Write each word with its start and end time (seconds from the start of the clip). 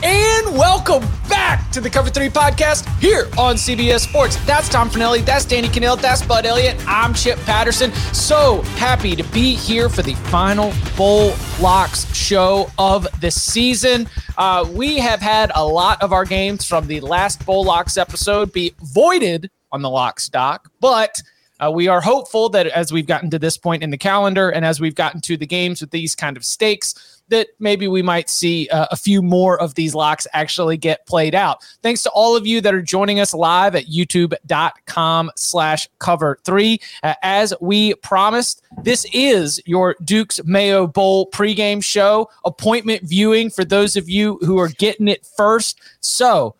And 0.00 0.56
welcome 0.56 1.02
back 1.28 1.72
to 1.72 1.80
the 1.80 1.90
Cover 1.90 2.08
3 2.08 2.28
podcast 2.28 2.86
here 3.00 3.26
on 3.36 3.56
CBS 3.56 4.08
Sports. 4.08 4.36
That's 4.46 4.68
Tom 4.68 4.88
Fornelli, 4.88 5.24
that's 5.24 5.44
Danny 5.44 5.66
Kanell, 5.66 6.00
that's 6.00 6.22
Bud 6.22 6.46
Elliott, 6.46 6.80
I'm 6.86 7.12
Chip 7.12 7.36
Patterson. 7.40 7.92
So 8.14 8.62
happy 8.76 9.16
to 9.16 9.24
be 9.24 9.54
here 9.54 9.88
for 9.88 10.02
the 10.02 10.14
final 10.14 10.72
Bowl 10.96 11.34
Locks 11.60 12.14
show 12.14 12.70
of 12.78 13.08
the 13.20 13.32
season. 13.32 14.08
Uh, 14.36 14.68
we 14.72 14.98
have 14.98 15.20
had 15.20 15.50
a 15.56 15.66
lot 15.66 16.00
of 16.00 16.12
our 16.12 16.24
games 16.24 16.64
from 16.64 16.86
the 16.86 17.00
last 17.00 17.44
Bowl 17.44 17.64
Locks 17.64 17.96
episode 17.96 18.52
be 18.52 18.72
voided 18.80 19.50
on 19.72 19.82
the 19.82 19.90
lock 19.90 20.20
stock, 20.20 20.70
but 20.78 21.20
uh, 21.58 21.72
we 21.72 21.88
are 21.88 22.00
hopeful 22.00 22.48
that 22.50 22.68
as 22.68 22.92
we've 22.92 23.06
gotten 23.06 23.30
to 23.30 23.38
this 23.38 23.56
point 23.56 23.82
in 23.82 23.90
the 23.90 23.98
calendar 23.98 24.48
and 24.48 24.64
as 24.64 24.80
we've 24.80 24.94
gotten 24.94 25.20
to 25.22 25.36
the 25.36 25.46
games 25.46 25.80
with 25.80 25.90
these 25.90 26.14
kind 26.14 26.36
of 26.36 26.44
stakes, 26.44 27.17
that 27.28 27.48
maybe 27.58 27.88
we 27.88 28.02
might 28.02 28.30
see 28.30 28.68
uh, 28.68 28.86
a 28.90 28.96
few 28.96 29.22
more 29.22 29.60
of 29.60 29.74
these 29.74 29.94
locks 29.94 30.26
actually 30.32 30.76
get 30.76 31.06
played 31.06 31.34
out. 31.34 31.62
Thanks 31.82 32.02
to 32.04 32.10
all 32.10 32.36
of 32.36 32.46
you 32.46 32.60
that 32.60 32.74
are 32.74 32.82
joining 32.82 33.20
us 33.20 33.34
live 33.34 33.74
at 33.74 33.86
youtube.com 33.86 35.30
slash 35.36 35.88
cover 35.98 36.38
three. 36.44 36.80
Uh, 37.02 37.14
as 37.22 37.54
we 37.60 37.94
promised, 37.96 38.62
this 38.82 39.06
is 39.12 39.60
your 39.66 39.96
Duke's 40.04 40.40
Mayo 40.44 40.86
Bowl 40.86 41.30
pregame 41.30 41.82
show, 41.82 42.30
appointment 42.44 43.02
viewing 43.02 43.50
for 43.50 43.64
those 43.64 43.96
of 43.96 44.08
you 44.08 44.38
who 44.42 44.58
are 44.58 44.68
getting 44.68 45.08
it 45.08 45.26
first. 45.36 45.80
So 46.00 46.54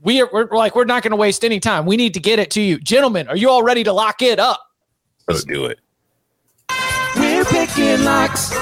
we 0.00 0.20
are, 0.20 0.28
we're 0.32 0.48
like, 0.50 0.76
we're 0.76 0.84
not 0.84 1.02
going 1.02 1.10
to 1.10 1.16
waste 1.16 1.44
any 1.44 1.60
time. 1.60 1.86
We 1.86 1.96
need 1.96 2.14
to 2.14 2.20
get 2.20 2.38
it 2.38 2.50
to 2.52 2.60
you. 2.60 2.78
Gentlemen, 2.78 3.28
are 3.28 3.36
you 3.36 3.50
all 3.50 3.62
ready 3.62 3.84
to 3.84 3.92
lock 3.92 4.22
it 4.22 4.38
up? 4.38 4.60
Let's 5.26 5.44
do 5.44 5.66
it. 5.66 5.78
We're 7.52 7.66
picking 7.66 8.04
locks. 8.04 8.52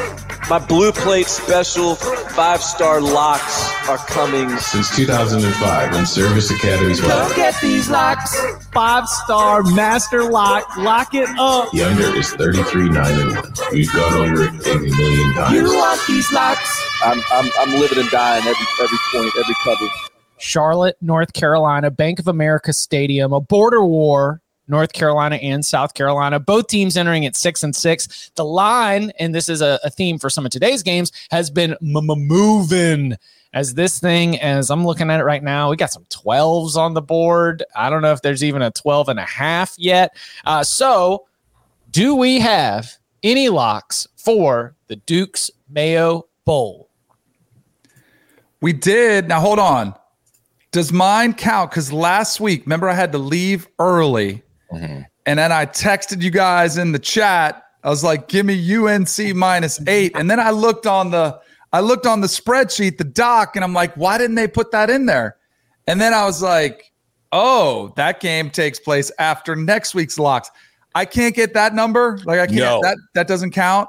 My 0.48 0.64
blue 0.64 0.92
plate 0.92 1.26
special 1.26 1.96
five 1.96 2.62
star 2.62 3.00
locks 3.00 3.68
are 3.88 3.98
coming. 3.98 4.48
Since 4.58 4.94
2005, 4.94 5.92
when 5.92 6.06
Service 6.06 6.52
Academy's 6.52 7.00
Come 7.00 7.08
well, 7.08 7.34
get 7.34 7.60
these 7.60 7.90
locks. 7.90 8.38
Five 8.72 9.08
star 9.08 9.64
master 9.64 10.22
lock. 10.22 10.76
Lock 10.76 11.14
it 11.14 11.28
up. 11.38 11.72
the 11.72 11.82
under 11.82 12.16
is 12.16 12.30
33 12.34 12.90
9 12.90 13.20
and 13.20 13.34
1. 13.34 13.52
We've 13.72 13.92
gone 13.92 14.12
over 14.14 14.44
it 14.44 14.50
a 14.66 14.78
million 14.78 15.34
You 15.52 15.76
want 15.76 16.00
these 16.06 16.30
locks? 16.32 17.00
I'm, 17.02 17.20
I'm, 17.32 17.50
I'm 17.58 17.80
living 17.80 17.98
and 17.98 18.10
dying 18.10 18.42
every 18.42 18.66
every 18.80 18.98
point, 19.12 19.32
every 19.38 19.54
cover. 19.64 19.86
Charlotte, 20.38 20.96
North 21.00 21.32
Carolina, 21.32 21.90
Bank 21.90 22.20
of 22.20 22.28
America 22.28 22.72
Stadium, 22.72 23.32
a 23.32 23.40
border 23.40 23.84
war. 23.84 24.42
North 24.68 24.92
Carolina 24.92 25.36
and 25.36 25.64
South 25.64 25.94
Carolina, 25.94 26.40
both 26.40 26.66
teams 26.68 26.96
entering 26.96 27.26
at 27.26 27.36
six 27.36 27.62
and 27.62 27.74
six. 27.74 28.30
The 28.34 28.44
line, 28.44 29.12
and 29.18 29.34
this 29.34 29.48
is 29.48 29.60
a, 29.60 29.78
a 29.84 29.90
theme 29.90 30.18
for 30.18 30.30
some 30.30 30.44
of 30.44 30.52
today's 30.52 30.82
games, 30.82 31.12
has 31.30 31.50
been 31.50 31.76
moving. 31.80 33.16
As 33.52 33.72
this 33.72 33.98
thing, 33.98 34.38
as 34.40 34.70
I'm 34.70 34.84
looking 34.84 35.10
at 35.10 35.20
it 35.20 35.24
right 35.24 35.42
now, 35.42 35.70
we 35.70 35.76
got 35.76 35.90
some 35.90 36.04
12s 36.06 36.76
on 36.76 36.92
the 36.92 37.00
board. 37.00 37.64
I 37.74 37.88
don't 37.88 38.02
know 38.02 38.12
if 38.12 38.20
there's 38.20 38.44
even 38.44 38.60
a 38.60 38.70
12 38.70 39.08
and 39.08 39.18
a 39.18 39.24
half 39.24 39.74
yet. 39.78 40.14
Uh, 40.44 40.62
so, 40.62 41.26
do 41.90 42.14
we 42.14 42.38
have 42.40 42.98
any 43.22 43.48
locks 43.48 44.06
for 44.16 44.74
the 44.88 44.96
Duke's 44.96 45.50
Mayo 45.70 46.26
Bowl? 46.44 46.90
We 48.60 48.72
did. 48.72 49.28
Now 49.28 49.40
hold 49.40 49.58
on. 49.58 49.94
Does 50.72 50.92
mine 50.92 51.32
count? 51.32 51.70
Because 51.70 51.92
last 51.92 52.40
week, 52.40 52.66
remember 52.66 52.88
I 52.88 52.94
had 52.94 53.12
to 53.12 53.18
leave 53.18 53.68
early, 53.78 54.42
Mm-hmm. 54.72 55.02
and 55.26 55.38
then 55.38 55.52
I 55.52 55.66
texted 55.66 56.22
you 56.22 56.30
guys 56.30 56.76
in 56.76 56.92
the 56.92 56.98
chat. 56.98 57.62
I 57.84 57.88
was 57.88 58.02
like, 58.02 58.28
"Give 58.28 58.44
me 58.44 58.76
UNC 58.76 59.34
minus 59.34 59.80
eight. 59.86 60.12
and 60.16 60.30
then 60.30 60.40
I 60.40 60.50
looked 60.50 60.86
on 60.86 61.10
the 61.10 61.40
I 61.72 61.80
looked 61.80 62.06
on 62.06 62.20
the 62.20 62.26
spreadsheet, 62.26 62.98
the 62.98 63.04
doc, 63.04 63.54
and 63.56 63.64
I'm 63.64 63.72
like, 63.72 63.94
"Why 63.94 64.18
didn't 64.18 64.36
they 64.36 64.48
put 64.48 64.70
that 64.72 64.90
in 64.90 65.06
there?" 65.06 65.36
And 65.86 66.00
then 66.00 66.12
I 66.14 66.24
was 66.24 66.42
like, 66.42 66.92
"Oh, 67.32 67.92
that 67.96 68.20
game 68.20 68.50
takes 68.50 68.80
place 68.80 69.12
after 69.18 69.54
next 69.54 69.94
week's 69.94 70.18
locks. 70.18 70.50
I 70.94 71.04
can't 71.04 71.34
get 71.34 71.54
that 71.54 71.74
number. 71.74 72.18
Like 72.24 72.40
I 72.40 72.46
can't. 72.46 72.58
No. 72.58 72.80
That 72.82 72.96
that 73.14 73.28
doesn't 73.28 73.52
count." 73.52 73.88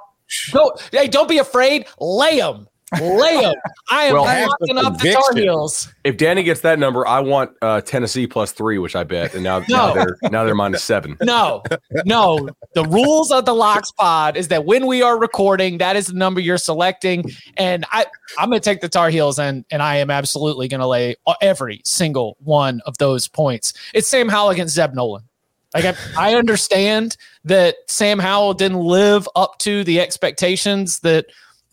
Go, 0.52 0.76
hey, 0.92 1.08
don't 1.08 1.30
be 1.30 1.38
afraid. 1.38 1.88
Lay 2.00 2.40
them. 2.40 2.68
Lay 3.02 3.42
them. 3.42 3.54
I 3.90 4.06
am 4.06 4.14
Well, 4.14 4.24
locking 4.24 4.78
up 4.78 4.98
the 4.98 5.12
Tar. 5.12 5.36
Heels. 5.36 5.94
If 6.06 6.16
Danny 6.16 6.42
gets 6.44 6.62
that 6.62 6.80
number, 6.80 7.06
I 7.06 7.20
want 7.20 7.52
uh, 7.62 7.82
Tennessee 7.82 8.28
plus 8.28 8.54
three, 8.54 8.78
which 8.78 8.96
I 8.96 9.04
bet, 9.04 9.34
and 9.34 9.44
now, 9.44 9.62
now 9.68 9.94
they're 9.94 10.18
now 10.32 10.46
they're 10.46 10.56
minus 10.56 10.84
seven. 10.84 11.18
No, 11.28 11.62
no. 12.06 12.48
The 12.74 12.86
rules 12.86 13.32
of 13.32 13.44
the 13.46 13.54
Locks 13.54 13.92
Pod 13.92 14.38
is 14.38 14.48
that 14.48 14.64
when 14.66 14.88
we 14.88 15.02
are 15.02 15.20
recording, 15.20 15.80
that 15.80 15.98
is 15.98 16.08
the 16.08 16.14
number 16.14 16.40
you're 16.40 16.58
selecting. 16.58 17.26
And 17.58 17.86
I, 17.92 18.06
I'm 18.38 18.50
going 18.50 18.62
to 18.62 18.64
take 18.64 18.80
the 18.80 18.88
Tar 18.90 19.10
Heels, 19.10 19.38
and 19.38 19.66
and 19.70 19.84
I 19.84 19.98
am 19.98 20.10
absolutely 20.10 20.70
going 20.70 20.80
to 20.80 20.88
lay 20.88 21.16
every 21.42 21.82
single 21.84 22.38
one 22.40 22.82
of 22.86 22.98
those 23.00 23.28
points. 23.28 23.74
It's 23.94 24.08
Sam 24.08 24.30
Howell 24.30 24.52
against 24.52 24.76
Zeb 24.76 24.94
Noland. 24.94 25.26
Like 25.74 25.84
I, 25.84 25.96
I 26.18 26.36
understand 26.36 27.18
that 27.44 27.76
Sam 27.88 28.20
Howell 28.20 28.54
didn't 28.54 28.80
live 28.80 29.28
up 29.36 29.58
to 29.60 29.84
the 29.84 30.00
expectations 30.00 31.00
that 31.02 31.26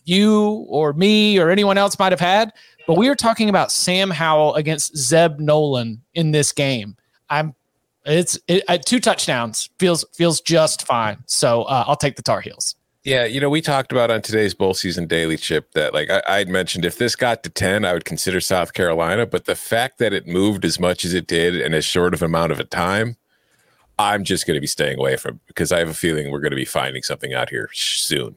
you 0.04 0.66
or 0.68 0.92
me 0.92 1.38
or 1.38 1.50
anyone 1.50 1.78
else 1.78 1.98
might 1.98 2.12
have 2.12 2.20
had, 2.20 2.52
but 2.86 2.96
we 2.96 3.08
are 3.08 3.14
talking 3.14 3.48
about 3.48 3.72
Sam 3.72 4.10
Howell 4.10 4.54
against 4.54 4.96
Zeb 4.96 5.38
Noland 5.38 6.00
in 6.14 6.32
this 6.32 6.52
game. 6.52 6.96
I'm 7.30 7.54
it's 8.06 8.38
it, 8.48 8.64
uh, 8.68 8.78
two 8.78 9.00
touchdowns 9.00 9.70
feels 9.78 10.04
feels 10.12 10.40
just 10.40 10.86
fine. 10.86 11.22
So 11.26 11.62
uh, 11.62 11.84
I'll 11.86 11.96
take 11.96 12.16
the 12.16 12.22
Tar 12.22 12.40
Heels. 12.40 12.76
Yeah, 13.02 13.26
you 13.26 13.38
know, 13.38 13.50
we 13.50 13.60
talked 13.60 13.92
about 13.92 14.10
on 14.10 14.22
today's 14.22 14.54
bowl 14.54 14.72
season 14.72 15.06
daily 15.06 15.36
chip 15.36 15.72
that 15.72 15.92
like 15.92 16.10
I, 16.10 16.22
I'd 16.26 16.48
mentioned 16.48 16.84
if 16.84 16.96
this 16.96 17.16
got 17.16 17.42
to 17.42 17.50
10, 17.50 17.84
I 17.84 17.92
would 17.92 18.06
consider 18.06 18.40
South 18.40 18.72
Carolina. 18.72 19.26
But 19.26 19.44
the 19.44 19.54
fact 19.54 19.98
that 19.98 20.12
it 20.12 20.26
moved 20.26 20.64
as 20.64 20.80
much 20.80 21.04
as 21.04 21.12
it 21.12 21.26
did 21.26 21.54
in 21.54 21.74
as 21.74 21.84
short 21.84 22.14
of 22.14 22.22
amount 22.22 22.52
of 22.52 22.60
a 22.60 22.64
time, 22.64 23.16
I'm 23.98 24.24
just 24.24 24.46
going 24.46 24.54
to 24.54 24.60
be 24.60 24.66
staying 24.66 24.98
away 24.98 25.16
from 25.16 25.40
because 25.46 25.70
I 25.70 25.78
have 25.78 25.88
a 25.88 25.94
feeling 25.94 26.30
we're 26.30 26.40
going 26.40 26.50
to 26.50 26.56
be 26.56 26.64
finding 26.64 27.02
something 27.02 27.34
out 27.34 27.50
here 27.50 27.68
soon. 27.72 28.36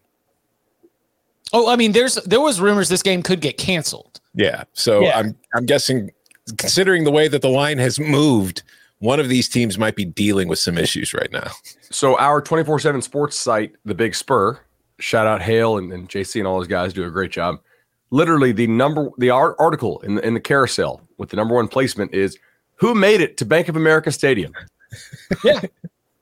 Oh, 1.54 1.70
I 1.70 1.76
mean, 1.76 1.92
there's 1.94 2.16
there 2.16 2.42
was 2.42 2.60
rumors 2.60 2.90
this 2.90 3.04
game 3.04 3.24
could 3.24 3.42
get 3.42 3.58
canceled. 3.58 4.20
Yeah. 4.34 4.64
So 4.74 5.02
Yeah. 5.02 5.18
I'm 5.20 5.36
I'm 5.56 5.66
guessing 5.66 6.12
considering 6.58 7.04
the 7.04 7.12
way 7.12 7.28
that 7.28 7.42
the 7.42 7.50
line 7.50 7.78
has 7.78 8.00
moved, 8.00 8.64
one 9.00 9.20
of 9.20 9.30
these 9.30 9.48
teams 9.50 9.78
might 9.78 9.96
be 9.96 10.06
dealing 10.06 10.48
with 10.48 10.60
some 10.60 10.78
issues 10.78 11.14
right 11.14 11.32
now. 11.32 11.52
So 11.90 12.18
our 12.18 12.42
twenty 12.42 12.64
four 12.64 12.80
seven 12.80 13.02
sports 13.02 13.40
site, 13.40 13.74
the 13.86 13.96
Big 13.96 14.16
Spur, 14.16 14.60
shout 15.00 15.28
out 15.28 15.42
Hale 15.42 15.78
and, 15.78 15.92
and 15.94 16.10
JC 16.10 16.40
and 16.40 16.48
all 16.48 16.58
those 16.58 16.68
guys 16.68 16.94
do 16.94 17.06
a 17.06 17.10
great 17.12 17.32
job. 17.32 17.58
Literally, 18.10 18.52
the 18.52 18.68
number 18.68 19.10
the 19.18 19.30
art, 19.30 19.56
article 19.60 20.00
in 20.02 20.16
the, 20.16 20.26
in 20.26 20.34
the 20.34 20.40
carousel 20.40 21.02
with 21.18 21.30
the 21.30 21.36
number 21.36 21.56
one 21.56 21.68
placement 21.68 22.14
is 22.14 22.38
who 22.76 22.94
made 22.94 23.22
it 23.22 23.38
to 23.38 23.46
Bank 23.46 23.68
of 23.68 23.76
America 23.76 24.12
Stadium. 24.12 24.54
Yeah. 25.44 25.62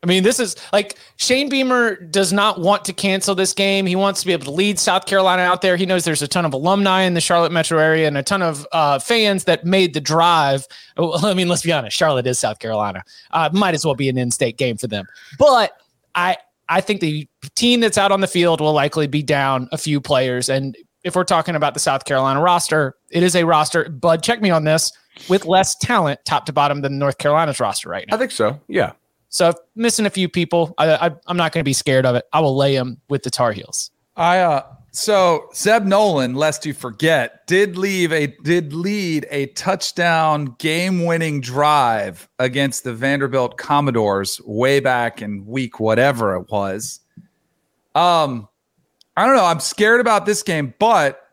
I 0.05 0.07
mean, 0.07 0.21
this 0.21 0.39
is 0.39 0.55
like 0.71 0.99
Shane 1.15 1.49
Beamer 1.49 1.95
does 1.95 2.31
not 2.31 2.59
want 2.61 2.85
to 2.85 2.93
cancel 2.93 3.33
this 3.33 3.53
game. 3.53 3.87
He 3.87 3.95
wants 3.95 4.19
to 4.21 4.27
be 4.27 4.33
able 4.33 4.45
to 4.45 4.51
lead 4.51 4.77
South 4.77 5.07
Carolina 5.07 5.41
out 5.41 5.63
there. 5.63 5.77
He 5.77 5.87
knows 5.87 6.05
there's 6.05 6.21
a 6.21 6.27
ton 6.27 6.45
of 6.45 6.53
alumni 6.53 7.01
in 7.01 7.15
the 7.15 7.21
Charlotte 7.21 7.51
metro 7.51 7.79
area 7.79 8.07
and 8.07 8.15
a 8.15 8.21
ton 8.21 8.43
of 8.43 8.67
uh, 8.71 8.99
fans 8.99 9.45
that 9.45 9.65
made 9.65 9.95
the 9.95 10.01
drive. 10.01 10.67
Well, 10.95 11.25
I 11.25 11.33
mean, 11.33 11.47
let's 11.47 11.63
be 11.63 11.71
honest, 11.71 11.97
Charlotte 11.97 12.27
is 12.27 12.37
South 12.37 12.59
Carolina. 12.59 13.03
Uh, 13.31 13.49
might 13.51 13.73
as 13.73 13.83
well 13.83 13.95
be 13.95 14.07
an 14.07 14.17
in-state 14.19 14.57
game 14.57 14.77
for 14.77 14.85
them. 14.85 15.07
But 15.39 15.71
I, 16.13 16.37
I 16.69 16.81
think 16.81 17.01
the 17.01 17.27
team 17.55 17.79
that's 17.79 17.97
out 17.97 18.11
on 18.11 18.21
the 18.21 18.27
field 18.27 18.61
will 18.61 18.73
likely 18.73 19.07
be 19.07 19.23
down 19.23 19.67
a 19.71 19.77
few 19.77 19.99
players. 19.99 20.49
And 20.49 20.77
if 21.03 21.15
we're 21.15 21.23
talking 21.23 21.55
about 21.55 21.73
the 21.73 21.79
South 21.79 22.05
Carolina 22.05 22.41
roster, 22.41 22.93
it 23.09 23.23
is 23.23 23.35
a 23.35 23.43
roster. 23.43 23.89
Bud, 23.89 24.21
check 24.21 24.39
me 24.39 24.51
on 24.51 24.65
this. 24.65 24.91
with 25.29 25.45
less 25.45 25.75
talent, 25.75 26.19
top 26.25 26.45
to 26.45 26.53
bottom, 26.53 26.81
than 26.81 26.99
North 26.99 27.17
Carolina's 27.17 27.59
roster 27.59 27.89
right 27.89 28.05
now. 28.07 28.17
I 28.17 28.19
think 28.19 28.29
so. 28.29 28.59
Yeah. 28.67 28.91
So 29.35 29.53
missing 29.75 30.05
a 30.05 30.09
few 30.09 30.29
people, 30.29 30.73
I, 30.77 31.11
I'm 31.27 31.35
not 31.35 31.51
going 31.51 31.59
to 31.59 31.65
be 31.65 31.73
scared 31.73 32.05
of 32.05 32.15
it. 32.15 32.23
I 32.31 32.39
will 32.39 32.55
lay 32.55 32.77
them 32.77 33.01
with 33.09 33.23
the 33.23 33.29
Tar 33.29 33.51
Heels. 33.51 33.91
I 34.15 34.39
uh 34.39 34.63
so 34.91 35.49
Zeb 35.53 35.83
Noland, 35.83 36.37
lest 36.37 36.65
you 36.65 36.73
forget, 36.73 37.45
did 37.45 37.75
leave 37.75 38.13
a 38.13 38.27
did 38.27 38.71
lead 38.71 39.27
a 39.29 39.47
touchdown 39.47 40.55
game-winning 40.57 41.41
drive 41.41 42.29
against 42.39 42.85
the 42.85 42.93
Vanderbilt 42.93 43.57
Commodores 43.57 44.39
way 44.45 44.79
back 44.79 45.21
in 45.21 45.45
week 45.45 45.81
whatever 45.81 46.37
it 46.37 46.49
was. 46.49 47.01
Um, 47.93 48.47
I 49.17 49.25
don't 49.25 49.35
know. 49.35 49.43
I'm 49.43 49.59
scared 49.59 49.99
about 49.99 50.25
this 50.25 50.43
game, 50.43 50.73
but 50.79 51.27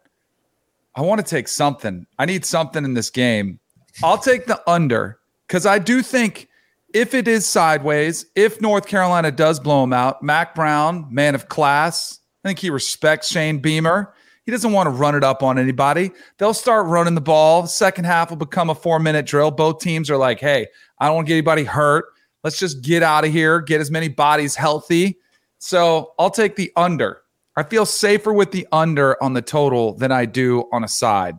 I 0.97 1.03
want 1.03 1.25
to 1.25 1.25
take 1.25 1.47
something. 1.47 2.09
I 2.19 2.25
need 2.25 2.45
something 2.45 2.85
in 2.85 2.95
this 2.95 3.11
game. 3.11 3.61
I'll 4.03 4.19
take 4.19 4.47
the 4.47 4.61
under 4.69 5.21
because 5.47 5.67
I 5.67 5.79
do 5.79 6.03
think 6.03 6.49
if 6.95 7.15
it 7.15 7.29
is 7.29 7.47
sideways, 7.47 8.27
if 8.35 8.61
North 8.61 8.87
Carolina 8.87 9.31
does 9.31 9.61
blow 9.61 9.81
them 9.83 9.93
out, 9.93 10.23
Mack 10.23 10.55
Brown, 10.55 11.07
man 11.11 11.35
of 11.35 11.49
class, 11.49 12.21
I 12.45 12.49
think 12.49 12.59
he 12.59 12.71
respects 12.71 13.29
Shane 13.29 13.59
Beamer. 13.59 14.15
He 14.45 14.51
doesn't 14.51 14.73
want 14.73 14.89
to 14.89 14.91
run 14.91 15.15
it 15.15 15.23
up 15.23 15.43
on 15.43 15.59
anybody. 15.59 16.11
They'll 16.39 16.55
start 16.55 16.87
running 16.87 17.15
the 17.15 17.21
ball. 17.21 17.67
Second 17.67 18.05
half 18.05 18.31
will 18.31 18.37
become 18.37 18.71
a 18.71 18.75
four 18.75 18.99
minute 18.99 19.25
drill. 19.25 19.51
Both 19.53 19.81
teams 19.81 20.11
are 20.11 20.17
like, 20.17 20.41
hey, 20.41 20.67
I 20.99 21.07
don't 21.07 21.17
want 21.17 21.27
to 21.27 21.29
get 21.29 21.35
anybody 21.35 21.65
hurt. 21.65 22.07
Let's 22.43 22.59
just 22.59 22.83
get 22.83 23.05
out 23.05 23.25
of 23.25 23.31
here, 23.31 23.61
get 23.61 23.81
as 23.81 23.91
many 23.91 24.09
bodies 24.09 24.57
healthy. 24.57 25.19
So 25.59 26.13
I'll 26.19 26.31
take 26.31 26.57
the 26.57 26.73
under. 26.75 27.23
I 27.57 27.63
feel 27.63 27.87
safer 27.87 28.33
with 28.33 28.51
the 28.51 28.67
under 28.73 29.23
on 29.23 29.35
the 29.35 29.43
total 29.43 29.95
than 29.95 30.11
I 30.11 30.25
do 30.25 30.65
on 30.73 30.83
a 30.83 30.89
side. 30.89 31.39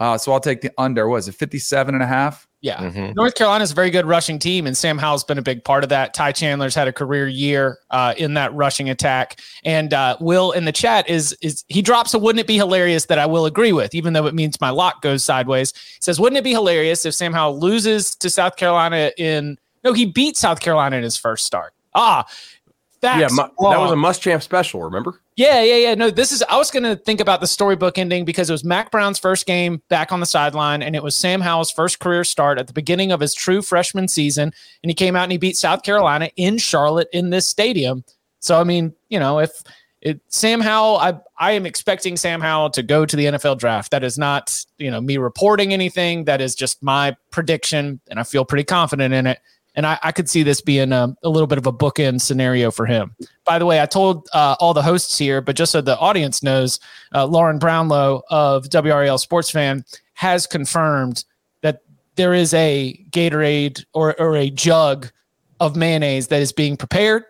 Uh, 0.00 0.18
so 0.18 0.32
I'll 0.32 0.40
take 0.40 0.60
the 0.60 0.72
under. 0.76 1.06
Was 1.08 1.28
it 1.28 1.36
57 1.36 1.94
and 1.94 2.02
a 2.02 2.06
half? 2.06 2.48
Yeah. 2.62 2.76
Mm-hmm. 2.76 3.12
North 3.14 3.36
Carolina's 3.36 3.72
a 3.72 3.74
very 3.74 3.90
good 3.90 4.04
rushing 4.04 4.38
team, 4.38 4.66
and 4.66 4.76
Sam 4.76 4.98
Howell's 4.98 5.24
been 5.24 5.38
a 5.38 5.42
big 5.42 5.64
part 5.64 5.82
of 5.82 5.88
that. 5.88 6.12
Ty 6.12 6.32
Chandler's 6.32 6.74
had 6.74 6.88
a 6.88 6.92
career 6.92 7.26
year 7.26 7.78
uh, 7.90 8.12
in 8.18 8.34
that 8.34 8.52
rushing 8.54 8.90
attack. 8.90 9.40
And 9.64 9.94
uh, 9.94 10.18
Will 10.20 10.52
in 10.52 10.66
the 10.66 10.72
chat 10.72 11.08
is 11.08 11.34
is 11.40 11.64
he 11.68 11.80
drops 11.80 12.12
a 12.12 12.18
wouldn't 12.18 12.40
it 12.40 12.46
be 12.46 12.56
hilarious 12.56 13.06
that 13.06 13.18
I 13.18 13.24
will 13.24 13.46
agree 13.46 13.72
with, 13.72 13.94
even 13.94 14.12
though 14.12 14.26
it 14.26 14.34
means 14.34 14.60
my 14.60 14.70
lock 14.70 15.00
goes 15.00 15.24
sideways. 15.24 15.72
He 15.72 16.02
says, 16.02 16.20
Wouldn't 16.20 16.38
it 16.38 16.44
be 16.44 16.52
hilarious 16.52 17.06
if 17.06 17.14
Sam 17.14 17.32
Howell 17.32 17.58
loses 17.58 18.14
to 18.16 18.28
South 18.28 18.56
Carolina 18.56 19.10
in 19.16 19.56
no, 19.82 19.92
he 19.92 20.04
beat 20.04 20.36
South 20.36 20.60
Carolina 20.60 20.96
in 20.96 21.02
his 21.02 21.16
first 21.16 21.46
start. 21.46 21.72
Ah, 21.94 22.26
Facts. 23.00 23.20
Yeah, 23.20 23.28
mu- 23.30 23.70
that 23.70 23.80
was 23.80 23.92
a 23.92 23.94
Muschamp 23.94 24.42
special. 24.42 24.82
Remember? 24.82 25.22
Yeah, 25.36 25.62
yeah, 25.62 25.76
yeah. 25.76 25.94
No, 25.94 26.10
this 26.10 26.32
is. 26.32 26.42
I 26.50 26.58
was 26.58 26.70
going 26.70 26.82
to 26.82 26.96
think 26.96 27.20
about 27.20 27.40
the 27.40 27.46
storybook 27.46 27.96
ending 27.96 28.26
because 28.26 28.50
it 28.50 28.52
was 28.52 28.62
Mack 28.62 28.90
Brown's 28.90 29.18
first 29.18 29.46
game 29.46 29.80
back 29.88 30.12
on 30.12 30.20
the 30.20 30.26
sideline, 30.26 30.82
and 30.82 30.94
it 30.94 31.02
was 31.02 31.16
Sam 31.16 31.40
Howell's 31.40 31.70
first 31.70 31.98
career 31.98 32.24
start 32.24 32.58
at 32.58 32.66
the 32.66 32.74
beginning 32.74 33.10
of 33.10 33.20
his 33.20 33.32
true 33.32 33.62
freshman 33.62 34.06
season, 34.06 34.52
and 34.82 34.90
he 34.90 34.94
came 34.94 35.16
out 35.16 35.22
and 35.22 35.32
he 35.32 35.38
beat 35.38 35.56
South 35.56 35.82
Carolina 35.82 36.30
in 36.36 36.58
Charlotte 36.58 37.08
in 37.12 37.30
this 37.30 37.46
stadium. 37.46 38.04
So 38.40 38.60
I 38.60 38.64
mean, 38.64 38.94
you 39.08 39.18
know, 39.18 39.38
if 39.38 39.50
it, 40.02 40.20
Sam 40.28 40.60
Howell, 40.60 40.98
I 40.98 41.18
I 41.38 41.52
am 41.52 41.64
expecting 41.64 42.18
Sam 42.18 42.42
Howell 42.42 42.70
to 42.70 42.82
go 42.82 43.06
to 43.06 43.16
the 43.16 43.24
NFL 43.26 43.58
draft. 43.58 43.92
That 43.92 44.04
is 44.04 44.18
not, 44.18 44.62
you 44.76 44.90
know, 44.90 45.00
me 45.00 45.16
reporting 45.16 45.72
anything. 45.72 46.24
That 46.24 46.42
is 46.42 46.54
just 46.54 46.82
my 46.82 47.16
prediction, 47.30 48.00
and 48.10 48.20
I 48.20 48.24
feel 48.24 48.44
pretty 48.44 48.64
confident 48.64 49.14
in 49.14 49.26
it. 49.26 49.40
And 49.74 49.86
I, 49.86 49.98
I 50.02 50.12
could 50.12 50.28
see 50.28 50.42
this 50.42 50.60
being 50.60 50.92
a, 50.92 51.14
a, 51.22 51.28
little 51.28 51.46
bit 51.46 51.58
of 51.58 51.66
a 51.66 51.72
bookend 51.72 52.20
scenario 52.20 52.70
for 52.70 52.86
him. 52.86 53.14
By 53.44 53.58
the 53.58 53.66
way, 53.66 53.80
I 53.80 53.86
told 53.86 54.28
uh, 54.32 54.56
all 54.58 54.74
the 54.74 54.82
hosts 54.82 55.16
here, 55.16 55.40
but 55.40 55.56
just 55.56 55.72
so 55.72 55.80
the 55.80 55.98
audience 55.98 56.42
knows, 56.42 56.80
uh, 57.14 57.24
Lauren 57.26 57.58
Brownlow 57.58 58.22
of 58.30 58.68
WRAL 58.68 59.18
Sports 59.18 59.50
Fan 59.50 59.84
has 60.14 60.46
confirmed 60.46 61.24
that 61.62 61.82
there 62.16 62.34
is 62.34 62.52
a 62.54 63.00
Gatorade 63.10 63.84
or, 63.94 64.20
or 64.20 64.36
a 64.36 64.50
jug 64.50 65.10
of 65.60 65.76
mayonnaise 65.76 66.26
that 66.28 66.42
is 66.42 66.52
being 66.52 66.76
prepared. 66.76 67.24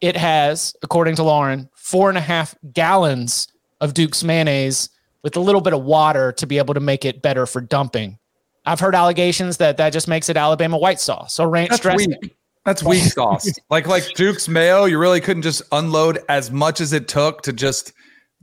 It 0.00 0.16
has, 0.16 0.76
according 0.82 1.16
to 1.16 1.22
Lauren, 1.22 1.68
four 1.74 2.08
and 2.08 2.18
a 2.18 2.22
half 2.22 2.54
gallons 2.72 3.48
of 3.80 3.94
Duke's 3.94 4.22
mayonnaise 4.22 4.90
with 5.22 5.36
a 5.36 5.40
little 5.40 5.60
bit 5.60 5.72
of 5.72 5.82
water 5.82 6.32
to 6.32 6.46
be 6.46 6.58
able 6.58 6.74
to 6.74 6.80
make 6.80 7.04
it 7.04 7.22
better 7.22 7.46
for 7.46 7.60
dumping. 7.60 8.18
I've 8.66 8.80
heard 8.80 8.94
allegations 8.94 9.56
that 9.58 9.76
that 9.76 9.90
just 9.90 10.08
makes 10.08 10.28
it 10.28 10.36
Alabama 10.36 10.76
white 10.76 11.00
sauce. 11.00 11.34
So 11.34 11.46
ranch 11.46 11.70
That's 11.70 11.82
dressing. 11.82 12.16
Weak. 12.20 12.36
That's 12.64 12.82
weak 12.82 13.02
sauce. 13.12 13.50
like 13.70 13.86
like 13.86 14.04
Duke's 14.14 14.48
mayo, 14.48 14.84
you 14.84 14.98
really 14.98 15.20
couldn't 15.20 15.42
just 15.42 15.62
unload 15.72 16.18
as 16.28 16.50
much 16.50 16.80
as 16.80 16.92
it 16.92 17.08
took 17.08 17.42
to 17.42 17.52
just 17.52 17.92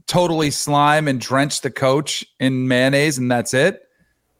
totally 0.06 0.50
slime 0.50 1.08
and 1.08 1.20
drench 1.20 1.60
the 1.60 1.70
coach 1.70 2.24
in 2.40 2.66
mayonnaise, 2.68 3.18
and 3.18 3.30
that's 3.30 3.54
it. 3.54 3.82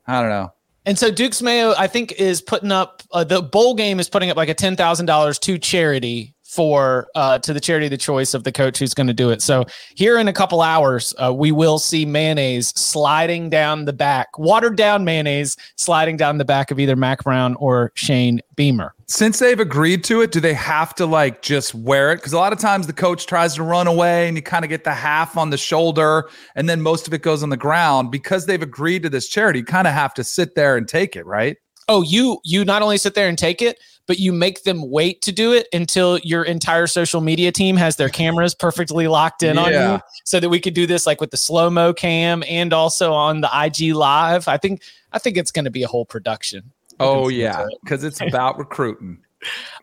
I 0.06 0.20
don't 0.20 0.30
know. 0.30 0.52
And 0.86 0.98
so 0.98 1.10
Duke's 1.10 1.40
Mayo, 1.40 1.72
I 1.78 1.86
think, 1.86 2.12
is 2.12 2.42
putting 2.42 2.70
up 2.70 3.02
uh, 3.10 3.24
the 3.24 3.40
bowl 3.40 3.74
game 3.74 4.00
is 4.00 4.10
putting 4.10 4.30
up 4.30 4.36
like 4.36 4.50
a 4.50 4.54
ten 4.54 4.76
thousand 4.76 5.06
dollars 5.06 5.38
to 5.40 5.58
charity 5.58 6.33
for 6.54 7.08
uh, 7.14 7.38
to 7.40 7.52
the 7.52 7.60
charity 7.60 7.86
of 7.86 7.90
the 7.90 7.96
choice 7.96 8.34
of 8.34 8.44
the 8.44 8.52
coach 8.52 8.78
who's 8.78 8.94
going 8.94 9.06
to 9.06 9.14
do 9.14 9.30
it. 9.30 9.42
So 9.42 9.64
here 9.96 10.18
in 10.18 10.28
a 10.28 10.32
couple 10.32 10.62
hours, 10.62 11.14
uh, 11.22 11.32
we 11.34 11.50
will 11.50 11.78
see 11.78 12.04
mayonnaise 12.04 12.68
sliding 12.68 13.50
down 13.50 13.84
the 13.84 13.92
back, 13.92 14.38
watered 14.38 14.76
down 14.76 15.04
mayonnaise 15.04 15.56
sliding 15.76 16.16
down 16.16 16.38
the 16.38 16.44
back 16.44 16.70
of 16.70 16.78
either 16.78 16.96
Mack 16.96 17.24
Brown 17.24 17.56
or 17.56 17.90
Shane 17.94 18.40
Beamer. 18.54 18.94
Since 19.06 19.38
they've 19.38 19.60
agreed 19.60 20.04
to 20.04 20.22
it, 20.22 20.32
do 20.32 20.40
they 20.40 20.54
have 20.54 20.94
to 20.94 21.06
like 21.06 21.42
just 21.42 21.74
wear 21.74 22.12
it? 22.12 22.16
Because 22.16 22.32
a 22.32 22.38
lot 22.38 22.52
of 22.52 22.58
times 22.58 22.86
the 22.86 22.92
coach 22.92 23.26
tries 23.26 23.54
to 23.56 23.62
run 23.62 23.86
away 23.86 24.28
and 24.28 24.36
you 24.36 24.42
kind 24.42 24.64
of 24.64 24.68
get 24.68 24.84
the 24.84 24.94
half 24.94 25.36
on 25.36 25.50
the 25.50 25.58
shoulder 25.58 26.28
and 26.54 26.68
then 26.68 26.80
most 26.80 27.06
of 27.06 27.12
it 27.12 27.22
goes 27.22 27.42
on 27.42 27.50
the 27.50 27.56
ground. 27.56 28.10
Because 28.10 28.46
they've 28.46 28.62
agreed 28.62 29.02
to 29.02 29.10
this 29.10 29.28
charity, 29.28 29.58
you 29.58 29.64
kind 29.64 29.86
of 29.86 29.92
have 29.92 30.14
to 30.14 30.24
sit 30.24 30.54
there 30.54 30.76
and 30.76 30.88
take 30.88 31.16
it, 31.16 31.26
right? 31.26 31.56
Oh, 31.88 32.02
you 32.02 32.38
you 32.44 32.64
not 32.64 32.80
only 32.80 32.96
sit 32.96 33.14
there 33.14 33.28
and 33.28 33.36
take 33.36 33.60
it, 33.60 33.78
but 34.06 34.18
you 34.18 34.32
make 34.32 34.64
them 34.64 34.90
wait 34.90 35.22
to 35.22 35.32
do 35.32 35.52
it 35.52 35.66
until 35.72 36.18
your 36.18 36.44
entire 36.44 36.86
social 36.86 37.20
media 37.20 37.50
team 37.50 37.76
has 37.76 37.96
their 37.96 38.08
cameras 38.08 38.54
perfectly 38.54 39.08
locked 39.08 39.42
in 39.42 39.56
yeah. 39.56 39.62
on 39.62 39.72
you 39.72 40.00
so 40.24 40.40
that 40.40 40.48
we 40.48 40.60
could 40.60 40.74
do 40.74 40.86
this 40.86 41.06
like 41.06 41.20
with 41.20 41.30
the 41.30 41.36
slow 41.36 41.70
mo 41.70 41.92
cam 41.92 42.42
and 42.48 42.72
also 42.72 43.12
on 43.12 43.40
the 43.40 43.50
IG 43.52 43.94
live. 43.94 44.48
I 44.48 44.56
think 44.56 44.82
I 45.12 45.18
think 45.18 45.36
it's 45.36 45.50
going 45.50 45.64
to 45.64 45.70
be 45.70 45.82
a 45.82 45.88
whole 45.88 46.04
production. 46.04 46.72
Oh 47.00 47.28
yeah, 47.28 47.66
because 47.82 48.04
it's 48.04 48.20
about 48.20 48.58
recruiting. 48.58 49.18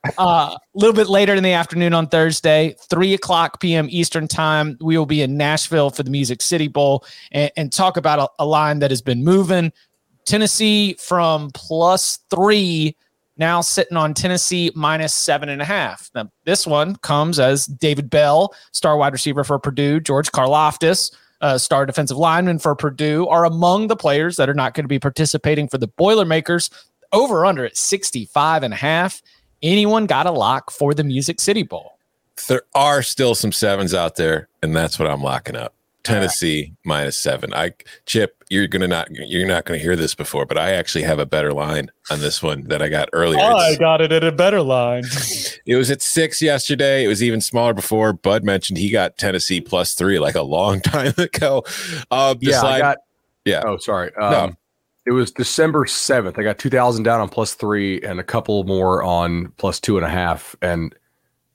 Uh, 0.03 0.09
a 0.17 0.21
uh, 0.21 0.57
little 0.73 0.95
bit 0.95 1.07
later 1.07 1.35
in 1.35 1.43
the 1.43 1.51
afternoon 1.51 1.93
on 1.93 2.07
Thursday, 2.07 2.75
3 2.89 3.13
o'clock 3.13 3.61
p.m. 3.61 3.85
Eastern 3.91 4.27
Time, 4.27 4.75
we 4.81 4.97
will 4.97 5.05
be 5.05 5.21
in 5.21 5.37
Nashville 5.37 5.91
for 5.91 6.01
the 6.01 6.09
Music 6.09 6.41
City 6.41 6.67
Bowl 6.67 7.05
and, 7.31 7.51
and 7.55 7.71
talk 7.71 7.95
about 7.95 8.17
a, 8.17 8.43
a, 8.43 8.45
line 8.47 8.79
that 8.79 8.89
has 8.89 9.03
been 9.03 9.23
moving. 9.23 9.71
Tennessee 10.25 10.95
from 10.99 11.51
plus 11.53 12.17
three 12.31 12.95
now 13.37 13.61
sitting 13.61 13.97
on 13.97 14.13
Tennessee 14.13 14.71
minus 14.75 15.13
seven 15.13 15.49
and 15.49 15.61
a 15.61 15.65
half. 15.65 16.09
Now, 16.13 16.29
this 16.45 16.67
one 16.67 16.95
comes 16.97 17.39
as 17.39 17.65
David 17.65 18.09
Bell, 18.09 18.53
star 18.71 18.97
wide 18.97 19.13
receiver 19.13 19.43
for 19.43 19.57
Purdue, 19.59 19.99
George 19.99 20.31
Karlaftis, 20.31 21.13
uh, 21.41 21.57
star 21.57 21.85
defensive 21.85 22.17
lineman 22.17 22.59
for 22.59 22.75
Purdue, 22.75 23.27
are 23.27 23.45
among 23.45 23.87
the 23.87 23.95
players 23.95 24.35
that 24.35 24.49
are 24.49 24.53
not 24.53 24.73
going 24.73 24.83
to 24.83 24.89
be 24.89 24.99
participating 24.99 25.67
for 25.67 25.77
the 25.77 25.87
Boilermakers. 25.87 26.69
Over 27.13 27.45
under 27.45 27.65
at 27.65 27.75
65 27.75 28.63
and 28.63 28.73
a 28.73 28.77
half. 28.77 29.21
Anyone 29.61 30.05
got 30.05 30.25
a 30.25 30.31
lock 30.31 30.71
for 30.71 30.93
the 30.93 31.03
Music 31.03 31.41
City 31.41 31.63
Bowl? 31.63 31.97
There 32.47 32.63
are 32.73 33.03
still 33.03 33.35
some 33.35 33.51
sevens 33.51 33.93
out 33.93 34.15
there, 34.15 34.47
and 34.63 34.75
that's 34.75 34.97
what 34.97 35.09
I'm 35.09 35.21
locking 35.21 35.55
up. 35.55 35.75
Tennessee 36.03 36.61
right. 36.63 36.77
minus 36.83 37.17
seven. 37.17 37.53
I 37.53 37.73
Chip, 38.05 38.43
you're 38.49 38.67
gonna 38.67 38.87
not 38.87 39.09
you're 39.11 39.47
not 39.47 39.65
gonna 39.65 39.79
hear 39.79 39.95
this 39.95 40.15
before, 40.15 40.45
but 40.45 40.57
I 40.57 40.71
actually 40.71 41.03
have 41.03 41.19
a 41.19 41.25
better 41.25 41.53
line 41.53 41.91
on 42.09 42.19
this 42.19 42.41
one 42.41 42.63
that 42.67 42.81
I 42.81 42.89
got 42.89 43.09
earlier. 43.13 43.39
I 43.39 43.75
got 43.75 44.01
it 44.01 44.11
at 44.11 44.23
a 44.23 44.31
better 44.31 44.61
line. 44.61 45.03
it 45.65 45.75
was 45.75 45.91
at 45.91 46.01
six 46.01 46.41
yesterday. 46.41 47.03
It 47.03 47.07
was 47.07 47.21
even 47.21 47.41
smaller 47.41 47.73
before. 47.73 48.13
Bud 48.13 48.43
mentioned 48.43 48.77
he 48.77 48.89
got 48.89 49.17
Tennessee 49.17 49.61
plus 49.61 49.93
three 49.93 50.19
like 50.19 50.35
a 50.35 50.41
long 50.41 50.81
time 50.81 51.13
ago. 51.17 51.63
Uh, 52.09 52.35
yeah, 52.39 52.61
line, 52.61 52.73
I 52.73 52.79
got. 52.79 52.97
Yeah. 53.45 53.63
Oh, 53.65 53.77
sorry. 53.77 54.13
Um, 54.15 54.31
no. 54.31 54.51
It 55.07 55.11
was 55.11 55.31
December 55.31 55.87
seventh. 55.87 56.37
I 56.37 56.43
got 56.43 56.59
two 56.59 56.69
thousand 56.69 57.03
down 57.03 57.21
on 57.21 57.29
plus 57.29 57.55
three 57.55 58.01
and 58.01 58.19
a 58.19 58.23
couple 58.23 58.63
more 58.65 59.01
on 59.03 59.51
plus 59.57 59.79
two 59.79 59.97
and 59.97 60.05
a 60.05 60.09
half, 60.09 60.55
and 60.61 60.95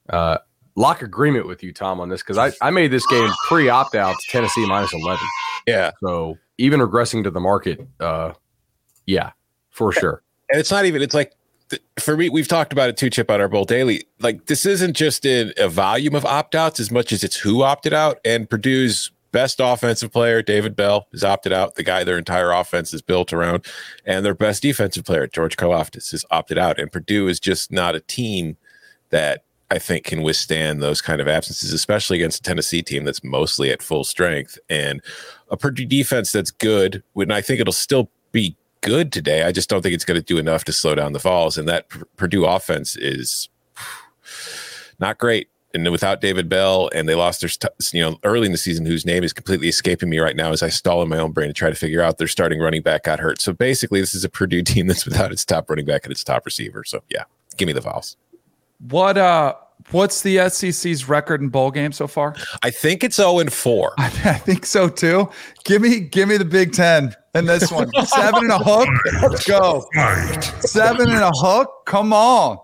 uh, 0.09 0.39
lock 0.77 1.03
agreement 1.03 1.47
with 1.47 1.63
you, 1.63 1.73
Tom, 1.73 2.01
on 2.01 2.09
this 2.09 2.23
because 2.23 2.39
I, 2.39 2.53
I 2.65 2.71
made 2.71 2.91
this 2.91 3.07
game 3.07 3.31
pre 3.49 3.69
opt 3.69 3.95
out 3.95 4.15
to 4.15 4.31
Tennessee 4.31 4.67
minus 4.67 4.93
11. 4.93 5.19
Yeah. 5.67 5.91
So 6.03 6.39
even 6.59 6.81
regressing 6.81 7.25
to 7.25 7.31
the 7.31 7.41
market, 7.41 7.81
uh, 7.99 8.33
yeah, 9.07 9.33
for 9.71 9.93
sure. 9.93 10.23
And 10.51 10.61
it's 10.61 10.71
not 10.71 10.85
even, 10.85 11.03
it's 11.03 11.15
like, 11.15 11.33
for 11.99 12.17
me, 12.17 12.29
we've 12.29 12.47
talked 12.47 12.73
about 12.73 12.89
it 12.89 12.97
too, 12.97 13.11
Chip, 13.11 13.31
on 13.31 13.41
our 13.41 13.49
Bowl 13.49 13.65
Daily. 13.65 14.05
Like, 14.21 14.47
this 14.47 14.65
isn't 14.65 14.95
just 14.95 15.27
a, 15.27 15.53
a 15.63 15.69
volume 15.69 16.15
of 16.15 16.25
opt 16.25 16.55
outs 16.55 16.79
as 16.79 16.93
much 16.93 17.13
as 17.13 17.25
it's 17.25 17.37
who 17.37 17.63
opted 17.63 17.93
out. 17.93 18.21
And 18.25 18.49
Purdue's 18.49 19.11
best 19.33 19.59
offensive 19.59 20.13
player, 20.13 20.43
David 20.43 20.77
Bell, 20.77 21.09
is 21.13 21.25
opted 21.25 21.53
out. 21.53 21.75
The 21.75 21.83
guy 21.83 22.05
their 22.05 22.19
entire 22.19 22.53
offense 22.53 22.95
is 22.95 23.03
built 23.03 23.33
around. 23.33 23.67
And 24.05 24.25
their 24.25 24.35
best 24.35 24.63
defensive 24.63 25.05
player, 25.05 25.27
George 25.27 25.57
Karlaftis, 25.57 26.15
is 26.15 26.25
opted 26.31 26.57
out. 26.57 26.79
And 26.79 26.93
Purdue 26.93 27.27
is 27.27 27.41
just 27.41 27.73
not 27.73 27.97
a 27.97 28.01
team 28.01 28.57
that 29.11 29.43
I 29.71 29.79
think 29.79 30.05
can 30.05 30.23
withstand 30.23 30.83
those 30.83 31.03
kind 31.03 31.21
of 31.21 31.29
absences, 31.29 31.73
especially 31.73 32.19
against 32.19 32.41
a 32.41 32.43
Tennessee 32.43 32.83
team 32.83 33.05
that's 33.05 33.25
mostly 33.25 33.71
at 33.71 33.83
full 33.83 34.05
strength 34.05 34.59
and 34.69 35.03
a 35.51 35.57
Purdue 35.57 35.87
defense 35.87 36.31
that's 36.31 36.51
good. 36.51 37.03
When 37.15 37.31
I 37.33 37.41
think 37.41 37.61
it'll 37.61 37.73
still 37.73 38.11
be 38.33 38.57
good 38.87 39.13
today. 39.13 39.43
I 39.43 39.51
just 39.51 39.69
don't 39.69 39.83
think 39.83 39.95
it's 39.95 40.05
going 40.05 40.21
to 40.21 40.25
do 40.25 40.39
enough 40.39 40.65
to 40.65 40.73
slow 40.73 40.95
down 40.95 41.13
the 41.13 41.19
Vols. 41.19 41.59
And 41.59 41.69
that 41.69 41.89
Purdue 42.17 42.45
offense 42.45 42.97
is 42.97 43.49
not 45.01 45.19
great. 45.19 45.49
And 45.75 45.91
without 45.91 46.23
David 46.23 46.49
Bell, 46.49 46.89
and 46.95 47.07
they 47.07 47.15
lost 47.15 47.41
their, 47.41 47.51
you 47.93 48.01
know, 48.01 48.19
early 48.23 48.47
in 48.47 48.53
the 48.53 48.59
season, 48.59 48.87
whose 48.87 49.05
name 49.05 49.23
is 49.25 49.35
completely 49.35 49.69
escaping 49.69 50.09
me 50.09 50.19
right 50.21 50.37
now 50.37 50.53
as 50.53 50.63
I 50.63 50.69
stall 50.69 51.03
in 51.03 51.09
my 51.09 51.19
own 51.19 51.33
brain 51.33 51.49
to 51.49 51.53
try 51.53 51.69
to 51.69 51.77
figure 51.77 52.01
out 52.01 52.17
their 52.17 52.29
starting 52.29 52.61
running 52.61 52.81
back 52.81 53.05
got 53.05 53.19
hurt. 53.19 53.43
So 53.43 53.53
basically, 53.53 54.01
this 54.01 54.15
is 54.15 54.25
a 54.25 54.31
Purdue 54.31 54.63
team 54.63 54.87
that's 54.87 55.05
without 55.05 55.33
its 55.33 55.45
top 55.45 55.69
running 55.69 55.85
back 55.85 56.05
and 56.05 56.13
its 56.13 56.25
top 56.25 56.47
receiver. 56.47 56.83
So 56.85 57.03
yeah, 57.11 57.25
give 57.57 57.67
me 57.67 57.73
the 57.73 57.83
Vols. 57.83 58.17
What 58.79 59.17
uh 59.17 59.55
what's 59.91 60.23
the 60.23 60.49
SEC's 60.49 61.09
record 61.09 61.41
in 61.41 61.49
bowl 61.49 61.71
games 61.71 61.97
so 61.97 62.07
far? 62.07 62.35
I 62.63 62.71
think 62.71 63.05
it's 63.05 63.17
0 63.17 63.39
and 63.39 63.53
4. 63.53 63.95
I 63.99 64.09
think 64.09 64.67
so 64.67 64.89
too. 64.89 65.31
Give 65.65 65.83
me 65.83 66.01
give 66.01 66.29
me 66.29 66.37
the 66.37 66.45
Big 66.45 66.73
Ten 66.73 67.15
in 67.35 67.47
this 67.47 67.71
one. 67.71 67.91
Seven 68.07 68.45
and 68.45 68.53
a 68.53 68.59
hook. 68.59 68.89
Let's 69.23 69.47
go. 69.47 69.87
Seven 70.61 71.11
and 71.11 71.23
a 71.23 71.33
hook. 71.33 71.71
Come 71.87 72.13
on. 72.13 72.59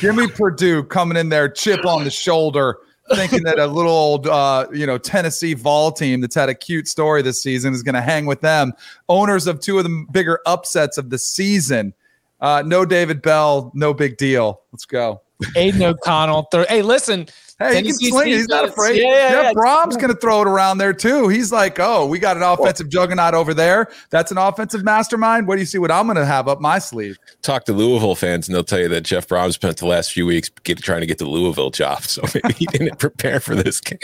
Give 0.00 0.14
me 0.14 0.26
Purdue 0.28 0.84
coming 0.84 1.16
in 1.16 1.30
there, 1.30 1.48
chip 1.48 1.86
on 1.86 2.04
the 2.04 2.10
shoulder, 2.10 2.78
thinking 3.14 3.42
that 3.44 3.58
a 3.58 3.66
little 3.66 3.92
old 3.92 4.26
uh, 4.26 4.66
you 4.72 4.86
know, 4.86 4.98
Tennessee 4.98 5.54
Vol 5.54 5.92
team 5.92 6.20
that's 6.20 6.34
had 6.34 6.50
a 6.50 6.54
cute 6.54 6.86
story 6.86 7.22
this 7.22 7.42
season 7.42 7.72
is 7.72 7.82
gonna 7.82 8.02
hang 8.02 8.26
with 8.26 8.40
them. 8.42 8.72
Owners 9.08 9.46
of 9.46 9.60
two 9.60 9.78
of 9.78 9.84
the 9.84 10.06
bigger 10.10 10.40
upsets 10.44 10.98
of 10.98 11.10
the 11.10 11.18
season. 11.18 11.94
Uh, 12.40 12.62
no 12.64 12.84
David 12.84 13.20
Bell, 13.22 13.72
no 13.74 13.92
big 13.92 14.16
deal. 14.16 14.60
Let's 14.70 14.84
go. 14.84 15.22
Aidan 15.56 15.82
O'Connell. 15.82 16.48
Thir- 16.50 16.66
hey, 16.68 16.82
listen. 16.82 17.28
Hey, 17.58 17.70
he 17.70 17.74
can 17.74 17.84
Tennessee's 17.84 18.10
sling 18.10 18.28
it. 18.28 18.36
He's 18.36 18.48
not 18.48 18.68
afraid. 18.68 19.02
Yeah, 19.02 19.08
yeah, 19.08 19.30
Jeff 19.30 19.44
yeah. 19.44 19.52
Brohm's 19.52 19.96
going 19.96 20.12
to 20.12 20.20
throw 20.20 20.42
it 20.42 20.46
around 20.46 20.78
there 20.78 20.92
too. 20.92 21.26
He's 21.26 21.50
like, 21.50 21.80
oh, 21.80 22.06
we 22.06 22.20
got 22.20 22.36
an 22.36 22.44
offensive 22.44 22.88
juggernaut 22.88 23.34
over 23.34 23.52
there. 23.52 23.88
That's 24.10 24.30
an 24.30 24.38
offensive 24.38 24.84
mastermind. 24.84 25.48
What 25.48 25.56
do 25.56 25.60
you 25.60 25.66
see? 25.66 25.78
What 25.78 25.90
I'm 25.90 26.06
going 26.06 26.18
to 26.18 26.24
have 26.24 26.46
up 26.46 26.60
my 26.60 26.78
sleeve? 26.78 27.18
Talk 27.42 27.64
to 27.64 27.72
Louisville 27.72 28.14
fans, 28.14 28.46
and 28.46 28.54
they'll 28.54 28.62
tell 28.62 28.78
you 28.78 28.88
that 28.88 29.00
Jeff 29.00 29.26
Brohm 29.26 29.52
spent 29.52 29.76
the 29.78 29.86
last 29.86 30.12
few 30.12 30.24
weeks 30.24 30.50
get, 30.62 30.78
trying 30.78 31.00
to 31.00 31.06
get 31.06 31.18
the 31.18 31.26
Louisville 31.26 31.70
job. 31.70 32.02
So 32.04 32.22
maybe 32.34 32.54
he 32.54 32.66
didn't 32.66 33.00
prepare 33.00 33.40
for 33.40 33.56
this 33.56 33.80
game. 33.80 33.98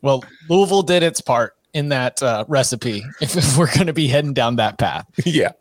Well, 0.00 0.24
Louisville 0.48 0.82
did 0.82 1.04
its 1.04 1.20
part 1.20 1.54
in 1.74 1.88
that 1.90 2.20
uh, 2.20 2.44
recipe. 2.48 3.04
If, 3.20 3.36
if 3.36 3.56
we're 3.56 3.72
going 3.72 3.86
to 3.86 3.92
be 3.92 4.08
heading 4.08 4.34
down 4.34 4.56
that 4.56 4.78
path, 4.78 5.06
yeah. 5.24 5.52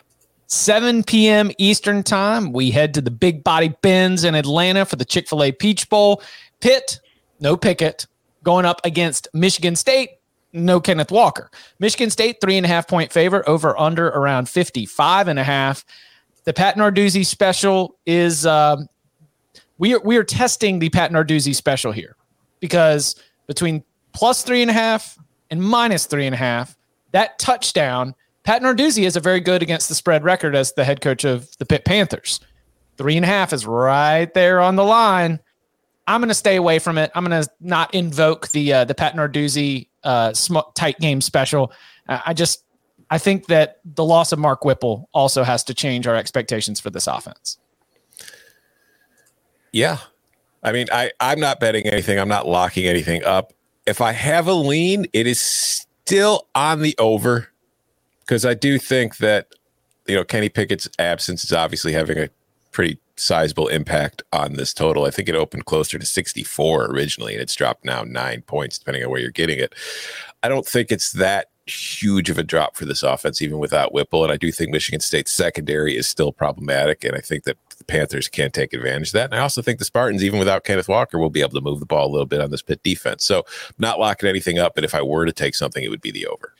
7 0.51 1.03
p.m. 1.05 1.49
Eastern 1.57 2.03
time, 2.03 2.51
we 2.51 2.71
head 2.71 2.93
to 2.93 3.01
the 3.01 3.09
Big 3.09 3.41
Body 3.41 3.73
Benz 3.81 4.25
in 4.25 4.35
Atlanta 4.35 4.85
for 4.85 4.97
the 4.97 5.05
Chick 5.05 5.29
Fil 5.29 5.43
A 5.43 5.51
Peach 5.53 5.89
Bowl. 5.89 6.21
Pitt, 6.59 6.99
no 7.39 7.55
Pickett, 7.55 8.05
going 8.43 8.65
up 8.65 8.81
against 8.83 9.29
Michigan 9.33 9.77
State. 9.77 10.09
No 10.51 10.81
Kenneth 10.81 11.09
Walker. 11.09 11.49
Michigan 11.79 12.09
State, 12.09 12.41
three 12.41 12.57
and 12.57 12.65
a 12.65 12.69
half 12.69 12.85
point 12.85 13.13
favorite, 13.13 13.47
over 13.47 13.79
under 13.79 14.09
around 14.09 14.49
55 14.49 15.29
and 15.29 15.39
a 15.39 15.43
half. 15.43 15.85
The 16.43 16.51
Pat 16.51 16.75
Narduzzi 16.75 17.25
special 17.25 17.95
is 18.05 18.45
um, 18.45 18.89
we 19.77 19.93
are 19.95 20.01
we 20.03 20.17
are 20.17 20.23
testing 20.25 20.79
the 20.79 20.89
Pat 20.89 21.11
Narduzzi 21.11 21.55
special 21.55 21.93
here 21.93 22.17
because 22.59 23.15
between 23.47 23.85
plus 24.11 24.43
three 24.43 24.61
and 24.61 24.69
a 24.69 24.73
half 24.73 25.17
and 25.49 25.63
minus 25.63 26.07
three 26.07 26.25
and 26.25 26.35
a 26.35 26.37
half, 26.37 26.75
that 27.13 27.39
touchdown, 27.39 28.13
Pat 28.43 28.61
Narduzzi 28.61 29.03
is 29.03 29.15
a 29.15 29.19
very 29.19 29.39
good 29.39 29.61
against 29.61 29.89
the 29.89 29.95
spread 29.95 30.23
record 30.23 30.55
as 30.55 30.73
the 30.73 30.83
head 30.83 31.01
coach 31.01 31.23
of 31.23 31.55
the 31.57 31.65
Pitt 31.65 31.85
Panthers. 31.85 32.39
Three 32.97 33.15
and 33.15 33.25
a 33.25 33.27
half 33.27 33.53
is 33.53 33.65
right 33.65 34.31
there 34.33 34.59
on 34.59 34.75
the 34.75 34.83
line. 34.83 35.39
I'm 36.07 36.21
going 36.21 36.29
to 36.29 36.35
stay 36.35 36.55
away 36.55 36.79
from 36.79 36.97
it. 36.97 37.11
I'm 37.15 37.23
going 37.23 37.43
to 37.43 37.49
not 37.59 37.93
invoke 37.93 38.49
the 38.49 38.73
uh, 38.73 38.85
the 38.85 38.95
Pat 38.95 39.15
Narduzzi 39.15 39.87
uh, 40.03 40.33
sm- 40.33 40.57
tight 40.75 40.99
game 40.99 41.21
special. 41.21 41.71
Uh, 42.09 42.19
I 42.25 42.33
just 42.33 42.63
I 43.11 43.17
think 43.17 43.47
that 43.47 43.79
the 43.85 44.03
loss 44.03 44.31
of 44.31 44.39
Mark 44.39 44.65
Whipple 44.65 45.09
also 45.13 45.43
has 45.43 45.63
to 45.65 45.73
change 45.73 46.07
our 46.07 46.15
expectations 46.15 46.79
for 46.79 46.89
this 46.89 47.07
offense. 47.07 47.57
Yeah. 49.71 49.99
I 50.63 50.71
mean, 50.71 50.87
I, 50.91 51.11
I'm 51.19 51.39
not 51.39 51.59
betting 51.59 51.87
anything. 51.87 52.19
I'm 52.19 52.27
not 52.27 52.47
locking 52.47 52.85
anything 52.85 53.23
up. 53.23 53.53
If 53.85 53.99
I 53.99 54.11
have 54.11 54.47
a 54.47 54.53
lean, 54.53 55.07
it 55.11 55.27
is 55.27 55.41
still 55.41 56.47
on 56.55 56.81
the 56.81 56.95
over 56.99 57.50
because 58.21 58.45
I 58.45 58.53
do 58.53 58.79
think 58.79 59.17
that, 59.17 59.47
you 60.07 60.15
know, 60.15 60.23
Kenny 60.23 60.49
Pickett's 60.49 60.89
absence 60.99 61.43
is 61.43 61.53
obviously 61.53 61.93
having 61.93 62.17
a 62.17 62.29
pretty 62.71 62.99
sizable 63.15 63.67
impact 63.67 64.23
on 64.33 64.53
this 64.53 64.73
total. 64.73 65.05
I 65.05 65.11
think 65.11 65.29
it 65.29 65.35
opened 65.35 65.65
closer 65.65 65.99
to 65.99 66.05
64 66.05 66.85
originally, 66.85 67.33
and 67.33 67.41
it's 67.41 67.55
dropped 67.55 67.85
now 67.85 68.03
nine 68.03 68.41
points, 68.41 68.79
depending 68.79 69.03
on 69.03 69.11
where 69.11 69.19
you're 69.19 69.31
getting 69.31 69.59
it. 69.59 69.75
I 70.43 70.49
don't 70.49 70.65
think 70.65 70.91
it's 70.91 71.11
that 71.13 71.47
huge 71.67 72.29
of 72.29 72.37
a 72.37 72.43
drop 72.43 72.75
for 72.75 72.85
this 72.85 73.03
offense, 73.03 73.41
even 73.41 73.59
without 73.59 73.93
Whipple. 73.93 74.23
And 74.23 74.33
I 74.33 74.37
do 74.37 74.51
think 74.51 74.71
Michigan 74.71 74.99
State's 74.99 75.31
secondary 75.31 75.95
is 75.95 76.07
still 76.07 76.31
problematic. 76.31 77.03
And 77.03 77.15
I 77.15 77.19
think 77.19 77.43
that 77.43 77.57
the 77.77 77.83
Panthers 77.83 78.27
can 78.27 78.51
take 78.51 78.73
advantage 78.73 79.09
of 79.09 79.13
that. 79.13 79.25
And 79.25 79.35
I 79.35 79.39
also 79.39 79.61
think 79.61 79.79
the 79.79 79.85
Spartans, 79.85 80.23
even 80.23 80.39
without 80.39 80.63
Kenneth 80.63 80.87
Walker, 80.87 81.19
will 81.19 81.29
be 81.29 81.41
able 81.41 81.51
to 81.51 81.61
move 81.61 81.79
the 81.79 81.85
ball 81.85 82.07
a 82.07 82.11
little 82.11 82.25
bit 82.25 82.41
on 82.41 82.51
this 82.51 82.61
Pitt 82.61 82.83
defense. 82.83 83.23
So 83.23 83.45
not 83.77 83.99
locking 83.99 84.29
anything 84.29 84.59
up, 84.59 84.75
but 84.75 84.83
if 84.83 84.95
I 84.95 85.01
were 85.01 85.25
to 85.25 85.31
take 85.31 85.55
something, 85.55 85.83
it 85.83 85.89
would 85.89 86.01
be 86.01 86.11
the 86.11 86.27
over. 86.27 86.53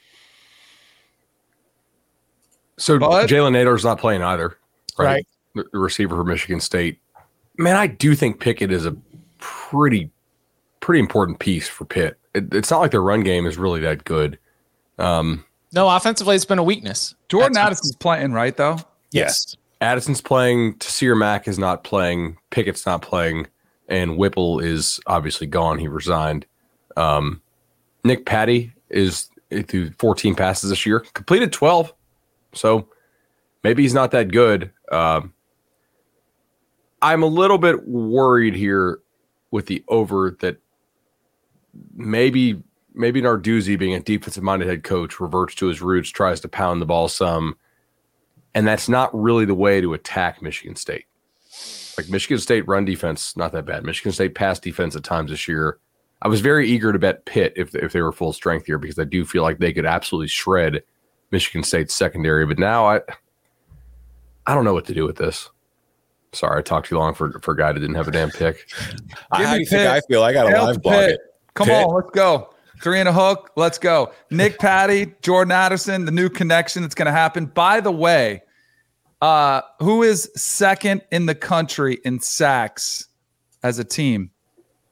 So 2.82 2.98
But- 2.98 3.30
Jalen 3.30 3.52
Nailor's 3.54 3.84
not 3.84 4.00
playing 4.00 4.22
either, 4.24 4.58
Right. 4.98 5.26
The 5.56 5.66
the 5.72 5.80
receiver 5.80 6.16
for 6.16 6.24
Michigan 6.24 6.60
State. 6.60 7.00
Man, 7.58 7.76
I 7.76 7.88
do 7.88 8.16
think 8.16 8.40
Pickett 8.40 8.72
is 8.72 8.86
a 8.86 8.96
pretty, 9.40 10.10
pretty 10.80 11.00
important 11.00 11.40
piece 11.40 11.68
for 11.68 11.86
Pitt. 11.86 12.18
It, 12.34 12.54
it's 12.54 12.72
not 12.72 12.80
like 12.80 12.92
their 12.92 13.02
run 13.04 13.22
game 13.22 13.46
is 13.46 13.58
really 13.58 13.82
that 13.82 14.04
good. 14.04 14.38
Um, 14.98 15.44
No, 15.74 15.90
offensively, 15.90 16.36
it's 16.36 16.46
been 16.46 16.60
a 16.60 16.64
weakness. 16.64 17.14
Jordan 17.30 17.54
That's- 17.54 17.68
Addison's 17.80 17.96
playing, 17.98 18.34
right, 18.34 18.56
though? 18.56 18.78
Yes. 19.12 19.56
Addison's 19.82 20.22
playing, 20.22 20.76
Taysir 20.76 21.18
Mack 21.18 21.48
is 21.48 21.58
not 21.60 21.84
playing, 21.84 22.38
Pickett's 22.52 22.86
not 22.86 23.02
playing, 23.02 23.48
and 23.90 24.16
Whipple 24.18 24.60
is 24.60 25.00
obviously 25.08 25.48
gone. 25.48 25.80
He 25.80 25.88
resigned. 25.88 26.46
Um, 26.98 27.42
Nick 28.04 28.26
Patti 28.26 28.72
is 28.90 29.28
through 29.68 29.92
14 30.00 30.36
passes 30.36 30.70
this 30.70 30.86
year, 30.86 31.02
completed 31.14 31.52
12. 31.52 31.94
So 32.54 32.90
maybe 33.64 33.84
he's 33.84 33.94
not 33.94 34.12
that 34.12 34.32
good. 34.32 34.72
Um, 34.92 35.34
I'm 37.02 37.24
a 37.24 37.28
little 37.28 37.58
bit 37.58 37.88
worried 37.88 38.56
here 38.56 39.00
with 39.50 39.66
the 39.66 39.84
over 39.88 40.38
that 40.42 40.58
maybe 41.96 42.62
maybe 42.94 43.22
Narduzzi, 43.22 43.80
being 43.80 43.94
a 43.94 44.00
defensive 44.00 44.44
minded 44.44 44.68
head 44.68 44.84
coach, 44.84 45.20
reverts 45.20 45.56
to 45.56 45.68
his 45.68 45.82
roots, 45.82 46.10
tries 46.10 46.40
to 46.42 46.48
pound 46.48 46.82
the 46.82 46.86
ball 46.86 47.08
some, 47.08 47.56
and 48.54 48.68
that's 48.68 48.90
not 48.90 49.10
really 49.20 49.46
the 49.46 49.56
way 49.56 49.82
to 49.82 49.94
attack 49.94 50.42
Michigan 50.42 50.76
State. 50.76 51.06
Like 51.98 52.10
Michigan 52.10 52.40
State 52.40 52.68
run 52.68 52.86
defense, 52.86 53.36
not 53.36 53.52
that 53.54 53.66
bad. 53.66 53.84
Michigan 53.84 54.12
State 54.12 54.36
pass 54.36 54.60
defense 54.60 54.96
at 54.96 55.04
times 55.04 55.32
this 55.32 55.48
year. 55.48 55.80
I 56.22 56.28
was 56.28 56.42
very 56.42 56.70
eager 56.70 56.94
to 56.94 57.00
bet 57.00 57.26
Pitt 57.26 57.54
if 57.56 57.74
if 57.74 57.94
they 57.94 58.02
were 58.02 58.12
full 58.12 58.34
strength 58.34 58.66
here 58.66 58.78
because 58.78 59.00
I 59.00 59.06
do 59.06 59.26
feel 59.26 59.44
like 59.44 59.58
they 59.58 59.74
could 59.74 59.86
absolutely 59.86 60.28
shred 60.28 60.84
Michigan 61.32 61.64
State's 61.64 61.94
secondary. 61.94 62.46
But 62.46 62.60
now 62.60 62.86
I 62.86 63.02
I 64.46 64.54
don't 64.54 64.66
know 64.66 64.74
what 64.74 64.86
to 64.86 64.94
do 64.94 65.06
with 65.06 65.18
this. 65.18 65.50
Sorry, 66.34 66.60
I 66.60 66.62
talked 66.62 66.88
too 66.88 66.98
long 66.98 67.14
for 67.14 67.40
for 67.40 67.54
a 67.54 67.58
guy 67.58 67.72
that 67.72 67.80
didn't 67.80 67.96
have 67.96 68.08
a 68.08 68.12
damn 68.12 68.32
pick. 68.32 68.70
How 69.32 69.38
Give 69.38 69.48
do 69.48 69.54
me 69.54 69.60
you 69.60 69.66
think 69.66 69.90
I 69.90 70.02
feel? 70.02 70.24
I 70.24 70.34
got 70.34 70.48
a 70.48 70.50
Hail 70.50 70.66
live 70.66 70.82
blog 70.82 70.96
Pitt. 70.96 71.10
it. 71.12 71.20
Come 71.54 71.68
Pitt. 71.68 71.86
on, 71.86 71.94
let's 71.96 72.10
go. 72.12 72.54
Three 72.82 73.00
and 73.00 73.08
a 73.10 73.14
hook. 73.14 73.52
Let's 73.56 73.78
go. 73.78 74.12
Nick 74.32 74.58
Patti, 74.58 75.14
Jordan 75.22 75.52
Addison, 75.52 76.06
the 76.06 76.12
new 76.12 76.30
connection 76.30 76.82
that's 76.82 76.96
going 76.96 77.06
to 77.06 77.12
happen. 77.12 77.46
By 77.46 77.80
the 77.80 77.92
way, 77.92 78.42
uh, 79.22 79.62
who 79.80 80.02
is 80.02 80.32
second 80.36 81.02
in 81.12 81.28
the 81.28 81.36
country 81.36 82.00
in 82.06 82.20
sacks 82.20 83.08
as 83.62 83.78
a 83.78 83.84
team? 83.84 84.32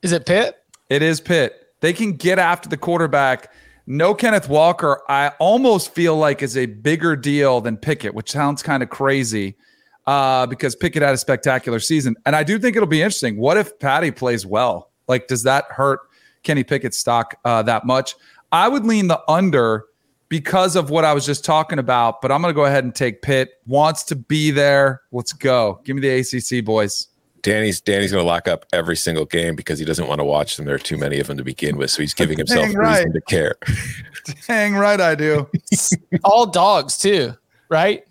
Is 0.04 0.12
it 0.12 0.28
Pitt? 0.28 0.58
It 0.90 1.02
is 1.02 1.20
Pitt. 1.20 1.74
They 1.80 1.94
can 1.94 2.14
get 2.14 2.38
after 2.38 2.70
the 2.70 2.78
quarterback. 2.78 3.52
No 3.92 4.14
Kenneth 4.14 4.48
Walker, 4.48 5.02
I 5.10 5.30
almost 5.40 5.96
feel 5.96 6.16
like 6.16 6.44
is 6.44 6.56
a 6.56 6.68
bigger 6.68 7.16
deal 7.16 7.60
than 7.60 7.76
Pickett, 7.76 8.14
which 8.14 8.30
sounds 8.30 8.62
kind 8.62 8.84
of 8.84 8.90
crazy 8.92 9.58
uh, 10.06 10.46
because 10.46 10.76
Pickett 10.76 11.02
had 11.02 11.16
a 11.16 11.18
spectacular 11.18 11.80
season. 11.80 12.16
And 12.28 12.36
I 12.36 12.44
do 12.44 12.60
think 12.60 12.76
it'll 12.76 12.88
be 12.88 13.02
interesting. 13.02 13.38
What 13.38 13.58
if 13.58 13.80
Patti 13.80 14.12
plays 14.12 14.46
well? 14.46 14.92
Like, 15.08 15.28
does 15.28 15.42
that 15.42 15.66
hurt 15.70 16.02
Kenny 16.44 16.64
Pickett's 16.64 17.00
stock 17.00 17.40
uh, 17.46 17.64
that 17.64 17.84
much? 17.88 18.14
I 18.52 18.68
would 18.68 18.86
lean 18.86 19.08
the 19.08 19.20
under 19.28 19.86
because 20.30 20.76
of 20.76 20.92
what 20.92 21.04
I 21.04 21.12
was 21.12 21.26
just 21.26 21.44
talking 21.44 21.80
about, 21.80 22.22
but 22.22 22.32
I'm 22.32 22.44
going 22.44 22.54
to 22.54 22.56
go 22.56 22.66
ahead 22.66 22.84
and 22.84 22.94
take 22.94 23.24
Pitt. 23.24 23.54
Wants 23.66 24.04
to 24.04 24.16
be 24.16 24.52
there. 24.52 25.02
Let's 25.12 25.34
go. 25.34 25.82
Give 25.84 25.96
me 25.96 26.04
the 26.04 26.20
ACC, 26.20 26.64
boys. 26.64 27.08
Danny's 27.42 27.82
Danny's 27.82 28.12
going 28.12 28.24
to 28.24 28.28
lock 28.28 28.48
up 28.48 28.66
every 28.74 28.96
single 28.96 29.26
game 29.26 29.56
because 29.56 29.80
he 29.80 29.86
doesn't 29.86 30.08
want 30.08 30.20
to 30.20 30.26
watch 30.26 30.58
them. 30.58 30.66
There 30.66 30.76
are 30.76 30.80
too 30.80 30.98
many 30.98 31.20
of 31.20 31.28
them 31.28 31.38
to 31.38 31.44
begin 31.44 31.78
with, 31.78 31.92
so 31.92 32.02
he's 32.02 32.14
giving 32.14 32.38
himself 32.38 32.66
Dang 32.68 32.76
reason 32.78 33.14
to 33.14 33.22
care. 33.22 33.56
Dang 34.48 34.76
right, 34.76 35.00
I 35.00 35.16
do. 35.16 35.50
All 36.24 36.46
dogs 36.46 36.98
too, 36.98 37.34
right? 37.70 38.04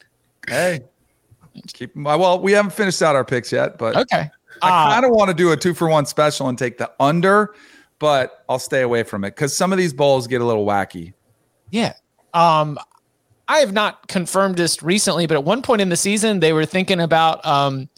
Hey, 0.47 0.80
keep 1.73 1.94
them. 1.94 2.04
Well, 2.04 2.40
we 2.40 2.52
haven't 2.52 2.73
finished 2.73 3.02
out 3.02 3.14
our 3.16 3.25
picks 3.25 3.52
yet, 3.52 3.78
but 3.78 3.97
Okay. 3.97 4.30
I 4.62 4.68
Uh, 4.88 4.92
kind 4.94 5.04
of 5.04 5.12
want 5.12 5.28
to 5.28 5.35
do 5.35 5.52
a 5.52 5.56
two 5.56 5.75
for 5.75 5.88
one 5.88 6.06
special 6.06 6.49
and 6.49 6.58
take 6.58 6.78
the 6.78 6.90
under, 6.99 7.54
but 7.99 8.44
I'll 8.49 8.58
stay 8.58 8.82
away 8.82 9.02
from 9.04 9.25
it 9.25 9.30
because 9.37 9.56
some 9.56 9.73
of 9.73 9.78
these 9.78 9.92
bowls 9.92 10.26
get 10.26 10.40
a 10.40 10.44
little 10.44 10.66
wacky. 10.66 11.12
Yeah. 11.70 11.92
Um, 12.35 12.78
I 13.47 13.58
have 13.58 13.73
not 13.73 14.08
confirmed 14.08 14.56
this 14.56 14.82
recently, 14.82 15.26
but 15.26 15.35
at 15.35 15.44
one 15.44 15.62
point 15.62 15.80
in 15.80 15.88
the 15.90 15.97
season, 15.97 16.40
they 16.40 16.52
were 16.52 16.66
thinking 16.66 17.00
about 17.00 17.44
um, 17.47 17.88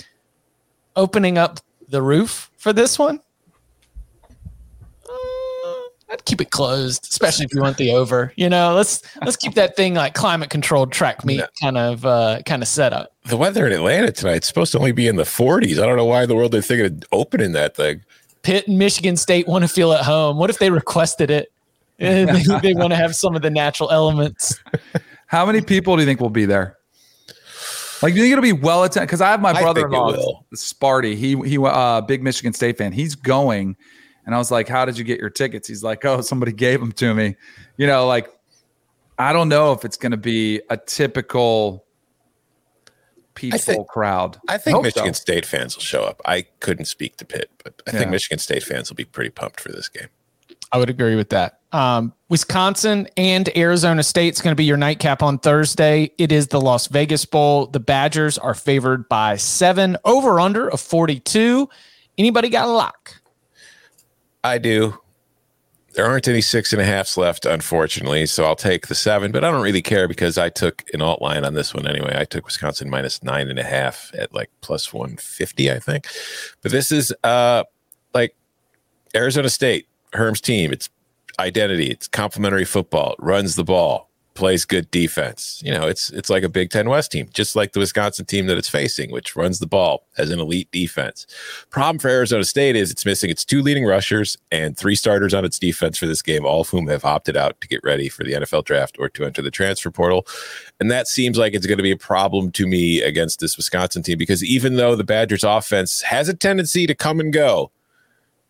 opening 0.96 1.38
up 1.38 1.60
the 1.88 2.02
roof 2.02 2.50
for 2.56 2.72
this 2.72 2.98
one. 2.98 3.20
Uh, 5.08 5.12
I'd 6.10 6.24
keep 6.24 6.40
it 6.40 6.50
closed, 6.50 7.06
especially 7.10 7.44
if 7.44 7.54
you 7.54 7.60
want 7.60 7.76
the 7.76 7.92
over. 7.92 8.32
You 8.36 8.48
know, 8.48 8.74
let's 8.74 9.02
let's 9.20 9.36
keep 9.36 9.54
that 9.54 9.76
thing 9.76 9.94
like 9.94 10.14
climate 10.14 10.50
controlled 10.50 10.92
track 10.92 11.24
meet 11.24 11.42
kind 11.60 11.76
of 11.76 12.04
uh, 12.04 12.40
kind 12.46 12.62
of 12.62 12.68
setup. 12.68 13.12
The 13.26 13.36
weather 13.36 13.66
in 13.66 13.72
Atlanta 13.72 14.12
tonight's 14.12 14.46
supposed 14.46 14.72
to 14.72 14.78
only 14.78 14.92
be 14.92 15.08
in 15.08 15.16
the 15.16 15.24
40s. 15.24 15.82
I 15.82 15.86
don't 15.86 15.96
know 15.96 16.04
why 16.04 16.22
in 16.22 16.28
the 16.28 16.34
world 16.34 16.52
they're 16.52 16.62
thinking 16.62 16.86
of 16.86 17.02
opening 17.12 17.52
that 17.52 17.76
thing. 17.76 18.02
Pitt 18.42 18.66
and 18.66 18.78
Michigan 18.78 19.16
State 19.16 19.46
want 19.46 19.62
to 19.62 19.68
feel 19.68 19.92
at 19.92 20.04
home. 20.04 20.38
What 20.38 20.50
if 20.50 20.58
they 20.58 20.70
requested 20.70 21.30
it? 21.30 21.52
they, 22.00 22.24
they 22.62 22.74
want 22.74 22.90
to 22.92 22.96
have 22.96 23.14
some 23.14 23.36
of 23.36 23.42
the 23.42 23.50
natural 23.50 23.90
elements. 23.90 24.58
How 25.26 25.44
many 25.44 25.60
people 25.60 25.96
do 25.96 26.02
you 26.02 26.06
think 26.06 26.18
will 26.18 26.30
be 26.30 26.46
there? 26.46 26.78
Like, 28.02 28.14
do 28.14 28.18
you 28.18 28.24
think 28.24 28.32
it'll 28.32 28.42
be 28.42 28.52
well 28.52 28.84
attended? 28.84 29.08
Because 29.08 29.20
I 29.20 29.30
have 29.30 29.40
my 29.40 29.50
I 29.50 29.62
brother-in-law. 29.62 30.44
Sparty. 30.54 31.16
He 31.16 31.36
he, 31.48 31.58
uh, 31.58 32.00
big 32.00 32.22
Michigan 32.22 32.52
State 32.52 32.78
fan. 32.78 32.92
He's 32.92 33.14
going, 33.14 33.76
and 34.24 34.34
I 34.34 34.38
was 34.38 34.50
like, 34.50 34.68
"How 34.68 34.84
did 34.84 34.96
you 34.96 35.04
get 35.04 35.18
your 35.18 35.30
tickets?" 35.30 35.68
He's 35.68 35.82
like, 35.82 36.04
"Oh, 36.04 36.20
somebody 36.20 36.52
gave 36.52 36.80
them 36.80 36.92
to 36.92 37.14
me." 37.14 37.36
You 37.76 37.86
know, 37.86 38.06
like, 38.06 38.28
I 39.18 39.32
don't 39.32 39.48
know 39.48 39.72
if 39.72 39.84
it's 39.84 39.96
going 39.96 40.12
to 40.12 40.18
be 40.18 40.60
a 40.70 40.76
typical 40.76 41.84
peaceful 43.34 43.74
think- 43.74 43.88
crowd. 43.88 44.38
I 44.48 44.58
think 44.58 44.74
hope 44.76 44.84
Michigan 44.84 45.14
so. 45.14 45.20
State 45.20 45.46
fans 45.46 45.76
will 45.76 45.82
show 45.82 46.04
up. 46.04 46.20
I 46.24 46.46
couldn't 46.60 46.86
speak 46.86 47.16
to 47.18 47.24
Pitt, 47.24 47.50
but 47.62 47.82
I 47.86 47.90
think 47.90 48.10
Michigan 48.10 48.38
State 48.38 48.62
fans 48.62 48.90
will 48.90 48.96
be 48.96 49.04
pretty 49.04 49.30
pumped 49.30 49.60
for 49.60 49.70
this 49.70 49.88
game. 49.88 50.08
I 50.72 50.78
would 50.78 50.90
agree 50.90 51.16
with 51.16 51.30
that. 51.30 51.60
Um, 51.72 52.12
Wisconsin 52.28 53.08
and 53.16 53.56
Arizona 53.56 54.02
State's 54.02 54.40
going 54.40 54.52
to 54.52 54.56
be 54.56 54.64
your 54.64 54.76
nightcap 54.76 55.22
on 55.22 55.38
Thursday. 55.38 56.10
It 56.18 56.32
is 56.32 56.48
the 56.48 56.60
Las 56.60 56.86
Vegas 56.88 57.24
Bowl. 57.24 57.66
The 57.66 57.80
Badgers 57.80 58.38
are 58.38 58.54
favored 58.54 59.08
by 59.08 59.36
seven, 59.36 59.96
over 60.04 60.40
under 60.40 60.68
of 60.68 60.80
42. 60.80 61.68
Anybody 62.18 62.48
got 62.48 62.68
a 62.68 62.72
lock? 62.72 63.20
I 64.44 64.58
do. 64.58 64.98
There 65.94 66.06
aren't 66.06 66.28
any 66.28 66.40
six 66.40 66.72
and 66.72 66.80
a 66.80 66.84
halfs 66.84 67.16
left, 67.16 67.44
unfortunately. 67.44 68.26
So 68.26 68.44
I'll 68.44 68.56
take 68.56 68.86
the 68.86 68.94
seven, 68.94 69.32
but 69.32 69.44
I 69.44 69.50
don't 69.50 69.62
really 69.62 69.82
care 69.82 70.06
because 70.06 70.38
I 70.38 70.48
took 70.48 70.84
an 70.92 71.02
alt 71.02 71.20
line 71.20 71.44
on 71.44 71.54
this 71.54 71.74
one 71.74 71.86
anyway. 71.86 72.16
I 72.16 72.24
took 72.24 72.46
Wisconsin 72.46 72.88
minus 72.88 73.22
nine 73.24 73.48
and 73.48 73.58
a 73.58 73.64
half 73.64 74.12
at 74.16 74.32
like 74.32 74.50
plus 74.60 74.92
150, 74.92 75.70
I 75.70 75.80
think. 75.80 76.06
But 76.62 76.70
this 76.70 76.92
is 76.92 77.12
uh 77.24 77.64
like 78.14 78.36
Arizona 79.16 79.48
State, 79.48 79.88
Herm's 80.12 80.40
team. 80.40 80.72
It's 80.72 80.88
identity, 81.38 81.88
it's 81.88 82.08
complementary 82.08 82.64
football, 82.64 83.14
runs 83.18 83.56
the 83.56 83.64
ball, 83.64 84.10
plays 84.34 84.64
good 84.64 84.90
defense. 84.90 85.62
You 85.64 85.72
know, 85.72 85.86
it's 85.86 86.10
it's 86.10 86.30
like 86.30 86.42
a 86.42 86.48
Big 86.48 86.70
Ten 86.70 86.88
West 86.88 87.12
team, 87.12 87.28
just 87.32 87.56
like 87.56 87.72
the 87.72 87.80
Wisconsin 87.80 88.24
team 88.24 88.46
that 88.46 88.56
it's 88.56 88.68
facing, 88.68 89.10
which 89.10 89.36
runs 89.36 89.58
the 89.58 89.66
ball 89.66 90.06
as 90.16 90.30
an 90.30 90.40
elite 90.40 90.70
defense. 90.70 91.26
Problem 91.70 91.98
for 91.98 92.08
Arizona 92.08 92.44
State 92.44 92.76
is 92.76 92.90
it's 92.90 93.04
missing 93.04 93.30
its 93.30 93.44
two 93.44 93.62
leading 93.62 93.84
rushers 93.84 94.36
and 94.50 94.76
three 94.76 94.94
starters 94.94 95.34
on 95.34 95.44
its 95.44 95.58
defense 95.58 95.98
for 95.98 96.06
this 96.06 96.22
game, 96.22 96.44
all 96.44 96.62
of 96.62 96.70
whom 96.70 96.86
have 96.88 97.04
opted 97.04 97.36
out 97.36 97.60
to 97.60 97.68
get 97.68 97.82
ready 97.84 98.08
for 98.08 98.24
the 98.24 98.32
NFL 98.32 98.64
draft 98.64 98.96
or 98.98 99.08
to 99.10 99.24
enter 99.24 99.42
the 99.42 99.50
transfer 99.50 99.90
portal. 99.90 100.26
And 100.78 100.90
that 100.90 101.08
seems 101.08 101.36
like 101.36 101.54
it's 101.54 101.66
going 101.66 101.78
to 101.78 101.82
be 101.82 101.90
a 101.90 101.96
problem 101.96 102.50
to 102.52 102.66
me 102.66 103.02
against 103.02 103.40
this 103.40 103.56
Wisconsin 103.56 104.02
team 104.02 104.18
because 104.18 104.44
even 104.44 104.76
though 104.76 104.96
the 104.96 105.04
Badgers 105.04 105.44
offense 105.44 106.02
has 106.02 106.28
a 106.28 106.34
tendency 106.34 106.86
to 106.86 106.94
come 106.94 107.20
and 107.20 107.32
go, 107.32 107.70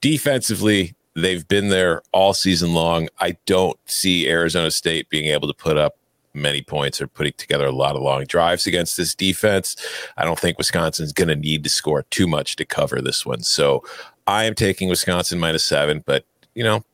defensively, 0.01 0.95
they've 1.21 1.47
been 1.47 1.69
there 1.69 2.03
all 2.13 2.35
season 2.35 2.75
long. 2.75 3.09
I 3.19 3.37
don't 3.47 3.79
see 3.87 4.29
Arizona 4.29 4.71
State 4.71 5.09
being 5.09 5.27
able 5.27 5.49
to 5.49 5.55
put 5.55 5.77
up 5.77 5.97
many 6.35 6.63
points 6.63 7.01
or 7.01 7.07
putting 7.07 7.33
together 7.37 7.67
a 7.67 7.73
lot 7.73 7.97
of 7.97 8.03
long 8.03 8.25
drives 8.25 8.67
against 8.67 8.97
this 8.97 9.15
defense. 9.15 9.77
I 10.17 10.25
don't 10.25 10.39
think 10.39 10.59
Wisconsin's 10.59 11.13
going 11.13 11.29
to 11.29 11.37
need 11.37 11.65
to 11.65 11.71
score 11.71 12.05
too 12.05 12.27
much 12.27 12.57
to 12.57 12.65
cover 12.65 13.01
this 13.01 13.27
one. 13.27 13.43
So 13.43 13.85
I 14.27 14.45
am 14.45 14.55
taking 14.55 14.89
Wisconsin 14.89 15.39
minus 15.39 15.65
seven, 15.65 16.03
but 16.07 16.25
you 16.55 16.63
know, 16.63 16.85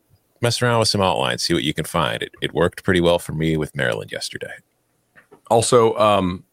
mess 0.40 0.62
around 0.62 0.78
with 0.78 0.88
some 0.88 1.02
outlines, 1.02 1.42
see 1.42 1.54
what 1.54 1.64
you 1.64 1.74
can 1.74 1.84
find. 1.84 2.22
It, 2.22 2.32
it 2.40 2.54
worked 2.54 2.82
pretty 2.84 3.00
well 3.00 3.18
for 3.18 3.32
me 3.32 3.56
with 3.56 3.74
Maryland 3.76 4.10
yesterday. 4.10 4.54
Also, 5.48 5.94
um, 5.96 6.44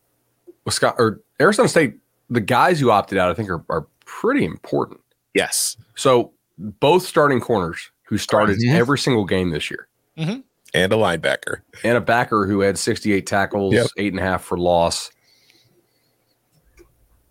Wisconsin 0.65 0.97
or 0.99 1.21
Arizona 1.39 1.69
State, 1.69 1.95
the 2.29 2.41
guys 2.41 2.79
who 2.79 2.91
opted 2.91 3.17
out, 3.17 3.31
I 3.31 3.33
think, 3.33 3.49
are, 3.49 3.63
are 3.69 3.87
pretty 4.05 4.43
important. 4.43 4.99
Yes. 5.33 5.77
So 5.95 6.32
both 6.57 7.03
starting 7.05 7.39
corners 7.39 7.91
who 8.03 8.17
started 8.17 8.59
Mhm. 8.59 8.73
every 8.73 8.97
single 8.99 9.25
game 9.25 9.49
this 9.49 9.69
year, 9.71 9.87
And 10.17 10.43
a 10.73 10.89
linebacker. 10.95 11.61
and 11.83 11.97
a 11.97 12.01
backer 12.01 12.45
who 12.45 12.59
had 12.61 12.77
68 12.77 13.25
tackles, 13.25 13.73
Yep. 13.73 13.87
eight 13.97 14.13
and 14.13 14.19
a 14.19 14.23
half 14.23 14.43
for 14.43 14.57
loss. 14.57 15.11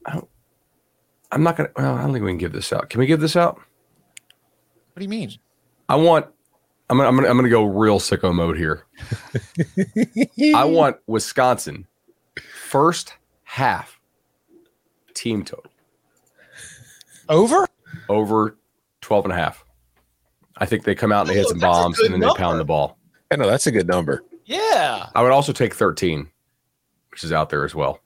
I 0.06 0.14
don't, 0.14 0.28
I'm 1.30 1.42
not 1.42 1.56
gonna. 1.56 1.70
Well, 1.76 1.94
I 1.94 2.02
don't 2.02 2.12
think 2.12 2.24
we 2.24 2.30
can 2.32 2.38
give 2.38 2.52
this 2.52 2.72
out. 2.72 2.90
Can 2.90 2.98
we 2.98 3.06
give 3.06 3.20
this 3.20 3.36
out? 3.36 3.56
What 3.56 4.98
do 4.98 5.02
you 5.04 5.08
mean? 5.08 5.32
I 5.88 5.96
want. 5.96 6.26
I'm 6.90 6.98
gonna, 6.98 7.08
I'm 7.08 7.14
gonna, 7.16 7.28
I'm 7.28 7.36
gonna 7.36 7.48
go 7.48 7.64
real 7.64 7.98
sicko 8.00 8.34
mode 8.34 8.58
here. 8.58 8.84
I 10.54 10.64
want 10.64 10.96
Wisconsin 11.06 11.86
first 12.68 13.14
half 13.44 13.98
team 15.14 15.44
total 15.44 15.70
Over? 17.28 17.66
over 18.08 18.56
12 19.02 19.26
and 19.26 19.32
a 19.32 19.36
half. 19.36 19.64
I 20.56 20.66
think 20.66 20.84
they 20.84 20.94
come 20.94 21.12
out 21.12 21.22
and 21.22 21.30
they 21.30 21.34
hit 21.34 21.46
Oh, 21.46 21.50
some 21.50 21.58
bombs 21.58 21.98
and 22.00 22.12
then 22.12 22.20
they 22.20 22.28
pound 22.36 22.58
the 22.58 22.64
ball. 22.64 22.98
I 23.30 23.36
know 23.36 23.48
that's 23.48 23.66
a 23.66 23.70
good 23.70 23.86
number. 23.86 24.24
Yeah. 24.44 25.08
I 25.14 25.22
would 25.22 25.32
also 25.32 25.52
take 25.52 25.74
13, 25.74 26.28
which 27.10 27.24
is 27.24 27.32
out 27.32 27.50
there 27.50 27.64
as 27.64 27.74
well. 27.74 28.00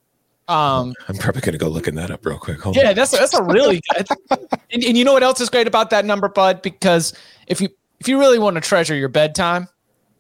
Um, 0.48 0.94
I'm 1.08 1.16
probably 1.16 1.40
going 1.40 1.54
to 1.54 1.58
go 1.58 1.68
looking 1.68 1.96
that 1.96 2.10
up 2.10 2.24
real 2.24 2.38
quick. 2.38 2.60
Hold 2.60 2.78
on. 2.78 2.84
Yeah, 2.84 2.92
that's 2.92 3.10
that's 3.10 3.34
a 3.34 3.42
really 3.42 3.82
good. 3.92 4.06
And, 4.70 4.84
and 4.84 4.96
you 4.96 5.04
know 5.04 5.12
what 5.12 5.24
else 5.24 5.40
is 5.40 5.50
great 5.50 5.66
about 5.66 5.90
that 5.90 6.04
number, 6.04 6.28
Bud? 6.28 6.62
Because 6.62 7.14
if 7.48 7.60
you 7.60 7.68
if 7.98 8.06
you 8.06 8.18
really 8.18 8.38
want 8.38 8.54
to 8.54 8.60
treasure 8.60 8.94
your 8.94 9.08
bedtime, 9.08 9.68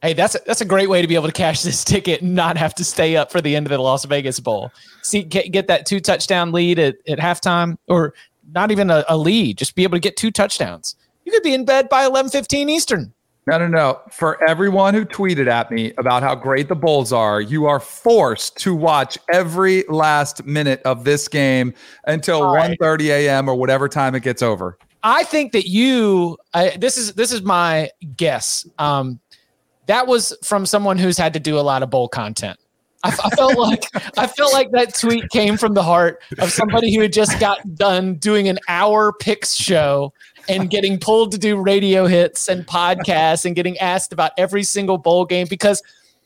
hey, 0.02 0.12
that's 0.14 0.34
a, 0.34 0.40
that's 0.46 0.60
a 0.60 0.64
great 0.64 0.88
way 0.88 1.00
to 1.02 1.08
be 1.08 1.14
able 1.14 1.26
to 1.26 1.32
cash 1.32 1.62
this 1.62 1.84
ticket 1.84 2.22
and 2.22 2.34
not 2.34 2.56
have 2.56 2.74
to 2.76 2.84
stay 2.84 3.16
up 3.16 3.30
for 3.30 3.40
the 3.40 3.54
end 3.54 3.66
of 3.66 3.70
the 3.70 3.78
Las 3.78 4.04
Vegas 4.04 4.40
Bowl. 4.40 4.70
See, 5.02 5.22
get, 5.22 5.52
get 5.52 5.68
that 5.68 5.86
two 5.86 6.00
touchdown 6.00 6.52
lead 6.52 6.78
at, 6.78 6.96
at 7.08 7.18
halftime, 7.18 7.76
or 7.88 8.14
not 8.52 8.70
even 8.70 8.90
a, 8.90 9.04
a 9.08 9.16
lead, 9.16 9.58
just 9.58 9.74
be 9.74 9.82
able 9.82 9.96
to 9.96 10.00
get 10.00 10.16
two 10.16 10.30
touchdowns. 10.30 10.96
You 11.24 11.32
could 11.32 11.42
be 11.42 11.54
in 11.54 11.64
bed 11.64 11.88
by 11.88 12.04
eleven 12.04 12.30
fifteen 12.30 12.68
Eastern. 12.68 13.12
No, 13.48 13.58
no, 13.58 13.68
no. 13.68 14.00
For 14.10 14.42
everyone 14.48 14.92
who 14.92 15.04
tweeted 15.04 15.46
at 15.46 15.70
me 15.70 15.92
about 15.98 16.24
how 16.24 16.34
great 16.34 16.68
the 16.68 16.74
Bulls 16.74 17.12
are, 17.12 17.40
you 17.40 17.66
are 17.66 17.78
forced 17.78 18.56
to 18.58 18.74
watch 18.74 19.16
every 19.32 19.84
last 19.88 20.44
minute 20.44 20.82
of 20.84 21.04
this 21.04 21.28
game 21.28 21.72
until 22.08 22.42
All 22.42 22.54
right. 22.56 22.76
1.30 22.80 23.04
a.m. 23.04 23.48
or 23.48 23.54
whatever 23.54 23.88
time 23.88 24.16
it 24.16 24.24
gets 24.24 24.42
over. 24.42 24.76
I 25.04 25.22
think 25.22 25.52
that 25.52 25.68
you 25.68 26.36
I, 26.52 26.70
this 26.70 26.96
is 26.96 27.12
this 27.12 27.30
is 27.30 27.42
my 27.42 27.90
guess. 28.16 28.66
Um, 28.80 29.20
that 29.86 30.08
was 30.08 30.36
from 30.42 30.66
someone 30.66 30.98
who's 30.98 31.16
had 31.16 31.32
to 31.34 31.40
do 31.40 31.56
a 31.56 31.62
lot 31.62 31.84
of 31.84 31.90
bowl 31.90 32.08
content. 32.08 32.58
I, 33.06 33.16
I 33.24 33.30
felt 33.30 33.58
like 33.58 33.84
I 34.18 34.26
felt 34.26 34.52
like 34.52 34.70
that 34.72 34.94
tweet 34.94 35.28
came 35.30 35.56
from 35.56 35.74
the 35.74 35.82
heart 35.82 36.22
of 36.38 36.50
somebody 36.50 36.94
who 36.94 37.00
had 37.00 37.12
just 37.12 37.38
got 37.40 37.74
done 37.74 38.14
doing 38.16 38.48
an 38.48 38.58
hour 38.68 39.12
picks 39.12 39.54
show 39.54 40.12
and 40.48 40.70
getting 40.70 40.98
pulled 40.98 41.32
to 41.32 41.38
do 41.38 41.56
radio 41.56 42.06
hits 42.06 42.48
and 42.48 42.66
podcasts 42.66 43.44
and 43.44 43.56
getting 43.56 43.76
asked 43.78 44.12
about 44.12 44.32
every 44.38 44.62
single 44.62 44.98
bowl 44.98 45.24
game 45.24 45.46
because 45.48 45.82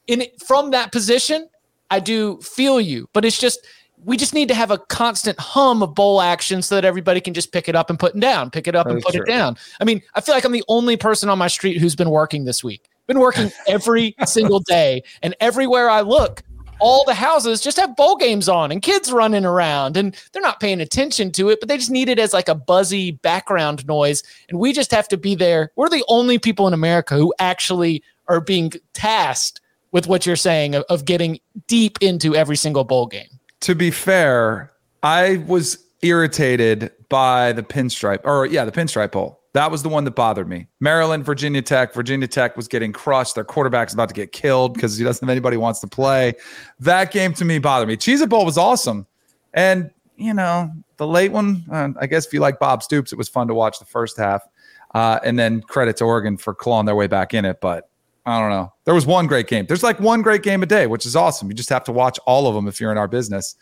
in 0.06 0.24
from 0.44 0.70
that 0.70 0.92
position 0.92 1.48
I 1.90 2.00
do 2.00 2.38
feel 2.40 2.80
you, 2.80 3.08
but 3.12 3.24
it's 3.24 3.38
just 3.38 3.66
we 4.04 4.16
just 4.16 4.32
need 4.32 4.48
to 4.48 4.54
have 4.54 4.70
a 4.70 4.78
constant 4.78 5.38
hum 5.38 5.82
of 5.82 5.94
bowl 5.94 6.22
action 6.22 6.62
so 6.62 6.74
that 6.74 6.84
everybody 6.86 7.20
can 7.20 7.34
just 7.34 7.52
pick 7.52 7.68
it 7.68 7.76
up 7.76 7.90
and 7.90 7.98
put 7.98 8.14
it 8.14 8.20
down, 8.20 8.50
pick 8.50 8.66
it 8.66 8.74
up 8.74 8.86
and 8.86 9.02
put 9.02 9.12
true. 9.12 9.22
it 9.22 9.26
down. 9.26 9.58
I 9.78 9.84
mean, 9.84 10.00
I 10.14 10.22
feel 10.22 10.34
like 10.34 10.44
I'm 10.44 10.52
the 10.52 10.64
only 10.68 10.96
person 10.96 11.28
on 11.28 11.36
my 11.36 11.48
street 11.48 11.78
who's 11.78 11.96
been 11.96 12.08
working 12.08 12.44
this 12.44 12.64
week. 12.64 12.88
Been 13.06 13.18
working 13.18 13.50
every 13.66 14.14
single 14.24 14.60
day, 14.60 15.02
and 15.22 15.34
everywhere 15.40 15.90
I 15.90 16.02
look, 16.02 16.42
all 16.80 17.04
the 17.04 17.14
houses 17.14 17.60
just 17.60 17.78
have 17.78 17.96
bowl 17.96 18.16
games 18.16 18.48
on 18.48 18.72
and 18.72 18.82
kids 18.82 19.12
running 19.12 19.44
around, 19.44 19.96
and 19.96 20.16
they're 20.32 20.42
not 20.42 20.60
paying 20.60 20.80
attention 20.80 21.30
to 21.32 21.48
it, 21.50 21.60
but 21.60 21.68
they 21.68 21.76
just 21.76 21.90
need 21.90 22.08
it 22.08 22.18
as 22.18 22.32
like 22.32 22.48
a 22.48 22.54
buzzy 22.54 23.12
background 23.12 23.86
noise. 23.86 24.22
And 24.48 24.58
we 24.58 24.72
just 24.72 24.90
have 24.90 25.08
to 25.08 25.16
be 25.16 25.34
there. 25.34 25.70
We're 25.76 25.88
the 25.88 26.04
only 26.08 26.38
people 26.38 26.66
in 26.66 26.74
America 26.74 27.16
who 27.16 27.32
actually 27.38 28.02
are 28.28 28.40
being 28.40 28.72
tasked 28.92 29.60
with 29.92 30.06
what 30.06 30.24
you're 30.24 30.36
saying 30.36 30.74
of, 30.74 30.84
of 30.88 31.04
getting 31.04 31.40
deep 31.66 31.98
into 32.00 32.34
every 32.34 32.56
single 32.56 32.84
bowl 32.84 33.06
game. 33.06 33.28
To 33.60 33.74
be 33.74 33.90
fair, 33.90 34.72
I 35.02 35.44
was 35.46 35.78
irritated 36.02 36.92
by 37.08 37.52
the 37.52 37.62
pinstripe, 37.62 38.20
or 38.24 38.46
yeah, 38.46 38.64
the 38.64 38.72
pinstripe 38.72 39.12
bowl. 39.12 39.39
That 39.52 39.70
was 39.70 39.82
the 39.82 39.88
one 39.88 40.04
that 40.04 40.12
bothered 40.12 40.48
me. 40.48 40.68
Maryland, 40.78 41.24
Virginia 41.24 41.60
Tech. 41.60 41.92
Virginia 41.92 42.28
Tech 42.28 42.56
was 42.56 42.68
getting 42.68 42.92
crushed. 42.92 43.34
Their 43.34 43.44
quarterback's 43.44 43.92
about 43.92 44.08
to 44.08 44.14
get 44.14 44.30
killed 44.30 44.74
because 44.74 44.96
he 44.96 45.02
doesn't 45.04 45.26
have 45.26 45.30
anybody 45.30 45.56
wants 45.56 45.80
to 45.80 45.88
play. 45.88 46.34
That 46.78 47.10
game 47.10 47.34
to 47.34 47.44
me 47.44 47.58
bothered 47.58 47.88
me. 47.88 47.96
Cheez 47.96 48.20
It 48.20 48.28
Bowl 48.28 48.44
was 48.44 48.56
awesome. 48.56 49.06
And, 49.52 49.90
you 50.16 50.34
know, 50.34 50.70
the 50.98 51.06
late 51.06 51.32
one, 51.32 51.64
uh, 51.72 51.88
I 52.00 52.06
guess 52.06 52.26
if 52.26 52.32
you 52.32 52.38
like 52.40 52.60
Bob 52.60 52.82
Stoops, 52.82 53.12
it 53.12 53.16
was 53.16 53.28
fun 53.28 53.48
to 53.48 53.54
watch 53.54 53.80
the 53.80 53.84
first 53.84 54.16
half. 54.16 54.42
Uh, 54.94 55.18
and 55.24 55.38
then 55.38 55.62
credit 55.62 55.96
to 55.96 56.04
Oregon 56.04 56.36
for 56.36 56.54
clawing 56.54 56.86
their 56.86 56.96
way 56.96 57.06
back 57.06 57.34
in 57.34 57.44
it. 57.44 57.60
But 57.60 57.88
I 58.26 58.38
don't 58.38 58.50
know. 58.50 58.72
There 58.84 58.94
was 58.94 59.06
one 59.06 59.26
great 59.26 59.46
game. 59.48 59.66
There's 59.66 59.82
like 59.82 59.98
one 59.98 60.22
great 60.22 60.42
game 60.42 60.62
a 60.62 60.66
day, 60.66 60.86
which 60.86 61.06
is 61.06 61.16
awesome. 61.16 61.48
You 61.48 61.54
just 61.54 61.70
have 61.70 61.84
to 61.84 61.92
watch 61.92 62.18
all 62.26 62.46
of 62.46 62.54
them 62.54 62.68
if 62.68 62.80
you're 62.80 62.92
in 62.92 62.98
our 62.98 63.08
business 63.08 63.56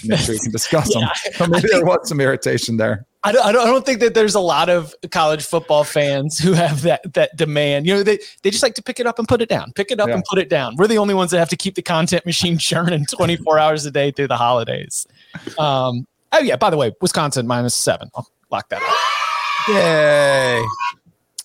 to 0.00 0.08
make 0.08 0.20
sure 0.20 0.34
you 0.34 0.40
can 0.40 0.50
discuss 0.52 0.90
Yeah, 0.94 1.00
them. 1.24 1.34
So 1.34 1.46
maybe 1.46 1.68
there 1.70 1.84
was 1.84 2.08
some 2.08 2.20
irritation 2.20 2.76
there. 2.76 3.06
I 3.24 3.32
don't, 3.32 3.44
I 3.44 3.50
don't, 3.52 3.62
I 3.66 3.70
don't 3.70 3.84
think 3.84 3.98
that 4.00 4.14
there's 4.14 4.36
a 4.36 4.40
lot 4.40 4.68
of 4.68 4.94
college 5.10 5.44
football 5.44 5.82
fans 5.82 6.38
who 6.38 6.52
have 6.52 6.82
that 6.82 7.12
that 7.14 7.34
demand. 7.36 7.86
You 7.86 7.94
know, 7.94 8.02
they 8.04 8.18
they 8.42 8.50
just 8.50 8.62
like 8.62 8.74
to 8.74 8.82
pick 8.82 9.00
it 9.00 9.06
up 9.06 9.18
and 9.18 9.26
put 9.26 9.42
it 9.42 9.48
down, 9.48 9.72
pick 9.72 9.90
it 9.90 9.98
up 9.98 10.08
Yeah. 10.08 10.14
and 10.14 10.24
put 10.24 10.38
it 10.38 10.48
down. 10.48 10.76
We're 10.76 10.86
the 10.86 10.98
only 10.98 11.14
ones 11.14 11.32
that 11.32 11.38
have 11.38 11.48
to 11.48 11.56
keep 11.56 11.74
the 11.74 11.82
content 11.82 12.24
machine 12.24 12.58
churning 12.58 13.06
24 13.06 13.58
hours 13.58 13.84
a 13.86 13.90
day 13.90 14.12
through 14.12 14.28
the 14.28 14.36
holidays. 14.36 15.06
Um, 15.58 16.06
oh 16.32 16.38
yeah, 16.38 16.56
by 16.56 16.70
the 16.70 16.76
way, 16.76 16.92
Wisconsin 17.00 17.46
minus 17.46 17.74
seven. 17.74 18.08
I'll 18.14 18.28
lock 18.50 18.68
that 18.68 18.82
up. 18.82 19.74
Yay. 19.74 20.62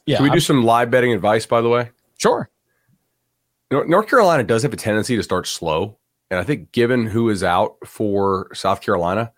Yeah, 0.05 0.17
Can 0.17 0.23
we 0.23 0.29
do 0.29 0.33
I'm- 0.33 0.39
some 0.41 0.63
live 0.63 0.91
betting 0.91 1.11
advice, 1.13 1.45
by 1.45 1.61
the 1.61 1.69
way? 1.69 1.89
sure. 2.17 2.49
Nor- 3.71 3.85
North 3.85 4.07
Carolina 4.07 4.43
does 4.43 4.61
have 4.63 4.71
a 4.73 4.77
tendency 4.77 5.15
to 5.15 5.23
start 5.23 5.47
slow. 5.47 5.97
And 6.29 6.39
I 6.39 6.43
think, 6.43 6.71
given 6.71 7.07
who 7.07 7.29
is 7.29 7.43
out 7.43 7.75
for 7.85 8.49
South 8.53 8.81
Carolina, 8.81 9.31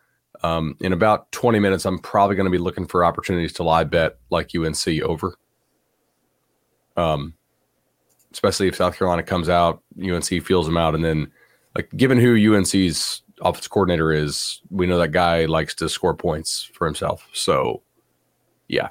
um, 0.46 0.78
in 0.80 0.94
about 0.94 1.32
20 1.32 1.60
minutes, 1.60 1.86
I'm 1.86 2.00
probably 2.00 2.36
going 2.36 2.46
to 2.46 2.52
be 2.52 2.58
looking 2.58 2.86
for 2.86 3.04
opportunities 3.04 3.54
to 3.54 3.64
live 3.64 3.90
bet 3.90 4.18
like 4.30 4.52
UNC 4.56 4.88
over. 5.02 5.38
Um, 6.96 7.34
especially 8.32 8.68
if 8.68 8.76
South 8.76 8.98
Carolina 8.98 9.24
comes 9.24 9.50
out, 9.50 9.82
UNC 10.02 10.26
feels 10.44 10.66
them 10.66 10.78
out. 10.78 10.94
And 10.94 11.04
then, 11.04 11.32
like, 11.76 11.90
given 11.98 12.20
who 12.20 12.56
UNC's 12.56 13.24
offensive 13.42 13.72
coordinator 13.72 14.12
is, 14.12 14.62
we 14.70 14.86
know 14.86 15.00
that 15.00 15.12
guy 15.12 15.46
likes 15.46 15.74
to 15.76 15.90
score 15.90 16.16
points 16.16 16.70
for 16.74 16.86
himself. 16.86 17.28
So, 17.34 17.82
yeah. 18.68 18.90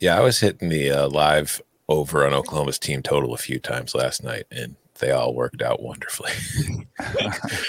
Yeah, 0.00 0.16
I 0.16 0.20
was 0.20 0.40
hitting 0.40 0.68
the 0.68 0.90
uh, 0.90 1.08
live 1.08 1.62
over 1.88 2.26
on 2.26 2.34
Oklahoma's 2.34 2.78
team 2.78 3.02
total 3.02 3.34
a 3.34 3.38
few 3.38 3.58
times 3.58 3.94
last 3.94 4.22
night, 4.22 4.44
and 4.50 4.76
they 4.98 5.10
all 5.10 5.34
worked 5.34 5.62
out 5.62 5.82
wonderfully. 5.82 6.32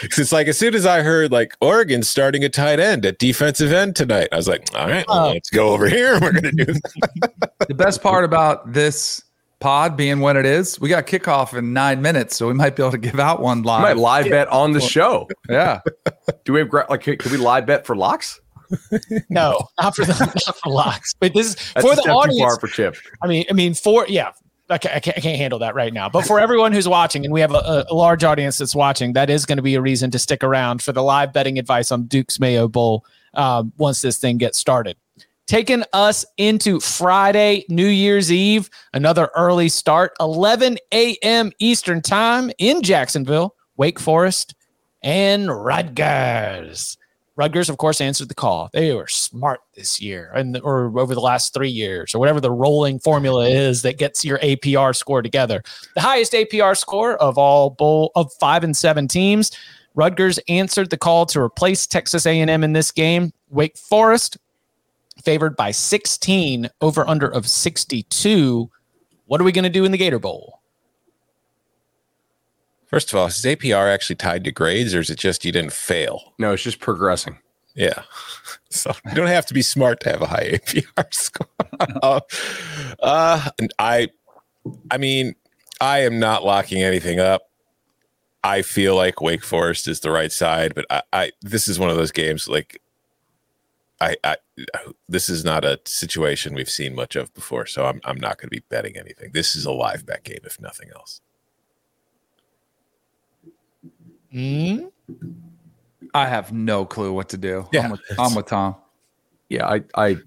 it's 0.03 0.31
like 0.31 0.47
as 0.47 0.57
soon 0.57 0.75
as 0.75 0.85
I 0.85 1.01
heard 1.01 1.31
like 1.31 1.55
Oregon 1.61 2.03
starting 2.03 2.43
a 2.43 2.49
tight 2.49 2.79
end 2.79 3.05
at 3.05 3.19
defensive 3.19 3.71
end 3.71 3.95
tonight, 3.95 4.29
I 4.31 4.35
was 4.37 4.47
like, 4.47 4.67
all 4.75 4.87
right, 4.87 5.05
well, 5.07 5.29
let's 5.33 5.49
go 5.49 5.69
over 5.69 5.87
here. 5.87 6.19
We're 6.19 6.33
gonna 6.33 6.51
do 6.51 6.65
The 7.67 7.75
best 7.75 8.01
part 8.01 8.23
about 8.23 8.73
this 8.73 9.23
pod 9.59 9.97
being 9.97 10.19
what 10.19 10.35
it 10.35 10.45
is, 10.45 10.79
we 10.79 10.89
got 10.89 11.05
kickoff 11.05 11.57
in 11.57 11.73
nine 11.73 12.01
minutes, 12.01 12.35
so 12.35 12.47
we 12.47 12.53
might 12.53 12.75
be 12.75 12.83
able 12.83 12.91
to 12.91 12.97
give 12.97 13.19
out 13.19 13.41
one 13.41 13.59
I 13.67 13.81
might 13.81 13.97
live. 13.97 14.25
live 14.25 14.29
bet 14.29 14.47
on 14.49 14.71
the 14.71 14.81
show. 14.81 15.27
Yeah. 15.49 15.81
Do 16.45 16.53
we 16.53 16.59
have 16.59 16.73
like? 16.89 17.01
Could 17.01 17.31
we 17.31 17.37
live 17.37 17.65
bet 17.65 17.85
for 17.85 17.95
locks? 17.95 18.39
No, 19.29 19.67
not 19.79 19.95
for 19.95 20.05
the 20.05 20.13
not 20.45 20.57
for 20.57 20.69
locks. 20.69 21.13
But 21.19 21.33
this 21.33 21.47
is 21.47 21.55
That's 21.73 21.85
for 21.85 21.95
the 21.95 22.01
step 22.01 22.05
too 22.05 22.11
audience. 22.11 22.39
far 22.39 22.59
for 22.59 22.67
Chip. 22.67 22.95
I 23.21 23.27
mean, 23.27 23.45
I 23.49 23.53
mean, 23.53 23.73
for 23.73 24.05
yeah, 24.07 24.31
I 24.69 24.77
can't, 24.77 24.95
I 24.95 24.99
can't, 24.99 25.37
handle 25.37 25.59
that 25.59 25.73
right 25.73 25.91
now. 25.91 26.09
But 26.09 26.25
for 26.25 26.39
everyone 26.39 26.73
who's 26.73 26.87
watching, 26.87 27.25
and 27.25 27.33
we 27.33 27.41
have 27.41 27.51
a, 27.51 27.85
a 27.89 27.93
large 27.93 28.23
audience 28.23 28.59
that's 28.59 28.75
watching, 28.75 29.13
that 29.13 29.29
is 29.29 29.45
going 29.45 29.57
to 29.57 29.63
be 29.63 29.75
a 29.75 29.81
reason 29.81 30.11
to 30.11 30.19
stick 30.19 30.43
around 30.43 30.83
for 30.83 30.91
the 30.91 31.01
live 31.01 31.33
betting 31.33 31.57
advice 31.57 31.91
on 31.91 32.05
Duke's 32.05 32.39
Mayo 32.39 32.67
Bowl 32.67 33.03
um, 33.33 33.73
once 33.77 34.01
this 34.01 34.19
thing 34.19 34.37
gets 34.37 34.59
started. 34.59 34.95
Taking 35.47 35.83
us 35.93 36.23
into 36.37 36.79
Friday, 36.79 37.65
New 37.69 37.87
Year's 37.87 38.31
Eve, 38.31 38.69
another 38.93 39.31
early 39.35 39.67
start, 39.67 40.11
11 40.19 40.77
a.m. 40.93 41.51
Eastern 41.57 42.03
Time 42.03 42.51
in 42.59 42.83
Jacksonville, 42.83 43.55
Wake 43.75 43.99
Forest, 43.99 44.53
and 45.01 45.49
Rutgers. 45.49 46.98
Rutgers, 47.39 47.69
of 47.69 47.77
course, 47.77 48.01
answered 48.01 48.27
the 48.27 48.35
call. 48.35 48.69
They 48.73 48.93
were 48.93 49.07
smart 49.07 49.61
this 49.73 50.01
year, 50.01 50.29
and 50.35 50.59
or 50.59 50.99
over 50.99 51.15
the 51.15 51.21
last 51.21 51.53
three 51.53 51.69
years, 51.69 52.13
or 52.13 52.19
whatever 52.19 52.41
the 52.41 52.51
rolling 52.51 52.99
formula 52.99 53.47
is 53.47 53.81
that 53.83 53.97
gets 53.97 54.25
your 54.25 54.39
APR 54.39 54.93
score 54.93 55.21
together. 55.21 55.63
The 55.95 56.01
highest 56.01 56.33
APR 56.33 56.75
score 56.75 57.15
of 57.15 57.37
all 57.37 57.69
bowl 57.69 58.11
of 58.15 58.29
five 58.41 58.65
and 58.65 58.75
seven 58.75 59.07
teams. 59.07 59.57
Rutgers 59.95 60.37
answered 60.49 60.89
the 60.89 60.97
call 60.97 61.25
to 61.27 61.39
replace 61.39 61.87
Texas 61.87 62.25
A&M 62.25 62.61
in 62.61 62.73
this 62.73 62.91
game. 62.91 63.31
Wake 63.49 63.77
Forest 63.77 64.37
favored 65.23 65.55
by 65.55 65.71
16, 65.71 66.69
over 66.81 67.07
under 67.07 67.29
of 67.29 67.47
62. 67.47 68.69
What 69.27 69.39
are 69.39 69.45
we 69.45 69.53
going 69.53 69.63
to 69.63 69.69
do 69.69 69.85
in 69.85 69.93
the 69.93 69.97
Gator 69.97 70.19
Bowl? 70.19 70.58
First 72.89 73.13
of 73.13 73.19
all, 73.19 73.27
is 73.27 73.35
APR 73.35 73.93
actually 73.93 74.15
tied 74.15 74.43
to 74.45 74.51
grades, 74.51 74.95
or 74.95 74.99
is 74.99 75.09
it 75.09 75.19
just 75.19 75.45
you 75.45 75.51
didn't 75.51 75.73
fail? 75.73 76.33
No, 76.39 76.53
it's 76.53 76.63
just 76.63 76.79
progressing. 76.79 77.37
Yeah. 77.75 78.03
So 78.71 78.91
you 79.07 79.15
don't 79.15 79.25
have 79.25 79.47
to 79.47 79.55
be 79.55 79.63
smart 79.63 79.99
to 80.01 80.11
have 80.11 80.21
a 80.21 80.27
high 80.27 80.51
APR 80.51 81.05
score. 81.11 81.47
uh, 82.03 82.19
uh, 83.01 83.49
and 83.59 83.73
I, 83.79 84.09
I 84.91 84.99
mean, 84.99 85.33
I 85.81 86.01
am 86.01 86.19
not 86.19 86.45
locking 86.45 86.83
anything 86.83 87.19
up. 87.19 87.49
I 88.43 88.61
feel 88.61 88.95
like 88.95 89.21
Wake 89.21 89.43
Forest 89.43 89.87
is 89.87 90.01
the 90.01 90.11
right 90.11 90.31
side, 90.31 90.75
but 90.75 90.85
I, 90.91 91.01
I 91.11 91.31
this 91.41 91.67
is 91.67 91.79
one 91.79 91.89
of 91.89 91.95
those 91.97 92.11
games 92.11 92.47
like 92.47 92.79
I, 93.99 94.15
I 94.23 94.37
this 95.07 95.29
is 95.29 95.43
not 95.43 95.65
a 95.65 95.79
situation 95.85 96.53
we've 96.53 96.69
seen 96.69 96.93
much 96.93 97.15
of 97.15 97.33
before, 97.33 97.65
so 97.65 97.85
I'm 97.85 97.99
I'm 98.05 98.19
not 98.19 98.37
going 98.37 98.49
to 98.49 98.55
be 98.55 98.63
betting 98.69 98.97
anything. 98.97 99.31
This 99.33 99.55
is 99.55 99.65
a 99.65 99.71
live 99.71 100.05
bet 100.05 100.23
game, 100.23 100.39
if 100.43 100.61
nothing 100.61 100.89
else. 100.95 101.21
Hmm? 104.31 104.85
I 106.13 106.27
have 106.27 106.51
no 106.51 106.85
clue 106.85 107.13
what 107.13 107.29
to 107.29 107.37
do. 107.37 107.67
Yeah, 107.71 107.85
I'm 107.85 107.91
with, 107.91 108.01
I'm 108.17 108.35
with 108.35 108.45
Tom. 108.47 108.75
Yeah, 109.49 109.67
I, 109.67 109.83
I, 109.95 110.17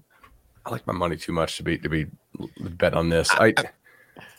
I 0.65 0.69
like 0.69 0.85
my 0.87 0.93
money 0.93 1.17
too 1.17 1.31
much 1.31 1.57
to 1.57 1.63
be 1.63 1.77
to 1.77 1.89
be 1.89 2.07
bet 2.59 2.93
on 2.93 3.09
this. 3.09 3.29
I, 3.31 3.53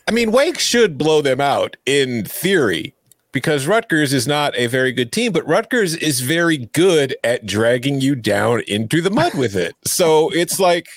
I 0.08 0.10
mean, 0.10 0.32
Wake 0.32 0.58
should 0.58 0.98
blow 0.98 1.22
them 1.22 1.40
out 1.40 1.76
in 1.86 2.24
theory 2.24 2.94
because 3.32 3.66
Rutgers 3.66 4.12
is 4.12 4.26
not 4.26 4.56
a 4.56 4.66
very 4.68 4.92
good 4.92 5.12
team, 5.12 5.32
but 5.32 5.46
Rutgers 5.46 5.96
is 5.96 6.20
very 6.20 6.56
good 6.56 7.16
at 7.24 7.46
dragging 7.46 8.00
you 8.00 8.14
down 8.14 8.60
into 8.68 9.00
the 9.00 9.10
mud 9.10 9.34
with 9.34 9.56
it. 9.56 9.74
So 9.86 10.30
it's 10.30 10.58
like, 10.60 10.88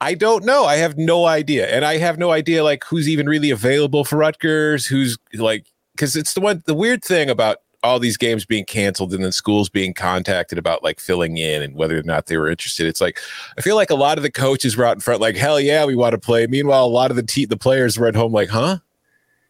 I 0.00 0.14
don't 0.14 0.44
know. 0.44 0.64
I 0.64 0.76
have 0.76 0.96
no 0.96 1.26
idea. 1.26 1.66
And 1.68 1.84
I 1.84 1.98
have 1.98 2.18
no 2.18 2.30
idea 2.30 2.64
like 2.64 2.84
who's 2.84 3.08
even 3.08 3.28
really 3.28 3.50
available 3.50 4.04
for 4.04 4.16
Rutgers, 4.16 4.86
who's 4.86 5.18
like, 5.34 5.66
because 5.94 6.14
it's 6.16 6.34
the 6.34 6.40
one, 6.40 6.62
the 6.66 6.74
weird 6.74 7.04
thing 7.04 7.28
about 7.28 7.58
all 7.82 7.98
these 7.98 8.16
games 8.16 8.44
being 8.44 8.64
canceled 8.64 9.14
and 9.14 9.22
then 9.22 9.32
schools 9.32 9.68
being 9.68 9.94
contacted 9.94 10.58
about 10.58 10.82
like 10.82 10.98
filling 10.98 11.36
in 11.36 11.62
and 11.62 11.74
whether 11.74 11.98
or 11.98 12.02
not 12.02 12.26
they 12.26 12.36
were 12.36 12.48
interested. 12.48 12.86
It's 12.86 13.00
like 13.00 13.20
I 13.56 13.60
feel 13.60 13.76
like 13.76 13.90
a 13.90 13.94
lot 13.94 14.18
of 14.18 14.22
the 14.22 14.32
coaches 14.32 14.76
were 14.76 14.84
out 14.84 14.96
in 14.96 15.00
front, 15.00 15.20
like 15.20 15.36
hell 15.36 15.60
yeah, 15.60 15.84
we 15.84 15.94
want 15.94 16.12
to 16.12 16.18
play. 16.18 16.46
Meanwhile, 16.46 16.84
a 16.84 16.86
lot 16.86 17.10
of 17.10 17.16
the 17.16 17.22
te- 17.22 17.46
the 17.46 17.56
players 17.56 17.98
were 17.98 18.08
at 18.08 18.16
home, 18.16 18.32
like 18.32 18.48
huh, 18.48 18.78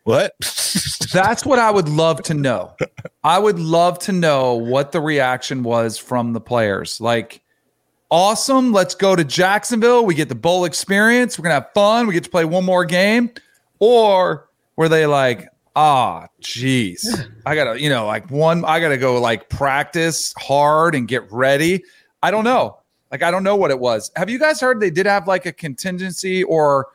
what? 0.08 0.34
That's 1.12 1.44
what 1.44 1.58
I 1.58 1.70
would 1.70 1.88
love 1.88 2.22
to 2.22 2.34
know. 2.34 2.74
I 3.24 3.38
would 3.38 3.58
love 3.58 3.98
to 4.00 4.12
know 4.12 4.54
what 4.54 4.92
the 4.92 5.02
reaction 5.02 5.62
was 5.62 5.98
from 5.98 6.32
the 6.32 6.40
players. 6.40 6.98
Like, 6.98 7.42
awesome. 8.10 8.72
Let's 8.72 8.94
go 8.94 9.14
to 9.14 9.22
Jacksonville. 9.22 10.06
We 10.06 10.14
get 10.14 10.30
the 10.30 10.34
bowl 10.34 10.64
experience. 10.64 11.38
We're 11.38 11.44
to 11.44 11.52
have 11.52 11.72
fun. 11.74 12.06
We 12.06 12.14
get 12.14 12.24
to 12.24 12.30
play 12.30 12.46
one 12.46 12.64
more 12.64 12.86
game. 12.86 13.30
Or 13.80 14.48
were 14.76 14.88
they 14.88 15.04
like, 15.04 15.48
ah, 15.78 16.26
jeez! 16.42 17.06
I 17.46 17.54
got 17.54 17.72
to, 17.72 17.80
you 17.80 17.88
know, 17.88 18.04
like 18.04 18.28
one, 18.30 18.64
I 18.64 18.80
got 18.80 18.88
to 18.88 18.98
go 18.98 19.20
like 19.20 19.48
practice 19.48 20.34
hard 20.36 20.96
and 20.96 21.06
get 21.06 21.30
ready. 21.30 21.84
I 22.20 22.32
don't 22.32 22.44
know. 22.44 22.78
Like, 23.12 23.22
I 23.22 23.30
don't 23.30 23.44
know 23.44 23.56
what 23.56 23.70
it 23.70 23.78
was. 23.78 24.10
Have 24.16 24.28
you 24.28 24.38
guys 24.38 24.60
heard 24.60 24.80
they 24.80 24.90
did 24.90 25.06
have 25.06 25.28
like 25.28 25.46
a 25.46 25.52
contingency 25.52 26.42
or 26.42 26.88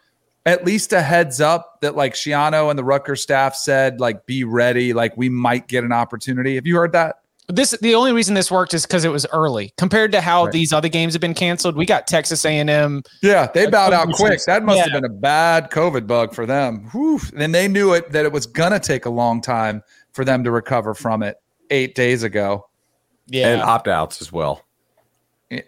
at 0.46 0.66
least 0.66 0.92
a 0.92 1.02
heads 1.02 1.40
up 1.40 1.80
that 1.80 1.96
like 1.96 2.14
Schiano 2.14 2.70
and 2.70 2.78
the 2.78 2.84
Rutgers 2.84 3.22
staff 3.22 3.56
said, 3.56 4.02
like, 4.02 4.26
be 4.26 4.44
ready, 4.44 4.92
like 4.92 5.16
we 5.16 5.30
might 5.30 5.70
get 5.70 5.86
an 5.86 5.94
opportunity. 5.94 6.56
Have 6.56 6.68
you 6.68 6.76
heard 6.76 6.92
that? 6.92 7.23
This 7.50 7.72
the 7.82 7.94
only 7.96 8.14
reason 8.14 8.36
this 8.36 8.50
worked 8.50 8.74
is 8.74 8.86
because 8.86 9.04
it 9.04 9.10
was 9.12 9.26
early 9.34 9.74
compared 9.78 10.12
to 10.14 10.22
how 10.22 10.46
Right. 10.46 10.54
these 10.54 10.72
other 10.72 10.88
games 10.88 11.14
have 11.14 11.20
been 11.22 11.34
canceled. 11.34 11.76
We 11.76 11.86
got 11.86 12.08
Texas 12.08 12.46
A&M. 12.46 13.04
Yeah, 13.22 13.48
they 13.54 13.68
bowed 13.68 13.92
out 13.94 14.12
quick. 14.14 14.40
That 14.46 14.64
must 14.64 14.80
have 14.80 14.92
been 14.94 15.04
a 15.06 15.10
bad 15.14 15.70
COVID 15.70 16.08
bug 16.08 16.34
for 16.34 16.46
them. 16.46 16.88
Whew. 16.94 17.20
And 17.36 17.54
they 17.54 17.68
knew 17.68 17.94
it 17.94 18.12
that 18.14 18.24
it 18.26 18.32
was 18.32 18.46
gonna 18.46 18.80
take 18.80 19.06
a 19.06 19.10
long 19.10 19.42
time 19.42 19.84
for 20.14 20.24
them 20.24 20.44
to 20.46 20.52
recover 20.52 20.94
from 20.94 21.22
it 21.22 21.36
eight 21.70 21.96
days 21.96 22.24
ago. 22.24 22.68
Yeah, 23.28 23.50
and 23.50 23.62
opt 23.62 23.88
outs 23.88 24.22
as 24.22 24.32
well. 24.32 24.62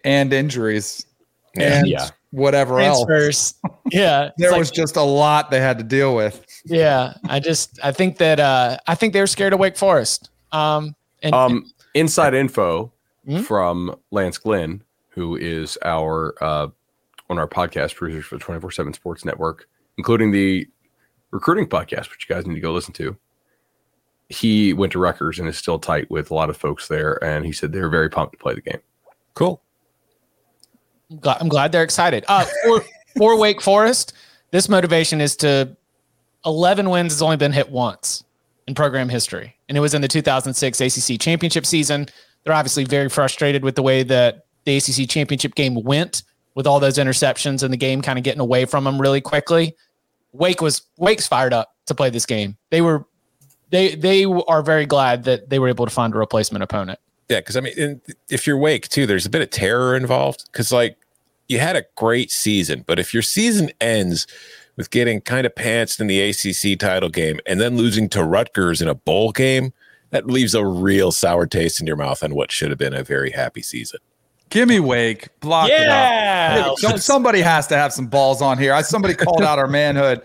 And 0.03 0.33
injuries. 0.33 1.05
Yeah. 1.57 1.79
and 1.79 1.87
Yeah. 1.87 2.09
whatever 2.31 2.79
else. 2.81 3.53
yeah, 3.91 4.29
There 4.37 4.47
It's 4.47 4.51
like- 4.51 4.59
was 4.59 4.71
just 4.71 4.95
a 4.97 5.01
lot 5.01 5.51
they 5.51 5.61
had 5.61 5.77
to 5.77 5.83
deal 5.85 6.13
with. 6.15 6.45
yeah. 6.65 7.13
I 7.29 7.39
just 7.39 7.79
I 7.83 7.91
think 7.93 8.17
that 8.17 8.39
uh 8.39 8.77
I 8.87 8.95
think 8.95 9.13
they 9.13 9.21
were 9.21 9.27
scared 9.27 9.53
of 9.53 9.59
Wake 9.59 9.77
Forest. 9.77 10.29
Um 10.51 10.95
and 11.25 11.35
Um, 11.35 11.71
inside 11.93 12.33
info 12.33 12.91
Hmm? 13.25 13.39
from 13.41 13.95
Lance 14.11 14.37
Glenn, 14.37 14.83
who 15.09 15.35
is 15.35 15.77
our 15.83 16.35
uh, 16.43 16.67
one 17.27 17.39
of 17.39 17.41
our 17.41 17.47
podcast 17.47 17.95
producers 17.95 18.25
for 18.25 18.37
Twenty 18.37 18.61
Four 18.61 18.69
Seven 18.71 18.93
Sports 18.93 19.25
Network, 19.25 19.67
including 19.97 20.31
the 20.31 20.67
recruiting 21.31 21.65
podcast, 21.67 22.11
which 22.11 22.27
you 22.29 22.35
guys 22.35 22.45
need 22.45 22.53
to 22.55 22.61
go 22.61 22.71
listen 22.71 22.93
to. 22.93 23.17
He 24.29 24.73
went 24.73 24.91
to 24.93 24.99
Rutgers 24.99 25.39
and 25.39 25.47
is 25.49 25.57
still 25.57 25.79
tight 25.79 26.09
with 26.11 26.29
a 26.31 26.33
lot 26.35 26.49
of 26.51 26.57
folks 26.57 26.87
there, 26.87 27.23
and 27.23 27.45
he 27.45 27.51
said 27.51 27.71
they're 27.71 27.89
very 27.89 28.09
pumped 28.09 28.33
to 28.33 28.37
play 28.37 28.53
the 28.53 28.61
game. 28.61 28.79
cool. 29.33 29.61
I'm 31.11 31.17
glad, 31.17 31.37
I'm 31.41 31.47
glad 31.49 31.71
they're 31.71 31.83
excited. 31.83 32.25
Uh, 32.27 32.45
for, 32.63 32.83
for 33.17 33.37
Wake 33.39 33.61
Forest, 33.61 34.13
this 34.51 34.67
motivation 34.69 35.21
is 35.21 35.35
to 35.37 35.75
11 36.45 36.89
wins 36.89 37.13
has 37.13 37.21
only 37.21 37.37
been 37.37 37.51
hit 37.51 37.69
once 37.69 38.23
in 38.67 38.75
program 38.75 39.09
history, 39.09 39.55
and 39.69 39.77
it 39.77 39.81
was 39.81 39.93
in 39.93 40.01
the 40.01 40.07
2006 40.07 40.81
ACC 40.81 41.19
championship 41.19 41.65
season. 41.65 42.07
They're 42.43 42.53
obviously 42.53 42.83
very 42.83 43.09
frustrated 43.09 43.63
with 43.63 43.75
the 43.75 43.83
way 43.83 44.03
that 44.03 44.45
the 44.65 44.77
ACC 44.77 45.09
championship 45.09 45.55
game 45.55 45.75
went 45.83 46.23
with 46.55 46.65
all 46.65 46.79
those 46.79 46.97
interceptions 46.97 47.63
and 47.63 47.71
the 47.71 47.77
game 47.77 48.01
kind 48.01 48.17
of 48.17 48.23
getting 48.23 48.41
away 48.41 48.65
from 48.65 48.83
them 48.83 48.99
really 48.99 49.21
quickly. 49.21 49.75
Wake 50.31 50.61
was 50.61 50.81
Wake's 50.97 51.27
fired 51.27 51.53
up 51.53 51.75
to 51.85 51.95
play 51.95 52.09
this 52.09 52.25
game. 52.25 52.57
They 52.71 52.81
were 52.81 53.05
they 53.69 53.95
they 53.95 54.25
are 54.25 54.61
very 54.61 54.85
glad 54.85 55.23
that 55.25 55.49
they 55.49 55.59
were 55.59 55.67
able 55.67 55.85
to 55.85 55.91
find 55.91 56.13
a 56.13 56.17
replacement 56.17 56.63
opponent. 56.63 56.99
Yeah, 57.29 57.39
because 57.39 57.57
I 57.57 57.61
mean, 57.61 58.01
if 58.29 58.45
you're 58.45 58.57
Wake 58.57 58.87
too, 58.87 59.05
there's 59.05 59.25
a 59.25 59.29
bit 59.29 59.41
of 59.41 59.49
terror 59.49 59.95
involved. 59.95 60.45
Because 60.51 60.71
like 60.71 60.97
you 61.47 61.59
had 61.59 61.75
a 61.75 61.85
great 61.95 62.31
season, 62.31 62.83
but 62.85 62.99
if 62.99 63.13
your 63.13 63.23
season 63.23 63.71
ends 63.79 64.27
with 64.75 64.91
getting 64.91 65.21
kind 65.21 65.45
of 65.45 65.55
pantsed 65.55 65.99
in 65.99 66.07
the 66.07 66.21
ACC 66.21 66.77
title 66.79 67.09
game 67.09 67.39
and 67.45 67.59
then 67.59 67.77
losing 67.77 68.09
to 68.09 68.23
Rutgers 68.23 68.81
in 68.81 68.87
a 68.87 68.95
bowl 68.95 69.31
game, 69.31 69.73
that 70.11 70.27
leaves 70.27 70.55
a 70.55 70.65
real 70.65 71.11
sour 71.11 71.45
taste 71.45 71.81
in 71.81 71.87
your 71.87 71.95
mouth 71.95 72.23
on 72.23 72.35
what 72.35 72.51
should 72.51 72.69
have 72.69 72.79
been 72.79 72.93
a 72.93 73.03
very 73.03 73.31
happy 73.31 73.61
season. 73.61 73.99
Give 74.49 74.69
me 74.69 74.79
Wake. 74.79 75.27
Block 75.39 75.69
yeah. 75.69 76.57
it 76.57 76.61
up. 76.61 76.79
Hey, 76.79 76.97
somebody 76.97 77.41
has 77.41 77.67
to 77.67 77.77
have 77.77 77.91
some 77.91 78.07
balls 78.07 78.41
on 78.41 78.57
here. 78.57 78.81
Somebody 78.83 79.13
called 79.15 79.41
out 79.41 79.59
our 79.59 79.67
manhood. 79.67 80.21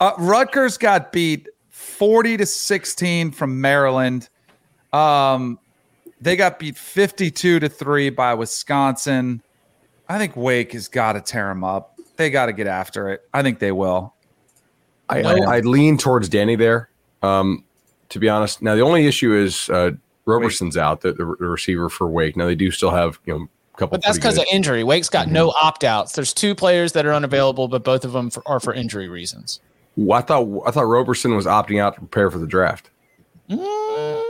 Uh, 0.00 0.12
Rutgers 0.18 0.78
got 0.78 1.12
beat 1.12 1.48
40 1.70 2.38
to 2.38 2.46
16 2.46 3.30
from 3.32 3.60
Maryland. 3.60 4.28
Um, 4.92 5.58
they 6.20 6.36
got 6.36 6.58
beat 6.58 6.76
52 6.76 7.60
to 7.60 7.68
3 7.68 8.10
by 8.10 8.34
Wisconsin. 8.34 9.42
I 10.08 10.18
think 10.18 10.36
Wake 10.36 10.72
has 10.72 10.88
got 10.88 11.12
to 11.12 11.20
tear 11.20 11.48
them 11.48 11.62
up. 11.62 11.97
They 12.18 12.30
got 12.30 12.46
to 12.46 12.52
get 12.52 12.66
after 12.66 13.10
it. 13.10 13.22
I 13.32 13.42
think 13.42 13.60
they 13.60 13.72
will. 13.72 14.12
I, 15.08 15.22
I, 15.22 15.56
I 15.56 15.60
lean 15.60 15.96
towards 15.96 16.28
Danny 16.28 16.56
there. 16.56 16.90
Um, 17.22 17.64
to 18.10 18.18
be 18.18 18.28
honest, 18.28 18.60
now 18.60 18.74
the 18.74 18.82
only 18.82 19.06
issue 19.06 19.32
is 19.32 19.70
uh, 19.70 19.92
Roberson's 20.26 20.76
Wake. 20.76 20.82
out, 20.82 21.00
the, 21.00 21.12
the, 21.12 21.24
receiver 21.24 21.88
for 21.88 22.08
Wake. 22.08 22.36
Now 22.36 22.46
they 22.46 22.56
do 22.56 22.70
still 22.72 22.90
have 22.90 23.20
you 23.24 23.38
know 23.38 23.48
a 23.74 23.78
couple. 23.78 23.96
But 23.96 24.02
that's 24.02 24.18
because 24.18 24.36
of 24.36 24.44
injury. 24.50 24.82
Wake's 24.82 25.08
got 25.08 25.26
mm-hmm. 25.26 25.34
no 25.34 25.50
opt 25.50 25.84
outs. 25.84 26.12
There's 26.12 26.34
two 26.34 26.54
players 26.54 26.92
that 26.92 27.06
are 27.06 27.14
unavailable, 27.14 27.68
but 27.68 27.84
both 27.84 28.04
of 28.04 28.12
them 28.12 28.30
for, 28.30 28.42
are 28.46 28.60
for 28.60 28.74
injury 28.74 29.08
reasons. 29.08 29.60
Well, 29.96 30.18
I 30.18 30.22
thought 30.22 30.62
I 30.66 30.72
thought 30.72 30.82
Roberson 30.82 31.36
was 31.36 31.46
opting 31.46 31.80
out 31.80 31.94
to 31.94 32.00
prepare 32.00 32.30
for 32.30 32.38
the 32.38 32.46
draft. 32.48 32.90
Mm. 33.48 34.27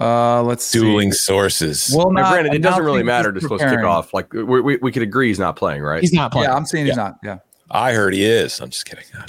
Uh, 0.00 0.42
let's 0.42 0.64
see. 0.64 0.80
dueling 0.80 1.12
see. 1.12 1.18
sources. 1.18 1.92
Well, 1.94 2.10
not, 2.10 2.32
granted, 2.32 2.54
it 2.54 2.62
doesn't 2.62 2.84
really 2.84 3.02
matter 3.02 3.32
to 3.32 3.40
supposed 3.40 3.62
to 3.62 3.70
kick 3.70 3.84
off. 3.84 4.14
Like 4.14 4.32
we, 4.32 4.60
we, 4.60 4.76
we 4.78 4.92
could 4.92 5.02
agree 5.02 5.28
he's 5.28 5.38
not 5.38 5.56
playing, 5.56 5.82
right? 5.82 6.00
He's 6.00 6.12
not 6.12 6.32
playing. 6.32 6.48
Yeah, 6.48 6.56
I'm 6.56 6.64
saying 6.64 6.86
yeah. 6.86 6.92
he's 6.92 6.96
not. 6.96 7.18
Yeah, 7.22 7.38
I 7.70 7.92
heard 7.92 8.14
he 8.14 8.24
is. 8.24 8.60
I'm 8.60 8.70
just 8.70 8.86
kidding. 8.86 9.04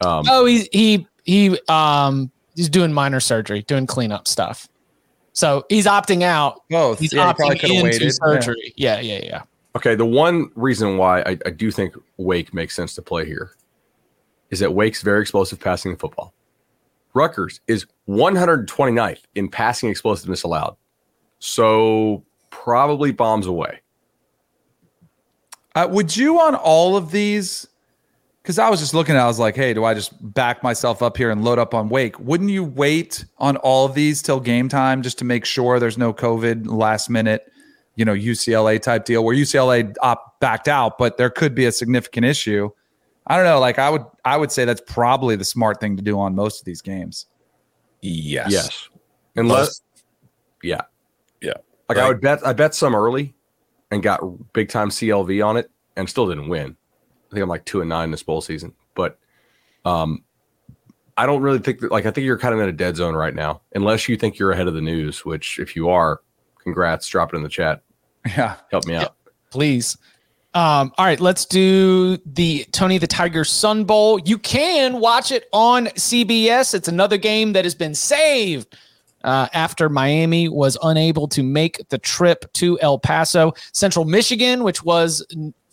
um, 0.00 0.24
oh, 0.28 0.44
he 0.44 0.68
he 0.72 1.06
he 1.24 1.60
um 1.68 2.32
he's 2.56 2.68
doing 2.68 2.92
minor 2.92 3.20
surgery, 3.20 3.62
doing 3.62 3.86
cleanup 3.86 4.26
stuff. 4.26 4.68
So 5.34 5.64
he's 5.68 5.86
opting 5.86 6.22
out. 6.22 6.62
Both. 6.70 6.98
He's 6.98 7.12
yeah, 7.12 7.32
opting 7.32 7.54
he 7.60 7.76
into 7.76 7.84
waited. 7.84 8.12
surgery. 8.14 8.72
Yeah. 8.76 9.00
yeah, 9.00 9.18
yeah, 9.18 9.24
yeah. 9.24 9.42
Okay, 9.76 9.94
the 9.94 10.06
one 10.06 10.50
reason 10.54 10.96
why 10.96 11.20
I, 11.20 11.38
I 11.44 11.50
do 11.50 11.70
think 11.70 11.94
Wake 12.16 12.54
makes 12.54 12.74
sense 12.74 12.94
to 12.94 13.02
play 13.02 13.26
here 13.26 13.52
is 14.50 14.60
that 14.60 14.72
Wake's 14.72 15.02
very 15.02 15.20
explosive 15.20 15.60
passing 15.60 15.94
football. 15.96 16.32
Rutgers 17.16 17.60
is 17.66 17.86
129th 18.08 19.22
in 19.34 19.48
passing 19.48 19.88
explosiveness 19.88 20.42
allowed. 20.42 20.76
So 21.38 22.24
probably 22.50 23.10
bombs 23.10 23.46
away. 23.46 23.80
Uh, 25.74 25.88
would 25.90 26.16
you 26.16 26.40
on 26.40 26.54
all 26.54 26.96
of 26.96 27.10
these? 27.10 27.66
Because 28.42 28.58
I 28.58 28.70
was 28.70 28.80
just 28.80 28.94
looking 28.94 29.16
at, 29.16 29.22
I 29.22 29.26
was 29.26 29.40
like, 29.40 29.56
hey, 29.56 29.74
do 29.74 29.84
I 29.84 29.92
just 29.92 30.12
back 30.34 30.62
myself 30.62 31.02
up 31.02 31.16
here 31.16 31.30
and 31.30 31.44
load 31.44 31.58
up 31.58 31.74
on 31.74 31.88
Wake? 31.88 32.18
Wouldn't 32.20 32.50
you 32.50 32.62
wait 32.62 33.24
on 33.38 33.56
all 33.56 33.86
of 33.86 33.94
these 33.94 34.22
till 34.22 34.38
game 34.38 34.68
time 34.68 35.02
just 35.02 35.18
to 35.18 35.24
make 35.24 35.44
sure 35.44 35.80
there's 35.80 35.98
no 35.98 36.14
COVID 36.14 36.66
last 36.66 37.10
minute, 37.10 37.50
you 37.96 38.04
know, 38.04 38.14
UCLA 38.14 38.80
type 38.80 39.04
deal 39.04 39.24
where 39.24 39.34
UCLA 39.34 39.94
op- 40.00 40.38
backed 40.38 40.68
out, 40.68 40.96
but 40.96 41.16
there 41.16 41.28
could 41.28 41.54
be 41.54 41.64
a 41.64 41.72
significant 41.72 42.24
issue? 42.24 42.70
I 43.26 43.36
don't 43.36 43.44
know. 43.44 43.58
Like 43.60 43.78
I 43.78 43.90
would, 43.90 44.04
I 44.24 44.36
would 44.36 44.52
say 44.52 44.64
that's 44.64 44.82
probably 44.86 45.36
the 45.36 45.44
smart 45.44 45.80
thing 45.80 45.96
to 45.96 46.02
do 46.02 46.18
on 46.18 46.34
most 46.34 46.60
of 46.60 46.64
these 46.64 46.80
games. 46.80 47.26
Yes. 48.02 48.50
Yes. 48.50 48.88
Unless, 49.36 49.82
yeah, 50.62 50.82
yeah. 51.40 51.54
Like 51.88 51.98
I 51.98 52.08
would 52.08 52.20
bet, 52.20 52.44
I 52.46 52.52
bet 52.52 52.74
some 52.74 52.94
early, 52.94 53.34
and 53.90 54.02
got 54.02 54.20
big 54.52 54.68
time 54.68 54.90
CLV 54.90 55.44
on 55.44 55.56
it, 55.56 55.70
and 55.96 56.08
still 56.08 56.28
didn't 56.28 56.48
win. 56.48 56.76
I 57.30 57.34
think 57.34 57.42
I'm 57.42 57.48
like 57.48 57.64
two 57.64 57.80
and 57.80 57.88
nine 57.88 58.10
this 58.10 58.22
bowl 58.22 58.40
season, 58.40 58.74
but 58.94 59.18
um, 59.84 60.24
I 61.16 61.26
don't 61.26 61.42
really 61.42 61.58
think 61.58 61.80
that. 61.80 61.92
Like 61.92 62.06
I 62.06 62.10
think 62.10 62.24
you're 62.24 62.38
kind 62.38 62.54
of 62.54 62.60
in 62.60 62.68
a 62.68 62.72
dead 62.72 62.96
zone 62.96 63.14
right 63.14 63.34
now, 63.34 63.60
unless 63.74 64.08
you 64.08 64.16
think 64.16 64.38
you're 64.38 64.52
ahead 64.52 64.68
of 64.68 64.74
the 64.74 64.80
news. 64.80 65.24
Which, 65.24 65.58
if 65.58 65.76
you 65.76 65.88
are, 65.88 66.20
congrats. 66.62 67.08
Drop 67.08 67.32
it 67.32 67.36
in 67.36 67.42
the 67.42 67.48
chat. 67.48 67.82
Yeah, 68.36 68.56
help 68.72 68.86
me 68.86 68.96
out, 68.96 69.02
yeah, 69.02 69.32
please. 69.50 69.96
Um, 70.56 70.90
all 70.96 71.04
right, 71.04 71.20
let's 71.20 71.44
do 71.44 72.16
the 72.24 72.64
Tony 72.72 72.96
the 72.96 73.06
Tiger 73.06 73.44
Sun 73.44 73.84
Bowl. 73.84 74.18
You 74.20 74.38
can 74.38 75.00
watch 75.00 75.30
it 75.30 75.50
on 75.52 75.88
CBS. 75.88 76.72
It's 76.72 76.88
another 76.88 77.18
game 77.18 77.52
that 77.52 77.66
has 77.66 77.74
been 77.74 77.94
saved 77.94 78.74
uh, 79.22 79.48
after 79.52 79.90
Miami 79.90 80.48
was 80.48 80.78
unable 80.82 81.28
to 81.28 81.42
make 81.42 81.86
the 81.90 81.98
trip 81.98 82.50
to 82.54 82.80
El 82.80 82.98
Paso. 82.98 83.52
Central 83.72 84.06
Michigan, 84.06 84.64
which 84.64 84.82
was 84.82 85.22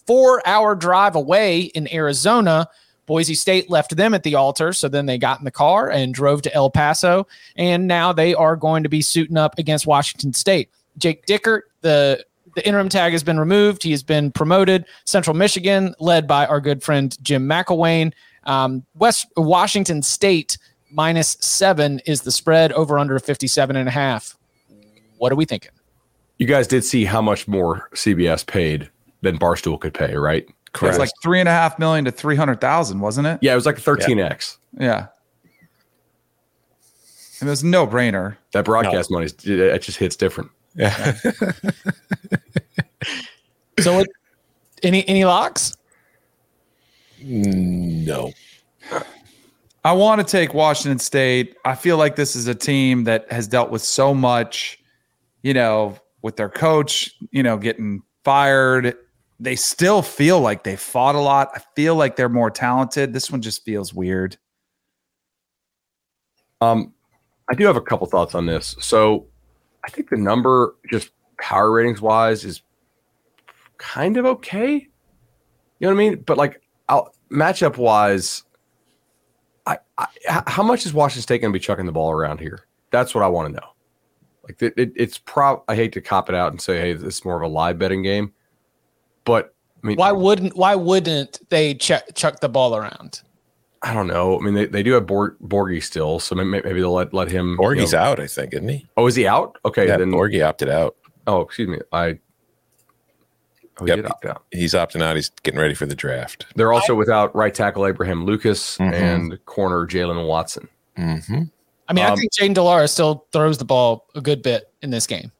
four 0.05 0.45
hour 0.45 0.75
drive 0.75 1.15
away 1.15 1.61
in 1.61 1.87
Arizona. 1.93 2.67
Boise 3.05 3.35
State 3.35 3.69
left 3.69 3.95
them 3.95 4.13
at 4.13 4.23
the 4.23 4.35
altar. 4.35 4.73
So 4.73 4.89
then 4.89 5.05
they 5.05 5.17
got 5.17 5.39
in 5.39 5.45
the 5.45 5.51
car 5.51 5.91
and 5.91 6.13
drove 6.13 6.41
to 6.41 6.53
El 6.53 6.69
Paso. 6.69 7.25
And 7.55 7.87
now 7.87 8.11
they 8.11 8.35
are 8.35 8.57
going 8.57 8.83
to 8.83 8.89
be 8.89 9.01
suiting 9.01 9.37
up 9.37 9.57
against 9.57 9.87
Washington 9.87 10.33
State. 10.33 10.69
Jake 10.97 11.25
Dickert, 11.25 11.61
the 11.79 12.25
the 12.55 12.65
interim 12.67 12.89
tag 12.89 13.11
has 13.13 13.23
been 13.23 13.39
removed. 13.39 13.83
He 13.83 13.91
has 13.91 14.03
been 14.03 14.31
promoted. 14.31 14.85
Central 15.05 15.35
Michigan, 15.35 15.95
led 15.99 16.27
by 16.27 16.45
our 16.45 16.61
good 16.61 16.83
friend 16.83 17.15
Jim 17.23 17.47
McElwain. 17.47 18.13
Um, 18.45 18.85
West 18.95 19.27
Washington 19.37 20.01
State 20.01 20.57
minus 20.91 21.37
seven 21.39 21.99
is 22.05 22.21
the 22.21 22.31
spread 22.31 22.71
over 22.73 22.99
under 22.99 23.17
57 23.17 23.75
and 23.75 23.87
a 23.87 23.91
half. 23.91 24.37
What 25.17 25.31
are 25.31 25.35
we 25.35 25.45
thinking? 25.45 25.71
You 26.37 26.47
guys 26.47 26.67
did 26.67 26.83
see 26.83 27.05
how 27.05 27.21
much 27.21 27.47
more 27.47 27.89
CBS 27.93 28.45
paid 28.45 28.89
than 29.21 29.39
Barstool 29.39 29.79
could 29.79 29.93
pay, 29.93 30.15
right? 30.15 30.47
Correct. 30.73 30.95
It 30.95 30.99
was 30.99 31.07
like 31.07 31.11
three 31.21 31.39
and 31.39 31.47
a 31.47 31.51
half 31.51 31.77
million 31.79 32.03
to 32.05 32.11
300,000, 32.11 32.99
wasn't 32.99 33.27
it? 33.27 33.39
Yeah, 33.41 33.53
it 33.53 33.55
was 33.55 33.65
like 33.65 33.77
13X. 33.77 34.57
Yeah. 34.79 34.85
yeah. 34.85 35.07
It 37.41 37.45
was 37.45 37.63
no 37.63 37.85
brainer. 37.85 38.37
That 38.53 38.65
broadcast 38.65 39.11
no. 39.11 39.17
money, 39.17 39.29
it 39.43 39.81
just 39.81 39.97
hits 39.97 40.15
different. 40.15 40.49
Yeah. 40.75 41.13
so, 43.79 43.97
what, 43.97 44.07
any 44.81 45.07
any 45.07 45.25
locks? 45.25 45.75
No. 47.21 48.31
I 49.85 49.91
want 49.91 50.25
to 50.25 50.27
take 50.29 50.53
Washington 50.53 50.99
State. 50.99 51.55
I 51.65 51.75
feel 51.75 51.97
like 51.97 52.15
this 52.15 52.35
is 52.35 52.47
a 52.47 52.55
team 52.55 53.03
that 53.03 53.29
has 53.31 53.47
dealt 53.47 53.69
with 53.69 53.81
so 53.81 54.13
much, 54.13 54.79
you 55.41 55.53
know, 55.53 55.97
with 56.21 56.37
their 56.37 56.49
coach, 56.49 57.13
you 57.31 57.43
know, 57.43 57.57
getting 57.57 58.01
fired. 58.23 58.95
They 59.39 59.57
still 59.57 60.01
feel 60.01 60.39
like 60.39 60.63
they 60.63 60.77
fought 60.77 61.15
a 61.15 61.19
lot. 61.19 61.49
I 61.53 61.61
feel 61.75 61.95
like 61.95 62.15
they're 62.15 62.29
more 62.29 62.49
talented. 62.49 63.11
This 63.13 63.29
one 63.29 63.41
just 63.41 63.65
feels 63.65 63.93
weird. 63.93 64.37
Um, 66.61 66.93
I 67.49 67.55
do 67.55 67.65
have 67.65 67.75
a 67.75 67.81
couple 67.81 68.07
thoughts 68.07 68.35
on 68.35 68.45
this. 68.45 68.77
So 68.79 69.27
I 69.83 69.89
think 69.89 70.09
the 70.09 70.17
number, 70.17 70.75
just 70.89 71.11
power 71.39 71.71
ratings 71.71 72.01
wise, 72.01 72.45
is 72.45 72.61
kind 73.77 74.17
of 74.17 74.25
okay. 74.25 74.87
You 75.79 75.87
know 75.87 75.95
what 75.95 76.01
I 76.01 76.09
mean? 76.09 76.21
But 76.21 76.37
like 76.37 76.61
I'll, 76.89 77.13
matchup 77.31 77.77
wise, 77.77 78.43
I, 79.65 79.77
I, 79.97 80.07
how 80.47 80.63
much 80.63 80.85
is 80.85 80.93
Washington 80.93 81.21
State 81.21 81.41
going 81.41 81.51
to 81.51 81.57
be 81.57 81.63
chucking 81.63 81.85
the 81.85 81.91
ball 81.91 82.11
around 82.11 82.39
here? 82.39 82.67
That's 82.91 83.13
what 83.13 83.23
I 83.23 83.27
want 83.27 83.53
to 83.53 83.59
know. 83.59 83.67
Like 84.43 84.61
it, 84.61 84.73
it, 84.77 84.91
it's 84.95 85.17
pro. 85.17 85.63
I 85.67 85.75
hate 85.75 85.93
to 85.93 86.01
cop 86.01 86.29
it 86.29 86.35
out 86.35 86.51
and 86.51 86.61
say, 86.61 86.79
hey, 86.79 86.93
this 86.93 87.17
is 87.17 87.25
more 87.25 87.37
of 87.37 87.41
a 87.41 87.47
live 87.47 87.79
betting 87.79 88.03
game, 88.03 88.33
but 89.23 89.55
I 89.83 89.87
mean, 89.87 89.97
why 89.97 90.11
wouldn't 90.11 90.55
why 90.55 90.75
wouldn't 90.75 91.39
they 91.49 91.73
chuck 91.73 92.03
chuck 92.13 92.39
the 92.39 92.49
ball 92.49 92.75
around? 92.75 93.21
I 93.83 93.93
don't 93.93 94.07
know. 94.07 94.39
I 94.39 94.41
mean, 94.41 94.53
they, 94.53 94.65
they 94.65 94.81
do 94.81 94.93
have 94.93 95.05
Borg, 95.05 95.35
Borghi 95.43 95.83
still, 95.83 96.19
so 96.19 96.35
maybe, 96.35 96.63
maybe 96.63 96.79
they'll 96.79 96.93
let 96.93 97.13
let 97.13 97.29
him. 97.29 97.57
Borghi's 97.57 97.91
you 97.91 97.97
know, 97.97 98.03
out, 98.03 98.19
I 98.19 98.27
think, 98.27 98.53
isn't 98.53 98.69
he? 98.69 98.87
Oh, 98.95 99.07
is 99.07 99.15
he 99.15 99.27
out? 99.27 99.57
Okay, 99.65 99.87
yeah, 99.87 99.97
then 99.97 100.11
Borghi 100.11 100.45
opted 100.45 100.69
out. 100.69 100.95
Oh, 101.27 101.41
excuse 101.41 101.67
me. 101.67 101.79
I. 101.91 102.19
Oh, 103.79 103.85
he 103.85 103.91
yep, 103.91 104.05
opt 104.05 104.25
out. 104.25 104.43
He's 104.51 104.73
opting 104.73 105.01
out. 105.01 105.15
He's 105.15 105.29
getting 105.41 105.59
ready 105.59 105.73
for 105.73 105.85
the 105.85 105.95
draft. 105.95 106.45
They're 106.55 106.71
also 106.71 106.93
I, 106.93 106.97
without 106.97 107.35
right 107.35 107.53
tackle 107.53 107.85
Abraham 107.85 108.23
Lucas 108.25 108.77
mm-hmm. 108.77 108.93
and 108.93 109.45
corner 109.45 109.85
Jaylen 109.85 110.27
Watson. 110.27 110.69
Mm-hmm. 110.97 111.43
I 111.89 111.93
mean, 111.93 112.05
um, 112.05 112.13
I 112.13 112.15
think 112.15 112.31
Jayden 112.31 112.53
de 112.53 112.63
Laura 112.63 112.87
still 112.87 113.25
throws 113.33 113.57
the 113.57 113.65
ball 113.65 114.07
a 114.15 114.21
good 114.21 114.41
bit 114.41 114.71
in 114.81 114.91
this 114.91 115.07
game. 115.07 115.31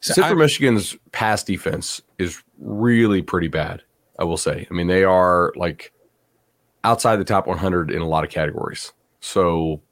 So 0.00 0.14
Central 0.14 0.38
Michigan's 0.38 0.96
pass 1.12 1.42
defense 1.42 2.00
is 2.18 2.42
really 2.58 3.20
pretty 3.20 3.48
bad. 3.48 3.82
I 4.18 4.24
will 4.24 4.38
say. 4.38 4.66
I 4.70 4.74
mean, 4.74 4.86
they 4.86 5.04
are 5.04 5.52
like 5.56 5.92
outside 6.84 7.16
the 7.16 7.24
top 7.24 7.46
100 7.46 7.90
in 7.90 8.00
a 8.00 8.08
lot 8.08 8.24
of 8.24 8.30
categories. 8.30 8.92
So 9.20 9.82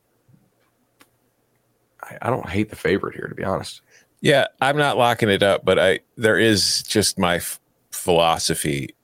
I, 2.02 2.18
I 2.22 2.30
don't 2.30 2.48
hate 2.48 2.70
the 2.70 2.76
favorite 2.76 3.14
here, 3.14 3.26
to 3.26 3.34
be 3.34 3.44
honest. 3.44 3.82
Yeah, 4.20 4.46
I'm 4.60 4.76
not 4.76 4.96
locking 4.96 5.28
it 5.28 5.42
up, 5.42 5.64
but 5.64 5.78
I 5.78 6.00
there 6.16 6.38
is 6.38 6.82
just 6.82 7.18
my 7.18 7.36
f- 7.36 7.60
philosophy 7.92 8.94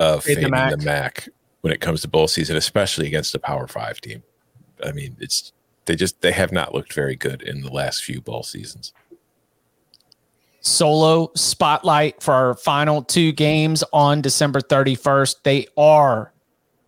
of 0.00 0.24
Fade 0.24 0.38
the 0.38 0.40
fading 0.40 0.50
Mac. 0.50 0.70
the 0.70 0.84
Mac 0.84 1.28
when 1.60 1.72
it 1.72 1.80
comes 1.80 2.02
to 2.02 2.08
bowl 2.08 2.26
season, 2.26 2.56
especially 2.56 3.06
against 3.06 3.34
a 3.34 3.38
Power 3.38 3.68
Five 3.68 4.00
team. 4.00 4.22
I 4.84 4.92
mean, 4.92 5.16
it's 5.20 5.52
they 5.84 5.94
just 5.94 6.20
they 6.20 6.32
have 6.32 6.50
not 6.50 6.74
looked 6.74 6.92
very 6.94 7.14
good 7.14 7.42
in 7.42 7.60
the 7.62 7.70
last 7.70 8.02
few 8.02 8.20
bowl 8.20 8.42
seasons. 8.42 8.92
solo 10.60 11.30
spotlight 11.36 12.20
for 12.20 12.34
our 12.34 12.54
final 12.54 13.02
two 13.02 13.30
games 13.32 13.84
on 13.92 14.20
December 14.20 14.60
31st. 14.60 15.36
They 15.44 15.66
are 15.76 16.32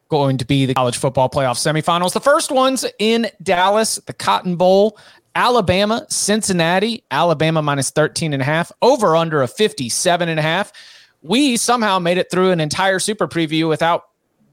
going 0.08 0.38
to 0.38 0.44
be 0.44 0.66
the 0.66 0.74
college 0.74 0.96
football 0.96 1.28
playoff 1.28 1.56
semifinals. 1.56 2.12
The 2.12 2.20
first 2.20 2.50
one's 2.50 2.84
in 2.98 3.30
Dallas, 3.42 3.96
the 4.06 4.12
Cotton 4.12 4.56
Bowl. 4.56 4.98
Alabama, 5.34 6.04
Cincinnati, 6.08 7.04
Alabama 7.12 7.62
minus 7.62 7.90
13 7.90 8.32
and 8.32 8.42
a 8.42 8.44
half, 8.44 8.72
over 8.82 9.14
under 9.14 9.42
a 9.42 9.46
57 9.46 10.28
and 10.28 10.40
a 10.40 10.42
half. 10.42 10.72
We 11.22 11.56
somehow 11.56 12.00
made 12.00 12.18
it 12.18 12.28
through 12.28 12.50
an 12.50 12.58
entire 12.58 12.98
super 12.98 13.28
preview 13.28 13.68
without 13.68 14.08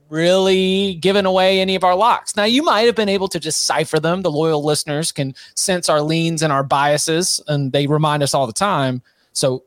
really 0.09 0.95
giving 0.95 1.25
away 1.25 1.59
any 1.59 1.75
of 1.75 1.83
our 1.83 1.95
locks. 1.95 2.35
Now, 2.35 2.43
you 2.43 2.61
might 2.61 2.81
have 2.81 2.95
been 2.95 3.09
able 3.09 3.27
to 3.29 3.39
decipher 3.39 3.99
them. 3.99 4.21
The 4.21 4.31
loyal 4.31 4.63
listeners 4.63 5.11
can 5.11 5.33
sense 5.55 5.89
our 5.89 6.01
leans 6.01 6.43
and 6.43 6.53
our 6.53 6.63
biases, 6.63 7.41
and 7.47 7.71
they 7.71 7.87
remind 7.87 8.21
us 8.21 8.33
all 8.33 8.45
the 8.45 8.53
time. 8.53 9.01
So, 9.33 9.63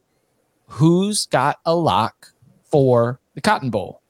who's 0.67 1.27
got 1.27 1.59
a 1.65 1.75
lock 1.75 2.33
for 2.65 3.19
the 3.35 3.41
Cotton 3.41 3.71
Bowl? 3.71 4.03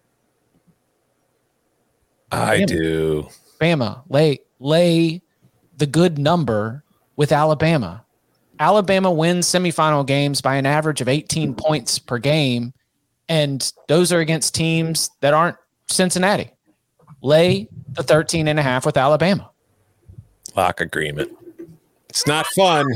I 2.30 2.58
Bama. 2.60 2.66
do. 2.66 3.28
Bama 3.60 4.02
lay 4.08 4.40
lay 4.58 5.22
the 5.76 5.86
good 5.86 6.18
number 6.18 6.84
with 7.16 7.32
Alabama. 7.32 8.04
Alabama 8.60 9.10
wins 9.10 9.46
semifinal 9.46 10.04
games 10.04 10.40
by 10.40 10.56
an 10.56 10.66
average 10.66 11.00
of 11.00 11.08
18 11.08 11.54
points 11.54 11.98
per 11.98 12.18
game, 12.18 12.72
and 13.28 13.72
those 13.86 14.12
are 14.12 14.18
against 14.18 14.54
teams 14.54 15.10
that 15.20 15.32
aren't 15.32 15.56
Cincinnati. 15.86 16.50
Lay 17.22 17.68
the 17.92 18.02
13 18.02 18.48
and 18.48 18.58
a 18.58 18.62
half 18.62 18.84
with 18.84 18.96
Alabama. 18.96 19.50
Lock 20.56 20.80
agreement. 20.80 21.30
It's 22.08 22.26
not 22.26 22.46
fun. 22.48 22.86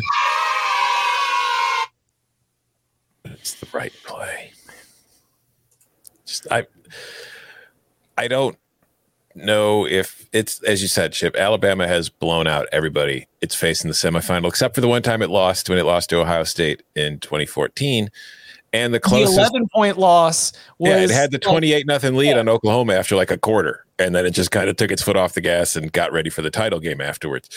It's 3.24 3.54
the 3.54 3.66
right 3.72 3.92
play. 4.04 4.52
Just 6.26 6.46
I 6.50 6.66
I 8.16 8.28
don't 8.28 8.56
know 9.34 9.86
if 9.86 10.28
it's 10.32 10.62
as 10.62 10.82
you 10.82 10.88
said, 10.88 11.12
Chip. 11.12 11.36
Alabama 11.36 11.86
has 11.86 12.08
blown 12.08 12.46
out 12.46 12.66
everybody 12.72 13.26
it's 13.40 13.54
facing 13.54 13.88
the 13.88 13.94
semifinal, 13.94 14.48
except 14.48 14.74
for 14.74 14.80
the 14.80 14.88
one 14.88 15.02
time 15.02 15.22
it 15.22 15.30
lost 15.30 15.68
when 15.68 15.78
it 15.78 15.84
lost 15.84 16.10
to 16.10 16.20
Ohio 16.20 16.44
State 16.44 16.82
in 16.94 17.18
2014. 17.18 18.10
And 18.74 18.94
the 18.94 18.98
The 18.98 19.00
closest 19.00 19.36
11 19.36 19.68
point 19.74 19.98
loss 19.98 20.52
was 20.78 20.90
yeah, 20.90 20.98
it 20.98 21.10
had 21.10 21.30
the 21.30 21.38
28 21.38 21.86
nothing 21.86 22.16
lead 22.16 22.38
on 22.38 22.48
Oklahoma 22.48 22.94
after 22.94 23.16
like 23.16 23.30
a 23.30 23.36
quarter, 23.36 23.84
and 23.98 24.14
then 24.14 24.24
it 24.24 24.30
just 24.30 24.50
kind 24.50 24.70
of 24.70 24.76
took 24.76 24.90
its 24.90 25.02
foot 25.02 25.16
off 25.16 25.34
the 25.34 25.42
gas 25.42 25.76
and 25.76 25.92
got 25.92 26.10
ready 26.12 26.30
for 26.30 26.40
the 26.40 26.50
title 26.50 26.80
game 26.80 27.00
afterwards. 27.00 27.50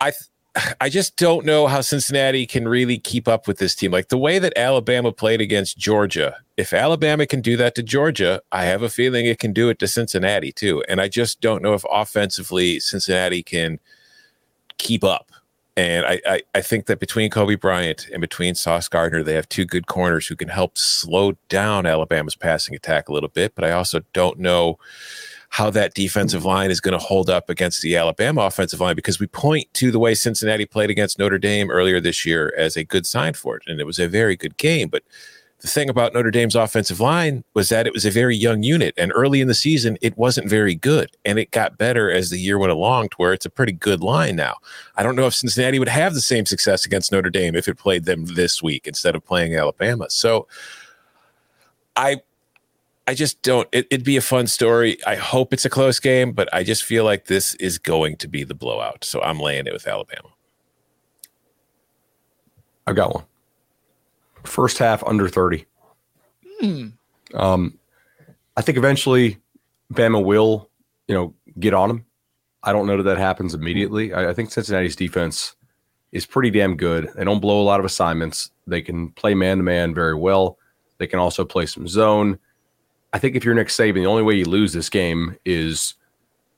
I 0.00 0.10
th- 0.10 0.22
I 0.80 0.88
just 0.88 1.16
don't 1.16 1.44
know 1.44 1.66
how 1.66 1.80
Cincinnati 1.80 2.46
can 2.46 2.68
really 2.68 2.98
keep 2.98 3.26
up 3.26 3.48
with 3.48 3.58
this 3.58 3.74
team. 3.74 3.90
Like 3.90 4.08
the 4.08 4.18
way 4.18 4.38
that 4.38 4.56
Alabama 4.56 5.10
played 5.10 5.40
against 5.40 5.76
Georgia, 5.76 6.36
if 6.56 6.72
Alabama 6.72 7.26
can 7.26 7.40
do 7.40 7.56
that 7.56 7.74
to 7.74 7.82
Georgia, 7.82 8.40
I 8.52 8.64
have 8.64 8.82
a 8.82 8.88
feeling 8.88 9.26
it 9.26 9.40
can 9.40 9.52
do 9.52 9.68
it 9.68 9.80
to 9.80 9.88
Cincinnati 9.88 10.52
too. 10.52 10.84
And 10.88 11.00
I 11.00 11.08
just 11.08 11.40
don't 11.40 11.62
know 11.62 11.74
if 11.74 11.84
offensively 11.90 12.78
Cincinnati 12.78 13.42
can 13.42 13.80
keep 14.78 15.02
up. 15.02 15.32
And 15.76 16.06
I, 16.06 16.20
I, 16.24 16.42
I 16.54 16.60
think 16.60 16.86
that 16.86 17.00
between 17.00 17.30
Coby 17.30 17.60
Bryant 17.60 18.08
and 18.12 18.20
between 18.20 18.54
Sauce 18.54 18.86
Gardner, 18.88 19.24
they 19.24 19.34
have 19.34 19.48
two 19.48 19.64
good 19.64 19.88
corners 19.88 20.28
who 20.28 20.36
can 20.36 20.48
help 20.48 20.78
slow 20.78 21.32
down 21.48 21.84
Alabama's 21.84 22.36
passing 22.36 22.76
attack 22.76 23.08
a 23.08 23.12
little 23.12 23.28
bit. 23.28 23.56
But 23.56 23.64
I 23.64 23.72
also 23.72 24.02
don't 24.12 24.38
know 24.38 24.78
how 25.54 25.70
that 25.70 25.94
defensive 25.94 26.44
line 26.44 26.68
is 26.72 26.80
going 26.80 26.98
to 26.98 26.98
hold 26.98 27.30
up 27.30 27.48
against 27.48 27.80
the 27.80 27.94
Alabama 27.94 28.40
offensive 28.40 28.80
line 28.80 28.96
because 28.96 29.20
we 29.20 29.28
point 29.28 29.72
to 29.72 29.92
the 29.92 30.00
way 30.00 30.12
Cincinnati 30.12 30.66
played 30.66 30.90
against 30.90 31.16
Notre 31.16 31.38
Dame 31.38 31.70
earlier 31.70 32.00
this 32.00 32.26
year 32.26 32.52
as 32.58 32.76
a 32.76 32.82
good 32.82 33.06
sign 33.06 33.34
for 33.34 33.58
it. 33.58 33.62
And 33.68 33.78
it 33.78 33.86
was 33.86 34.00
a 34.00 34.08
very 34.08 34.34
good 34.34 34.56
game. 34.56 34.88
But 34.88 35.04
the 35.60 35.68
thing 35.68 35.88
about 35.88 36.12
Notre 36.12 36.32
Dame's 36.32 36.56
offensive 36.56 36.98
line 36.98 37.44
was 37.54 37.68
that 37.68 37.86
it 37.86 37.92
was 37.92 38.04
a 38.04 38.10
very 38.10 38.34
young 38.34 38.64
unit. 38.64 38.94
And 38.98 39.12
early 39.14 39.40
in 39.40 39.46
the 39.46 39.54
season, 39.54 39.96
it 40.02 40.18
wasn't 40.18 40.48
very 40.48 40.74
good. 40.74 41.16
And 41.24 41.38
it 41.38 41.52
got 41.52 41.78
better 41.78 42.10
as 42.10 42.30
the 42.30 42.38
year 42.40 42.58
went 42.58 42.72
along 42.72 43.10
to 43.10 43.16
where 43.18 43.32
it's 43.32 43.46
a 43.46 43.50
pretty 43.50 43.70
good 43.70 44.00
line 44.00 44.34
now. 44.34 44.56
I 44.96 45.04
don't 45.04 45.14
know 45.14 45.28
if 45.28 45.34
Cincinnati 45.34 45.78
would 45.78 45.88
have 45.88 46.14
the 46.14 46.20
same 46.20 46.46
success 46.46 46.84
against 46.84 47.12
Notre 47.12 47.30
Dame 47.30 47.54
if 47.54 47.68
it 47.68 47.78
played 47.78 48.06
them 48.06 48.26
this 48.26 48.60
week 48.60 48.88
instead 48.88 49.14
of 49.14 49.24
playing 49.24 49.54
Alabama. 49.54 50.10
So 50.10 50.48
I 51.94 52.22
I 53.06 53.14
just 53.14 53.42
don't 53.42 53.68
it, 53.72 53.86
it'd 53.90 54.04
be 54.04 54.16
a 54.16 54.22
fun 54.22 54.46
story. 54.46 54.98
I 55.06 55.16
hope 55.16 55.52
it's 55.52 55.64
a 55.64 55.70
close 55.70 56.00
game, 56.00 56.32
but 56.32 56.52
I 56.52 56.62
just 56.64 56.84
feel 56.84 57.04
like 57.04 57.26
this 57.26 57.54
is 57.56 57.78
going 57.78 58.16
to 58.16 58.28
be 58.28 58.44
the 58.44 58.54
blowout. 58.54 59.04
So 59.04 59.20
I'm 59.22 59.38
laying 59.38 59.66
it 59.66 59.72
with 59.72 59.86
Alabama. 59.86 60.28
I've 62.86 62.96
got 62.96 63.14
one. 63.14 63.24
First 64.44 64.78
half 64.78 65.02
under 65.04 65.28
30. 65.28 65.64
Um, 67.34 67.78
I 68.56 68.62
think 68.62 68.78
eventually 68.78 69.38
Bama 69.92 70.22
will, 70.24 70.70
you 71.08 71.14
know, 71.14 71.34
get 71.58 71.74
on 71.74 71.88
them. 71.88 72.06
I 72.62 72.72
don't 72.72 72.86
know 72.86 72.96
that 72.96 73.02
that 73.04 73.18
happens 73.18 73.54
immediately. 73.54 74.12
I, 74.12 74.30
I 74.30 74.34
think 74.34 74.50
Cincinnati's 74.50 74.96
defense 74.96 75.54
is 76.12 76.24
pretty 76.24 76.50
damn 76.50 76.76
good. 76.76 77.10
They 77.14 77.24
don't 77.24 77.40
blow 77.40 77.60
a 77.60 77.64
lot 77.64 77.80
of 77.80 77.86
assignments. 77.86 78.50
They 78.66 78.80
can 78.80 79.10
play 79.10 79.34
man 79.34 79.58
to 79.58 79.62
man 79.62 79.94
very 79.94 80.14
well. 80.14 80.58
They 80.98 81.06
can 81.06 81.18
also 81.18 81.44
play 81.44 81.66
some 81.66 81.88
zone. 81.88 82.38
I 83.14 83.18
think 83.18 83.36
if 83.36 83.44
you're 83.44 83.54
Nick 83.54 83.68
Saban, 83.68 83.94
the 83.94 84.06
only 84.06 84.24
way 84.24 84.34
you 84.34 84.44
lose 84.44 84.72
this 84.72 84.90
game 84.90 85.36
is, 85.44 85.94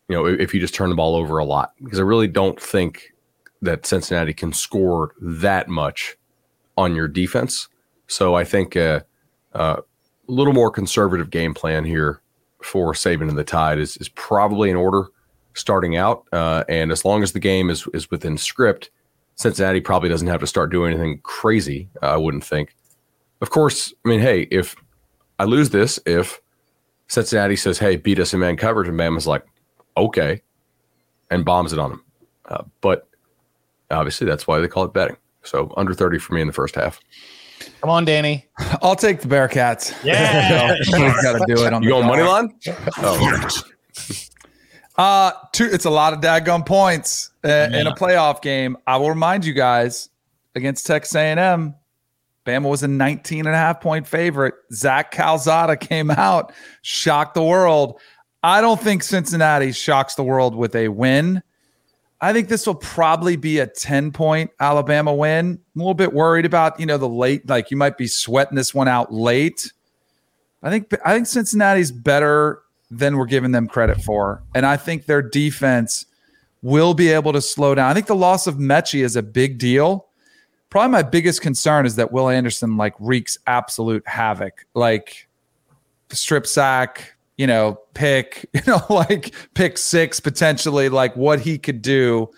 you 0.09 0.17
know, 0.17 0.25
if 0.25 0.55
you 0.55 0.61
just 0.61 0.75
turn 0.75 0.89
the 0.89 0.97
ball 0.97 1.15
over 1.15 1.37
a 1.37 1.45
lot. 1.45 1.73
Because 1.85 1.99
I 1.99 2.03
really 2.03 2.29
don't 2.29 2.59
think 2.59 3.13
that 3.61 3.85
Cincinnati 3.85 4.33
can 4.33 4.55
score 4.55 5.15
that 5.21 5.69
much 5.69 6.17
on 6.79 6.95
your 6.95 7.09
defense. 7.09 7.69
So 8.07 8.35
I 8.35 8.45
think 8.45 8.75
a 8.75 9.05
little 10.29 10.55
more 10.55 10.71
conservative 10.71 11.29
game 11.29 11.53
plan 11.53 11.85
here 11.85 12.23
for 12.63 12.95
Saban 12.95 13.29
and 13.29 13.37
the 13.37 13.45
Tide 13.45 13.79
is 13.79 13.99
is 13.99 14.09
probably 14.09 14.71
in 14.71 14.77
order 14.77 15.09
starting 15.53 15.97
out. 15.97 16.27
Uh, 16.33 16.65
and 16.71 16.91
as 16.91 17.05
long 17.05 17.23
as 17.23 17.33
the 17.33 17.39
game 17.39 17.69
is 17.69 17.87
is 17.93 18.11
within 18.11 18.39
script, 18.39 18.91
Cincinnati 19.35 19.83
probably 19.83 20.09
doesn't 20.09 20.29
have 20.29 20.41
to 20.41 20.47
start 20.47 20.71
doing 20.71 20.93
anything 20.95 21.21
crazy. 21.23 21.91
I 22.01 22.17
wouldn't 22.17 22.45
think. 22.45 22.75
Of 23.43 23.51
course, 23.51 23.93
I 24.05 24.09
mean, 24.09 24.21
hey, 24.21 24.49
if 24.51 24.75
I 25.39 25.45
lose 25.45 25.69
this, 25.69 26.01
if 26.07 26.41
Cincinnati 27.09 27.57
says, 27.57 27.79
"Hey, 27.79 27.97
beat 27.97 28.19
us 28.19 28.35
in 28.35 28.41
man 28.41 28.57
coverage," 28.57 28.89
and 28.89 28.99
Bama's 28.99 29.27
like, 29.27 29.45
"Okay," 29.97 30.43
and 31.31 31.45
bombs 31.45 31.73
it 31.73 31.79
on 31.79 31.91
them. 31.91 32.05
Uh, 32.47 32.63
but 32.81 33.09
obviously, 33.91 34.27
that's 34.27 34.47
why 34.47 34.59
they 34.59 34.69
call 34.69 34.85
it 34.85 34.93
betting. 34.93 35.17
So 35.43 35.73
under 35.77 35.95
thirty 35.95 36.19
for 36.19 36.35
me 36.35 36.41
in 36.41 36.47
the 36.47 36.53
first 36.53 36.75
half. 36.75 37.01
Come 37.81 37.91
on, 37.91 38.05
Danny. 38.05 38.47
I'll 38.83 38.97
take 38.97 39.21
the 39.21 39.29
Bearcats. 39.29 39.95
Yeah. 40.05 40.77
got 41.23 41.39
to 41.39 41.45
do 41.47 41.65
it 41.65 41.73
on 41.73 41.83
You 41.83 41.89
the 41.91 41.95
going 41.95 42.07
money 42.07 42.23
line? 42.23 42.55
Oh, 42.99 43.49
Uh, 44.99 45.31
two. 45.53 45.69
It's 45.71 45.85
a 45.85 45.91
lot 45.91 46.15
of 46.15 46.21
daggum 46.21 46.65
points 46.65 47.31
uh, 47.45 47.69
in 47.71 47.87
a 47.87 47.95
playoff 47.95 48.41
game. 48.41 48.79
I 48.87 48.97
will 48.97 49.11
remind 49.11 49.45
you 49.45 49.53
guys 49.53 50.09
against 50.55 50.87
Texas 50.87 51.15
A&M, 51.15 51.75
Bama 52.47 52.71
was 52.71 52.83
a 52.83 52.89
19 52.89 53.41
and 53.41 53.55
a 53.55 53.59
half 53.59 53.81
point 53.81 54.07
favorite. 54.07 54.55
Zach 54.73 55.11
Calzada 55.11 55.77
came 55.77 56.11
out, 56.11 56.53
shocked 56.83 57.35
the 57.35 57.43
world. 57.43 58.01
I 58.43 58.61
don't 58.61 58.81
think 58.81 59.03
Cincinnati 59.03 59.73
shocks 59.73 60.15
the 60.15 60.23
world 60.23 60.55
with 60.55 60.75
a 60.77 60.89
win. 60.89 61.43
I 62.21 62.33
think 62.33 62.49
this 62.49 62.67
will 62.67 62.77
probably 62.77 63.37
be 63.37 63.59
a 63.59 63.67
10 63.67 64.13
point 64.13 64.51
Alabama 64.61 65.13
win. 65.13 65.59
I'm 65.75 65.81
a 65.81 65.85
little 65.85 65.95
bit 65.95 66.13
worried 66.13 66.47
about, 66.47 66.81
you 66.81 66.87
know, 66.87 66.97
the 66.97 67.09
late, 67.09 67.49
like 67.49 67.71
you 67.71 67.77
might 67.77 67.99
be 67.99 68.07
sweating 68.07 68.55
this 68.55 68.73
one 68.73 68.89
out 68.89 69.13
late. 69.13 69.73
I 70.63 70.71
think 70.71 70.93
I 71.05 71.15
think 71.15 71.27
Cincinnati's 71.27 71.93
better 71.93 72.63
than 72.91 73.17
we're 73.17 73.27
giving 73.27 73.53
them 73.53 73.67
credit 73.67 74.01
for. 74.01 74.43
And 74.55 74.65
I 74.65 74.77
think 74.77 75.07
their 75.07 75.23
defense 75.23 76.07
will 76.63 76.95
be 76.95 77.09
able 77.09 77.33
to 77.33 77.41
slow 77.41 77.75
down. 77.75 77.91
I 77.91 77.95
think 77.95 78.07
the 78.07 78.15
loss 78.15 78.47
of 78.47 78.57
Metchie 78.57 79.05
is 79.05 79.17
a 79.17 79.23
big 79.23 79.59
deal. 79.59 80.07
Probably 80.71 80.91
my 80.91 81.03
biggest 81.03 81.41
concern 81.41 81.87
is 81.87 81.97
that 81.97 82.13
Will 82.13 82.29
Anderson 82.29 82.77
like 82.77 82.95
wreaks 82.99 83.39
absolute 83.47 84.07
havoc. 84.07 84.67
Like 84.75 85.29
strip 86.11 86.47
sack, 86.47 87.17
you 87.37 87.47
know, 87.47 87.81
pick, 87.95 88.49
you 88.55 88.61
know, 88.67 88.83
like 88.91 89.35
pick 89.55 89.79
six 89.79 90.21
potentially, 90.21 90.89
like 90.89 91.17
what 91.17 91.41
he 91.41 91.59
could 91.59 91.83
do 91.83 92.31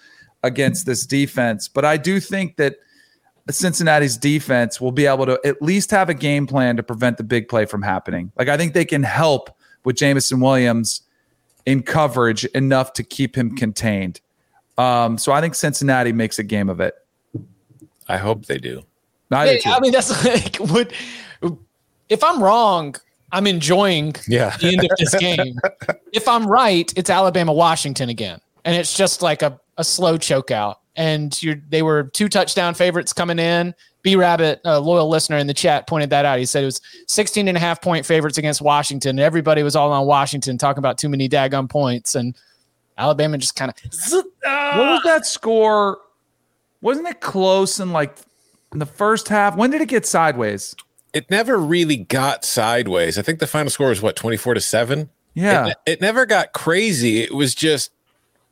against 0.43 0.87
this 0.87 1.07
defense. 1.07 1.69
But 1.69 1.85
I 1.85 1.97
do 1.97 2.21
think 2.21 2.57
that 2.57 2.77
Cincinnati's 3.51 4.17
defense 4.17 4.81
will 4.81 4.93
be 4.93 5.07
able 5.07 5.27
to 5.27 5.41
at 5.45 5.63
least 5.63 5.91
have 5.91 6.09
a 6.09 6.15
game 6.15 6.47
plan 6.47 6.77
to 6.77 6.83
prevent 6.83 7.17
the 7.17 7.25
big 7.25 7.49
play 7.49 7.65
from 7.65 7.83
happening. 7.83 8.31
Like 8.37 8.49
I 8.49 8.57
think 8.57 8.75
they 8.75 8.85
can 8.85 9.03
help 9.03 9.51
with 9.85 9.97
Jameson 9.97 10.41
Williams 10.41 11.03
in 11.65 11.83
coverage 11.83 12.45
enough 12.47 12.93
to 12.95 13.03
keep 13.03 13.37
him 13.37 13.57
contained. 13.57 14.21
Um, 14.77 15.19
so 15.19 15.33
I 15.33 15.41
think 15.41 15.55
Cincinnati 15.55 16.13
makes 16.13 16.39
a 16.39 16.43
game 16.43 16.69
of 16.69 16.81
it. 16.81 16.95
I 18.09 18.17
hope 18.17 18.47
they 18.47 18.59
do. 18.59 18.83
I, 19.31 19.59
do 19.59 19.71
I 19.71 19.81
mean, 19.81 19.93
that's 19.93 20.25
like 20.25 20.57
what 20.57 20.93
if 22.09 22.25
I'm 22.25 22.43
wrong, 22.43 22.97
I'm 23.33 23.47
enjoying 23.47 24.15
Yeah. 24.27 24.57
the 24.59 24.69
end 24.69 24.85
of 24.85 24.91
this 24.99 25.15
game. 25.17 25.59
if 26.13 26.27
I'm 26.27 26.47
right, 26.47 26.91
it's 26.97 27.11
Alabama 27.11 27.53
Washington 27.53 28.09
again. 28.09 28.41
And 28.65 28.75
it's 28.77 28.97
just 28.97 29.23
like 29.23 29.43
a, 29.43 29.61
a 29.77 29.85
slow 29.85 30.17
choke 30.17 30.51
out. 30.51 30.81
And 30.97 31.41
you're 31.43 31.57
they 31.69 31.83
were 31.83 32.05
two 32.05 32.29
touchdown 32.29 32.75
favorites 32.75 33.13
coming 33.13 33.39
in. 33.39 33.75
B 34.03 34.17
Rabbit, 34.17 34.61
a 34.65 34.81
loyal 34.81 35.09
listener 35.09 35.37
in 35.37 35.47
the 35.47 35.55
chat, 35.55 35.87
pointed 35.87 36.09
that 36.11 36.25
out. 36.25 36.39
He 36.39 36.47
said 36.47 36.63
it 36.63 36.67
was 36.67 36.81
16 37.09 37.49
and 37.49 37.57
a 37.57 37.61
half 37.61 37.83
point 37.83 38.07
favorites 38.07 38.39
against 38.39 38.63
Washington. 38.63 39.11
And 39.11 39.21
everybody 39.21 39.63
was 39.63 39.77
all 39.77 39.93
on 39.93 40.07
Washington 40.07 40.57
talking 40.57 40.79
about 40.79 40.99
too 40.99 41.09
many 41.09 41.29
daggum 41.29 41.69
points. 41.69 42.15
And 42.15 42.35
Alabama 42.97 43.39
just 43.39 43.55
kind 43.57 43.71
of 43.71 43.77
what 44.43 44.77
was 44.77 45.03
that 45.05 45.27
score? 45.27 45.99
Wasn't 46.81 47.07
it 47.09 47.21
close 47.21 47.81
in 47.81 47.93
like 47.93 48.17
in 48.73 48.79
the 48.79 48.87
first 48.87 49.29
half? 49.29 49.57
When 49.57 49.71
did 49.71 49.81
it 49.81 49.89
get 49.89 50.07
sideways? 50.07 50.75
It 51.13 51.31
never 51.31 51.59
really 51.59 51.97
got 51.97 52.45
sideways. 52.45 53.19
I 53.19 53.23
think 53.23 53.39
the 53.39 53.47
final 53.47 53.71
score 53.71 53.89
was 53.89 54.03
what, 54.03 54.15
24 54.15 54.55
to 54.55 54.61
7? 54.61 55.09
Yeah. 55.35 55.69
It, 55.69 55.77
it 55.87 56.01
never 56.01 56.27
got 56.27 56.53
crazy. 56.53 57.23
It 57.23 57.35
was 57.35 57.55
just 57.55 57.91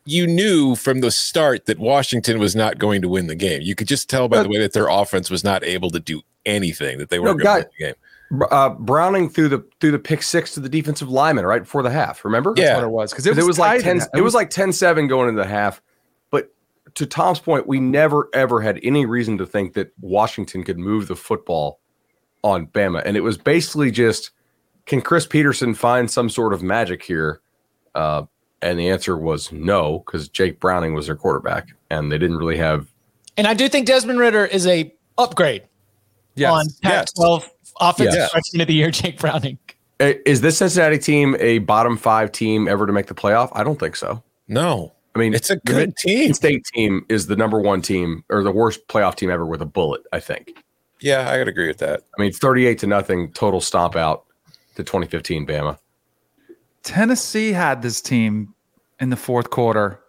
you 0.05 0.25
knew 0.25 0.75
from 0.75 1.01
the 1.01 1.11
start 1.11 1.65
that 1.65 1.79
Washington 1.79 2.39
was 2.39 2.55
not 2.55 2.77
going 2.77 3.01
to 3.01 3.09
win 3.09 3.27
the 3.27 3.35
game. 3.35 3.61
You 3.61 3.75
could 3.75 3.87
just 3.87 4.09
tell 4.09 4.27
by 4.27 4.41
the 4.41 4.49
way 4.49 4.59
that 4.59 4.73
their 4.73 4.87
offense 4.87 5.29
was 5.29 5.43
not 5.43 5.63
able 5.63 5.89
to 5.91 5.99
do 5.99 6.21
anything 6.45 6.97
that 6.97 7.09
they 7.09 7.19
weren't 7.19 7.39
No, 7.39 7.43
going 7.43 7.63
to 7.63 7.69
win 7.69 7.71
the 7.79 7.85
game. 7.85 8.47
Uh, 8.51 8.69
Browning 8.69 9.29
threw 9.29 9.47
the 9.47 9.65
through 9.79 9.91
the 9.91 9.99
pick 9.99 10.21
six 10.21 10.53
to 10.53 10.59
the 10.59 10.67
defensive 10.67 11.09
lineman 11.09 11.45
right 11.45 11.61
before 11.61 11.81
the 11.81 11.89
half. 11.89 12.25
Remember? 12.25 12.53
Yeah. 12.57 12.75
what 12.75 12.83
it 12.83 12.89
was 12.89 13.11
because 13.11 13.25
it 13.25 13.37
was, 13.37 13.57
like 13.57 13.69
tight 13.69 13.77
in 13.77 13.83
10 13.83 13.97
that. 13.99 14.09
it 14.15 14.21
was 14.21 14.33
like 14.33 14.49
10-7 14.49 15.07
going 15.07 15.29
into 15.29 15.41
the 15.41 15.47
half 15.47 15.77
but 15.77 15.86
to 16.97 17.05
tom's 17.05 17.39
point 17.39 17.67
we 17.67 17.79
never 17.79 18.29
ever 18.33 18.61
had 18.61 18.79
any 18.83 19.05
reason 19.05 19.37
to 19.37 19.45
think 19.45 19.73
that 19.73 19.91
washington 20.01 20.63
could 20.63 20.77
move 20.77 21.07
the 21.07 21.15
football 21.15 21.79
on 22.43 22.67
bama 22.67 23.01
and 23.05 23.15
it 23.15 23.21
was 23.21 23.37
basically 23.37 23.91
just 23.91 24.31
can 24.85 25.01
chris 25.01 25.25
petersen 25.25 25.73
find 25.73 26.09
some 26.11 26.29
sort 26.29 26.53
of 26.53 26.61
magic 26.61 27.03
here 27.03 27.41
uh, 27.95 28.23
and 28.61 28.79
the 28.79 28.89
answer 28.89 29.17
was 29.17 29.51
no 29.51 29.99
because 29.99 30.27
jake 30.27 30.59
browning 30.59 30.93
was 30.93 31.07
their 31.07 31.15
quarterback 31.15 31.67
and 31.89 32.11
they 32.11 32.17
didn't 32.17 32.37
really 32.37 32.57
have 32.57 32.87
and 33.37 33.45
I 33.45 33.53
do 33.53 33.69
think 33.69 33.85
Desmond 33.85 34.17
Ridder 34.17 34.45
is 34.45 34.65
a 34.65 34.91
upgrade 35.17 35.63
yes. 36.35 36.51
on 36.51 36.65
yes. 36.83 37.11
Pac-12 37.13 37.49
offensive 37.79 38.15
Yes. 38.15 38.31
freshman 38.31 38.61
of 38.61 38.67
the 38.67 38.73
year, 38.73 38.89
Jake 38.89 39.19
Browning. 39.19 39.59
Eh, 39.99 40.15
is 40.25 40.41
this 40.41 40.57
cincinnati 40.57 40.97
team 40.97 41.35
a 41.39 41.59
bottom 41.59 41.97
five 41.97 42.31
team 42.31 42.67
ever 42.67 42.87
to 42.87 42.93
make 42.93 43.07
the 43.07 43.15
playoff 43.15 43.49
i 43.53 43.63
don't 43.63 43.79
think 43.79 43.95
so 43.95 44.23
No. 44.47 44.93
I 45.17 45.21
mean 45.21 45.33
It's 45.33 45.49
a 45.49 45.57
good 45.57 45.95
team. 45.97 46.33
State 46.33 46.63
team 46.73 47.05
is 47.09 47.27
the 47.27 47.35
number 47.35 47.59
one 47.59 47.81
team 47.81 48.23
or 48.29 48.43
the 48.43 48.51
worst 48.51 48.87
playoff 48.87 49.15
team 49.15 49.29
ever 49.29 49.45
with 49.45 49.61
a 49.61 49.65
bullet 49.65 50.01
i 50.13 50.19
think 50.19 50.53
Yeah, 51.01 51.29
I 51.29 51.37
would 51.37 51.47
agree 51.47 51.67
with 51.67 51.77
that. 51.77 52.01
I 52.17 52.21
mean, 52.21 52.31
38 52.31 52.79
to 52.79 52.87
nothing 52.87 53.31
total 53.33 53.61
stomp 53.61 53.95
out 53.95 54.25
to 54.75 54.83
2015 54.83 55.45
Bama. 55.45 55.77
Tennessee 56.83 57.51
had 57.51 57.81
this 57.81 58.01
team 58.01 58.53
in 58.99 59.09
the 59.09 59.15
fourth 59.15 59.49
quarter 59.49 59.99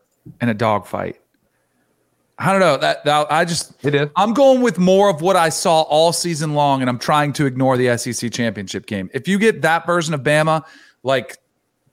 in 0.41 0.49
a 0.49 0.55
dogfight. 0.55 1.21
I 2.39 2.53
don't 2.53 2.61
know 2.61 2.77
that, 2.77 3.05
that 3.05 3.31
I 3.33 3.45
just 3.45 3.85
It 3.85 3.91
did. 3.91 4.11
I'm 4.17 4.33
going 4.33 4.63
with 4.63 4.79
more 4.79 5.11
of 5.11 5.21
what 5.21 5.35
I 5.37 5.49
saw 5.49 5.83
all 5.83 6.13
season 6.13 6.55
long, 6.55 6.81
and 6.81 6.89
I'm 6.89 6.99
trying 6.99 7.33
to 7.35 7.47
ignore 7.47 7.77
the 7.77 7.99
SEC 7.99 8.33
championship 8.33 8.87
game. 8.87 9.11
If 9.13 9.27
you 9.27 9.39
get 9.39 9.61
that 9.63 9.85
version 9.87 10.15
of 10.15 10.23
Bama, 10.23 10.65
like 11.03 11.37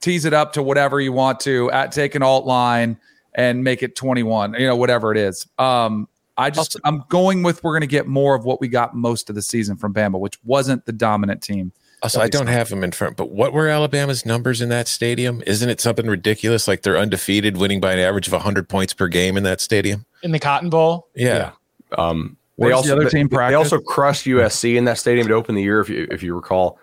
tease 0.06 0.26
it 0.26 0.34
up 0.34 0.54
to 0.54 0.62
whatever 0.62 1.02
you 1.02 1.12
want 1.12 1.40
to, 1.42 1.72
at 1.72 1.92
take 1.92 2.14
an 2.16 2.22
alt 2.22 2.46
line 2.46 2.98
and 3.34 3.64
make 3.64 3.82
it 3.82 3.96
21, 3.96 4.54
you 4.54 4.68
know, 4.68 4.76
whatever 4.76 5.12
it 5.12 5.18
is. 5.18 5.48
Um, 5.58 6.08
I 6.38 6.50
just 6.50 6.78
I'm 6.84 7.04
going 7.10 7.44
with 7.44 7.64
we're 7.64 7.72
going 7.72 7.82
to 7.82 7.88
get 7.88 8.08
more 8.08 8.36
of 8.36 8.46
what 8.46 8.62
we 8.62 8.68
got 8.68 8.96
most 8.96 9.30
of 9.30 9.36
the 9.36 9.42
season 9.42 9.78
from 9.78 9.94
Bama, 9.94 10.20
which 10.20 10.38
wasn't 10.44 10.86
the 10.86 10.92
dominant 10.92 11.42
team. 11.42 11.72
Also, 12.04 12.20
I 12.22 12.28
don't 12.28 12.48
have 12.48 12.70
them 12.70 12.84
in 12.84 12.92
front, 12.92 13.18
but 13.18 13.32
what 13.32 13.52
were 13.52 13.68
Alabama's 13.68 14.26
numbers 14.26 14.62
in 14.62 14.70
that 14.70 14.88
stadium? 14.88 15.42
Isn't 15.48 15.70
it 15.70 15.82
something 15.82 16.06
ridiculous? 16.06 16.68
Like 16.68 16.84
they're 16.84 16.98
undefeated, 16.98 17.58
winning 17.58 17.80
by 17.80 17.94
an 17.94 18.00
average 18.00 18.28
of 18.28 18.34
100 18.34 18.70
points 18.70 18.94
per 18.94 19.08
game 19.08 19.38
in 19.38 19.44
that 19.44 19.60
stadium? 19.62 20.06
in 20.26 20.32
the 20.32 20.40
Cotton 20.40 20.70
Bowl. 20.70 21.08
Yeah. 21.16 21.52
Um, 21.98 22.36
they 22.58 22.66
Where's 22.66 22.72
the 22.72 22.78
also 22.78 22.94
other 22.94 23.04
they, 23.06 23.10
team 23.12 23.28
they 23.28 23.36
practice? 23.36 23.58
also 23.58 23.80
crushed 23.80 24.26
USC 24.26 24.76
in 24.76 24.86
that 24.86 24.98
stadium 24.98 25.28
to 25.28 25.34
open 25.34 25.56
the 25.56 25.62
year, 25.64 25.80
if 25.80 25.90
you 25.90 26.08
if 26.12 26.22
you 26.24 26.36
recall. 26.36 26.80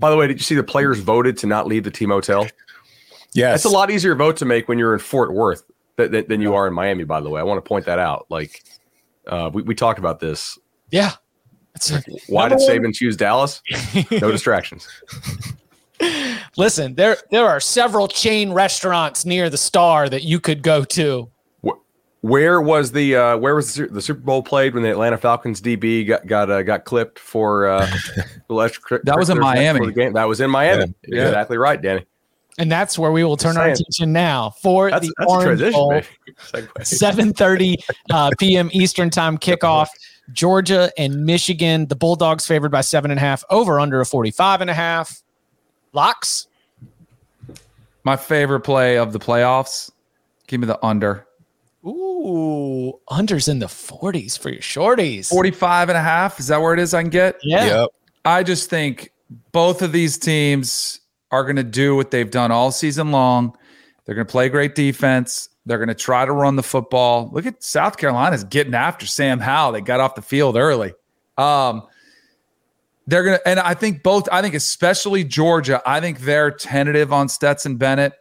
By 0.00 0.10
the 0.10 0.16
way, 0.16 0.26
did 0.26 0.38
you 0.38 0.42
see 0.42 0.54
the 0.54 0.64
players 0.64 0.98
voted 0.98 1.36
to 1.38 1.46
not 1.46 1.66
leave 1.66 1.84
the 1.84 1.90
team 1.90 2.08
hotel? 2.08 2.48
Yes. 3.32 3.64
it's 3.64 3.64
a 3.64 3.68
lot 3.68 3.90
easier 3.92 4.16
vote 4.16 4.36
to 4.38 4.44
make 4.44 4.66
when 4.68 4.76
you're 4.78 4.92
in 4.94 4.98
Fort 4.98 5.32
Worth 5.32 5.62
than, 5.96 6.40
you 6.40 6.54
are 6.54 6.66
in 6.66 6.74
Miami. 6.74 7.04
By 7.04 7.20
the 7.20 7.30
way, 7.30 7.40
I 7.40 7.44
want 7.44 7.62
to 7.62 7.68
point 7.68 7.84
that 7.86 7.98
out. 8.00 8.26
Like, 8.28 8.64
uh, 9.26 9.50
we 9.52 9.62
we 9.62 9.74
talked 9.74 9.98
about 10.00 10.18
this. 10.18 10.58
Yeah. 10.90 11.12
It's 11.76 11.90
Why 12.28 12.48
did 12.48 12.58
one- 12.58 12.68
Saban 12.68 12.94
choose 12.94 13.16
Dallas? 13.16 13.62
No 14.10 14.30
distractions. 14.32 14.88
Listen, 16.56 16.94
there 16.94 17.18
there 17.30 17.46
are 17.46 17.60
several 17.60 18.08
chain 18.08 18.52
restaurants 18.52 19.24
near 19.24 19.48
the 19.50 19.58
Star 19.58 20.08
that 20.08 20.24
you 20.24 20.40
could 20.40 20.62
go 20.62 20.82
to. 20.84 21.30
Where 22.22 22.60
was 22.60 22.92
the 22.92 23.16
uh, 23.16 23.36
where 23.38 23.54
was 23.54 23.74
the, 23.74 24.02
Super 24.02 24.20
Bowl 24.20 24.42
played 24.42 24.74
when 24.74 24.82
the 24.82 24.90
Atlanta 24.90 25.16
Falcons 25.16 25.62
DB 25.62 26.06
got 26.06 26.26
got 26.26 26.50
uh, 26.50 26.62
got 26.62 26.84
clipped 26.84 27.18
for 27.18 27.66
uh, 27.66 27.90
electric? 28.50 29.04
That 29.04 29.18
was 29.18 29.30
in 29.30 29.38
Miami. 29.38 29.90
game. 29.92 30.12
That 30.12 30.28
was 30.28 30.40
in 30.40 30.50
Miami. 30.50 30.92
Yeah. 31.06 31.28
Exactly 31.28 31.56
right, 31.56 31.80
Danny. 31.80 32.04
And 32.58 32.70
that's 32.70 32.98
where 32.98 33.10
we 33.10 33.24
will 33.24 33.38
turn 33.38 33.56
our 33.56 33.68
attention 33.68 34.12
now 34.12 34.50
for 34.50 34.90
That's, 34.90 35.06
the 35.06 35.14
that's 35.16 35.30
Orange 35.30 35.60
transition, 35.60 35.72
Bowl. 35.72 36.02
7:30 36.80 37.74
uh, 38.10 38.30
p.m. 38.38 38.68
Eastern 38.72 39.08
time 39.08 39.38
kickoff. 39.38 39.88
Georgia 40.32 40.92
and 40.98 41.24
Michigan. 41.24 41.86
The 41.86 41.96
Bulldogs 41.96 42.46
favored 42.46 42.70
by 42.70 42.82
seven 42.82 43.10
and 43.10 43.18
a 43.18 43.20
half. 43.22 43.42
Over 43.48 43.80
under 43.80 44.00
a 44.02 44.06
45 44.06 44.60
and 44.60 44.68
a 44.68 44.74
half. 44.74 45.22
Locks. 45.94 46.48
My 48.04 48.16
favorite 48.16 48.60
play 48.60 48.98
of 48.98 49.14
the 49.14 49.18
playoffs. 49.18 49.90
Give 50.46 50.60
me 50.60 50.66
the 50.66 50.84
under. 50.84 51.26
Ooh, 51.84 53.00
unders 53.08 53.48
in 53.48 53.58
the 53.58 53.66
40s 53.66 54.38
for 54.38 54.50
your 54.50 54.60
shorties. 54.60 55.28
45 55.28 55.88
and 55.88 55.96
a 55.96 56.02
half. 56.02 56.38
Is 56.38 56.48
that 56.48 56.60
where 56.60 56.74
it 56.74 56.80
is 56.80 56.92
I 56.92 57.02
can 57.02 57.10
get? 57.10 57.40
Yeah. 57.42 57.64
Yep. 57.64 57.88
I 58.24 58.42
just 58.42 58.68
think 58.68 59.12
both 59.52 59.80
of 59.80 59.92
these 59.92 60.18
teams 60.18 61.00
are 61.30 61.44
going 61.44 61.56
to 61.56 61.62
do 61.62 61.96
what 61.96 62.10
they've 62.10 62.30
done 62.30 62.50
all 62.50 62.70
season 62.70 63.12
long. 63.12 63.56
They're 64.04 64.14
going 64.14 64.26
to 64.26 64.30
play 64.30 64.48
great 64.48 64.74
defense. 64.74 65.48
They're 65.64 65.78
going 65.78 65.88
to 65.88 65.94
try 65.94 66.24
to 66.24 66.32
run 66.32 66.56
the 66.56 66.62
football. 66.62 67.30
Look 67.32 67.46
at 67.46 67.62
South 67.62 67.96
Carolina's 67.96 68.44
getting 68.44 68.74
after 68.74 69.06
Sam 69.06 69.38
Howell. 69.38 69.72
They 69.72 69.80
got 69.80 70.00
off 70.00 70.14
the 70.14 70.22
field 70.22 70.56
early. 70.56 70.92
Um, 71.38 71.86
they're 73.06 73.24
going 73.24 73.38
to, 73.38 73.48
and 73.48 73.60
I 73.60 73.74
think 73.74 74.02
both, 74.02 74.28
I 74.30 74.42
think 74.42 74.54
especially 74.54 75.24
Georgia, 75.24 75.82
I 75.86 76.00
think 76.00 76.20
they're 76.20 76.50
tentative 76.50 77.12
on 77.12 77.28
Stetson 77.28 77.76
Bennett. 77.76 78.14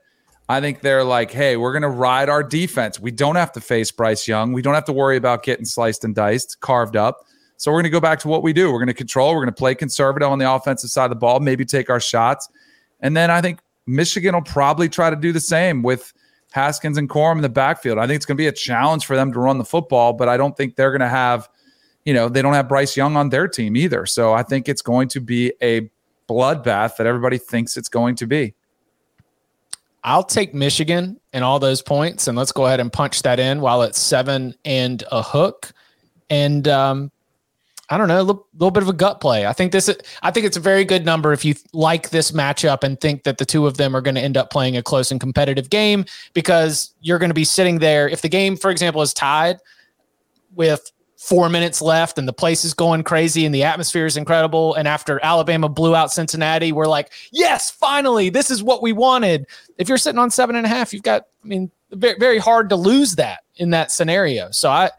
I 0.50 0.60
think 0.60 0.82
they're 0.82 1.04
like, 1.04 1.30
hey, 1.30 1.58
we're 1.58 1.72
going 1.72 1.84
to 1.84 1.90
ride 1.90 2.28
our 2.28 2.42
defense. 2.42 3.00
We 3.00 3.12
don't 3.12 3.36
have 3.36 3.52
to 3.52 3.62
face 3.62 3.92
Bryce 3.92 4.28
Young. 4.28 4.52
We 4.52 4.64
don't 4.64 4.74
have 4.74 4.86
to 4.86 4.94
worry 4.94 5.16
about 5.16 5.44
getting 5.44 5.64
sliced 5.64 6.04
and 6.04 6.16
diced, 6.16 6.60
carved 6.60 6.96
up. 6.96 7.28
So 7.58 7.72
we're 7.72 7.78
going 7.78 7.84
to 7.84 7.90
go 7.92 8.00
back 8.00 8.20
to 8.22 8.28
what 8.28 8.42
we 8.42 8.52
do. 8.52 8.72
We're 8.72 8.80
going 8.80 8.88
to 8.88 8.96
control. 8.96 9.30
We're 9.36 9.42
going 9.42 9.54
to 9.54 9.60
play 9.60 9.76
conservative 9.76 10.28
on 10.28 10.40
the 10.40 10.52
offensive 10.52 10.90
side 10.90 11.06
of 11.06 11.12
the 11.12 11.18
ball, 11.18 11.40
maybe 11.40 11.66
take 11.66 11.90
our 11.92 12.00
shots. 12.00 12.50
And 13.00 13.16
then 13.16 13.30
I 13.30 13.42
think 13.42 13.60
Michigan 13.86 14.34
will 14.34 14.42
probably 14.42 14.90
try 14.90 15.12
to 15.12 15.16
do 15.16 15.32
the 15.32 15.40
same 15.40 15.84
with 15.84 16.14
Haskins 16.52 16.98
and 16.98 17.08
Corum 17.08 17.36
in 17.36 17.42
the 17.44 17.50
backfield. 17.50 18.00
I 18.00 18.08
think 18.08 18.16
it's 18.16 18.26
going 18.26 18.38
to 18.38 18.42
be 18.42 18.48
a 18.48 18.52
challenge 18.52 19.06
for 19.06 19.16
them 19.16 19.32
to 19.34 19.40
run 19.40 19.60
the 19.60 19.66
football, 19.66 20.14
but 20.14 20.30
I 20.30 20.38
don't 20.38 20.58
think 20.58 20.76
they're 20.76 20.92
going 20.92 21.02
to 21.02 21.10
have, 21.10 21.48
you 22.06 22.14
know, 22.14 22.28
they 22.28 22.42
don't 22.42 22.54
have 22.54 22.68
Bryce 22.68 22.98
Young 22.98 23.16
on 23.16 23.30
their 23.30 23.48
team 23.48 23.78
either. 23.78 24.08
So 24.08 24.34
I 24.34 24.42
think 24.42 24.68
it's 24.68 24.82
going 24.82 25.10
to 25.10 25.22
be 25.22 25.54
a 25.62 25.92
bloodbath 26.28 26.98
that 26.98 27.06
everybody 27.06 27.38
thinks 27.38 27.78
it's 27.78 27.90
going 27.90 28.16
to 28.16 28.26
be. 28.26 28.56
I'll 30.04 30.24
take 30.24 30.54
Michigan 30.54 31.20
and 31.34 31.44
all 31.44 31.60
those 31.60 31.82
points, 31.82 32.28
and 32.28 32.38
let's 32.38 32.52
go 32.52 32.66
ahead 32.66 32.80
and 32.80 32.92
punch 32.92 33.22
that 33.24 33.40
in 33.40 33.62
while 33.62 33.82
it's 33.82 34.00
seven 34.00 34.56
and 34.64 35.04
a 35.12 35.22
hook. 35.22 35.72
And 36.30 36.68
um, 36.68 37.12
I 37.90 37.98
don't 37.98 38.08
know, 38.08 38.22
a 38.22 38.24
little, 38.24 38.48
little 38.54 38.72
bit 38.72 38.84
of 38.84 38.90
a 38.90 38.94
gut 38.94 39.20
play. 39.20 39.46
I 39.46 39.54
think 39.54 39.72
this. 39.72 39.90
I 40.22 40.32
think 40.32 40.46
it's 40.46 40.58
a 40.58 40.62
very 40.62 40.86
good 40.86 41.06
number 41.06 41.34
if 41.34 41.44
you 41.44 41.56
like 41.74 42.12
this 42.12 42.32
matchup 42.32 42.84
and 42.84 43.00
think 43.02 43.24
that 43.24 43.40
the 43.40 43.46
two 43.46 43.66
of 43.66 43.78
them 43.78 43.96
are 43.96 44.02
going 44.02 44.16
to 44.16 44.22
end 44.22 44.38
up 44.38 44.52
playing 44.52 44.78
a 44.78 44.84
close 44.84 45.12
and 45.12 45.20
competitive 45.20 45.70
game 45.70 46.06
because 46.34 46.94
you're 47.02 47.20
going 47.20 47.32
to 47.32 47.36
be 47.36 47.44
sitting 47.44 47.80
there. 47.80 48.08
If 48.08 48.22
the 48.22 48.30
game, 48.30 48.56
for 48.56 48.70
example, 48.70 49.02
is 49.02 49.14
tied 49.14 49.58
with 50.54 50.92
four 51.20 51.50
minutes 51.50 51.82
left 51.82 52.18
and 52.18 52.30
the 52.30 52.34
place 52.34 52.64
is 52.64 52.74
going 52.74 53.04
crazy 53.04 53.46
and 53.46 53.54
the 53.54 53.62
atmosphere 53.62 54.06
is 54.06 54.16
incredible. 54.16 54.74
And 54.76 54.88
after 54.88 55.20
Alabama 55.22 55.68
blew 55.68 55.94
out 55.94 56.14
Cincinnati, 56.14 56.72
we're 56.72 56.88
like, 56.88 57.12
yes, 57.32 57.70
finally, 57.70 58.30
this 58.30 58.50
is 58.50 58.64
what 58.64 58.82
we 58.82 58.94
wanted. 58.94 59.46
If 59.78 59.90
you're 59.90 59.98
sitting 59.98 60.18
on 60.18 60.32
seven 60.32 60.56
and 60.56 60.66
a 60.66 60.70
half, 60.70 60.94
you've 60.94 61.04
got, 61.04 61.28
I 61.44 61.48
mean, 61.48 61.70
very, 61.92 62.18
very 62.18 62.38
hard 62.38 62.70
to 62.70 62.78
lose 62.78 63.16
that 63.16 63.42
in 63.58 63.72
that 63.72 63.92
scenario. 63.92 64.50
So 64.52 64.70
I, 64.70 64.92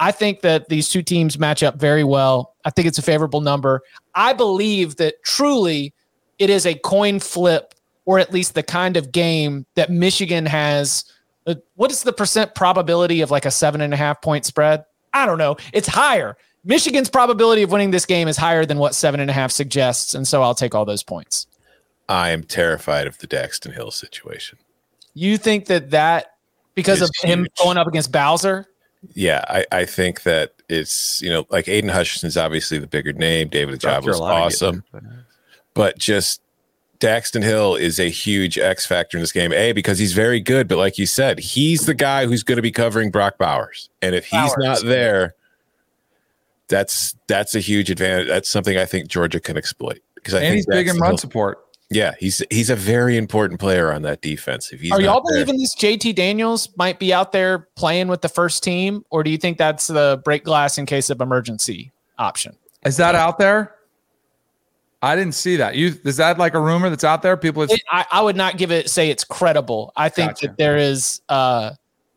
I 0.00 0.10
think 0.10 0.40
that 0.40 0.68
these 0.68 0.88
two 0.88 1.04
teams 1.04 1.38
match 1.38 1.62
up 1.62 1.76
very 1.78 2.02
well. 2.02 2.56
I 2.64 2.70
think 2.70 2.88
it's 2.88 2.98
a 2.98 3.02
favorable 3.02 3.40
number. 3.40 3.82
I 4.16 4.32
believe 4.32 4.96
that 4.96 5.22
truly 5.22 5.94
it 6.40 6.50
is 6.50 6.66
a 6.66 6.74
coin 6.74 7.20
flip 7.20 7.76
or 8.06 8.18
at 8.18 8.32
least 8.32 8.54
the 8.54 8.64
kind 8.64 8.96
of 8.96 9.12
game 9.12 9.66
that 9.76 9.88
Michigan 9.88 10.46
has. 10.46 11.04
Uh, 11.46 11.54
what 11.76 11.92
is 11.92 12.02
the 12.02 12.12
percent 12.12 12.56
probability 12.56 13.20
of 13.20 13.30
like 13.30 13.44
a 13.44 13.52
seven 13.52 13.80
and 13.80 13.94
a 13.94 13.96
half 13.96 14.20
point 14.20 14.44
spread? 14.44 14.84
I 15.12 15.26
don't 15.26 15.38
know. 15.38 15.56
It's 15.72 15.88
higher. 15.88 16.36
Michigan's 16.64 17.08
probability 17.08 17.62
of 17.62 17.72
winning 17.72 17.90
this 17.90 18.06
game 18.06 18.28
is 18.28 18.36
higher 18.36 18.66
than 18.66 18.78
what 18.78 18.94
seven 18.94 19.20
and 19.20 19.30
a 19.30 19.32
half 19.32 19.50
suggests. 19.50 20.14
And 20.14 20.26
so 20.28 20.42
I'll 20.42 20.54
take 20.54 20.74
all 20.74 20.84
those 20.84 21.02
points. 21.02 21.46
I 22.08 22.30
am 22.30 22.42
terrified 22.42 23.06
of 23.06 23.18
the 23.18 23.26
Daxton 23.26 23.72
Hill 23.72 23.90
situation. 23.90 24.58
You 25.14 25.36
think 25.36 25.66
that 25.66 25.90
that 25.90 26.34
because 26.74 27.00
It's 27.00 27.24
of 27.24 27.28
him 27.28 27.46
going 27.62 27.78
up 27.78 27.86
against 27.86 28.12
Bowers? 28.12 28.66
Yeah, 29.14 29.44
I, 29.48 29.66
I 29.72 29.84
think 29.86 30.24
that 30.24 30.54
it's, 30.68 31.22
you 31.22 31.30
know, 31.30 31.46
like 31.50 31.68
Aidan 31.68 31.90
Hutchinson's 31.90 32.36
obviously 32.36 32.78
the 32.78 32.86
bigger 32.86 33.12
name. 33.12 33.48
David 33.48 33.80
South 33.80 34.04
Ajay 34.04 34.08
was 34.08 34.20
awesome. 34.20 34.84
but 35.74 35.98
just 35.98 36.42
Daxton 37.00 37.42
Hill 37.42 37.74
is 37.76 37.98
a 37.98 38.10
huge 38.10 38.58
X 38.58 38.84
factor 38.86 39.16
in 39.16 39.22
this 39.22 39.32
game. 39.32 39.52
A 39.52 39.72
because 39.72 39.98
he's 39.98 40.12
very 40.12 40.38
good, 40.40 40.68
but 40.68 40.76
like 40.78 40.98
you 40.98 41.06
said, 41.06 41.38
he's 41.40 41.86
the 41.86 41.94
guy 41.94 42.26
who's 42.26 42.42
going 42.42 42.56
to 42.56 42.62
be 42.62 42.70
covering 42.70 43.10
Brock 43.10 43.38
Bowers, 43.38 43.88
and 44.02 44.14
if 44.14 44.26
he's 44.26 44.32
Bowers. 44.54 44.56
not 44.58 44.84
there, 44.84 45.34
that's 46.68 47.16
that's 47.26 47.54
a 47.54 47.60
huge 47.60 47.90
advantage. 47.90 48.28
That's 48.28 48.48
something 48.48 48.76
I 48.76 48.84
think 48.84 49.08
Georgia 49.08 49.40
can 49.40 49.56
exploit 49.56 50.00
because 50.14 50.34
I 50.34 50.38
and 50.38 50.46
think 50.48 50.56
he's 50.56 50.66
big 50.66 50.88
in 50.88 50.98
run 50.98 51.10
Hill- 51.12 51.18
support. 51.18 51.58
Yeah, 51.92 52.12
he's 52.20 52.40
he's 52.50 52.70
a 52.70 52.76
very 52.76 53.16
important 53.16 53.58
player 53.58 53.92
on 53.92 54.02
that 54.02 54.20
defense. 54.22 54.70
If 54.72 54.80
he's 54.80 54.92
Are 54.92 55.00
y'all 55.00 55.22
there- 55.26 55.32
believing 55.44 55.58
this 55.60 55.74
JT 55.74 56.14
Daniels 56.14 56.68
might 56.76 57.00
be 57.00 57.12
out 57.12 57.32
there 57.32 57.66
playing 57.74 58.06
with 58.06 58.20
the 58.20 58.28
first 58.28 58.62
team, 58.62 59.04
or 59.10 59.24
do 59.24 59.30
you 59.30 59.38
think 59.38 59.58
that's 59.58 59.88
the 59.88 60.20
break 60.24 60.44
glass 60.44 60.78
in 60.78 60.86
case 60.86 61.10
of 61.10 61.20
emergency 61.20 61.90
option? 62.18 62.54
Is 62.86 62.96
that 62.98 63.14
out 63.16 63.38
there? 63.38 63.74
I 65.02 65.16
didn't 65.16 65.34
see 65.34 65.56
that. 65.56 65.76
You 65.76 65.94
is 66.04 66.18
that 66.18 66.38
like 66.38 66.54
a 66.54 66.60
rumor 66.60 66.90
that's 66.90 67.04
out 67.04 67.22
there? 67.22 67.36
People, 67.36 67.62
have, 67.62 67.70
It, 67.70 67.82
I, 67.90 68.04
I 68.12 68.20
would 68.20 68.36
not 68.36 68.58
give 68.58 68.70
it 68.70 68.90
say 68.90 69.10
it's 69.10 69.24
credible. 69.24 69.92
I 69.96 70.08
think 70.10 70.32
Gotcha. 70.32 70.48
that 70.48 70.58
there 70.58 70.76
is 70.76 71.22
uh 71.28 71.72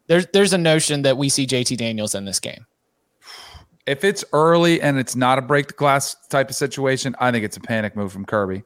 there's 0.08 0.28
there's 0.34 0.54
a 0.54 0.58
notion 0.58 1.04
that 1.04 1.18
we 1.18 1.30
see 1.30 1.48
JT 1.48 1.78
Daniels 1.78 2.14
in 2.14 2.26
this 2.26 2.40
game. 2.40 2.66
if 3.86 4.04
it's 4.04 4.24
early 4.34 4.82
and 4.82 4.98
it's 4.98 5.16
not 5.16 5.38
a 5.38 5.42
break 5.42 5.68
the 5.68 5.74
glass 5.74 6.16
type 6.30 6.50
of 6.50 6.56
situation, 6.56 7.16
I 7.20 7.32
think 7.32 7.46
it's 7.46 7.58
a 7.58 7.62
panic 7.62 7.96
move 7.96 8.12
from 8.12 8.26
Kirby. 8.26 8.64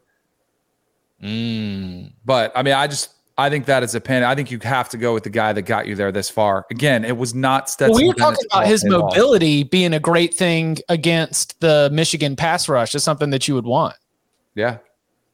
But 1.20 2.52
I 2.56 2.64
mean, 2.64 2.74
I 2.74 2.88
just 2.88 3.14
I 3.38 3.50
think 3.52 3.66
that 3.66 3.84
is 3.84 3.94
a 3.94 4.02
panic. 4.02 4.28
I 4.28 4.34
think 4.34 4.50
you 4.50 4.60
have 4.64 4.90
to 4.90 4.98
go 4.98 5.14
with 5.14 5.24
the 5.24 5.30
guy 5.30 5.54
that 5.54 5.62
got 5.64 5.86
you 5.86 5.96
there 5.96 6.12
this 6.12 6.30
far. 6.30 6.66
Again, 6.72 7.06
it 7.06 7.18
was 7.18 7.36
not 7.36 7.70
Stetson. 7.70 7.92
Well, 7.92 8.02
we 8.02 8.08
were 8.08 8.16
talking 8.16 8.46
about 8.52 8.66
his 8.66 8.84
all. 8.84 8.90
mobility 8.90 9.64
being 9.64 9.94
a 9.94 10.00
great 10.00 10.34
thing 10.34 10.78
against 10.90 11.60
the 11.60 11.90
Michigan 11.92 12.36
pass 12.36 12.68
rush 12.68 12.96
is 12.96 13.04
something 13.04 13.30
that 13.30 13.48
you 13.48 13.54
would 13.54 13.66
want. 13.66 13.96
Yeah, 14.58 14.80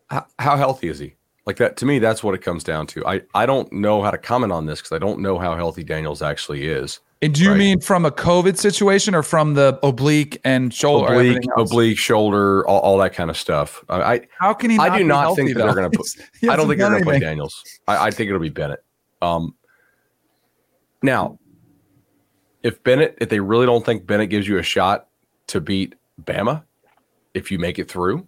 how, 0.09 0.25
how 0.37 0.57
healthy 0.57 0.89
is 0.89 0.99
he? 0.99 1.15
Like 1.45 1.57
that 1.57 1.77
to 1.77 1.85
me, 1.85 1.99
that's 1.99 2.23
what 2.23 2.35
it 2.35 2.41
comes 2.41 2.63
down 2.63 2.87
to. 2.87 3.05
I, 3.07 3.21
I 3.33 3.45
don't 3.45 3.71
know 3.71 4.01
how 4.03 4.11
to 4.11 4.17
comment 4.17 4.51
on 4.51 4.65
this 4.65 4.79
because 4.79 4.91
I 4.91 4.99
don't 4.99 5.19
know 5.19 5.39
how 5.39 5.55
healthy 5.55 5.83
Daniels 5.83 6.21
actually 6.21 6.67
is. 6.67 6.99
and 7.21 7.33
do 7.33 7.41
you 7.43 7.49
Right. 7.51 7.57
mean 7.57 7.79
from 7.81 8.05
a 8.05 8.11
COVID 8.11 8.57
situation 8.57 9.15
or 9.15 9.23
from 9.23 9.53
the 9.53 9.79
oblique 9.83 10.39
and 10.45 10.73
shoulder? 10.73 11.13
Oblique, 11.13 11.43
oblique, 11.57 11.97
shoulder, 11.97 12.67
all, 12.67 12.79
all 12.81 12.97
that 12.99 13.13
kind 13.13 13.29
of 13.29 13.37
stuff. 13.37 13.83
I, 13.89 14.01
I, 14.01 14.21
How 14.39 14.53
can 14.53 14.69
he? 14.71 14.77
I 14.77 14.89
do 14.89 14.97
be 14.99 15.03
not 15.05 15.35
think 15.35 15.53
that 15.53 15.63
they're 15.63 15.73
going 15.75 15.89
to 15.89 15.97
put. 15.97 16.07
I 16.49 16.55
don't 16.57 16.67
think 16.67 16.79
they're 16.79 16.89
going 16.89 16.99
to 16.99 17.05
play. 17.05 17.19
Daniels. 17.19 17.63
I, 17.87 18.07
I 18.07 18.11
think 18.11 18.27
it'll 18.29 18.41
be 18.41 18.49
Bennett. 18.49 18.83
Um, 19.21 19.55
now, 21.01 21.39
if 22.61 22.81
Bennett, 22.83 23.17
if 23.19 23.27
they 23.29 23.39
really 23.41 23.65
don't 23.65 23.85
think 23.85 24.05
Bennett 24.05 24.29
gives 24.29 24.47
you 24.47 24.57
a 24.57 24.63
shot 24.63 25.07
to 25.47 25.59
beat 25.59 25.95
Bama, 26.21 26.63
if 27.33 27.51
you 27.51 27.59
make 27.59 27.79
it 27.79 27.89
through, 27.89 28.27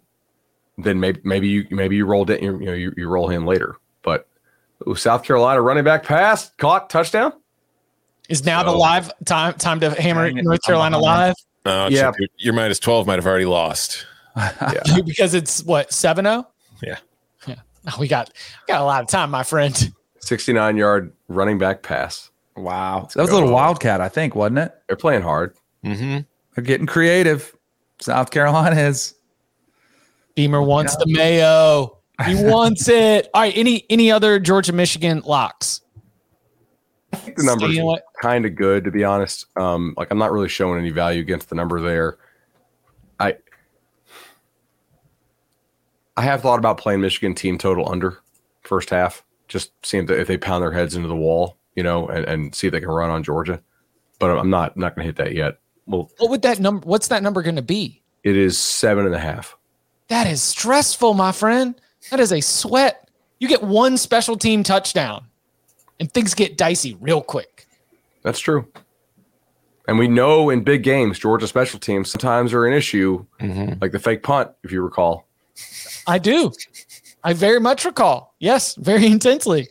then 0.78 1.00
maybe 1.00 1.20
maybe 1.24 1.48
you 1.48 1.66
maybe 1.70 1.96
you 1.96 2.06
roll 2.06 2.30
it, 2.30 2.42
you 2.42 2.52
know 2.58 2.72
you, 2.72 2.92
you 2.96 3.08
roll 3.08 3.28
him 3.28 3.46
later. 3.46 3.76
But 4.02 4.28
ooh, 4.86 4.94
South 4.94 5.22
Carolina 5.24 5.60
running 5.62 5.84
back 5.84 6.04
pass 6.04 6.50
caught 6.58 6.90
touchdown. 6.90 7.32
Is 8.28 8.44
now 8.44 8.62
the 8.62 8.72
live 8.72 9.10
time 9.24 9.54
time 9.54 9.80
to 9.80 9.90
hammer 9.90 10.26
it, 10.26 10.34
North 10.34 10.62
Carolina 10.62 10.98
live 10.98 11.34
Oh, 11.64 11.88
Yeah. 11.88 12.10
Chip, 12.10 12.14
your, 12.20 12.28
your 12.38 12.54
minus 12.54 12.78
twelve 12.78 13.06
might 13.06 13.16
have 13.18 13.26
already 13.26 13.44
lost. 13.44 14.06
because 15.04 15.34
it's 15.34 15.64
what 15.64 15.92
seven 15.92 16.24
zero. 16.24 16.46
Yeah. 16.82 16.98
Yeah, 17.46 17.54
Oh, 17.86 17.96
we 17.98 18.08
got 18.08 18.30
got 18.66 18.80
a 18.80 18.84
lot 18.84 19.02
of 19.02 19.08
time, 19.08 19.30
my 19.30 19.42
friend. 19.42 19.92
69 20.20 20.76
yard 20.76 21.12
running 21.28 21.56
back 21.58 21.82
pass. 21.82 22.30
Wow, 22.56 23.08
that 23.14 23.20
was 23.22 23.30
a 23.30 23.34
little 23.34 23.48
go. 23.48 23.54
wildcat, 23.54 24.00
I 24.00 24.08
think, 24.08 24.34
wasn't 24.34 24.58
it? 24.58 24.74
They're 24.88 24.96
playing 24.96 25.22
hard. 25.22 25.54
Mm-hmm. 25.84 26.18
They're 26.54 26.64
getting 26.64 26.86
creative. 26.86 27.54
South 28.00 28.30
Carolina 28.30 28.80
is. 28.80 29.14
Beamer 30.36 30.62
wants 30.62 30.94
the 30.96 31.06
mayo. 31.08 31.98
He 32.24 32.34
wants 32.44 32.88
it. 32.88 33.28
All 33.34 33.42
right. 33.42 33.56
Any 33.56 33.84
any 33.90 34.12
other 34.12 34.38
Georgia 34.38 34.72
Michigan 34.72 35.22
locks? 35.24 35.80
I 37.12 37.16
think 37.16 37.36
the 37.38 37.44
numbers 37.44 37.76
know 37.76 37.98
kind 38.22 38.44
of 38.44 38.54
good 38.54 38.84
to 38.84 38.90
be 38.90 39.02
honest. 39.02 39.46
Um, 39.58 39.94
like 39.96 40.08
I'm 40.10 40.18
not 40.18 40.30
really 40.30 40.48
showing 40.48 40.78
any 40.78 40.90
value 40.90 41.20
against 41.20 41.48
the 41.48 41.54
number 41.54 41.80
there. 41.80 42.18
I 43.18 43.36
I 46.16 46.22
have 46.22 46.42
thought 46.42 46.58
about 46.58 46.78
playing 46.78 47.00
Michigan 47.00 47.34
team 47.34 47.58
total 47.58 47.90
under 47.90 48.18
first 48.62 48.90
half, 48.90 49.24
just 49.48 49.72
seeing 49.84 50.04
if 50.04 50.08
they, 50.08 50.20
if 50.20 50.28
they 50.28 50.36
pound 50.38 50.62
their 50.62 50.72
heads 50.72 50.96
into 50.96 51.08
the 51.08 51.16
wall, 51.16 51.56
you 51.74 51.82
know, 51.82 52.08
and, 52.08 52.24
and 52.26 52.54
see 52.54 52.66
if 52.66 52.72
they 52.72 52.80
can 52.80 52.88
run 52.88 53.10
on 53.10 53.22
Georgia. 53.22 53.62
But 54.18 54.36
I'm 54.36 54.50
not 54.50 54.76
not 54.76 54.94
going 54.94 55.04
to 55.04 55.08
hit 55.08 55.16
that 55.16 55.34
yet. 55.34 55.58
Well, 55.86 56.10
What 56.18 56.30
would 56.30 56.42
that 56.42 56.58
number? 56.60 56.86
What's 56.86 57.08
that 57.08 57.22
number 57.22 57.42
going 57.42 57.56
to 57.56 57.62
be? 57.62 58.02
it 58.24 58.36
is 58.36 58.58
seven 58.58 59.06
and 59.06 59.14
a 59.14 59.20
half. 59.20 59.56
That 60.08 60.26
is 60.26 60.42
stressful, 60.42 61.14
my 61.14 61.32
friend. 61.32 61.74
That 62.10 62.20
is 62.20 62.32
a 62.32 62.40
sweat. 62.40 63.08
You 63.38 63.48
get 63.48 63.62
one 63.62 63.96
special 63.96 64.36
team 64.36 64.62
touchdown, 64.62 65.26
and 66.00 66.10
things 66.10 66.34
get 66.34 66.56
dicey 66.56 66.96
real 67.00 67.20
quick. 67.20 67.66
That's 68.22 68.40
true. 68.40 68.66
And 69.88 69.98
we 69.98 70.08
know 70.08 70.50
in 70.50 70.64
big 70.64 70.82
games, 70.82 71.18
Georgia 71.18 71.46
special 71.46 71.78
teams 71.78 72.10
sometimes 72.10 72.52
are 72.52 72.66
an 72.66 72.72
issue, 72.72 73.24
mm-hmm. 73.40 73.74
like 73.80 73.92
the 73.92 73.98
fake 73.98 74.22
punt, 74.22 74.50
if 74.64 74.72
you 74.72 74.82
recall. 74.82 75.26
I 76.06 76.18
do. 76.18 76.52
I 77.22 77.32
very 77.32 77.60
much 77.60 77.84
recall. 77.84 78.34
Yes, 78.38 78.74
very 78.76 79.06
intensely. 79.06 79.68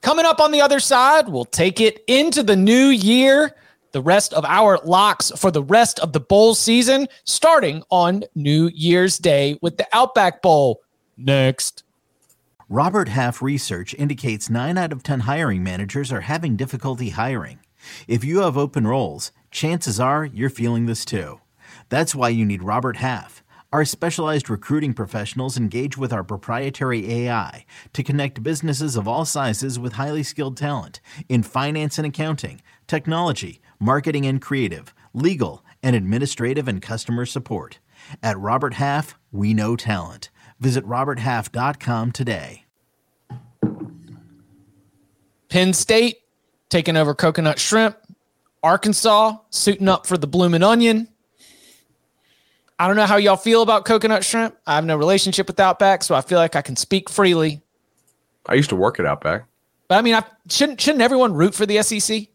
Coming 0.00 0.26
up 0.26 0.40
on 0.40 0.52
the 0.52 0.60
other 0.60 0.80
side, 0.80 1.28
we'll 1.28 1.44
take 1.44 1.80
it 1.80 2.04
into 2.06 2.42
the 2.42 2.56
new 2.56 2.86
year. 2.88 3.54
The 3.92 4.02
rest 4.02 4.34
of 4.34 4.44
our 4.44 4.78
locks 4.84 5.32
for 5.36 5.50
the 5.50 5.62
rest 5.62 5.98
of 6.00 6.12
the 6.12 6.20
bowl 6.20 6.54
season, 6.54 7.08
starting 7.24 7.82
on 7.90 8.24
New 8.34 8.70
Year's 8.74 9.18
Day 9.18 9.58
with 9.62 9.78
the 9.78 9.86
Outback 9.92 10.42
Bowl. 10.42 10.82
Next. 11.16 11.84
Robert 12.68 13.08
Half 13.08 13.40
research 13.40 13.94
indicates 13.94 14.50
9 14.50 14.76
out 14.76 14.92
of 14.92 15.02
10 15.02 15.20
hiring 15.20 15.62
managers 15.62 16.12
are 16.12 16.20
having 16.20 16.54
difficulty 16.54 17.10
hiring. 17.10 17.60
If 18.06 18.24
you 18.24 18.40
have 18.40 18.58
open 18.58 18.86
roles, 18.86 19.32
chances 19.50 19.98
are 19.98 20.26
you're 20.26 20.50
feeling 20.50 20.84
this 20.84 21.06
too. 21.06 21.40
That's 21.88 22.14
why 22.14 22.28
you 22.28 22.44
need 22.44 22.62
Robert 22.62 22.98
Half. 22.98 23.42
Our 23.72 23.84
specialized 23.84 24.48
recruiting 24.48 24.94
professionals 24.94 25.58
engage 25.58 25.98
with 25.98 26.12
our 26.12 26.24
proprietary 26.24 27.10
AI 27.12 27.66
to 27.92 28.02
connect 28.02 28.42
businesses 28.42 28.96
of 28.96 29.06
all 29.06 29.24
sizes 29.26 29.78
with 29.78 29.94
highly 29.94 30.22
skilled 30.22 30.56
talent 30.56 31.00
in 31.28 31.42
finance 31.42 31.98
and 31.98 32.06
accounting, 32.06 32.62
technology, 32.86 33.60
marketing 33.78 34.26
and 34.26 34.40
creative, 34.40 34.94
legal, 35.12 35.64
and 35.82 35.94
administrative 35.94 36.68
and 36.68 36.82
customer 36.82 37.26
support. 37.26 37.78
At 38.22 38.38
Robert 38.38 38.74
Half, 38.74 39.18
we 39.32 39.54
know 39.54 39.76
talent. 39.76 40.30
Visit 40.60 40.84
RobertHalf.com 40.84 42.12
today. 42.12 42.64
Penn 45.48 45.72
State 45.72 46.18
taking 46.68 46.96
over 46.96 47.14
coconut 47.14 47.58
shrimp. 47.58 47.96
Arkansas 48.62 49.36
suiting 49.50 49.88
up 49.88 50.06
for 50.06 50.18
the 50.18 50.26
bloomin' 50.26 50.62
onion. 50.62 51.08
I 52.78 52.86
don't 52.86 52.96
know 52.96 53.06
how 53.06 53.16
y'all 53.16 53.36
feel 53.36 53.62
about 53.62 53.84
coconut 53.84 54.24
shrimp. 54.24 54.56
I 54.66 54.74
have 54.76 54.84
no 54.84 54.96
relationship 54.96 55.46
with 55.46 55.58
Outback, 55.58 56.02
so 56.02 56.14
I 56.14 56.20
feel 56.20 56.38
like 56.38 56.54
I 56.54 56.62
can 56.62 56.76
speak 56.76 57.08
freely. 57.08 57.60
I 58.46 58.54
used 58.54 58.70
to 58.70 58.76
work 58.76 59.00
at 59.00 59.06
Outback. 59.06 59.44
But 59.88 59.98
I 59.98 60.02
mean, 60.02 60.14
I 60.14 60.22
shouldn't 60.48 60.80
shouldn't 60.80 61.02
everyone 61.02 61.34
root 61.34 61.54
for 61.54 61.66
the 61.66 61.82
SEC? 61.82 62.28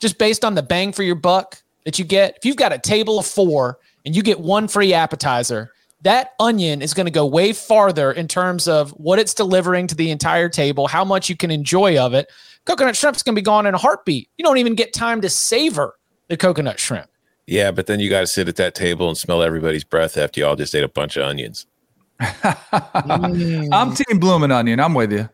Just 0.00 0.18
based 0.18 0.44
on 0.44 0.54
the 0.54 0.62
bang 0.62 0.92
for 0.92 1.02
your 1.02 1.14
buck 1.14 1.62
that 1.84 1.98
you 1.98 2.04
get. 2.04 2.36
If 2.36 2.44
you've 2.44 2.56
got 2.56 2.72
a 2.72 2.78
table 2.78 3.18
of 3.18 3.26
four 3.26 3.78
and 4.04 4.16
you 4.16 4.22
get 4.22 4.40
one 4.40 4.68
free 4.68 4.92
appetizer, 4.92 5.72
that 6.02 6.32
onion 6.40 6.80
is 6.80 6.94
going 6.94 7.06
to 7.06 7.12
go 7.12 7.26
way 7.26 7.52
farther 7.52 8.10
in 8.12 8.26
terms 8.26 8.66
of 8.66 8.90
what 8.92 9.18
it's 9.18 9.34
delivering 9.34 9.86
to 9.88 9.94
the 9.94 10.10
entire 10.10 10.48
table, 10.48 10.86
how 10.86 11.04
much 11.04 11.28
you 11.28 11.36
can 11.36 11.50
enjoy 11.50 11.98
of 11.98 12.14
it. 12.14 12.30
Coconut 12.64 12.96
shrimp's 12.96 13.22
going 13.22 13.34
to 13.34 13.40
be 13.40 13.44
gone 13.44 13.66
in 13.66 13.74
a 13.74 13.78
heartbeat. 13.78 14.28
You 14.38 14.44
don't 14.44 14.58
even 14.58 14.74
get 14.74 14.92
time 14.92 15.20
to 15.20 15.28
savor 15.28 15.94
the 16.28 16.36
coconut 16.36 16.78
shrimp. 16.78 17.10
Yeah, 17.46 17.70
but 17.70 17.86
then 17.86 18.00
you 18.00 18.08
got 18.08 18.20
to 18.20 18.26
sit 18.26 18.48
at 18.48 18.56
that 18.56 18.74
table 18.74 19.08
and 19.08 19.18
smell 19.18 19.42
everybody's 19.42 19.84
breath 19.84 20.16
after 20.16 20.40
you 20.40 20.46
all 20.46 20.56
just 20.56 20.74
ate 20.74 20.84
a 20.84 20.88
bunch 20.88 21.16
of 21.16 21.24
onions. 21.24 21.66
I'm 22.20 23.94
Team 23.94 24.18
blooming 24.18 24.52
Onion. 24.52 24.78
I'm 24.78 24.94
with 24.94 25.12
you. 25.12 25.28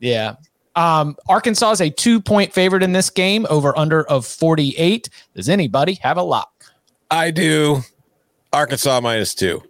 Yeah. 0.00 0.34
Um, 0.74 1.16
Arkansas 1.28 1.72
is 1.72 1.80
a 1.80 1.90
two 1.90 2.20
point 2.20 2.52
favorite 2.52 2.82
in 2.82 2.92
this 2.92 3.10
game, 3.10 3.46
over 3.50 3.76
under 3.76 4.04
of 4.04 4.26
48. 4.26 5.08
Does 5.34 5.48
anybody 5.48 5.94
have 5.94 6.16
a 6.16 6.22
lock? 6.22 6.64
I 7.10 7.30
do. 7.30 7.82
Arkansas 8.52 9.00
minus 9.00 9.34
two. 9.34 9.62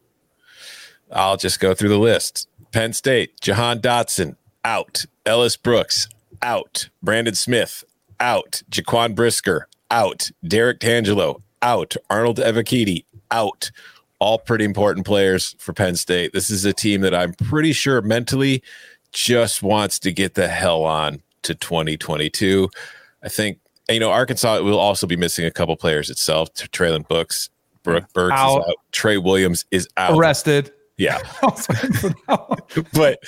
I'll 1.11 1.37
just 1.37 1.61
go 1.61 1.75
through 1.75 1.91
the 1.91 1.99
list. 1.99 2.49
Penn 2.73 2.93
State, 2.93 3.41
Jahan 3.41 3.81
Dotson, 3.81 4.37
out. 4.65 5.05
Ellis 5.27 5.57
Brooks, 5.57 6.09
out. 6.41 6.89
Brandon 7.03 7.35
Smith, 7.35 7.85
out. 8.19 8.63
Jaquan 8.71 9.15
Brisker, 9.15 9.69
out. 9.91 10.31
Derrick 10.47 10.81
Tangelo, 10.81 11.43
out. 11.61 11.97
Arnold 12.09 12.39
Ebiketie, 12.39 13.05
out. 13.31 13.71
All 14.21 14.39
pretty 14.39 14.65
important 14.65 15.05
players 15.05 15.55
for 15.59 15.73
Penn 15.73 15.97
State. 15.97 16.33
This 16.33 16.49
is 16.49 16.65
a 16.65 16.73
team 16.73 17.01
that 17.03 17.15
I'm 17.15 17.35
pretty 17.35 17.73
sure 17.73 18.01
mentally 18.01 18.63
just 19.13 19.63
wants 19.63 19.99
to 20.01 20.13
get 20.13 20.35
the 20.35 20.49
hell 20.49 20.85
on 20.85 21.23
to 21.43 21.55
2022. 21.55 22.69
I 23.23 23.29
think 23.29 23.59
you 23.89 24.01
know 24.01 24.11
Arkansas 24.11 24.61
will 24.61 24.79
also 24.79 25.07
be 25.07 25.17
missing 25.17 25.45
a 25.45 25.51
couple 25.51 25.77
players 25.77 26.11
itself. 26.11 26.53
Treylon 26.55 27.07
Burks, 27.09 27.51
Brooke 27.83 28.13
Burks 28.13 28.35
out. 28.35 28.59
is 28.59 28.69
out. 28.69 28.77
Trey 28.93 29.19
Williams 29.19 29.65
is 29.71 29.89
out. 29.97 30.17
Arrested. 30.17 30.73
Yeah. 30.97 31.21
but 32.93 33.19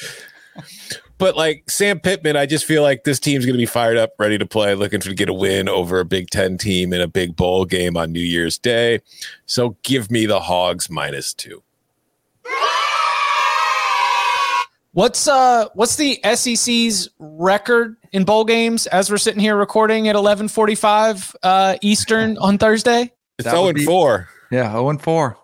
but 1.18 1.37
like 1.37 1.68
Sam 1.68 2.01
Pittman, 2.01 2.37
I 2.37 2.47
just 2.47 2.64
feel 2.64 2.82
like 2.82 3.05
this 3.05 3.18
team's 3.18 3.45
going 3.45 3.55
to 3.55 3.59
be 3.59 3.66
fired 3.66 3.97
up, 3.97 4.12
ready 4.18 4.39
to 4.39 4.47
play, 4.47 4.74
looking 4.74 5.01
to 5.01 5.14
get 5.14 5.28
a 5.28 5.32
win 5.32 5.68
over 5.68 6.01
a 6.01 6.05
Big 6.05 6.30
Ten 6.30 6.59
team 6.59 6.93
in 6.93 7.01
a 7.01 7.09
big 7.09 7.35
bowl 7.35 7.64
game 7.64 7.97
on 7.97 8.12
New 8.12 8.20
Year's 8.20 8.59
Day. 8.59 9.01
So 9.47 9.76
give 9.82 10.11
me 10.11 10.26
the 10.26 10.41
Hogs 10.41 10.89
minus 10.89 11.35
two. 11.35 11.64
What's 14.95 15.26
uh 15.26 15.66
what's 15.74 15.97
the 15.97 16.20
SEC's 16.22 17.09
record 17.18 17.97
in 18.12 18.22
bowl 18.22 18.45
games 18.45 18.86
as 18.86 19.11
we're 19.11 19.18
sitting 19.18 19.40
here 19.40 19.57
recording 19.57 20.07
at 20.07 20.14
11:45 20.14 21.34
uh 21.42 21.76
Eastern 21.82 22.38
on 22.38 22.59
Thursday? 22.59 23.12
It's 23.40 23.51
0 23.51 23.68
and 23.68 23.82
4. 23.82 24.28
Yeah, 24.53 24.70
0 24.70 24.90
and 24.90 25.03
4. 25.03 25.36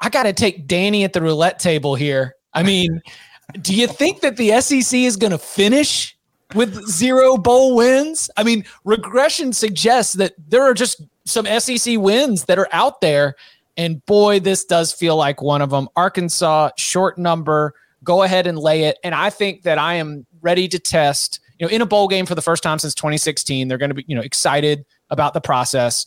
I 0.00 0.08
got 0.08 0.22
to 0.22 0.32
take 0.32 0.66
Danny 0.66 1.04
at 1.04 1.12
the 1.12 1.20
roulette 1.20 1.58
table 1.58 1.94
here. 1.94 2.34
I 2.54 2.62
mean, 2.62 3.02
do 3.60 3.74
you 3.74 3.86
think 3.86 4.22
that 4.22 4.38
the 4.38 4.58
SEC 4.62 5.00
is 5.00 5.16
going 5.16 5.32
to 5.32 5.38
finish 5.38 6.16
with 6.54 6.82
zero 6.88 7.36
bowl 7.36 7.76
wins? 7.76 8.30
I 8.38 8.42
mean, 8.42 8.64
regression 8.84 9.52
suggests 9.52 10.14
that 10.14 10.32
there 10.48 10.62
are 10.62 10.72
just 10.72 11.02
some 11.26 11.44
SEC 11.44 11.98
wins 11.98 12.44
that 12.44 12.58
are 12.58 12.68
out 12.72 13.02
there. 13.02 13.34
And 13.76 14.04
boy, 14.06 14.40
this 14.40 14.64
does 14.64 14.94
feel 14.94 15.16
like 15.16 15.42
one 15.42 15.60
of 15.60 15.68
them. 15.68 15.90
Arkansas, 15.94 16.70
short 16.78 17.18
number, 17.18 17.74
go 18.06 18.22
ahead 18.22 18.46
and 18.46 18.58
lay 18.58 18.84
it. 18.84 18.98
And 19.04 19.14
I 19.14 19.28
think 19.28 19.64
that 19.64 19.76
I 19.76 19.94
am 19.94 20.24
ready 20.40 20.66
to 20.68 20.78
test, 20.78 21.40
you 21.58 21.66
know, 21.66 21.70
in 21.70 21.82
a 21.82 21.86
bowl 21.86 22.08
game 22.08 22.24
for 22.24 22.34
the 22.34 22.40
first 22.40 22.62
time 22.62 22.78
since 22.78 22.94
2016. 22.94 23.68
They're 23.68 23.76
going 23.76 23.90
to 23.90 23.94
be, 23.94 24.04
you 24.06 24.16
know, 24.16 24.22
excited 24.22 24.86
about 25.10 25.34
the 25.34 25.40
process 25.42 26.06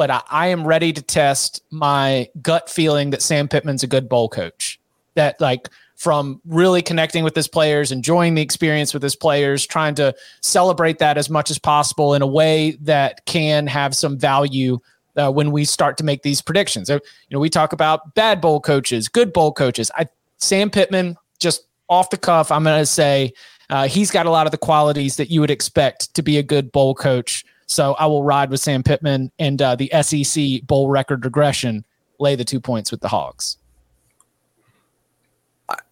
but 0.00 0.10
I, 0.10 0.22
I, 0.30 0.46
am 0.46 0.66
ready 0.66 0.94
to 0.94 1.02
test 1.02 1.62
my 1.70 2.26
gut 2.40 2.70
feeling 2.70 3.10
that 3.10 3.20
Sam 3.20 3.48
Pittman's 3.48 3.82
a 3.82 3.86
good 3.86 4.08
bowl 4.08 4.30
coach. 4.30 4.80
That 5.14 5.38
like 5.42 5.68
from 6.00 6.40
really 6.46 6.80
connecting 6.80 7.22
with 7.22 7.36
his 7.36 7.46
players, 7.46 7.92
enjoying 7.92 8.34
the 8.34 8.40
experience 8.40 8.94
with 8.94 9.02
his 9.02 9.14
players, 9.14 9.66
trying 9.66 9.94
to 9.96 10.14
celebrate 10.40 11.00
that 11.00 11.18
as 11.18 11.28
much 11.28 11.50
as 11.50 11.58
possible 11.58 12.14
in 12.14 12.22
a 12.22 12.26
way 12.26 12.78
that 12.80 13.26
can 13.26 13.66
have 13.66 13.94
some 13.94 14.18
value 14.18 14.78
uh, 15.18 15.30
when 15.30 15.50
we 15.50 15.66
start 15.66 15.98
to 15.98 16.04
make 16.04 16.22
these 16.22 16.40
predictions. 16.40 16.88
So, 16.88 16.94
you 16.94 17.00
know, 17.32 17.38
we 17.38 17.50
talk 17.50 17.74
about 17.74 18.14
bad 18.14 18.40
bowl 18.40 18.58
coaches, 18.58 19.06
good 19.06 19.34
bowl 19.34 19.52
coaches. 19.52 19.90
I 19.94 20.08
Sam 20.40 20.70
Pittman, 20.70 21.16
just 21.38 21.66
off 21.88 22.10
the 22.10 22.16
cuff, 22.16 22.50
I'm 22.50 22.64
going 22.64 22.80
to 22.80 22.86
say 22.86 23.32
uh, 23.68 23.86
he's 23.86 24.10
got 24.10 24.26
a 24.26 24.30
lot 24.30 24.46
of 24.46 24.50
the 24.50 24.58
qualities 24.58 25.16
that 25.16 25.30
you 25.30 25.40
would 25.40 25.50
expect 25.50 26.12
to 26.14 26.22
be 26.22 26.38
a 26.38 26.42
good 26.42 26.72
bowl 26.72 26.94
coach. 26.94 27.44
So 27.66 27.94
I 27.94 28.06
will 28.06 28.24
ride 28.24 28.50
with 28.50 28.60
Sam 28.60 28.82
Pittman 28.82 29.30
and 29.38 29.62
uh, 29.62 29.76
the 29.76 29.90
SEC 30.02 30.66
bowl 30.66 30.88
record 30.88 31.24
regression. 31.24 31.84
Lay 32.18 32.34
the 32.34 32.44
two 32.44 32.60
points 32.60 32.90
with 32.90 33.00
the 33.00 33.08
Hogs. 33.08 33.56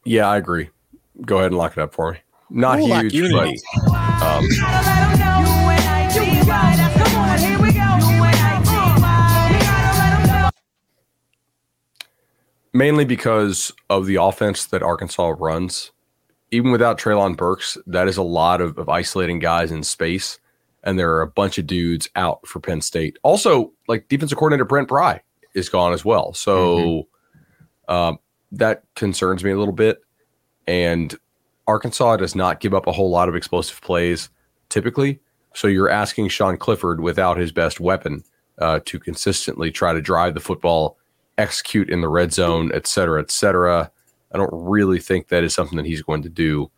Yeah, 0.04 0.28
I 0.28 0.36
agree. 0.36 0.70
Go 1.24 1.38
ahead 1.38 1.52
and 1.52 1.58
lock 1.58 1.76
it 1.76 1.80
up 1.80 1.94
for 1.94 2.12
me. 2.12 2.18
Not 2.50 2.80
Ooh, 2.80 3.08
huge, 3.08 3.32
but 3.32 3.48
um, 4.22 4.48
mainly 12.78 13.04
because 13.04 13.72
of 13.90 14.06
the 14.06 14.16
offense 14.16 14.66
that 14.66 14.82
Arkansas 14.82 15.34
runs. 15.38 15.90
Even 16.50 16.70
without 16.70 16.98
Treylon 16.98 17.36
Burks, 17.36 17.76
that 17.86 18.08
is 18.08 18.16
a 18.16 18.22
lot 18.22 18.62
of, 18.62 18.78
of 18.78 18.88
isolating 18.88 19.38
guys 19.38 19.70
in 19.70 19.82
space 19.82 20.38
and 20.82 20.98
there 20.98 21.12
are 21.12 21.22
a 21.22 21.26
bunch 21.26 21.58
of 21.58 21.66
dudes 21.66 22.08
out 22.16 22.46
for 22.46 22.60
Penn 22.60 22.80
State. 22.80 23.18
Also, 23.22 23.72
like 23.88 24.08
defensive 24.08 24.38
coordinator 24.38 24.64
Brent 24.64 24.88
Pry 24.88 25.20
is 25.54 25.68
gone 25.68 25.92
as 25.92 26.04
well, 26.04 26.32
so 26.32 26.78
mm-hmm. 26.78 27.94
um, 27.94 28.18
that 28.52 28.84
concerns 28.94 29.42
me 29.44 29.50
a 29.50 29.58
little 29.58 29.74
bit. 29.74 30.00
And 30.66 31.14
Arkansas 31.66 32.16
does 32.16 32.34
not 32.34 32.60
give 32.60 32.74
up 32.74 32.86
a 32.86 32.92
whole 32.92 33.10
lot 33.10 33.28
of 33.28 33.34
explosive 33.34 33.80
plays 33.80 34.30
typically, 34.68 35.20
so 35.54 35.66
you're 35.66 35.90
asking 35.90 36.28
Sean 36.28 36.56
Clifford 36.56 37.00
without 37.00 37.38
his 37.38 37.52
best 37.52 37.80
weapon 37.80 38.22
uh, 38.58 38.80
to 38.84 38.98
consistently 38.98 39.70
try 39.70 39.92
to 39.92 40.00
drive 40.00 40.34
the 40.34 40.40
football, 40.40 40.97
execute 41.38 41.88
in 41.88 42.00
the 42.00 42.08
red 42.08 42.32
zone, 42.32 42.70
et 42.74 42.86
cetera, 42.86 43.20
et 43.20 43.30
cetera. 43.30 43.90
I 44.32 44.36
don't 44.36 44.50
really 44.52 44.98
think 44.98 45.28
that 45.28 45.44
is 45.44 45.54
something 45.54 45.76
that 45.76 45.86
he's 45.86 46.02
going 46.02 46.22
to 46.22 46.28
do 46.28 46.70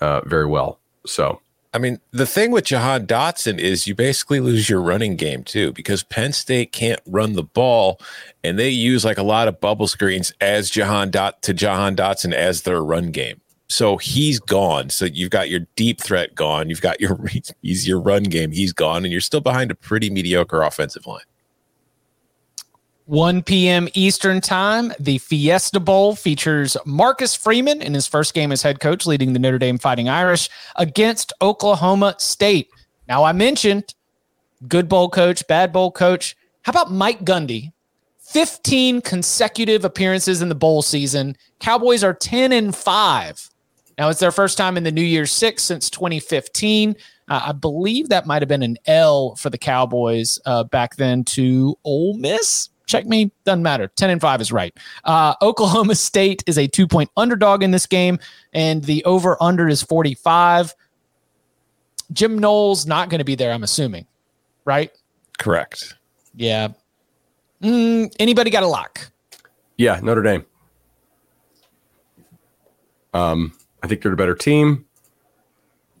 uh, 0.00 0.22
very 0.22 0.46
well. 0.46 0.80
So 1.06 1.40
I 1.74 1.78
mean, 1.78 2.00
the 2.12 2.26
thing 2.26 2.50
with 2.50 2.64
Jahan 2.64 3.06
Dotson 3.06 3.58
is 3.58 3.86
you 3.86 3.94
basically 3.94 4.40
lose 4.40 4.70
your 4.70 4.80
running 4.80 5.16
game 5.16 5.44
too 5.44 5.72
because 5.72 6.02
Penn 6.02 6.32
State 6.32 6.72
can't 6.72 7.00
run 7.06 7.34
the 7.34 7.42
ball 7.42 8.00
and 8.42 8.58
they 8.58 8.70
use 8.70 9.04
like 9.04 9.18
a 9.18 9.22
lot 9.22 9.48
of 9.48 9.60
bubble 9.60 9.86
screens 9.86 10.32
as 10.40 10.70
Jahan 10.70 11.10
Dot 11.10 11.42
to 11.42 11.52
Jahan 11.52 11.94
Dotson 11.94 12.32
as 12.32 12.62
their 12.62 12.82
run 12.82 13.10
game. 13.10 13.40
So 13.68 13.98
he's 13.98 14.40
gone. 14.40 14.88
So 14.88 15.04
you've 15.04 15.30
got 15.30 15.50
your 15.50 15.60
deep 15.76 16.00
threat 16.00 16.34
gone. 16.34 16.70
You've 16.70 16.80
got 16.80 17.02
your 17.02 17.20
he's 17.62 17.86
your 17.86 18.00
run 18.00 18.22
game. 18.24 18.50
He's 18.50 18.72
gone, 18.72 19.04
and 19.04 19.12
you're 19.12 19.20
still 19.20 19.42
behind 19.42 19.70
a 19.70 19.74
pretty 19.74 20.08
mediocre 20.08 20.62
offensive 20.62 21.06
line. 21.06 21.20
1 23.08 23.42
p.m. 23.42 23.88
Eastern 23.94 24.38
Time. 24.38 24.92
The 25.00 25.16
Fiesta 25.16 25.80
Bowl 25.80 26.14
features 26.14 26.76
Marcus 26.84 27.34
Freeman 27.34 27.80
in 27.80 27.94
his 27.94 28.06
first 28.06 28.34
game 28.34 28.52
as 28.52 28.60
head 28.60 28.80
coach, 28.80 29.06
leading 29.06 29.32
the 29.32 29.38
Notre 29.38 29.58
Dame 29.58 29.78
Fighting 29.78 30.10
Irish 30.10 30.50
against 30.76 31.32
Oklahoma 31.40 32.16
State. 32.18 32.68
Now, 33.08 33.24
I 33.24 33.32
mentioned 33.32 33.94
good 34.68 34.90
bowl 34.90 35.08
coach, 35.08 35.46
bad 35.46 35.72
bowl 35.72 35.90
coach. 35.90 36.36
How 36.62 36.70
about 36.70 36.92
Mike 36.92 37.24
Gundy? 37.24 37.72
15 38.18 39.00
consecutive 39.00 39.86
appearances 39.86 40.42
in 40.42 40.50
the 40.50 40.54
bowl 40.54 40.82
season. 40.82 41.34
Cowboys 41.60 42.04
are 42.04 42.12
10 42.12 42.52
and 42.52 42.76
5. 42.76 43.50
Now, 43.96 44.10
it's 44.10 44.20
their 44.20 44.32
first 44.32 44.58
time 44.58 44.76
in 44.76 44.84
the 44.84 44.92
New 44.92 45.00
Year's 45.00 45.32
Six 45.32 45.62
since 45.62 45.88
2015. 45.88 46.94
Uh, 47.26 47.40
I 47.46 47.52
believe 47.52 48.10
that 48.10 48.26
might 48.26 48.42
have 48.42 48.50
been 48.50 48.62
an 48.62 48.76
L 48.84 49.34
for 49.36 49.48
the 49.48 49.56
Cowboys 49.56 50.38
uh, 50.44 50.64
back 50.64 50.96
then 50.96 51.24
to 51.24 51.74
Ole 51.84 52.12
Miss 52.18 52.68
check 52.88 53.06
me. 53.06 53.30
Doesn't 53.44 53.62
matter. 53.62 53.86
10 53.94 54.10
and 54.10 54.20
5 54.20 54.40
is 54.40 54.50
right. 54.50 54.76
Uh, 55.04 55.34
Oklahoma 55.40 55.94
State 55.94 56.42
is 56.46 56.58
a 56.58 56.66
two 56.66 56.88
point 56.88 57.10
underdog 57.16 57.62
in 57.62 57.70
this 57.70 57.86
game, 57.86 58.18
and 58.52 58.82
the 58.82 59.04
over 59.04 59.40
under 59.40 59.68
is 59.68 59.82
45. 59.82 60.74
Jim 62.12 62.38
Knowles 62.38 62.86
not 62.86 63.10
going 63.10 63.18
to 63.18 63.24
be 63.24 63.34
there, 63.34 63.52
I'm 63.52 63.62
assuming, 63.62 64.06
right? 64.64 64.90
Correct. 65.38 65.94
Yeah. 66.34 66.68
Mm, 67.62 68.12
anybody 68.18 68.50
got 68.50 68.62
a 68.62 68.66
lock? 68.66 69.10
Yeah, 69.76 70.00
Notre 70.02 70.22
Dame. 70.22 70.44
Um, 73.14 73.52
I 73.82 73.86
think 73.86 74.02
they're 74.02 74.12
a 74.12 74.16
better 74.16 74.34
team. 74.34 74.86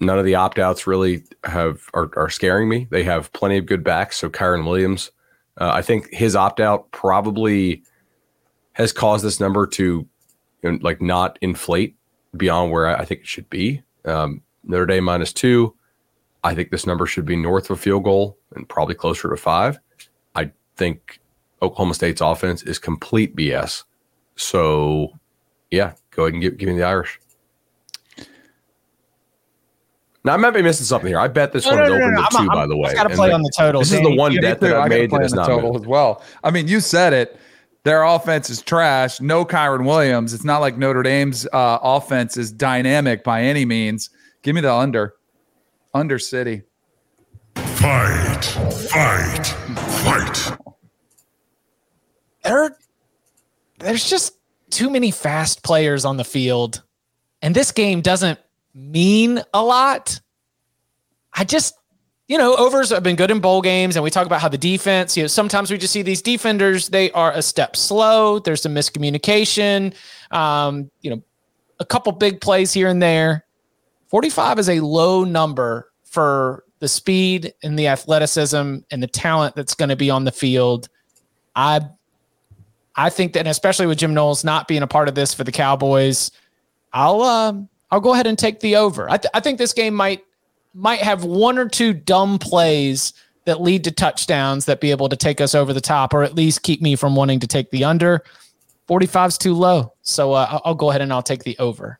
None 0.00 0.18
of 0.18 0.24
the 0.24 0.36
opt 0.36 0.58
outs 0.58 0.86
really 0.86 1.24
have 1.44 1.82
are, 1.92 2.10
are 2.16 2.30
scaring 2.30 2.68
me. 2.68 2.86
They 2.90 3.02
have 3.02 3.32
plenty 3.32 3.58
of 3.58 3.66
good 3.66 3.82
backs. 3.82 4.16
So 4.16 4.30
Kyren 4.30 4.64
Williams 4.64 5.10
uh, 5.58 5.70
I 5.74 5.82
think 5.82 6.12
his 6.12 6.36
opt 6.36 6.60
out 6.60 6.90
probably 6.92 7.82
has 8.72 8.92
caused 8.92 9.24
this 9.24 9.40
number 9.40 9.66
to 9.66 10.06
you 10.62 10.72
know, 10.72 10.78
like 10.82 11.00
not 11.02 11.38
inflate 11.42 11.96
beyond 12.36 12.70
where 12.72 12.86
I 12.86 13.04
think 13.04 13.22
it 13.22 13.26
should 13.26 13.48
be. 13.50 13.82
Um, 14.04 14.42
Notre 14.64 14.86
Dame 14.86 15.04
minus 15.04 15.32
two. 15.32 15.74
I 16.44 16.54
think 16.54 16.70
this 16.70 16.86
number 16.86 17.06
should 17.06 17.24
be 17.24 17.36
north 17.36 17.70
of 17.70 17.78
a 17.78 17.80
field 17.80 18.04
goal 18.04 18.38
and 18.54 18.68
probably 18.68 18.94
closer 18.94 19.28
to 19.28 19.36
five. 19.36 19.78
I 20.34 20.52
think 20.76 21.20
Oklahoma 21.60 21.94
State's 21.94 22.20
offense 22.20 22.62
is 22.62 22.78
complete 22.78 23.34
BS. 23.34 23.84
So, 24.36 25.18
yeah, 25.70 25.94
go 26.12 26.24
ahead 26.24 26.34
and 26.34 26.42
give, 26.42 26.56
give 26.56 26.68
me 26.68 26.76
the 26.76 26.84
Irish. 26.84 27.18
Now 30.28 30.34
I 30.34 30.36
might 30.36 30.50
be 30.50 30.60
missing 30.60 30.84
something 30.84 31.08
here. 31.08 31.18
I 31.18 31.26
bet 31.26 31.52
this 31.52 31.64
no, 31.64 31.70
one 31.70 31.78
no, 31.78 31.84
is 31.84 31.90
no, 31.90 31.96
open 31.96 32.10
to 32.16 32.28
2 32.32 32.36
I'm, 32.36 32.46
by 32.48 32.66
the 32.66 32.76
way. 32.76 32.90
I 32.90 32.94
got 32.94 33.04
to 33.04 33.14
play 33.14 33.32
on 33.32 33.40
the 33.40 33.50
total. 33.56 33.80
This 33.80 33.92
is 33.92 34.02
the 34.02 34.14
one 34.14 34.36
bet 34.42 34.60
that 34.60 34.76
I 34.76 34.86
made 34.86 35.10
that 35.10 35.22
is 35.22 35.32
not 35.32 35.46
total 35.46 35.74
as 35.74 35.86
well. 35.86 36.22
I 36.44 36.50
mean, 36.50 36.68
you 36.68 36.80
said 36.80 37.14
it. 37.14 37.40
Their 37.84 38.02
offense 38.02 38.50
is 38.50 38.60
trash. 38.60 39.22
No 39.22 39.46
Kyren 39.46 39.86
Williams. 39.86 40.34
It's 40.34 40.44
not 40.44 40.58
like 40.58 40.76
Notre 40.76 41.02
Dame's 41.02 41.46
uh, 41.46 41.78
offense 41.80 42.36
is 42.36 42.52
dynamic 42.52 43.24
by 43.24 43.40
any 43.40 43.64
means. 43.64 44.10
Give 44.42 44.54
me 44.54 44.60
the 44.60 44.70
under. 44.70 45.14
Under 45.94 46.18
City. 46.18 46.60
Fight, 47.54 48.44
fight, 48.90 49.46
fight. 49.46 50.58
There, 52.44 52.76
there's 53.78 54.10
just 54.10 54.34
too 54.68 54.90
many 54.90 55.10
fast 55.10 55.62
players 55.62 56.04
on 56.04 56.18
the 56.18 56.24
field 56.24 56.82
and 57.42 57.54
this 57.54 57.72
game 57.72 58.00
doesn't 58.00 58.38
mean 58.78 59.42
a 59.52 59.62
lot. 59.62 60.20
I 61.32 61.44
just, 61.44 61.74
you 62.28 62.38
know, 62.38 62.54
overs 62.56 62.90
have 62.90 63.02
been 63.02 63.16
good 63.16 63.30
in 63.30 63.40
bowl 63.40 63.62
games, 63.62 63.96
and 63.96 64.02
we 64.02 64.10
talk 64.10 64.26
about 64.26 64.40
how 64.40 64.48
the 64.48 64.58
defense, 64.58 65.16
you 65.16 65.22
know, 65.22 65.28
sometimes 65.28 65.70
we 65.70 65.78
just 65.78 65.92
see 65.92 66.02
these 66.02 66.22
defenders, 66.22 66.88
they 66.88 67.10
are 67.12 67.32
a 67.32 67.42
step 67.42 67.76
slow. 67.76 68.38
There's 68.38 68.62
some 68.62 68.74
miscommunication, 68.74 69.94
um, 70.30 70.90
you 71.00 71.10
know, 71.10 71.22
a 71.80 71.84
couple 71.84 72.12
big 72.12 72.40
plays 72.40 72.72
here 72.72 72.88
and 72.88 73.02
there. 73.02 73.44
45 74.08 74.58
is 74.58 74.68
a 74.68 74.80
low 74.80 75.24
number 75.24 75.92
for 76.04 76.64
the 76.80 76.88
speed 76.88 77.52
and 77.62 77.78
the 77.78 77.88
athleticism 77.88 78.78
and 78.90 79.02
the 79.02 79.06
talent 79.06 79.54
that's 79.54 79.74
going 79.74 79.88
to 79.88 79.96
be 79.96 80.10
on 80.10 80.24
the 80.24 80.32
field. 80.32 80.88
I 81.54 81.80
I 82.96 83.10
think 83.10 83.34
that, 83.34 83.40
and 83.40 83.48
especially 83.48 83.86
with 83.86 83.98
Jim 83.98 84.12
Knowles 84.12 84.42
not 84.42 84.66
being 84.66 84.82
a 84.82 84.86
part 84.86 85.08
of 85.08 85.14
this 85.14 85.32
for 85.32 85.44
the 85.44 85.52
Cowboys, 85.52 86.32
I'll 86.92 87.22
um, 87.22 87.68
I'll 87.90 88.00
go 88.00 88.12
ahead 88.12 88.26
and 88.26 88.38
take 88.38 88.60
the 88.60 88.76
over. 88.76 89.08
I, 89.10 89.16
th- 89.16 89.30
I 89.34 89.40
think 89.40 89.58
this 89.58 89.72
game 89.72 89.94
might 89.94 90.24
might 90.74 91.00
have 91.00 91.24
one 91.24 91.58
or 91.58 91.68
two 91.68 91.92
dumb 91.92 92.38
plays 92.38 93.12
that 93.46 93.60
lead 93.60 93.84
to 93.84 93.90
touchdowns 93.90 94.66
that 94.66 94.80
be 94.80 94.90
able 94.90 95.08
to 95.08 95.16
take 95.16 95.40
us 95.40 95.54
over 95.54 95.72
the 95.72 95.80
top, 95.80 96.12
or 96.12 96.22
at 96.22 96.34
least 96.34 96.62
keep 96.62 96.82
me 96.82 96.94
from 96.94 97.16
wanting 97.16 97.40
to 97.40 97.46
take 97.46 97.70
the 97.70 97.84
under. 97.84 98.22
45 98.86 99.28
is 99.28 99.38
too 99.38 99.54
low, 99.54 99.94
so 100.02 100.32
uh, 100.32 100.60
I'll 100.64 100.74
go 100.74 100.90
ahead 100.90 101.00
and 101.00 101.12
I'll 101.12 101.22
take 101.22 101.44
the 101.44 101.56
over. 101.58 101.98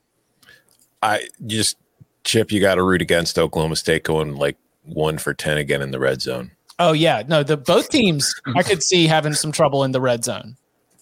I 1.02 1.28
just 1.46 1.76
Chip, 2.24 2.52
you 2.52 2.60
got 2.60 2.74
to 2.74 2.82
root 2.82 3.00
against 3.00 3.38
Oklahoma 3.38 3.76
State 3.76 4.04
going 4.04 4.36
like 4.36 4.58
one 4.82 5.16
for 5.16 5.32
ten 5.32 5.56
again 5.56 5.80
in 5.80 5.90
the 5.90 5.98
red 5.98 6.20
zone. 6.20 6.50
Oh 6.78 6.92
yeah, 6.92 7.22
no, 7.26 7.42
the 7.42 7.56
both 7.56 7.88
teams 7.88 8.32
I 8.54 8.62
could 8.62 8.82
see 8.82 9.06
having 9.06 9.34
some 9.34 9.50
trouble 9.50 9.84
in 9.84 9.92
the 9.92 10.00
red 10.00 10.24
zone. 10.24 10.56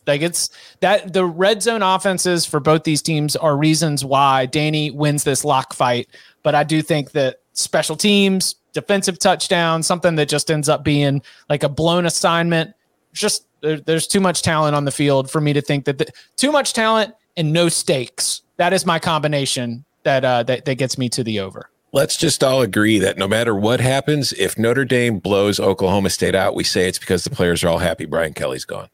Like 0.07 0.23
it's 0.23 0.51
that 0.81 1.13
the 1.13 1.25
red 1.25 1.63
zone 1.63 1.83
offenses 1.83 2.47
for 2.47 2.61
both 2.61 2.85
these 2.85 3.03
teams 3.03 3.37
are 3.37 3.57
reasons 3.57 4.05
why 4.05 4.47
Danny 4.47 4.91
wins 4.91 5.25
this 5.25 5.45
lock 5.45 5.73
fight. 5.75 6.09
But 6.43 6.55
I 6.55 6.65
do 6.65 6.81
think 6.83 7.13
that 7.13 7.41
special 7.53 7.97
teams, 7.97 8.55
defensive 8.73 9.19
touchdown, 9.19 9.83
something 9.83 10.15
that 10.17 10.29
just 10.29 10.51
ends 10.51 10.69
up 10.69 10.85
being 10.85 11.23
like 11.49 11.63
a 11.63 11.69
blown 11.69 12.07
assignment. 12.07 12.75
Just 13.13 13.47
there, 13.63 13.81
there's 13.81 14.07
too 14.07 14.21
much 14.21 14.43
talent 14.43 14.77
on 14.77 14.85
the 14.85 14.93
field 14.93 15.31
for 15.31 15.41
me 15.41 15.53
to 15.53 15.61
think 15.61 15.87
that 15.87 15.99
the, 15.99 16.07
too 16.37 16.53
much 16.53 16.73
talent 16.73 17.15
and 17.37 17.53
no 17.53 17.69
stakes. 17.69 18.43
That 18.59 18.73
is 18.73 18.87
my 18.87 18.99
combination 18.99 19.85
that 20.05 20.25
uh, 20.25 20.43
that 20.45 20.65
that 20.67 20.77
gets 20.77 20.97
me 20.97 21.09
to 21.11 21.25
the 21.25 21.41
over. 21.41 21.71
Let's 21.93 22.17
just 22.17 22.45
all 22.45 22.63
agree 22.63 22.99
that 22.99 23.17
no 23.17 23.27
matter 23.27 23.55
what 23.55 23.81
happens, 23.81 24.33
if 24.35 24.59
Notre 24.59 24.85
Dame 24.85 25.19
blows 25.19 25.59
Oklahoma 25.59 26.11
State 26.11 26.35
out, 26.35 26.55
we 26.55 26.63
say 26.63 26.89
it's 26.89 26.99
because 26.99 27.25
the 27.25 27.31
players 27.31 27.65
are 27.65 27.69
all 27.69 27.79
happy 27.79 28.05
Brian 28.05 28.35
Kelly's 28.35 28.67
gone. 28.67 28.89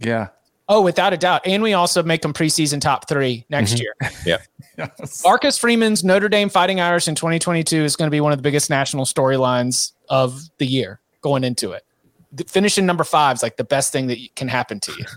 Yeah. 0.00 0.28
Oh, 0.70 0.82
without 0.82 1.12
a 1.12 1.16
doubt. 1.16 1.42
And 1.46 1.62
we 1.62 1.72
also 1.72 2.02
make 2.02 2.20
them 2.22 2.34
preseason 2.34 2.80
top 2.80 3.08
three 3.08 3.44
next 3.48 3.74
Mhm. 3.74 3.80
year. 3.80 3.94
Yeah. 4.26 4.38
Yes. 4.76 5.22
Marcus 5.24 5.58
Freeman's 5.58 6.04
Notre 6.04 6.28
Dame 6.28 6.48
Fighting 6.48 6.80
Irish 6.80 7.08
in 7.08 7.14
2022 7.14 7.82
is 7.84 7.96
going 7.96 8.06
to 8.06 8.10
be 8.10 8.20
one 8.20 8.32
of 8.32 8.38
the 8.38 8.42
biggest 8.42 8.68
national 8.70 9.04
storylines 9.06 9.92
of 10.08 10.40
the 10.58 10.66
year 10.66 11.00
going 11.22 11.42
into 11.42 11.72
it. 11.72 11.84
The- 12.32 12.44
finishing 12.44 12.84
number 12.86 13.02
five 13.04 13.36
is 13.36 13.42
like 13.42 13.56
the 13.56 13.64
best 13.64 13.90
thing 13.92 14.06
that 14.08 14.18
can 14.36 14.46
happen 14.48 14.78
to 14.80 14.92
you. 14.98 15.04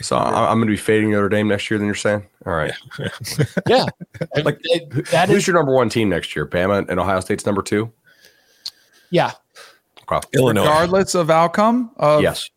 So 0.00 0.16
I- 0.16 0.48
I'm 0.50 0.58
going 0.58 0.68
to 0.68 0.72
be 0.72 0.76
fading 0.76 1.10
Notre 1.10 1.28
Dame 1.28 1.48
next 1.48 1.68
year. 1.70 1.76
Then 1.78 1.86
you're 1.86 1.94
saying, 1.96 2.24
all 2.46 2.52
right. 2.52 2.72
Yeah. 3.66 3.84
Like, 4.44 4.58
It- 4.62 5.06
that 5.10 5.28
Who's 5.28 5.38
is, 5.38 5.46
your 5.48 5.56
number 5.56 5.72
one 5.74 5.88
team 5.88 6.08
next 6.08 6.36
year? 6.36 6.46
Bama 6.46 6.88
and 6.88 7.00
Ohio 7.00 7.18
State's 7.20 7.44
number 7.46 7.62
two. 7.62 7.90
yeah. 9.10 9.32
Okay. 10.10 10.20
Illinois. 10.34 10.62
Regardless 10.62 11.14
of 11.16 11.30
outcome 11.30 11.90
of 11.96 12.22
Yes. 12.22 12.48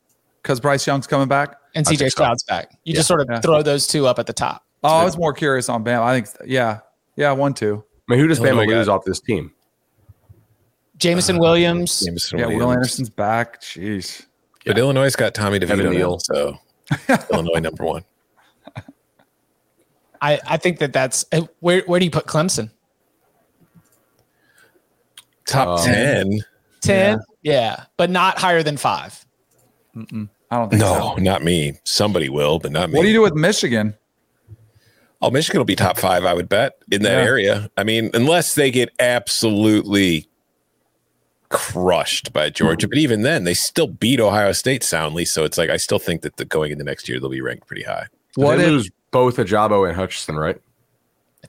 because 0.44 0.60
Bryce 0.60 0.86
Young's 0.86 1.08
coming 1.08 1.28
back. 1.28 1.56
And 1.76 1.88
I 1.88 1.92
CJ 1.92 1.98
think. 2.00 2.12
Stroud's 2.12 2.44
back. 2.44 2.72
You 2.84 2.94
just 2.94 3.08
sort 3.08 3.22
of 3.22 3.28
Yeah. 3.30 3.40
throw 3.40 3.62
those 3.64 3.88
two 3.88 4.08
up 4.08 4.20
at 4.20 4.28
the 4.28 4.34
top. 4.34 4.66
Oh, 4.84 4.90
I 4.98 5.04
was 5.06 5.18
more 5.18 5.34
curious 5.34 5.70
on 5.70 5.84
Bam. 5.84 6.02
I 6.04 6.20
think 6.22 6.28
yeah. 6.50 6.80
Yeah, 7.16 7.32
one 7.34 7.54
two. 7.54 7.84
I 8.10 8.14
mean, 8.14 8.20
who 8.20 8.28
does 8.28 8.40
Illinois 8.40 8.66
Bama 8.66 8.78
lose 8.78 8.88
off 8.90 9.06
this 9.06 9.20
team? 9.20 9.52
Jameson 10.98 11.38
Williams. 11.40 12.00
Jameson 12.02 12.40
Yeah, 12.40 12.46
Will 12.48 12.72
Anderson's 12.72 13.10
back. 13.10 13.62
Jeez. 13.62 14.26
But 14.66 14.78
Illinois 14.78 15.16
got 15.16 15.34
Tommy 15.34 15.60
Kevin 15.60 15.86
DeVito, 15.88 15.92
Neal. 15.92 16.20
so 16.20 16.58
Illinois 17.32 17.60
number 17.60 17.84
one. 17.84 18.04
I, 20.22 20.40
I 20.48 20.58
think 20.58 20.78
that 20.80 20.94
that's 20.94 21.26
uh, 21.32 21.42
where, 21.62 21.82
where 21.88 22.00
do 22.00 22.06
you 22.06 22.12
put 22.12 22.28
Clemson? 22.28 22.70
Top 25.48 25.80
Um, 25.80 25.86
ten? 25.86 26.40
10? 26.82 27.20
Yeah. 27.42 27.86
but 27.98 28.10
not 28.12 28.38
higher 28.38 28.62
than 28.62 28.78
five. 28.78 29.26
I 30.52 30.58
don't 30.58 30.70
think 30.70 30.82
No, 30.82 31.14
so. 31.16 31.22
not 31.24 31.44
me. 31.44 31.80
Somebody 31.86 32.28
will, 32.30 32.60
but 32.60 32.72
not 32.72 32.90
me. 32.90 32.98
What 32.98 33.04
do 33.04 33.08
you 33.08 33.14
do 33.16 33.22
with 33.22 33.36
Michigan? 33.36 33.96
Oh, 35.22 35.30
Michigan 35.32 35.60
will 35.60 35.66
be 35.66 35.76
top 35.76 35.98
five, 35.98 36.26
I 36.26 36.34
would 36.34 36.50
bet, 36.50 36.74
in 36.92 37.04
that 37.04 37.20
Yeah. 37.20 37.24
area. 37.30 37.70
I 37.78 37.84
mean, 37.84 38.10
unless 38.14 38.56
they 38.56 38.70
get 38.72 38.90
absolutely 39.00 40.28
crushed 41.50 42.34
by 42.34 42.50
Georgia. 42.50 42.88
But 42.88 42.98
even 42.98 43.22
then, 43.22 43.44
they 43.44 43.54
still 43.54 43.88
beat 43.88 44.20
Ohio 44.20 44.52
State 44.52 44.84
soundly. 44.84 45.26
So 45.26 45.44
it's 45.44 45.58
like 45.58 45.70
I 45.70 45.78
still 45.78 46.00
think 46.00 46.22
that 46.22 46.38
the, 46.38 46.46
going 46.46 46.72
into 46.72 46.84
next 46.84 47.08
year 47.10 47.20
they'll 47.20 47.30
be 47.30 47.42
ranked 47.42 47.68
pretty 47.68 47.84
high. 47.84 48.08
What 48.36 48.58
they 48.58 48.64
if 48.66 48.70
lose 48.70 48.92
both 49.12 49.38
Ojabo 49.38 49.88
and 49.88 49.96
Hutchinson, 49.96 50.38
right? 50.38 50.60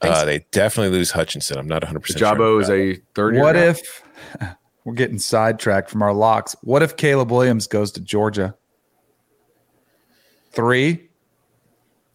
think 0.01 0.15
Uh, 0.15 0.21
so. 0.21 0.27
they 0.27 0.45
definitely 0.51 0.97
lose 0.97 1.11
Hutchinson. 1.13 1.59
I'm 1.59 1.69
not 1.69 1.83
100 1.83 2.01
percent 2.01 2.19
sure. 2.19 2.29
Ojabo 2.29 2.57
about 2.57 2.63
is 2.63 2.71
a 2.71 3.01
third 3.15 3.37
what 3.37 3.55
guy? 3.55 3.67
if 3.67 4.03
we're 4.85 4.95
getting 4.95 5.19
sidetracked 5.19 5.89
from 5.91 6.03
our 6.03 6.13
locks? 6.13 6.57
What 6.63 6.83
if 6.83 6.97
Caleb 6.97 7.31
Williams 7.31 7.67
goes 7.69 7.93
to 7.93 8.01
Georgia? 8.01 8.55
Three? 10.53 11.09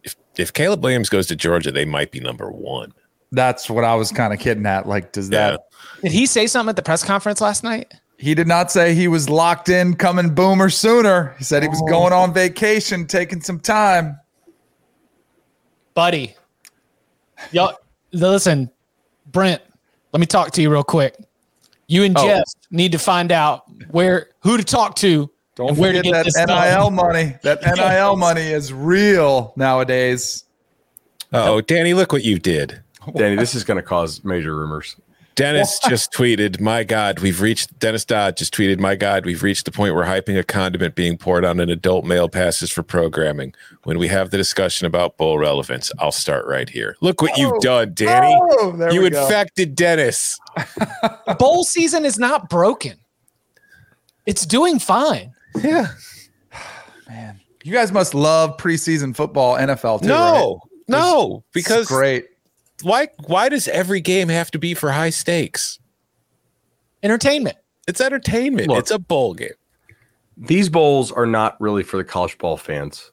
if 0.04 0.14
if 0.36 0.52
Caleb 0.52 0.82
Williams 0.82 1.08
goes 1.08 1.26
to 1.28 1.36
Georgia, 1.36 1.70
they 1.72 1.84
might 1.84 2.10
be 2.12 2.20
number 2.20 2.50
one. 2.50 2.92
That's 3.32 3.68
what 3.68 3.84
I 3.84 3.94
was 3.94 4.10
kind 4.12 4.32
of 4.32 4.38
kidding 4.38 4.64
at. 4.66 4.86
Like, 4.88 5.12
does 5.12 5.28
Yeah. 5.28 5.50
that 5.52 5.60
Did 6.02 6.12
he 6.12 6.24
say 6.26 6.46
something 6.46 6.70
at 6.70 6.76
the 6.76 6.82
press 6.82 7.04
conference 7.04 7.40
last 7.40 7.62
night? 7.64 7.92
he 8.20 8.34
did 8.34 8.48
not 8.48 8.68
say 8.72 8.94
he 8.94 9.06
was 9.06 9.28
locked 9.30 9.68
in 9.68 9.94
coming 9.94 10.34
boomer 10.34 10.68
sooner. 10.70 11.34
He 11.38 11.44
said 11.44 11.62
he 11.62 11.68
Oh. 11.68 11.70
was 11.70 11.82
going 11.88 12.12
on 12.12 12.32
vacation, 12.34 13.06
taking 13.06 13.40
some 13.40 13.60
time. 13.60 14.18
buddy. 15.94 16.34
Y'all, 17.52 17.76
listen, 18.12 18.70
Brent. 19.26 19.62
Let 20.12 20.20
me 20.20 20.26
talk 20.26 20.52
to 20.52 20.62
you 20.62 20.70
real 20.70 20.84
quick. 20.84 21.16
You 21.86 22.04
and 22.04 22.16
Oh. 22.16 22.24
Jeff 22.26 22.44
need 22.70 22.92
to 22.92 22.98
find 22.98 23.30
out 23.32 23.62
where 23.90 24.28
who 24.40 24.56
to 24.56 24.64
talk 24.64 24.94
to. 24.96 25.30
Don't 25.58 25.70
and 25.70 25.78
where 25.78 25.92
forget 25.92 26.24
that 26.24 26.46
NIL 26.46 26.84
done. 26.84 26.94
money. 26.94 27.34
That 27.42 27.60
NIL 27.76 28.14
money 28.14 28.42
is 28.42 28.72
real 28.72 29.52
nowadays. 29.56 30.44
Oh, 31.32 31.60
Danny, 31.60 31.94
look 31.94 32.12
what 32.12 32.22
you 32.22 32.38
did. 32.38 32.80
Danny, 33.16 33.34
this 33.34 33.56
is 33.56 33.64
going 33.64 33.76
to 33.76 33.82
cause 33.82 34.22
major 34.22 34.54
rumors. 34.54 34.94
Dennis 35.34 35.80
just 35.88 36.12
tweeted, 36.12 36.60
"My 36.60 36.84
God, 36.84 37.18
we've 37.18 37.40
reached." 37.40 37.76
Dennis 37.80 38.04
Dodd 38.04 38.36
just 38.36 38.54
tweeted, 38.54 38.78
"My 38.78 38.94
God, 38.94 39.26
we've 39.26 39.42
reached 39.42 39.64
the 39.64 39.72
point 39.72 39.96
where 39.96 40.04
hyping 40.04 40.38
a 40.38 40.44
condiment 40.44 40.94
being 40.94 41.18
poured 41.18 41.44
on 41.44 41.58
an 41.58 41.70
adult 41.70 42.04
male 42.04 42.28
passes 42.28 42.70
for 42.70 42.84
programming. 42.84 43.52
When 43.82 43.98
we 43.98 44.06
have 44.08 44.30
the 44.30 44.36
discussion 44.36 44.86
about 44.86 45.16
bowl 45.16 45.38
relevance, 45.38 45.90
I'll 45.98 46.12
start 46.12 46.46
right 46.46 46.68
here. 46.68 46.96
Look 47.00 47.20
what 47.20 47.36
you've 47.36 47.54
oh. 47.54 47.60
done, 47.60 47.94
Danny. 47.94 48.38
Oh, 48.40 48.90
you 48.92 49.02
we 49.02 49.10
go. 49.10 49.22
infected 49.22 49.74
Dennis. 49.74 50.38
Bowl 51.38 51.64
season 51.64 52.04
is 52.04 52.16
not 52.18 52.48
broken. 52.48 52.96
It's 54.24 54.46
doing 54.46 54.78
fine. 54.78 55.34
Yeah. 55.62 55.88
Man, 57.08 57.40
you 57.64 57.72
guys 57.72 57.90
must 57.90 58.14
love 58.14 58.56
preseason 58.58 59.14
football, 59.16 59.56
NFL 59.56 60.02
too. 60.02 60.08
No, 60.08 60.60
no, 60.88 61.32
right? 61.32 61.42
because 61.52 61.82
It's 61.82 61.90
great. 61.90 62.26
why? 62.82 63.08
Why 63.26 63.48
does 63.48 63.66
every 63.68 64.00
game 64.00 64.28
have 64.28 64.50
to 64.52 64.58
be 64.58 64.74
for 64.74 64.90
high 64.92 65.10
stakes? 65.10 65.78
Entertainment. 67.02 67.56
It's 67.86 68.00
entertainment. 68.00 68.68
Look. 68.68 68.78
it's 68.78 68.90
a 68.90 68.98
bowl 68.98 69.34
game. 69.34 69.50
These 70.36 70.68
bowls 70.68 71.10
are 71.10 71.26
not 71.26 71.60
really 71.60 71.82
for 71.82 71.96
the 71.96 72.04
college 72.04 72.36
ball 72.38 72.56
fans. 72.56 73.10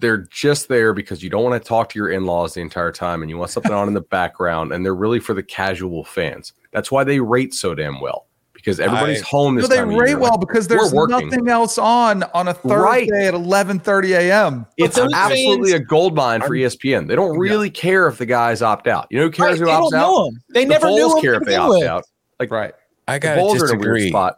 They're 0.00 0.26
just 0.30 0.68
there 0.68 0.92
because 0.92 1.22
you 1.22 1.30
don't 1.30 1.44
want 1.44 1.60
to 1.62 1.66
talk 1.66 1.88
to 1.90 1.98
your 1.98 2.10
in-laws 2.10 2.54
the 2.54 2.60
entire 2.60 2.92
time 2.92 3.22
and 3.22 3.30
you 3.30 3.38
want 3.38 3.50
something 3.50 3.72
on 3.72 3.88
in 3.88 3.94
the 3.94 4.00
background 4.10 4.72
and 4.72 4.84
they're 4.84 4.94
really 4.94 5.20
for 5.20 5.32
the 5.32 5.42
casual 5.42 6.04
fans. 6.04 6.52
That's 6.72 6.90
why 6.90 7.04
they 7.04 7.20
rate 7.20 7.54
so 7.54 7.74
damn 7.74 8.00
well 8.00 8.26
because 8.62 8.80
everybody's 8.80 9.22
I- 9.22 9.26
home 9.26 9.56
this 9.56 9.64
No, 9.64 9.68
they 9.68 9.76
time 9.76 9.90
of 9.90 9.96
rate 9.96 10.08
year. 10.10 10.18
well 10.18 10.38
because 10.38 10.68
there's 10.68 10.92
We're 10.92 11.08
working. 11.08 11.28
nothing 11.28 11.48
else 11.48 11.78
on 11.78 12.22
on 12.34 12.48
a 12.48 12.54
Thursday 12.54 12.76
Right. 12.76 13.10
at 13.12 13.34
11:30 13.34 14.12
a.m. 14.14 14.66
It's 14.76 14.98
absolutely 14.98 15.70
fans- 15.72 15.82
a 15.82 15.84
gold 15.84 16.14
mine 16.14 16.40
for 16.42 16.50
ESPN. 16.54 17.06
They 17.08 17.16
don't 17.16 17.36
really 17.38 17.70
care 17.70 18.06
if 18.06 18.18
the 18.18 18.26
guys 18.26 18.62
opt 18.62 18.86
out. 18.86 19.06
You 19.10 19.18
know 19.18 19.24
who 19.26 19.30
cares 19.30 19.50
Right, 19.50 19.58
who 19.60 19.64
they 19.66 19.70
opts 19.72 19.90
don't 19.90 19.94
out? 19.94 20.06
know 20.06 20.26
'em. 20.28 20.42
They 20.50 20.64
The 20.64 20.70
never 20.70 20.90
knew 20.90 21.18
care 21.20 21.34
if 21.34 21.42
they 21.44 21.56
opt 21.56 21.70
with. 21.70 21.82
out. 21.84 22.04
Like 22.40 22.50
Right. 22.50 22.72
I 23.08 23.18
gotta 23.18 23.40
Bulls 23.40 23.60
are 23.62 23.66
in 23.66 23.76
a 23.76 23.78
weird 23.78 23.96
disagree. 23.96 24.08
spot. 24.10 24.36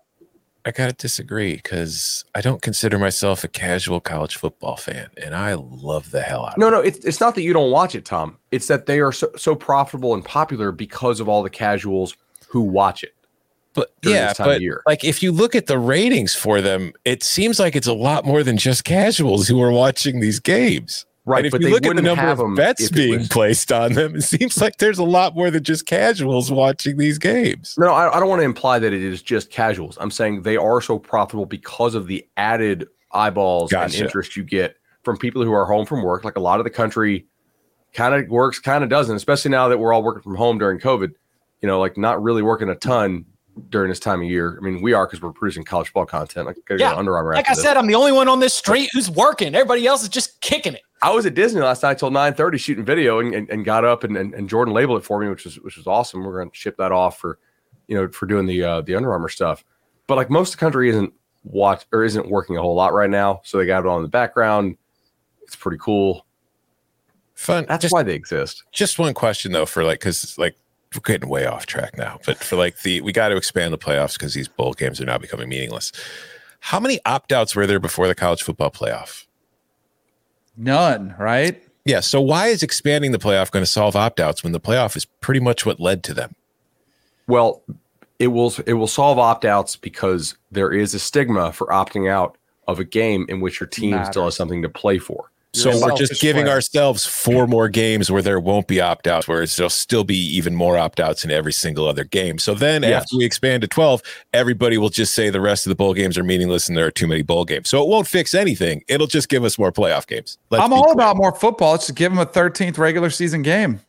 I 0.66 0.70
gotta 0.70 0.94
disagree 0.94 1.56
because 1.56 2.24
I 2.34 2.40
don't 2.40 2.62
consider 2.62 2.98
myself 2.98 3.44
a 3.44 3.48
casual 3.48 4.00
college 4.00 4.36
football 4.36 4.76
fan, 4.76 5.08
and 5.22 5.34
I 5.34 5.52
love 5.54 6.10
the 6.10 6.22
hell 6.22 6.46
out. 6.46 6.52
of 6.54 6.58
No, 6.58 6.70
no, 6.70 6.80
it's 6.80 7.04
it's 7.04 7.20
not 7.20 7.34
that 7.34 7.42
you 7.42 7.52
don't 7.52 7.70
watch 7.70 7.94
it, 7.94 8.06
Tom. 8.06 8.38
It's 8.50 8.66
that 8.68 8.86
they 8.86 9.00
are 9.00 9.12
so, 9.12 9.28
so 9.36 9.54
profitable 9.54 10.14
and 10.14 10.24
popular 10.24 10.72
because 10.72 11.20
of 11.20 11.28
all 11.28 11.42
the 11.42 11.50
casuals 11.50 12.16
who 12.48 12.62
watch 12.62 13.02
it. 13.04 13.13
But 13.74 13.92
yeah, 14.02 14.28
this 14.28 14.36
time 14.38 14.48
of 14.48 14.54
but 14.54 14.60
year. 14.62 14.82
like 14.86 15.04
if 15.04 15.22
you 15.22 15.32
look 15.32 15.54
at 15.54 15.66
the 15.66 15.78
ratings 15.78 16.34
for 16.34 16.60
them, 16.60 16.92
it 17.04 17.22
seems 17.22 17.58
like 17.58 17.74
it's 17.76 17.86
a 17.86 17.92
lot 17.92 18.24
more 18.24 18.42
than 18.42 18.56
just 18.56 18.84
casuals 18.84 19.48
who 19.48 19.60
are 19.60 19.72
watching 19.72 20.20
these 20.20 20.40
games. 20.40 21.06
Right, 21.26 21.38
and 21.38 21.46
if 21.46 21.52
but 21.52 21.62
you 21.62 21.70
look 21.70 21.86
at 21.86 21.96
the 21.96 22.02
number 22.02 22.22
of 22.22 22.54
bets 22.54 22.90
being 22.90 23.20
was- 23.20 23.28
placed 23.28 23.72
on 23.72 23.94
them, 23.94 24.14
it 24.16 24.22
seems 24.22 24.60
like 24.60 24.76
there's 24.76 24.98
a 24.98 25.04
lot 25.04 25.34
more 25.34 25.50
than 25.50 25.64
just 25.64 25.86
casuals 25.86 26.52
watching 26.52 26.98
these 26.98 27.18
games. 27.18 27.74
No, 27.78 27.94
I, 27.94 28.14
I 28.14 28.20
don't 28.20 28.28
want 28.28 28.40
to 28.40 28.44
imply 28.44 28.78
that 28.78 28.92
it 28.92 29.02
is 29.02 29.22
just 29.22 29.50
casuals. 29.50 29.96
I'm 30.00 30.10
saying 30.10 30.42
they 30.42 30.58
are 30.58 30.82
so 30.82 30.98
profitable 30.98 31.46
because 31.46 31.94
of 31.94 32.06
the 32.08 32.26
added 32.36 32.86
eyeballs 33.12 33.70
Gotcha. 33.72 33.96
and 33.96 34.04
interest 34.04 34.36
you 34.36 34.44
get 34.44 34.76
from 35.02 35.16
people 35.16 35.42
who 35.42 35.52
are 35.52 35.64
home 35.64 35.86
from 35.86 36.02
work. 36.02 36.24
Like 36.24 36.36
a 36.36 36.40
lot 36.40 36.60
of 36.60 36.64
the 36.64 36.70
country 36.70 37.26
kind 37.94 38.14
of 38.14 38.28
works, 38.28 38.58
kind 38.58 38.84
of 38.84 38.90
doesn't, 38.90 39.16
especially 39.16 39.50
now 39.50 39.68
that 39.68 39.78
we're 39.78 39.94
all 39.94 40.02
working 40.02 40.22
from 40.22 40.34
home 40.34 40.58
during 40.58 40.78
COVID. 40.78 41.10
You 41.62 41.68
know, 41.68 41.80
like 41.80 41.96
not 41.96 42.22
really 42.22 42.42
working 42.42 42.68
a 42.68 42.74
ton 42.74 43.24
during 43.68 43.88
this 43.88 44.00
time 44.00 44.20
of 44.20 44.28
year. 44.28 44.58
I 44.60 44.64
mean, 44.64 44.82
we 44.82 44.92
are 44.92 45.06
because 45.06 45.20
we're 45.22 45.32
producing 45.32 45.64
college 45.64 45.88
football 45.88 46.06
content. 46.06 46.46
Like, 46.46 46.56
Yeah, 46.78 46.94
Under 46.94 47.16
Armour 47.16 47.34
Like 47.34 47.48
I 47.48 47.54
this. 47.54 47.62
said, 47.62 47.76
I'm 47.76 47.86
the 47.86 47.94
only 47.94 48.12
one 48.12 48.28
on 48.28 48.40
this 48.40 48.54
street 48.54 48.90
who's 48.92 49.10
working. 49.10 49.54
Everybody 49.54 49.86
else 49.86 50.02
is 50.02 50.08
just 50.08 50.40
kicking 50.40 50.74
it. 50.74 50.82
I 51.02 51.10
was 51.10 51.26
at 51.26 51.34
Disney 51.34 51.60
last 51.60 51.82
night 51.82 51.98
till 51.98 52.10
9:30 52.10 52.58
shooting 52.58 52.84
video 52.84 53.20
and, 53.20 53.34
and, 53.34 53.50
and 53.50 53.64
got 53.64 53.84
up 53.84 54.04
and, 54.04 54.16
and, 54.16 54.34
and 54.34 54.48
Jordan 54.48 54.72
labeled 54.72 54.98
it 54.98 55.04
for 55.04 55.20
me, 55.20 55.28
which 55.28 55.44
was 55.44 55.60
which 55.60 55.76
was 55.76 55.86
awesome. 55.86 56.24
We're 56.24 56.38
going 56.38 56.50
to 56.50 56.56
ship 56.56 56.76
that 56.78 56.92
off 56.92 57.18
for 57.18 57.38
you 57.88 57.96
know 57.96 58.08
for 58.08 58.26
doing 58.26 58.46
the 58.46 58.62
uh, 58.62 58.80
the 58.80 58.94
Under 58.94 59.12
Armour 59.12 59.28
stuff. 59.28 59.64
But 60.06 60.16
like 60.16 60.30
most 60.30 60.54
of 60.54 60.58
the 60.58 60.64
country 60.64 60.88
isn't 60.88 61.12
watch 61.44 61.84
or 61.92 62.04
isn't 62.04 62.28
working 62.28 62.56
a 62.56 62.62
whole 62.62 62.74
lot 62.74 62.94
right 62.94 63.10
now, 63.10 63.40
so 63.44 63.58
they 63.58 63.66
got 63.66 63.80
it 63.80 63.86
on 63.86 63.98
in 63.98 64.02
the 64.02 64.08
background. 64.08 64.76
It's 65.42 65.56
pretty 65.56 65.78
cool. 65.78 66.26
Fun. 67.34 67.66
That's 67.68 67.82
just, 67.82 67.92
why 67.92 68.02
they 68.02 68.14
exist. 68.14 68.64
just 68.72 68.98
one 68.98 69.12
question 69.12 69.52
though, 69.52 69.66
for 69.66 69.84
like, 69.84 70.00
because 70.00 70.38
like 70.38 70.56
we're 70.94 71.00
getting 71.00 71.28
way 71.28 71.46
off 71.46 71.66
track 71.66 71.96
now, 71.96 72.18
but 72.26 72.38
for 72.38 72.56
like 72.56 72.82
the 72.82 73.00
we 73.00 73.12
got 73.12 73.28
to 73.28 73.36
expand 73.36 73.72
the 73.72 73.78
playoffs 73.78 74.14
because 74.14 74.34
these 74.34 74.48
bowl 74.48 74.72
games 74.72 75.00
are 75.00 75.04
now 75.04 75.18
becoming 75.18 75.48
meaningless. 75.48 75.92
How 76.60 76.80
many 76.80 77.00
opt 77.04 77.32
outs 77.32 77.54
were 77.54 77.66
there 77.66 77.78
before 77.78 78.08
the 78.08 78.14
college 78.14 78.42
football 78.42 78.70
playoff? 78.70 79.26
None, 80.56 81.14
right? 81.18 81.62
Yeah. 81.84 82.00
So 82.00 82.20
why 82.20 82.46
is 82.46 82.62
expanding 82.62 83.12
the 83.12 83.18
playoff 83.18 83.50
going 83.50 83.64
to 83.64 83.70
solve 83.70 83.96
opt 83.96 84.20
outs 84.20 84.42
when 84.42 84.52
the 84.52 84.60
playoff 84.60 84.96
is 84.96 85.04
pretty 85.04 85.40
much 85.40 85.66
what 85.66 85.78
led 85.78 86.02
to 86.04 86.14
them? 86.14 86.34
Well, 87.26 87.62
it 88.18 88.28
will 88.28 88.54
it 88.66 88.74
will 88.74 88.86
solve 88.86 89.18
opt 89.18 89.44
outs 89.44 89.76
because 89.76 90.36
there 90.50 90.72
is 90.72 90.94
a 90.94 90.98
stigma 90.98 91.52
for 91.52 91.66
opting 91.66 92.10
out 92.10 92.38
of 92.66 92.78
a 92.78 92.84
game 92.84 93.26
in 93.28 93.40
which 93.40 93.60
your 93.60 93.66
team 93.66 94.02
still 94.06 94.24
has 94.24 94.36
something 94.36 94.62
to 94.62 94.68
play 94.68 94.98
for. 94.98 95.30
So 95.54 95.70
You're 95.70 95.80
we're 95.82 95.88
just 95.90 95.98
selfish 96.08 96.20
giving 96.20 96.44
player. 96.46 96.54
ourselves 96.56 97.06
four 97.06 97.46
more 97.46 97.68
games 97.68 98.10
where 98.10 98.22
there 98.22 98.40
won't 98.40 98.66
be 98.66 98.80
opt 98.80 99.06
outs, 99.06 99.28
where 99.28 99.46
there'll 99.46 99.70
still 99.70 100.02
be 100.02 100.16
even 100.16 100.52
more 100.54 100.76
opt 100.76 100.98
outs 100.98 101.24
in 101.24 101.30
every 101.30 101.52
single 101.52 101.86
other 101.86 102.02
game. 102.02 102.38
So 102.38 102.54
then 102.54 102.82
Yes. 102.82 103.04
after 103.04 103.16
we 103.18 103.24
expand 103.24 103.60
to 103.62 103.68
12, 103.68 104.02
everybody 104.32 104.78
will 104.78 104.88
just 104.88 105.14
say 105.14 105.30
the 105.30 105.40
rest 105.40 105.64
of 105.64 105.70
the 105.70 105.76
bowl 105.76 105.94
games 105.94 106.18
are 106.18 106.24
meaningless 106.24 106.68
and 106.68 106.76
there 106.76 106.86
are 106.86 106.90
too 106.90 107.06
many 107.06 107.22
bowl 107.22 107.44
games. 107.44 107.68
So 107.68 107.80
it 107.82 107.88
won't 107.88 108.08
fix 108.08 108.34
anything. 108.34 108.82
It'll 108.88 109.06
just 109.06 109.28
give 109.28 109.44
us 109.44 109.56
more 109.56 109.70
playoff 109.70 110.08
games. 110.08 110.38
Let's 110.50 110.64
I'm 110.64 110.72
all 110.72 110.82
clear. 110.84 110.94
about 110.94 111.16
more 111.16 111.32
football. 111.32 111.70
Let's 111.72 111.86
just 111.86 111.96
give 111.96 112.10
them 112.10 112.18
a 112.18 112.26
13th 112.26 112.76
regular 112.76 113.08
season 113.10 113.42
game. 113.42 113.80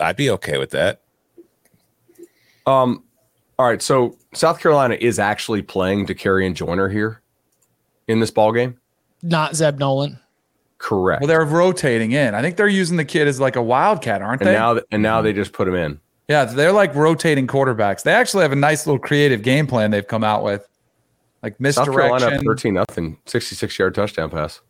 I'd 0.00 0.16
be 0.16 0.30
okay 0.30 0.56
with 0.56 0.70
that. 0.70 1.02
Um, 2.66 3.04
all 3.58 3.66
right. 3.66 3.82
So 3.82 4.16
South 4.32 4.58
Carolina 4.58 4.96
is 5.00 5.18
actually 5.18 5.60
playing 5.62 6.06
DeCarry 6.06 6.52
Joyner 6.54 6.88
here 6.88 7.20
in 8.08 8.20
this 8.20 8.30
ball 8.30 8.52
game. 8.52 8.78
Not 9.22 9.54
Zeb 9.56 9.78
Noland. 9.78 10.18
Correct. 10.78 11.20
Well, 11.20 11.28
they're 11.28 11.44
rotating 11.44 12.12
in. 12.12 12.34
I 12.34 12.42
think 12.42 12.56
they're 12.56 12.66
using 12.66 12.96
the 12.96 13.04
kid 13.04 13.28
as 13.28 13.38
like 13.38 13.54
a 13.56 13.62
wildcat, 13.62 14.20
aren't 14.20 14.42
and 14.42 14.48
they? 14.48 14.54
now, 14.54 14.80
and 14.90 15.02
now 15.02 15.22
they 15.22 15.32
just 15.32 15.52
put 15.52 15.68
him 15.68 15.74
in. 15.76 16.00
yeah, 16.28 16.44
they're 16.44 16.72
like 16.72 16.94
rotating 16.94 17.46
quarterbacks. 17.46 18.02
They 18.02 18.12
actually 18.12 18.42
have 18.42 18.52
a 18.52 18.56
nice 18.56 18.86
little 18.86 18.98
creative 18.98 19.42
game 19.42 19.66
plan 19.68 19.92
they've 19.92 20.06
come 20.06 20.24
out 20.24 20.42
with, 20.42 20.66
like 21.42 21.54
South 21.70 21.84
Carolina 21.86 22.14
misdirection. 22.14 22.38
up 22.38 22.44
thirteen 22.44 22.74
nothing, 22.74 23.18
sixty 23.26 23.54
six 23.54 23.78
yard 23.78 23.94
touchdown 23.94 24.28
pass. 24.30 24.60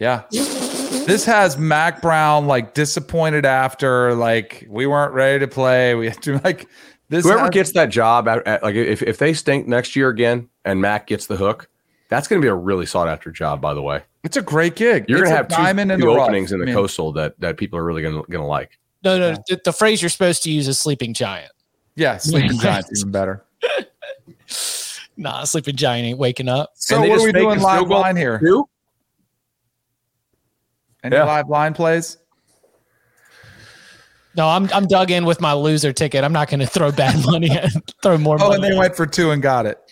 Yeah. 0.00 0.22
This 0.30 1.24
has 1.24 1.56
Mack 1.56 2.02
Brown 2.02 2.46
like 2.48 2.74
disappointed 2.74 3.46
after 3.46 4.14
like 4.14 4.66
we 4.68 4.86
weren't 4.88 5.12
ready 5.14 5.38
to 5.38 5.48
play. 5.48 5.94
We 5.94 6.08
had 6.08 6.20
to 6.22 6.38
like 6.42 6.68
this. 7.08 7.24
Whoever 7.24 7.42
has- 7.42 7.50
gets 7.50 7.72
that 7.72 7.90
job, 7.90 8.26
at, 8.26 8.44
at- 8.48 8.62
like 8.64 8.74
if 8.74 9.00
if 9.02 9.18
they 9.18 9.32
stink 9.32 9.68
next 9.68 9.94
year 9.94 10.08
again, 10.08 10.48
and 10.64 10.80
Mac 10.80 11.06
gets 11.06 11.26
the 11.28 11.36
hook, 11.36 11.68
that's 12.08 12.28
going 12.28 12.40
to 12.40 12.44
be 12.44 12.48
a 12.48 12.54
really 12.54 12.86
sought 12.86 13.08
after 13.08 13.30
job. 13.30 13.60
By 13.60 13.74
the 13.74 13.82
way, 13.82 14.02
it's 14.24 14.36
a 14.36 14.42
great 14.42 14.76
gig. 14.76 15.06
you're 15.08 15.18
going 15.18 15.28
to 15.30 15.34
a 15.34 15.36
have 15.36 15.48
two, 15.48 15.56
diamond 15.56 15.90
in 15.92 15.98
two 16.00 16.06
the 16.06 16.14
rough. 16.14 16.24
openings 16.28 16.52
in 16.52 16.58
the 16.58 16.64
I 16.64 16.66
mean, 16.66 16.74
coastal 16.74 17.12
that 17.12 17.38
that 17.40 17.56
people 17.56 17.78
are 17.78 17.84
really 17.84 18.02
going 18.02 18.14
to 18.14 18.30
going 18.30 18.42
to 18.42 18.46
like. 18.48 18.78
No, 19.04 19.18
no, 19.18 19.36
the, 19.48 19.60
the 19.64 19.72
phrase 19.72 20.02
you're 20.02 20.08
supposed 20.08 20.42
to 20.44 20.50
use 20.50 20.66
is 20.68 20.78
sleeping 20.78 21.14
giant. 21.14 21.52
Yeah, 21.94 22.16
sleeping 22.16 22.58
giants 22.58 22.90
even 22.98 23.10
better. 23.12 23.44
Nah, 25.18 25.44
sleeping 25.44 25.76
giant 25.76 26.04
ain't 26.06 26.18
waking 26.18 26.46
up. 26.48 26.72
So 26.74 27.00
what 27.00 27.18
are 27.18 27.24
we 27.24 27.32
doing 27.32 27.58
live 27.60 27.88
line 27.88 28.16
here? 28.16 28.38
Two? 28.38 28.68
Any 31.02 31.16
Yeah. 31.16 31.24
live 31.24 31.48
line 31.48 31.72
plays? 31.72 32.18
No, 34.34 34.46
I'm 34.46 34.68
I'm 34.74 34.86
dug 34.86 35.10
in 35.10 35.24
with 35.24 35.40
my 35.40 35.54
loser 35.54 35.94
ticket. 35.94 36.22
I'm 36.22 36.34
not 36.34 36.48
going 36.50 36.60
to 36.60 36.66
throw 36.66 36.92
bad 36.92 37.16
money 37.24 37.48
and 37.50 37.72
throw 38.02 38.18
more 38.18 38.36
Oh, 38.38 38.48
money. 38.50 38.54
and 38.56 38.64
they 38.64 38.78
went 38.78 38.94
for 38.94 39.06
two 39.06 39.30
and 39.30 39.40
got 39.42 39.64
it. 39.64 39.85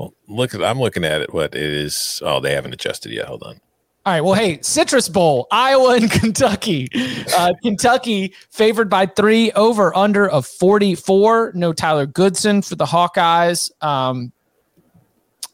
Well, 0.00 0.14
look, 0.28 0.54
I'm 0.54 0.80
looking 0.80 1.04
at 1.04 1.20
it. 1.20 1.34
What 1.34 1.54
it 1.54 1.62
is. 1.62 2.22
Oh, 2.24 2.40
they 2.40 2.54
haven't 2.54 2.72
adjusted 2.72 3.12
yet. 3.12 3.26
Hold 3.26 3.42
on. 3.42 3.60
All 4.06 4.14
right. 4.14 4.22
Well, 4.22 4.32
hey, 4.32 4.58
Citrus 4.62 5.10
Bowl, 5.10 5.46
Iowa 5.50 5.96
and 5.96 6.10
Kentucky. 6.10 6.88
Uh, 7.36 7.52
Kentucky 7.62 8.32
favored 8.48 8.88
by 8.88 9.04
three 9.04 9.52
over 9.52 9.94
under 9.94 10.26
of 10.26 10.46
44. 10.46 11.52
No 11.54 11.74
Tyler 11.74 12.06
Goodson 12.06 12.62
for 12.62 12.76
the 12.76 12.86
Hawkeyes. 12.86 13.70
Um, 13.84 14.32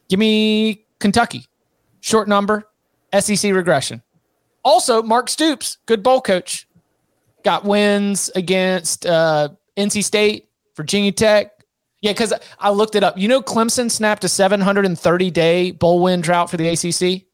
give 0.09 0.21
me 0.21 0.85
Kentucky. 1.01 1.47
Short 2.01 2.29
number, 2.29 2.69
SEC 3.19 3.53
regression. 3.53 4.01
Also, 4.65 5.03
Mark 5.03 5.29
Stoops, 5.29 5.79
good 5.87 6.05
bowl 6.05 6.21
coach. 6.21 6.69
Got 7.43 7.65
wins 7.65 8.31
against 8.37 9.07
uh, 9.07 9.49
NC 9.77 10.05
State, 10.05 10.49
Virginia 10.77 11.11
Tech. 11.11 11.56
Yeah, 12.03 12.13
because 12.13 12.33
I 12.59 12.71
looked 12.71 12.95
it 12.95 13.03
up. 13.03 13.17
You 13.17 13.29
know, 13.29 13.43
Clemson 13.43 13.91
snapped 13.91 14.25
a 14.25 14.29
730 14.29 15.31
day 15.31 15.71
bowl 15.71 16.03
win 16.03 16.21
drought 16.21 16.51
for 16.51 16.57
the 16.57 16.69
ACC. 16.69 17.25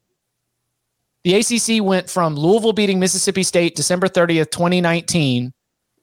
The 1.25 1.35
ACC 1.35 1.85
went 1.85 2.11
from 2.11 2.35
Louisville 2.35 2.73
beating 2.73 2.99
Mississippi 2.99 3.43
State 3.45 3.77
December 3.77 4.09
30th, 4.09 4.51
2019, 4.51 5.53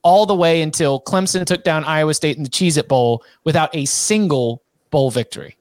all 0.02 0.26
the 0.26 0.36
way 0.36 0.62
until 0.62 1.02
Clemson 1.02 1.46
took 1.46 1.64
down 1.64 1.84
Iowa 1.84 2.14
State 2.14 2.38
in 2.38 2.44
the 2.44 2.50
Cheez 2.50 2.78
It 2.78 2.88
Bowl 2.88 3.24
without 3.44 3.76
a 3.76 3.86
single 3.86 4.64
bowl 4.92 5.12
victory. 5.12 5.58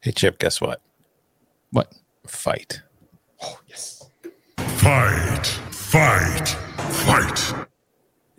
Hey, 0.00 0.10
Chip, 0.10 0.38
guess 0.38 0.60
what? 0.60 0.80
What? 1.70 1.92
Fight. 2.26 2.82
Oh, 3.40 3.58
yes. 3.68 4.08
Fight, 4.56 5.46
fight, 5.46 6.48
fight. 6.48 7.68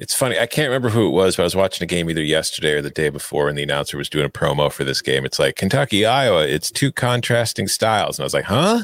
It's 0.04 0.14
funny. 0.14 0.38
I 0.38 0.48
can't 0.48 0.68
remember 0.68 0.90
who 0.90 1.08
it 1.08 1.12
was, 1.12 1.38
but 1.38 1.44
I 1.44 1.46
was 1.46 1.56
watching 1.56 1.82
a 1.82 1.88
game 1.88 2.10
either 2.10 2.22
yesterday 2.22 2.74
or 2.74 2.82
the 2.82 2.90
day 2.90 3.08
before, 3.08 3.48
and 3.48 3.58
the 3.58 3.64
announcer 3.64 3.98
was 3.98 4.10
doing 4.10 4.26
a 4.26 4.30
promo 4.30 4.70
for 4.70 4.84
this 4.84 5.02
game. 5.02 5.24
It's 5.24 5.40
like 5.40 5.56
Kentucky, 5.56 6.06
Iowa. 6.06 6.46
It's 6.46 6.70
two 6.70 6.92
contrasting 6.92 7.70
styles, 7.70 8.20
and 8.20 8.24
I 8.24 8.26
was 8.26 8.34
like, 8.34 8.44
huh? 8.44 8.82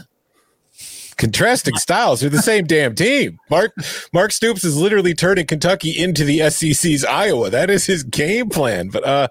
Contrasting 1.18 1.76
styles 1.76 2.24
are 2.24 2.30
the 2.30 2.42
same 2.42 2.64
damn 2.64 2.96
team. 2.96 3.38
Mark 3.50 3.74
Mark 4.14 4.32
Stoops 4.32 4.64
is 4.64 4.78
literally 4.78 5.14
turning 5.14 5.46
Kentucky 5.46 5.92
into 5.92 6.24
the 6.24 6.50
SEC's 6.50 7.04
Iowa. 7.04 7.50
That 7.50 7.70
is 7.70 7.86
his 7.86 8.04
game 8.04 8.48
plan. 8.48 8.88
But 8.88 9.06
uh, 9.06 9.28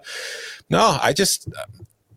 no, 0.69 0.99
I 1.01 1.11
just 1.11 1.47
uh, 1.47 1.65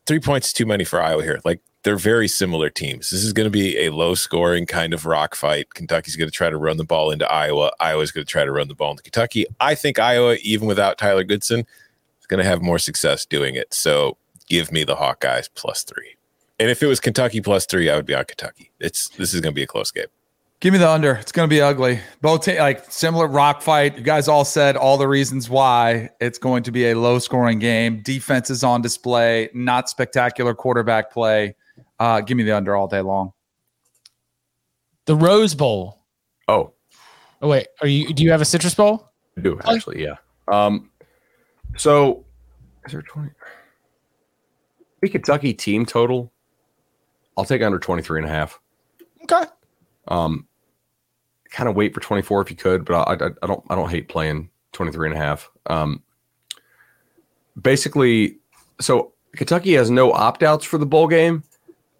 three 0.04 0.20
points 0.20 0.52
too 0.52 0.66
many 0.66 0.84
for 0.84 1.00
Iowa 1.00 1.22
here. 1.22 1.40
Like 1.46 1.62
they're 1.82 1.96
very 1.96 2.28
similar 2.28 2.70
teams. 2.70 3.10
This 3.10 3.24
is 3.24 3.32
going 3.32 3.46
to 3.46 3.50
be 3.50 3.78
a 3.78 3.90
low 3.90 4.14
scoring 4.14 4.66
kind 4.66 4.94
of 4.94 5.04
rock 5.04 5.34
fight. 5.34 5.74
Kentucky's 5.74 6.16
going 6.16 6.30
to 6.30 6.36
try 6.36 6.48
to 6.48 6.56
run 6.56 6.76
the 6.76 6.84
ball 6.84 7.10
into 7.10 7.30
Iowa. 7.30 7.72
Iowa's 7.80 8.12
going 8.12 8.24
to 8.24 8.30
try 8.30 8.44
to 8.44 8.52
run 8.52 8.68
the 8.68 8.74
ball 8.74 8.92
into 8.92 9.02
Kentucky. 9.02 9.46
I 9.60 9.74
think 9.74 9.98
Iowa, 9.98 10.36
even 10.42 10.68
without 10.68 10.98
Tyler 10.98 11.24
Goodson, 11.24 11.60
is 12.20 12.26
going 12.26 12.38
to 12.38 12.48
have 12.48 12.62
more 12.62 12.78
success 12.78 13.26
doing 13.26 13.56
it. 13.56 13.74
So 13.74 14.16
give 14.48 14.70
me 14.70 14.84
the 14.84 14.96
Hawkeyes 14.96 15.48
plus 15.54 15.82
three. 15.82 16.16
And 16.60 16.70
if 16.70 16.82
it 16.82 16.86
was 16.86 17.00
Kentucky 17.00 17.40
plus 17.40 17.66
three, 17.66 17.90
I 17.90 17.96
would 17.96 18.06
be 18.06 18.14
on 18.14 18.24
Kentucky. 18.24 18.70
It's 18.78 19.08
this 19.08 19.34
is 19.34 19.40
going 19.40 19.52
to 19.52 19.56
be 19.56 19.64
a 19.64 19.66
close 19.66 19.90
game. 19.90 20.06
Give 20.60 20.72
me 20.72 20.78
the 20.78 20.88
under. 20.88 21.14
It's 21.14 21.32
going 21.32 21.48
to 21.48 21.52
be 21.52 21.60
ugly. 21.60 21.98
Both 22.20 22.46
like 22.46 22.84
similar 22.88 23.26
rock 23.26 23.62
fight. 23.62 23.98
You 23.98 24.04
guys 24.04 24.28
all 24.28 24.44
said 24.44 24.76
all 24.76 24.96
the 24.96 25.08
reasons 25.08 25.50
why 25.50 26.10
it's 26.20 26.38
going 26.38 26.62
to 26.62 26.70
be 26.70 26.90
a 26.90 26.94
low 26.94 27.18
scoring 27.18 27.58
game. 27.58 28.00
Defense 28.04 28.48
is 28.48 28.62
on 28.62 28.80
display. 28.80 29.50
Not 29.54 29.88
spectacular 29.88 30.54
quarterback 30.54 31.10
play. 31.10 31.56
Uh, 32.03 32.20
give 32.20 32.36
me 32.36 32.42
the 32.42 32.50
under 32.57 32.74
all 32.74 32.88
day 32.88 33.00
long. 33.00 33.32
The 35.07 35.14
Rose 35.14 35.55
Bowl. 35.55 36.00
Oh, 36.48 36.72
Oh, 37.40 37.48
wait. 37.48 37.68
Are 37.80 37.86
you? 37.86 38.12
Do 38.12 38.24
you 38.24 38.32
have 38.32 38.40
a 38.40 38.44
Citrus 38.44 38.74
Bowl? 38.74 39.09
I 39.36 39.40
do 39.40 39.61
actually, 39.64 40.03
yeah. 40.03 40.16
Um, 40.48 40.90
so 41.76 42.24
is 42.86 42.92
there 42.92 43.03
twenty? 43.03 43.30
The 45.00 45.09
Kentucky 45.09 45.55
team 45.55 45.86
total. 45.86 46.32
I'll 47.36 47.44
take 47.44 47.62
under 47.62 47.78
23 47.78 48.18
and 48.20 48.28
a 48.28 48.30
half. 48.32 48.61
Okay. 49.22 49.44
Um, 50.09 50.46
kind 51.50 51.68
of 51.68 51.76
wait 51.76 51.94
for 51.94 52.00
24 52.00 52.42
if 52.42 52.50
you 52.50 52.57
could, 52.57 52.84
but 52.84 52.94
I, 52.94 53.12
I, 53.26 53.30
I 53.42 53.46
don't 53.46 53.64
I 53.70 53.74
don't 53.76 53.90
hate 53.90 54.09
playing 54.09 54.50
23 54.72 55.09
and 55.11 55.16
a 55.16 55.20
half. 55.20 55.50
Um, 55.66 56.03
basically, 57.61 58.38
so 58.80 59.12
Kentucky 59.36 59.74
has 59.74 59.90
no 59.90 60.12
opt 60.12 60.42
outs 60.42 60.64
for 60.64 60.78
the 60.78 60.86
bowl 60.86 61.09
game, 61.09 61.42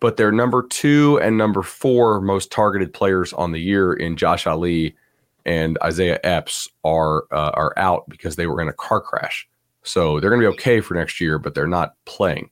but 0.03 0.17
their 0.17 0.33
number 0.33 0.65
two 0.65 1.21
and 1.23 1.39
number 1.39 1.63
four 1.63 2.21
most 2.21 2.51
targeted 2.51 2.93
players 2.93 3.33
on 3.35 3.53
the 3.53 3.61
year 3.61 3.93
in 3.93 4.17
Josh 4.17 4.49
Ali 4.49 4.97
and 5.47 5.79
Isaiah 5.81 6.19
Epps 6.25 6.69
are 6.83 7.23
uh, 7.31 7.53
are 7.55 7.73
out 7.77 8.09
because 8.09 8.35
they 8.35 8.49
were 8.49 8.61
in 8.61 8.69
a 8.69 8.73
car 8.73 9.01
crash. 9.01 9.49
So 9.85 10.19
they're 10.19 10.29
going 10.29 10.43
to 10.43 10.49
be 10.49 10.55
okay 10.55 10.81
for 10.81 10.95
next 10.95 11.21
year, 11.21 11.39
but 11.39 11.55
they're 11.55 11.69
not 11.69 11.95
playing. 12.05 12.51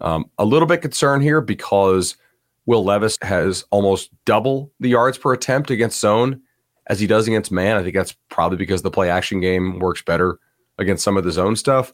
Um, 0.00 0.30
a 0.38 0.46
little 0.46 0.66
bit 0.66 0.80
concerned 0.80 1.22
here 1.22 1.42
because 1.42 2.16
Will 2.64 2.84
Levis 2.84 3.18
has 3.20 3.66
almost 3.70 4.08
double 4.24 4.72
the 4.80 4.88
yards 4.88 5.18
per 5.18 5.34
attempt 5.34 5.70
against 5.70 6.00
zone 6.00 6.40
as 6.86 6.98
he 6.98 7.06
does 7.06 7.28
against 7.28 7.52
man. 7.52 7.76
I 7.76 7.82
think 7.82 7.96
that's 7.96 8.16
probably 8.30 8.56
because 8.56 8.80
the 8.80 8.90
play 8.90 9.10
action 9.10 9.40
game 9.40 9.78
works 9.78 10.00
better 10.00 10.38
against 10.78 11.04
some 11.04 11.18
of 11.18 11.24
the 11.24 11.32
zone 11.32 11.54
stuff. 11.54 11.92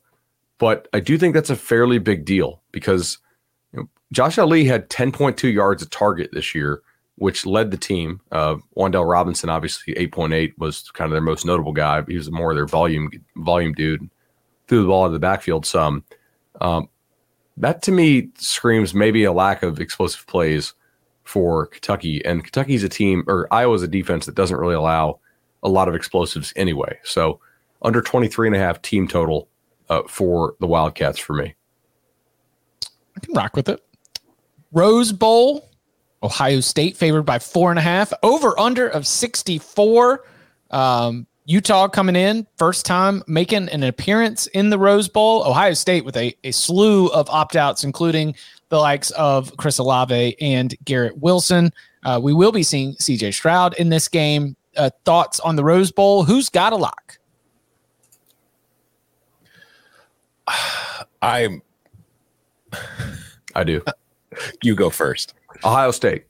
But 0.59 0.87
I 0.93 1.01
do 1.01 1.19
think 1.19 1.35
that's 1.35 1.51
a 1.51 1.57
fairly 1.57 1.99
big 1.99 2.25
deal 2.25 2.63
because 2.71 3.19
you 3.75 3.81
know, 3.81 3.89
Josh 4.13 4.39
Ali 4.39 4.65
had 4.65 4.89
10.2 4.89 5.53
yards 5.53 5.83
a 5.83 5.89
target 5.89 6.31
this 6.33 6.55
year, 6.55 6.83
which 7.17 7.45
led 7.45 7.71
the 7.71 7.77
team. 7.77 8.21
Uh, 8.31 8.57
Wan'Dale 8.77 9.09
Robinson, 9.09 9.51
obviously 9.51 9.95
8.8, 9.95 10.53
was 10.59 10.91
kind 10.93 11.07
of 11.07 11.13
their 11.13 11.21
most 11.21 11.45
notable 11.45 11.73
guy. 11.73 12.03
He 12.07 12.17
was 12.17 12.31
more 12.31 12.53
of 12.53 12.57
their 12.57 12.67
volume 12.67 13.11
volume 13.37 13.73
dude. 13.73 14.09
Threw 14.69 14.83
the 14.83 14.89
ball 14.89 15.05
into 15.05 15.15
the 15.15 15.21
backfield 15.21 15.67
some. 15.67 16.05
Um, 16.61 16.89
that 17.57 17.83
to 17.83 17.93
me 17.93 18.31
screams 18.37 18.95
maybe 18.95 19.25
a 19.25 19.33
lack 19.33 19.63
of 19.63 19.81
explosive 19.81 20.27
plays 20.27 20.75
for 21.25 21.67
Kentucky. 21.67 22.25
And 22.25 22.45
Kentucky's 22.45 22.85
a 22.85 22.89
team, 22.89 23.25
or 23.27 23.53
Iowa's 23.53 23.83
a 23.83 23.89
defense 23.89 24.27
that 24.27 24.35
doesn't 24.35 24.57
really 24.57 24.75
allow 24.75 25.21
a 25.63 25.69
lot 25.69 25.89
of 25.89 25.95
explosives 25.95 26.53
anyway. 26.57 26.99
So 27.03 27.41
under 27.83 28.01
23 28.01 28.49
and 28.49 28.57
a 28.57 28.59
half 28.59 28.83
team 28.83 29.09
total 29.09 29.49
uh, 29.89 30.03
for 30.09 30.55
the 30.61 30.67
Wildcats 30.67 31.19
for 31.19 31.35
me. 31.35 31.55
I 33.17 33.21
can 33.21 33.35
rock 33.35 33.57
with 33.57 33.69
it. 33.69 33.85
Rose 34.73 35.13
Bowl, 35.13 35.71
Ohio 36.23 36.61
State 36.61 36.97
favored 36.97 37.23
by 37.23 37.39
four 37.39 37.71
and 37.71 37.79
a 37.79 37.83
half, 37.83 38.13
over 38.23 38.59
under 38.59 38.89
of 38.89 39.07
64. 39.07 40.25
Um, 40.71 41.27
Utah 41.47 41.89
coming 41.89 42.17
in, 42.17 42.47
first 42.57 42.87
time 42.87 43.23
making 43.27 43.69
an 43.69 43.83
appearance 43.83 44.47
in 44.49 44.71
the 44.71 44.79
Rose 44.79 45.09
Bowl. 45.09 45.45
Ohio 45.47 45.75
State 45.75 46.05
with 46.05 46.17
a, 46.17 46.35
a 46.43 46.51
slew 46.51 47.09
of 47.09 47.29
opt 47.29 47.55
outs, 47.55 47.85
including 47.85 48.35
the 48.71 48.79
likes 48.79 49.11
of 49.13 49.55
Chris 49.59 49.79
Olave 49.79 50.37
and 50.41 50.75
Garrett 50.85 51.19
Wilson. 51.19 51.71
Uh, 52.05 52.19
we 52.23 52.33
will 52.33 52.53
be 52.53 52.63
seeing 52.63 52.95
CJ 52.95 53.35
Stroud 53.35 53.75
in 53.75 53.91
this 53.91 54.09
game. 54.09 54.57
Uh, 54.77 54.91
thoughts 55.05 55.39
on 55.41 55.55
the 55.55 55.63
Rose 55.63 55.93
Bowl? 55.93 56.25
Who's 56.25 56.49
got 56.49 56.73
a 56.73 56.77
lock? 56.77 57.19
I'm. 61.23 61.63
I 63.55 63.65
do. 63.65 63.83
You 64.63 64.75
go 64.75 64.91
first. 64.91 65.35
Ohio 65.65 65.91
State. 65.91 66.25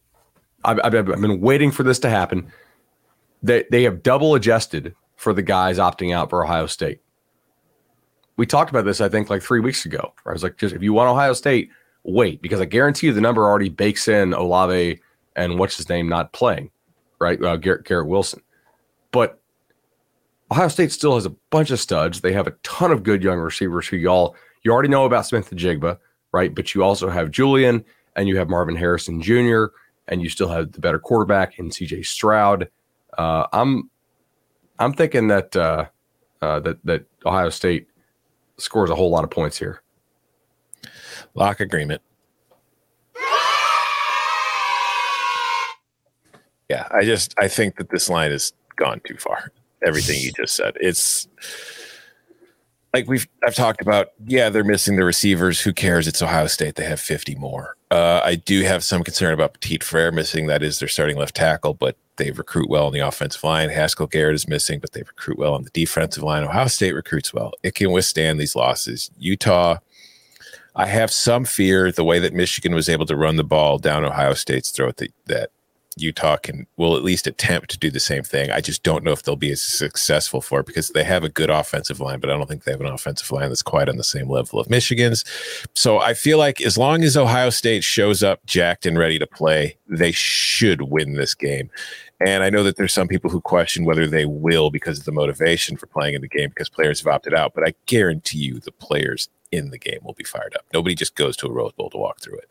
I've, 0.64 0.78
I've, 0.84 0.94
I've 0.94 1.20
been 1.20 1.40
waiting 1.40 1.70
for 1.70 1.82
this 1.82 1.98
to 2.00 2.10
happen. 2.10 2.50
They, 3.42 3.64
they 3.70 3.82
have 3.82 4.02
double 4.02 4.34
adjusted 4.34 4.94
for 5.16 5.32
the 5.32 5.42
guys 5.42 5.78
opting 5.78 6.14
out 6.14 6.30
for 6.30 6.44
Ohio 6.44 6.66
State. 6.66 7.00
We 8.36 8.46
talked 8.46 8.70
about 8.70 8.84
this, 8.84 9.00
I 9.00 9.08
think, 9.08 9.30
like 9.30 9.42
three 9.42 9.60
weeks 9.60 9.86
ago. 9.86 10.12
I 10.26 10.32
was 10.32 10.42
like, 10.42 10.56
just 10.56 10.74
if 10.74 10.82
you 10.82 10.92
want 10.92 11.08
Ohio 11.08 11.34
State, 11.34 11.70
wait, 12.02 12.42
because 12.42 12.60
I 12.60 12.64
guarantee 12.64 13.06
you 13.06 13.12
the 13.12 13.20
number 13.20 13.44
already 13.44 13.68
bakes 13.68 14.08
in 14.08 14.34
Olave 14.34 15.00
and 15.36 15.58
what's 15.58 15.76
his 15.76 15.88
name 15.88 16.08
not 16.08 16.32
playing, 16.32 16.70
right? 17.20 17.42
Uh, 17.42 17.56
Garrett, 17.56 17.84
Garrett 17.84 18.08
Wilson. 18.08 18.42
But 19.12 19.40
Ohio 20.50 20.68
State 20.68 20.92
still 20.92 21.14
has 21.14 21.26
a 21.26 21.30
bunch 21.50 21.70
of 21.70 21.80
studs. 21.80 22.20
They 22.20 22.32
have 22.32 22.46
a 22.46 22.54
ton 22.62 22.90
of 22.90 23.02
good 23.02 23.22
young 23.22 23.38
receivers 23.38 23.86
who 23.86 23.96
y'all 23.96 24.36
you 24.62 24.72
already 24.72 24.88
know 24.88 25.04
about 25.04 25.26
Smith-Njigba, 25.26 25.98
right? 26.34 26.52
But 26.52 26.74
you 26.74 26.82
also 26.82 27.08
have 27.08 27.30
Julian 27.30 27.84
and 28.16 28.28
you 28.28 28.36
have 28.36 28.50
Marvin 28.50 28.74
Harrison 28.74 29.22
Jr. 29.22 29.66
and 30.08 30.20
you 30.20 30.28
still 30.28 30.48
have 30.48 30.72
the 30.72 30.80
better 30.80 30.98
quarterback 30.98 31.60
in 31.60 31.70
CJ 31.70 32.04
Stroud. 32.04 32.68
Uh, 33.16 33.46
I'm 33.52 33.88
I'm 34.80 34.92
thinking 34.92 35.28
that 35.28 35.54
uh, 35.54 35.86
uh, 36.42 36.58
that 36.60 36.84
that 36.84 37.04
Ohio 37.24 37.50
State 37.50 37.86
scores 38.58 38.90
a 38.90 38.96
whole 38.96 39.10
lot 39.10 39.22
of 39.22 39.30
points 39.30 39.56
here. 39.56 39.80
Lock 41.34 41.60
agreement. 41.60 42.02
Yeah, 46.68 46.88
I 46.90 47.04
just 47.04 47.34
I 47.38 47.46
think 47.46 47.76
that 47.76 47.90
this 47.90 48.10
line 48.10 48.32
has 48.32 48.52
gone 48.74 49.00
too 49.06 49.16
far. 49.18 49.52
Everything 49.86 50.20
you 50.20 50.32
just 50.32 50.56
said. 50.56 50.74
It's 50.80 51.28
like 52.94 53.08
we've 53.08 53.28
I've 53.44 53.56
talked 53.56 53.82
about. 53.82 54.10
Yeah, 54.24 54.48
they're 54.48 54.64
missing 54.64 54.96
the 54.96 55.04
receivers. 55.04 55.60
Who 55.60 55.72
cares? 55.72 56.06
It's 56.06 56.22
Ohio 56.22 56.46
State. 56.46 56.76
They 56.76 56.84
have 56.84 57.00
50 57.00 57.34
more. 57.34 57.76
Uh, 57.90 58.20
I 58.24 58.36
do 58.36 58.62
have 58.62 58.84
some 58.84 59.02
concern 59.02 59.34
about 59.34 59.54
Petit 59.54 59.80
Frere 59.80 60.12
missing. 60.12 60.46
That 60.46 60.62
is 60.62 60.78
their 60.78 60.88
starting 60.88 61.16
left 61.16 61.34
tackle, 61.34 61.74
but 61.74 61.96
they 62.16 62.30
recruit 62.30 62.70
well 62.70 62.86
on 62.86 62.92
the 62.92 63.00
offensive 63.00 63.42
line. 63.42 63.68
Haskell 63.68 64.06
Garrett 64.06 64.36
is 64.36 64.48
missing, 64.48 64.78
but 64.78 64.92
they 64.92 65.02
recruit 65.02 65.38
well 65.38 65.54
on 65.54 65.64
the 65.64 65.70
defensive 65.70 66.22
line. 66.22 66.44
Ohio 66.44 66.68
State 66.68 66.92
recruits 66.92 67.34
well. 67.34 67.52
It 67.64 67.74
can 67.74 67.90
withstand 67.90 68.38
these 68.38 68.54
losses. 68.54 69.10
Utah, 69.18 69.78
I 70.76 70.86
have 70.86 71.10
some 71.10 71.44
fear 71.44 71.90
the 71.90 72.04
way 72.04 72.20
that 72.20 72.32
Michigan 72.32 72.74
was 72.74 72.88
able 72.88 73.06
to 73.06 73.16
run 73.16 73.36
the 73.36 73.44
ball 73.44 73.78
down 73.78 74.04
Ohio 74.04 74.34
State's 74.34 74.70
throat 74.70 74.98
that, 74.98 75.12
that 75.26 75.50
Utah 75.96 76.36
can 76.36 76.66
will 76.76 76.96
at 76.96 77.04
least 77.04 77.26
attempt 77.26 77.70
to 77.70 77.78
do 77.78 77.90
the 77.90 78.00
same 78.00 78.22
thing. 78.22 78.50
I 78.50 78.60
just 78.60 78.82
don't 78.82 79.04
know 79.04 79.12
if 79.12 79.22
they'll 79.22 79.36
be 79.36 79.52
as 79.52 79.60
successful 79.60 80.40
for 80.40 80.60
it 80.60 80.66
because 80.66 80.88
they 80.90 81.04
have 81.04 81.24
a 81.24 81.28
good 81.28 81.50
offensive 81.50 82.00
line, 82.00 82.20
but 82.20 82.30
I 82.30 82.36
don't 82.36 82.48
think 82.48 82.64
they 82.64 82.72
have 82.72 82.80
an 82.80 82.86
offensive 82.86 83.30
line 83.30 83.48
that's 83.48 83.62
quite 83.62 83.88
on 83.88 83.96
the 83.96 84.04
same 84.04 84.28
level 84.28 84.58
of 84.58 84.70
Michigan's. 84.70 85.24
So 85.74 85.98
I 85.98 86.14
feel 86.14 86.38
like 86.38 86.60
as 86.60 86.76
long 86.76 87.02
as 87.02 87.16
Ohio 87.16 87.50
State 87.50 87.84
shows 87.84 88.22
up 88.22 88.44
jacked 88.46 88.86
and 88.86 88.98
ready 88.98 89.18
to 89.18 89.26
play, 89.26 89.76
they 89.86 90.12
should 90.12 90.82
win 90.82 91.14
this 91.14 91.34
game. 91.34 91.70
And 92.24 92.42
I 92.42 92.50
know 92.50 92.62
that 92.62 92.76
there's 92.76 92.92
some 92.92 93.08
people 93.08 93.30
who 93.30 93.40
question 93.40 93.84
whether 93.84 94.06
they 94.06 94.24
will 94.24 94.70
because 94.70 94.98
of 94.98 95.04
the 95.04 95.12
motivation 95.12 95.76
for 95.76 95.86
playing 95.86 96.14
in 96.14 96.22
the 96.22 96.28
game 96.28 96.48
because 96.48 96.68
players 96.68 97.00
have 97.00 97.12
opted 97.12 97.34
out. 97.34 97.54
But 97.54 97.68
I 97.68 97.74
guarantee 97.86 98.38
you 98.38 98.60
the 98.60 98.72
players 98.72 99.28
in 99.52 99.70
the 99.70 99.78
game 99.78 99.98
will 100.02 100.14
be 100.14 100.24
fired 100.24 100.54
up. 100.54 100.64
Nobody 100.72 100.94
just 100.94 101.14
goes 101.16 101.36
to 101.38 101.46
a 101.46 101.52
Rose 101.52 101.72
Bowl 101.72 101.90
to 101.90 101.98
walk 101.98 102.20
through 102.20 102.38
it. 102.38 102.48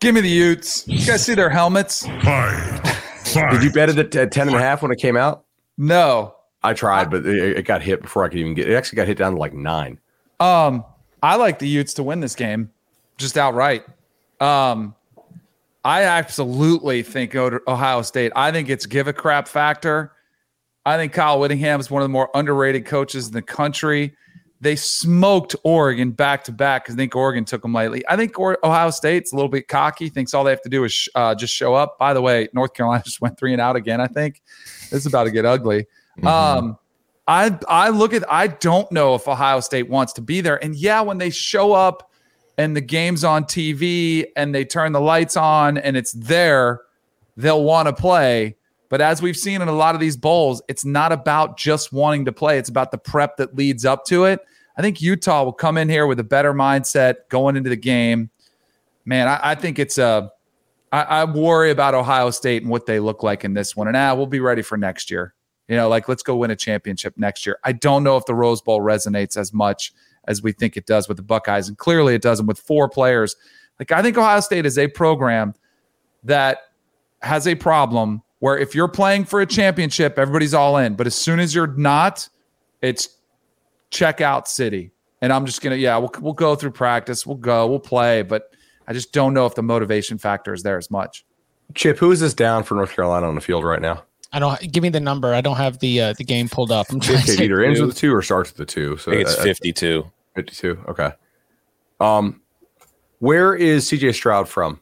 Give 0.00 0.14
me 0.14 0.20
the 0.20 0.28
Utes. 0.28 0.86
You 0.86 1.04
guys 1.06 1.24
see 1.24 1.34
their 1.34 1.50
helmets? 1.50 2.06
Fight. 2.06 2.80
Fight. 3.24 3.50
Did 3.52 3.62
you 3.62 3.72
bet 3.72 3.88
it 3.88 4.14
at 4.14 4.30
10 4.30 4.48
and 4.48 4.56
a 4.56 4.60
half 4.60 4.82
when 4.82 4.90
it 4.90 4.98
came 4.98 5.16
out? 5.16 5.44
No. 5.78 6.34
I 6.62 6.74
tried, 6.74 7.10
but 7.10 7.24
it, 7.24 7.58
it 7.58 7.62
got 7.64 7.82
hit 7.82 8.02
before 8.02 8.24
I 8.24 8.28
could 8.28 8.38
even 8.38 8.54
get 8.54 8.68
it. 8.68 8.74
Actually 8.74 8.96
got 8.96 9.06
hit 9.06 9.18
down 9.18 9.32
to 9.32 9.38
like 9.38 9.54
nine. 9.54 9.98
Um, 10.40 10.84
I 11.22 11.36
like 11.36 11.58
the 11.58 11.68
Utes 11.68 11.94
to 11.94 12.02
win 12.02 12.20
this 12.20 12.34
game, 12.34 12.70
just 13.16 13.38
outright. 13.38 13.84
Um, 14.40 14.94
I 15.84 16.02
absolutely 16.02 17.02
think 17.02 17.34
Ohio 17.34 18.02
State. 18.02 18.32
I 18.34 18.50
think 18.50 18.68
it's 18.68 18.86
give 18.86 19.06
a 19.06 19.12
crap 19.12 19.48
factor. 19.48 20.12
I 20.84 20.96
think 20.96 21.12
Kyle 21.12 21.40
Whittingham 21.40 21.80
is 21.80 21.90
one 21.90 22.02
of 22.02 22.04
the 22.04 22.12
more 22.12 22.30
underrated 22.34 22.84
coaches 22.84 23.28
in 23.28 23.32
the 23.32 23.42
country. 23.42 24.14
They 24.66 24.74
smoked 24.74 25.54
Oregon 25.62 26.10
back 26.10 26.42
to 26.42 26.52
back 26.52 26.82
because 26.82 26.96
I 26.96 26.98
think 26.98 27.14
Oregon 27.14 27.44
took 27.44 27.62
them 27.62 27.72
lightly. 27.72 28.02
I 28.08 28.16
think 28.16 28.36
Ohio 28.36 28.90
State's 28.90 29.32
a 29.32 29.36
little 29.36 29.48
bit 29.48 29.68
cocky. 29.68 30.08
Thinks 30.08 30.34
all 30.34 30.42
they 30.42 30.50
have 30.50 30.62
to 30.62 30.68
do 30.68 30.82
is 30.82 31.08
uh, 31.14 31.36
just 31.36 31.54
show 31.54 31.74
up. 31.74 31.96
By 32.00 32.12
the 32.12 32.20
way, 32.20 32.48
North 32.52 32.74
Carolina 32.74 33.00
just 33.04 33.20
went 33.20 33.38
three 33.38 33.52
and 33.52 33.60
out 33.60 33.76
again. 33.76 34.00
I 34.00 34.08
think 34.08 34.42
this 34.90 34.94
is 34.94 35.06
about 35.06 35.22
to 35.22 35.30
get 35.30 35.44
ugly. 35.46 35.86
Mm-hmm. 36.18 36.26
Um, 36.26 36.78
I 37.28 37.56
I 37.68 37.90
look 37.90 38.12
at 38.12 38.24
I 38.28 38.48
don't 38.48 38.90
know 38.90 39.14
if 39.14 39.28
Ohio 39.28 39.60
State 39.60 39.88
wants 39.88 40.12
to 40.14 40.20
be 40.20 40.40
there. 40.40 40.60
And 40.64 40.74
yeah, 40.74 41.00
when 41.00 41.18
they 41.18 41.30
show 41.30 41.72
up 41.72 42.10
and 42.58 42.74
the 42.74 42.80
game's 42.80 43.22
on 43.22 43.44
TV 43.44 44.24
and 44.34 44.52
they 44.52 44.64
turn 44.64 44.90
the 44.90 45.00
lights 45.00 45.36
on 45.36 45.78
and 45.78 45.96
it's 45.96 46.10
there, 46.10 46.80
they'll 47.36 47.62
want 47.62 47.86
to 47.86 47.92
play. 47.92 48.56
But 48.88 49.00
as 49.00 49.22
we've 49.22 49.36
seen 49.36 49.62
in 49.62 49.68
a 49.68 49.72
lot 49.72 49.94
of 49.94 50.00
these 50.00 50.16
bowls, 50.16 50.60
it's 50.66 50.84
not 50.84 51.12
about 51.12 51.56
just 51.56 51.92
wanting 51.92 52.24
to 52.24 52.32
play. 52.32 52.58
It's 52.58 52.68
about 52.68 52.90
the 52.90 52.98
prep 52.98 53.36
that 53.36 53.54
leads 53.54 53.84
up 53.84 54.04
to 54.06 54.24
it. 54.24 54.40
I 54.76 54.82
think 54.82 55.00
Utah 55.00 55.42
will 55.42 55.52
come 55.52 55.78
in 55.78 55.88
here 55.88 56.06
with 56.06 56.20
a 56.20 56.24
better 56.24 56.52
mindset 56.52 57.28
going 57.28 57.56
into 57.56 57.70
the 57.70 57.76
game. 57.76 58.30
Man, 59.04 59.28
I, 59.28 59.40
I 59.42 59.54
think 59.54 59.78
it's 59.78 59.98
a. 59.98 60.30
I, 60.92 61.02
I 61.02 61.24
worry 61.24 61.70
about 61.70 61.94
Ohio 61.94 62.30
State 62.30 62.62
and 62.62 62.70
what 62.70 62.86
they 62.86 63.00
look 63.00 63.22
like 63.22 63.44
in 63.44 63.54
this 63.54 63.74
one. 63.74 63.88
And 63.88 63.96
ah, 63.96 64.14
we'll 64.14 64.26
be 64.26 64.40
ready 64.40 64.62
for 64.62 64.76
next 64.76 65.10
year. 65.10 65.34
You 65.68 65.76
know, 65.76 65.88
like 65.88 66.08
let's 66.08 66.22
go 66.22 66.36
win 66.36 66.50
a 66.50 66.56
championship 66.56 67.14
next 67.16 67.44
year. 67.44 67.58
I 67.64 67.72
don't 67.72 68.04
know 68.04 68.16
if 68.16 68.24
the 68.26 68.34
Rose 68.34 68.60
Bowl 68.60 68.80
resonates 68.80 69.36
as 69.36 69.52
much 69.52 69.92
as 70.28 70.42
we 70.42 70.52
think 70.52 70.76
it 70.76 70.86
does 70.86 71.08
with 71.08 71.16
the 71.16 71.22
Buckeyes, 71.22 71.68
and 71.68 71.76
clearly 71.76 72.14
it 72.14 72.22
doesn't 72.22 72.46
with 72.46 72.58
four 72.58 72.88
players. 72.88 73.34
Like 73.78 73.92
I 73.92 74.02
think 74.02 74.16
Ohio 74.16 74.40
State 74.40 74.66
is 74.66 74.78
a 74.78 74.88
program 74.88 75.54
that 76.22 76.58
has 77.22 77.46
a 77.46 77.54
problem 77.54 78.22
where 78.38 78.58
if 78.58 78.74
you're 78.74 78.88
playing 78.88 79.24
for 79.24 79.40
a 79.40 79.46
championship, 79.46 80.18
everybody's 80.18 80.54
all 80.54 80.76
in. 80.76 80.94
But 80.94 81.06
as 81.06 81.14
soon 81.14 81.40
as 81.40 81.54
you're 81.54 81.66
not, 81.66 82.28
it's 82.82 83.15
check 83.96 84.20
out 84.20 84.48
city. 84.48 84.92
And 85.22 85.32
I'm 85.32 85.46
just 85.46 85.62
gonna, 85.62 85.76
yeah, 85.76 85.96
we'll 85.96 86.12
we'll 86.20 86.34
go 86.34 86.54
through 86.54 86.72
practice, 86.72 87.26
we'll 87.26 87.36
go, 87.36 87.66
we'll 87.66 87.78
play, 87.78 88.22
but 88.22 88.50
I 88.86 88.92
just 88.92 89.12
don't 89.12 89.34
know 89.34 89.46
if 89.46 89.54
the 89.54 89.62
motivation 89.62 90.18
factor 90.18 90.52
is 90.52 90.62
there 90.62 90.76
as 90.76 90.90
much. 90.90 91.24
Chip, 91.74 91.98
who 91.98 92.12
is 92.12 92.20
this 92.20 92.34
down 92.34 92.62
for 92.62 92.74
North 92.74 92.94
Carolina 92.94 93.26
on 93.26 93.34
the 93.34 93.40
field 93.40 93.64
right 93.64 93.80
now? 93.80 94.04
I 94.32 94.38
don't 94.38 94.72
give 94.72 94.82
me 94.82 94.90
the 94.90 95.00
number. 95.00 95.34
I 95.34 95.40
don't 95.40 95.56
have 95.56 95.78
the 95.78 96.00
uh, 96.00 96.12
the 96.12 96.24
game 96.24 96.48
pulled 96.48 96.70
up. 96.70 96.88
I'm 96.90 97.00
trying 97.00 97.22
it 97.26 97.40
either 97.40 97.64
ends 97.64 97.80
with 97.80 97.90
a 97.90 97.94
two 97.94 98.14
or 98.14 98.22
starts 98.22 98.52
with 98.52 98.60
a 98.60 98.66
two. 98.66 98.96
So 98.98 99.10
I 99.10 99.16
think 99.16 99.28
it's 99.28 99.42
52. 99.42 100.04
52. 100.34 100.84
Okay. 100.88 101.10
Um, 101.98 102.42
Where 103.20 103.54
is 103.54 103.86
CJ 103.90 104.14
Stroud 104.14 104.48
from? 104.48 104.80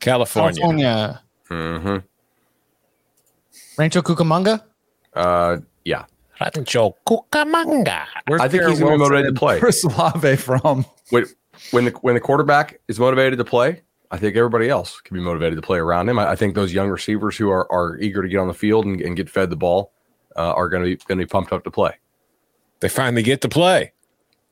California. 0.00 0.60
California. 0.60 1.22
Mm-hmm. 1.50 1.96
Rancho 3.76 4.02
Cucamonga. 4.02 4.62
Uh, 5.14 5.58
yeah. 5.84 6.04
Rancho 6.40 6.96
Cucamonga. 7.06 8.06
Where's 8.26 8.40
I 8.40 8.48
think 8.48 8.62
Garrett 8.62 8.70
he's 8.70 8.80
gonna 8.80 8.92
be 8.92 8.98
motivated 8.98 9.34
to 9.34 9.38
play. 9.38 9.58
Chris 9.58 9.84
Olave 9.84 10.36
from? 10.36 10.84
When, 11.10 11.24
when 11.70 11.84
the 11.86 11.90
when 12.02 12.14
the 12.14 12.20
quarterback 12.20 12.80
is 12.88 13.00
motivated 13.00 13.38
to 13.38 13.44
play, 13.44 13.82
I 14.10 14.18
think 14.18 14.36
everybody 14.36 14.68
else 14.68 15.00
can 15.00 15.16
be 15.16 15.22
motivated 15.22 15.56
to 15.56 15.62
play 15.62 15.78
around 15.78 16.08
him. 16.08 16.18
I, 16.18 16.30
I 16.30 16.36
think 16.36 16.54
those 16.54 16.72
young 16.72 16.88
receivers 16.88 17.36
who 17.36 17.50
are, 17.50 17.70
are 17.72 17.98
eager 17.98 18.22
to 18.22 18.28
get 18.28 18.38
on 18.38 18.48
the 18.48 18.54
field 18.54 18.86
and, 18.86 19.00
and 19.00 19.16
get 19.16 19.28
fed 19.28 19.50
the 19.50 19.56
ball 19.56 19.92
uh, 20.36 20.52
are 20.52 20.68
going 20.68 20.82
to 20.82 20.88
be 20.88 20.96
going 21.06 21.18
to 21.18 21.24
be 21.24 21.28
pumped 21.28 21.52
up 21.52 21.64
to 21.64 21.70
play. 21.70 21.94
They 22.80 22.88
finally 22.88 23.22
get 23.22 23.40
to 23.42 23.48
play. 23.48 23.92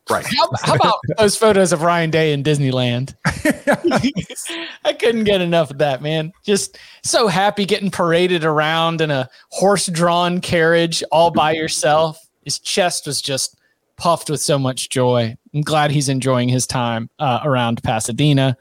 Right. 0.09 0.25
How, 0.25 0.49
how 0.63 0.75
about 0.75 0.99
those 1.19 1.37
photos 1.37 1.73
of 1.73 1.83
Ryan 1.83 2.11
Day 2.11 2.33
in 2.33 2.45
Disneyland? 2.45 3.15
I 4.85 4.93
couldn't 4.93 5.25
get 5.25 5.41
enough 5.41 5.71
of 5.71 5.79
that, 5.79 6.01
man. 6.01 6.33
Just 6.45 6.79
so 7.03 7.27
happy 7.27 7.65
getting 7.65 7.91
paraded 7.91 8.45
around 8.45 9.01
in 9.01 9.11
a 9.11 9.29
horse 9.51 9.87
drawn 9.87 10.41
carriage 10.41 11.03
all 11.11 11.31
by 11.31 11.53
yourself. 11.53 12.25
His 12.45 12.61
chest 12.61 13.07
was 13.07 13.21
just 13.21 13.59
puffed 13.97 14.31
with 14.31 14.41
so 14.41 14.59
much 14.59 14.91
joy. 14.91 15.37
I'm 15.53 15.63
glad 15.63 15.91
he's 15.91 16.09
enjoying 16.09 16.49
his 16.49 16.67
time 16.67 17.11
uh, 17.19 17.41
around 17.43 17.83
Pasadena. 17.83 18.57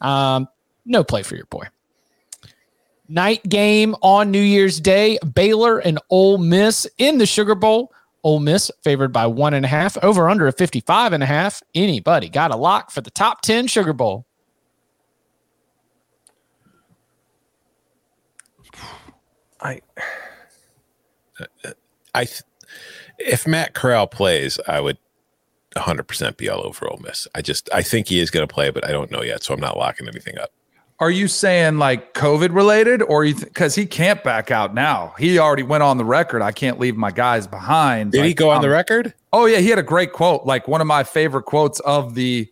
Um, 0.00 0.48
no 0.86 1.04
play 1.04 1.22
for 1.22 1.36
your 1.36 1.46
boy. 1.46 1.66
Night 3.08 3.46
game 3.48 3.94
on 4.02 4.30
New 4.30 4.40
Year's 4.40 4.80
Day 4.80 5.18
Baylor 5.34 5.78
and 5.78 5.98
Ole 6.10 6.38
Miss 6.38 6.86
in 6.98 7.18
the 7.18 7.26
Sugar 7.26 7.54
Bowl. 7.54 7.92
Ole 8.26 8.40
Miss 8.40 8.72
favored 8.82 9.12
by 9.12 9.28
one 9.28 9.54
and 9.54 9.64
a 9.64 9.68
half, 9.68 9.96
over 10.02 10.28
under 10.28 10.48
a 10.48 10.52
55 10.52 11.12
and 11.12 11.22
a 11.22 11.26
half. 11.26 11.62
Anybody 11.76 12.28
got 12.28 12.50
a 12.50 12.56
lock 12.56 12.90
for 12.90 13.00
the 13.00 13.10
top 13.10 13.40
10 13.42 13.68
Sugar 13.68 13.92
Bowl? 13.92 14.26
I 19.60 19.80
I, 22.16 22.26
if 23.20 23.46
Matt 23.46 23.74
Corral 23.74 24.08
plays, 24.08 24.58
I 24.66 24.80
would 24.80 24.98
100% 25.76 26.36
be 26.36 26.48
all 26.48 26.66
over 26.66 26.90
Ole 26.90 26.98
Miss. 27.04 27.28
I 27.32 27.42
just, 27.42 27.70
I 27.72 27.82
think 27.82 28.08
he 28.08 28.18
is 28.18 28.32
going 28.32 28.46
to 28.46 28.52
play, 28.52 28.70
but 28.70 28.84
I 28.84 28.90
don't 28.90 29.12
know 29.12 29.22
yet, 29.22 29.44
so 29.44 29.54
I'm 29.54 29.60
not 29.60 29.76
locking 29.76 30.08
anything 30.08 30.36
up. 30.38 30.50
Are 30.98 31.10
you 31.10 31.28
saying 31.28 31.78
like 31.78 32.14
COVID 32.14 32.54
related, 32.54 33.02
or 33.02 33.24
you 33.24 33.34
because 33.34 33.74
he 33.74 33.84
can't 33.84 34.22
back 34.24 34.50
out 34.50 34.72
now? 34.72 35.14
He 35.18 35.38
already 35.38 35.62
went 35.62 35.82
on 35.82 35.98
the 35.98 36.04
record. 36.06 36.40
I 36.40 36.52
can't 36.52 36.78
leave 36.78 36.96
my 36.96 37.10
guys 37.10 37.46
behind. 37.46 38.12
Did 38.12 38.22
he 38.22 38.30
Like, 38.30 38.36
go 38.36 38.48
on 38.48 38.62
the 38.62 38.70
record? 38.70 39.12
Oh 39.32 39.44
yeah, 39.44 39.58
he 39.58 39.68
had 39.68 39.78
a 39.78 39.82
great 39.82 40.12
quote. 40.12 40.46
Like 40.46 40.66
one 40.68 40.80
of 40.80 40.86
my 40.86 41.04
favorite 41.04 41.44
quotes 41.44 41.80
of 41.80 42.14
the 42.14 42.48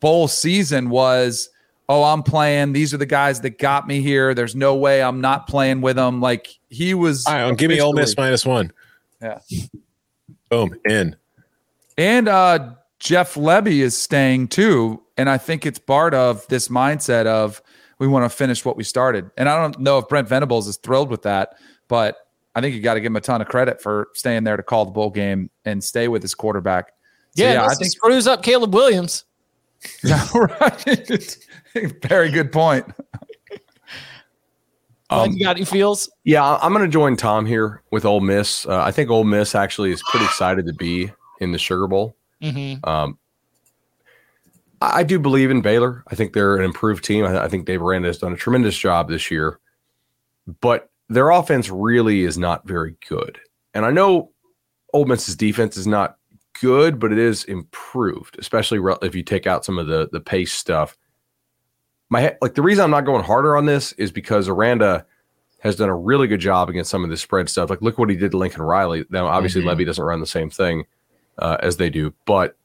bowl 0.00 0.28
season 0.28 0.90
was, 0.90 1.48
"Oh, 1.88 2.04
I'm 2.04 2.22
playing. 2.22 2.74
These 2.74 2.92
are 2.92 2.98
the 2.98 3.06
guys 3.06 3.40
that 3.40 3.58
got 3.58 3.88
me 3.88 4.02
here. 4.02 4.34
There's 4.34 4.54
no 4.54 4.74
way 4.74 5.02
I'm 5.02 5.22
not 5.22 5.46
playing 5.46 5.80
with 5.80 5.96
them." 5.96 6.20
Like 6.20 6.58
he 6.68 6.92
was. 6.92 7.26
All 7.26 7.32
right, 7.32 7.56
give 7.56 7.70
me 7.70 7.80
Ole 7.80 7.94
Miss 7.94 8.14
minus 8.18 8.44
one. 8.44 8.70
Yeah. 9.22 9.38
Boom, 10.50 10.78
in. 10.84 11.16
And 11.96 12.28
uh, 12.28 12.74
Jeff 13.02 13.34
Lebby 13.34 13.78
is 13.80 13.96
staying 13.96 14.46
too. 14.46 15.02
And 15.16 15.28
I 15.28 15.36
think 15.36 15.66
it's 15.66 15.78
part 15.80 16.14
of 16.14 16.46
this 16.46 16.68
mindset 16.68 17.26
of 17.26 17.60
we 17.98 18.06
want 18.06 18.24
to 18.24 18.28
finish 18.34 18.64
what 18.64 18.76
we 18.76 18.84
started. 18.84 19.28
And 19.36 19.48
I 19.48 19.60
don't 19.60 19.80
know 19.80 19.98
if 19.98 20.06
Brent 20.08 20.28
Venables 20.28 20.68
is 20.68 20.76
thrilled 20.76 21.10
with 21.10 21.22
that, 21.22 21.56
but 21.88 22.16
I 22.54 22.60
think 22.60 22.76
you 22.76 22.80
got 22.80 22.94
to 22.94 23.00
give 23.00 23.10
him 23.10 23.16
a 23.16 23.20
ton 23.20 23.42
of 23.42 23.48
credit 23.48 23.82
for 23.82 24.08
staying 24.14 24.44
there 24.44 24.56
to 24.56 24.62
call 24.62 24.84
the 24.84 24.92
bowl 24.92 25.10
game 25.10 25.50
and 25.64 25.82
stay 25.82 26.06
with 26.06 26.22
his 26.22 26.32
quarterback. 26.32 26.92
So, 27.36 27.42
Yeah, 27.44 27.64
I 27.64 27.66
I 27.66 27.74
think 27.74 27.90
screws 27.90 28.28
up 28.28 28.44
Caleb 28.44 28.72
Williams. 28.72 29.24
yeah, 30.04 30.24
right. 30.36 31.36
Very 32.04 32.30
good 32.30 32.52
point. 32.52 32.86
like 35.10 35.32
you 35.32 35.44
got 35.44 35.56
any 35.56 35.64
feels? 35.64 36.08
yeah, 36.22 36.44
I- 36.44 36.64
I'm 36.64 36.72
going 36.72 36.84
to 36.84 36.92
join 36.92 37.16
Tom 37.16 37.46
here 37.46 37.82
with 37.90 38.04
Ole 38.04 38.20
Miss. 38.20 38.64
Uh, 38.64 38.80
I 38.80 38.92
think 38.92 39.10
Ole 39.10 39.24
Miss 39.24 39.56
actually 39.56 39.90
is 39.90 40.00
pretty 40.08 40.24
excited 40.26 40.66
to 40.66 40.72
be 40.74 41.10
in 41.40 41.50
the 41.50 41.58
Sugar 41.58 41.88
Bowl. 41.88 42.16
Mm-hmm. 42.42 42.88
Um, 42.88 43.18
I 44.80 45.00
I 45.00 45.02
do 45.02 45.18
believe 45.18 45.50
in 45.50 45.62
Baylor. 45.62 46.02
I 46.08 46.14
think 46.14 46.32
they're 46.32 46.56
an 46.56 46.64
improved 46.64 47.04
team. 47.04 47.24
I, 47.24 47.44
I 47.44 47.48
think 47.48 47.66
Dave 47.66 47.82
Aranda 47.82 48.08
has 48.08 48.18
done 48.18 48.32
a 48.32 48.36
tremendous 48.36 48.76
job 48.76 49.08
this 49.08 49.30
year, 49.30 49.58
but 50.60 50.90
their 51.08 51.30
offense 51.30 51.70
really 51.70 52.22
is 52.24 52.38
not 52.38 52.66
very 52.66 52.96
good. 53.08 53.38
And 53.74 53.84
I 53.84 53.90
know 53.90 54.30
Ole 54.92 55.04
Miss's 55.06 55.36
defense 55.36 55.76
is 55.76 55.86
not 55.86 56.16
good, 56.60 56.98
but 56.98 57.12
it 57.12 57.18
is 57.18 57.44
improved, 57.44 58.36
especially 58.38 58.78
if 59.02 59.14
you 59.14 59.22
take 59.22 59.46
out 59.46 59.64
some 59.64 59.78
of 59.78 59.86
the 59.86 60.08
the 60.12 60.20
pace 60.20 60.52
stuff. 60.52 60.96
My 62.10 62.36
like 62.42 62.54
the 62.54 62.62
reason 62.62 62.84
I'm 62.84 62.90
not 62.90 63.06
going 63.06 63.24
harder 63.24 63.56
on 63.56 63.66
this 63.66 63.92
is 63.92 64.10
because 64.12 64.48
Aranda 64.48 65.06
has 65.60 65.76
done 65.76 65.88
a 65.88 65.96
really 65.96 66.26
good 66.26 66.40
job 66.40 66.68
against 66.68 66.90
some 66.90 67.04
of 67.04 67.10
the 67.10 67.16
spread 67.16 67.48
stuff. 67.48 67.70
Like 67.70 67.80
look 67.82 67.96
what 67.96 68.10
he 68.10 68.16
did 68.16 68.32
to 68.32 68.36
Lincoln 68.36 68.62
Riley. 68.62 69.04
Now 69.10 69.28
obviously 69.28 69.62
Mhm. 69.62 69.76
Lebby 69.76 69.86
doesn't 69.86 70.04
run 70.04 70.20
the 70.20 70.26
same 70.26 70.50
thing 70.50 70.84
uh, 71.42 71.56
as 71.60 71.76
they 71.76 71.90
do, 71.90 72.14
but 72.24 72.56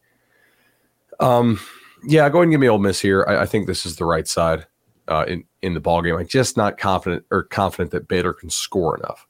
um, 1.20 1.60
yeah, 2.08 2.30
go 2.30 2.38
ahead 2.38 2.44
and 2.44 2.52
give 2.52 2.62
me 2.62 2.70
Ole 2.70 2.78
Miss 2.78 3.00
here. 3.00 3.26
I, 3.28 3.42
I 3.42 3.46
think 3.46 3.68
this 3.68 3.86
is 3.86 3.96
the 3.96 4.06
right 4.06 4.28
side 4.28 4.68
uh, 5.08 5.26
in 5.28 5.44
in 5.62 5.74
the 5.74 5.80
ball 5.80 6.02
game. 6.02 6.16
I'm 6.16 6.28
just 6.28 6.56
not 6.58 6.78
confident 6.78 7.26
or 7.32 7.44
confident 7.44 7.92
that 7.92 8.08
Baylor 8.08 8.34
can 8.34 8.50
score 8.50 8.98
enough. 8.98 9.28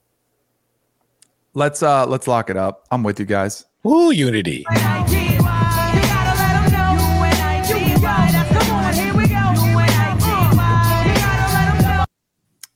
Let's 1.54 1.82
uh 1.82 2.06
let's 2.06 2.28
lock 2.28 2.50
it 2.50 2.56
up. 2.56 2.86
I'm 2.90 3.02
with 3.02 3.18
you 3.18 3.26
guys. 3.26 3.64
Woo, 3.82 4.10
unity. 4.10 4.66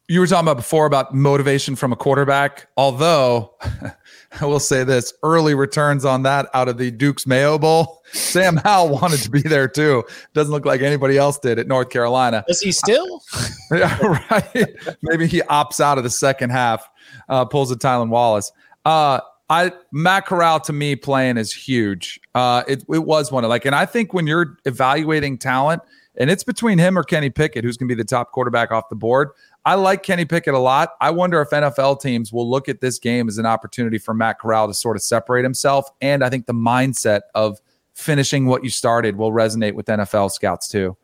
You 0.08 0.20
were 0.20 0.26
talking 0.26 0.46
about 0.46 0.56
before 0.56 0.86
about 0.86 1.14
motivation 1.14 1.76
from 1.76 1.92
a 1.92 1.96
quarterback. 1.96 2.68
Although 2.76 3.54
I 4.40 4.44
will 4.44 4.60
say 4.60 4.84
this 4.84 5.12
early 5.22 5.54
returns 5.54 6.04
on 6.04 6.22
that 6.24 6.48
out 6.54 6.68
of 6.68 6.78
the 6.78 6.90
Duke's 6.90 7.26
Mayo 7.26 7.58
Bowl. 7.58 8.02
Sam 8.12 8.56
Howell 8.56 8.90
wanted 8.90 9.20
to 9.20 9.30
be 9.30 9.40
there 9.40 9.68
too. 9.68 10.04
Doesn't 10.34 10.52
look 10.52 10.66
like 10.66 10.80
anybody 10.80 11.16
else 11.16 11.38
did 11.38 11.58
at 11.58 11.66
North 11.66 11.90
Carolina. 11.90 12.44
Is 12.48 12.60
he 12.60 12.72
still? 12.72 13.22
Yeah, 13.70 14.26
right. 14.30 14.68
Maybe 15.00 15.26
he 15.26 15.40
opts 15.40 15.80
out 15.80 15.96
of 15.96 16.04
the 16.04 16.10
second 16.10 16.50
half, 16.50 16.86
uh, 17.30 17.46
pulls 17.46 17.70
a 17.70 17.74
Tylan 17.74 18.10
Wallace. 18.10 18.52
Uh, 18.84 19.20
I 19.48 19.72
Matt 19.92 20.26
Corral 20.26 20.60
to 20.60 20.74
me 20.74 20.94
playing 20.94 21.38
is 21.38 21.54
huge. 21.54 22.20
Uh, 22.34 22.64
it 22.68 22.84
it 22.92 23.04
was 23.04 23.32
one 23.32 23.44
of 23.44 23.48
like, 23.48 23.64
and 23.64 23.74
I 23.74 23.86
think 23.86 24.12
when 24.12 24.26
you're 24.26 24.58
evaluating 24.66 25.38
talent, 25.38 25.80
and 26.16 26.30
it's 26.30 26.44
between 26.44 26.78
him 26.78 26.98
or 26.98 27.02
Kenny 27.02 27.30
Pickett, 27.30 27.64
who's 27.64 27.76
going 27.76 27.88
to 27.88 27.94
be 27.94 28.00
the 28.00 28.06
top 28.06 28.32
quarterback 28.32 28.70
off 28.70 28.88
the 28.88 28.96
board. 28.96 29.30
I 29.64 29.74
like 29.74 30.02
Kenny 30.02 30.24
Pickett 30.24 30.54
a 30.54 30.58
lot. 30.58 30.94
I 31.00 31.10
wonder 31.10 31.40
if 31.40 31.50
NFL 31.50 32.00
teams 32.00 32.32
will 32.32 32.50
look 32.50 32.68
at 32.68 32.80
this 32.80 32.98
game 32.98 33.28
as 33.28 33.38
an 33.38 33.46
opportunity 33.46 33.98
for 33.98 34.12
Matt 34.12 34.40
Corral 34.40 34.66
to 34.66 34.74
sort 34.74 34.96
of 34.96 35.02
separate 35.02 35.44
himself. 35.44 35.88
And 36.00 36.24
I 36.24 36.30
think 36.30 36.46
the 36.46 36.54
mindset 36.54 37.20
of 37.34 37.60
finishing 37.94 38.46
what 38.46 38.64
you 38.64 38.70
started 38.70 39.16
will 39.16 39.30
resonate 39.30 39.74
with 39.74 39.86
NFL 39.86 40.32
scouts 40.32 40.68
too. 40.68 40.96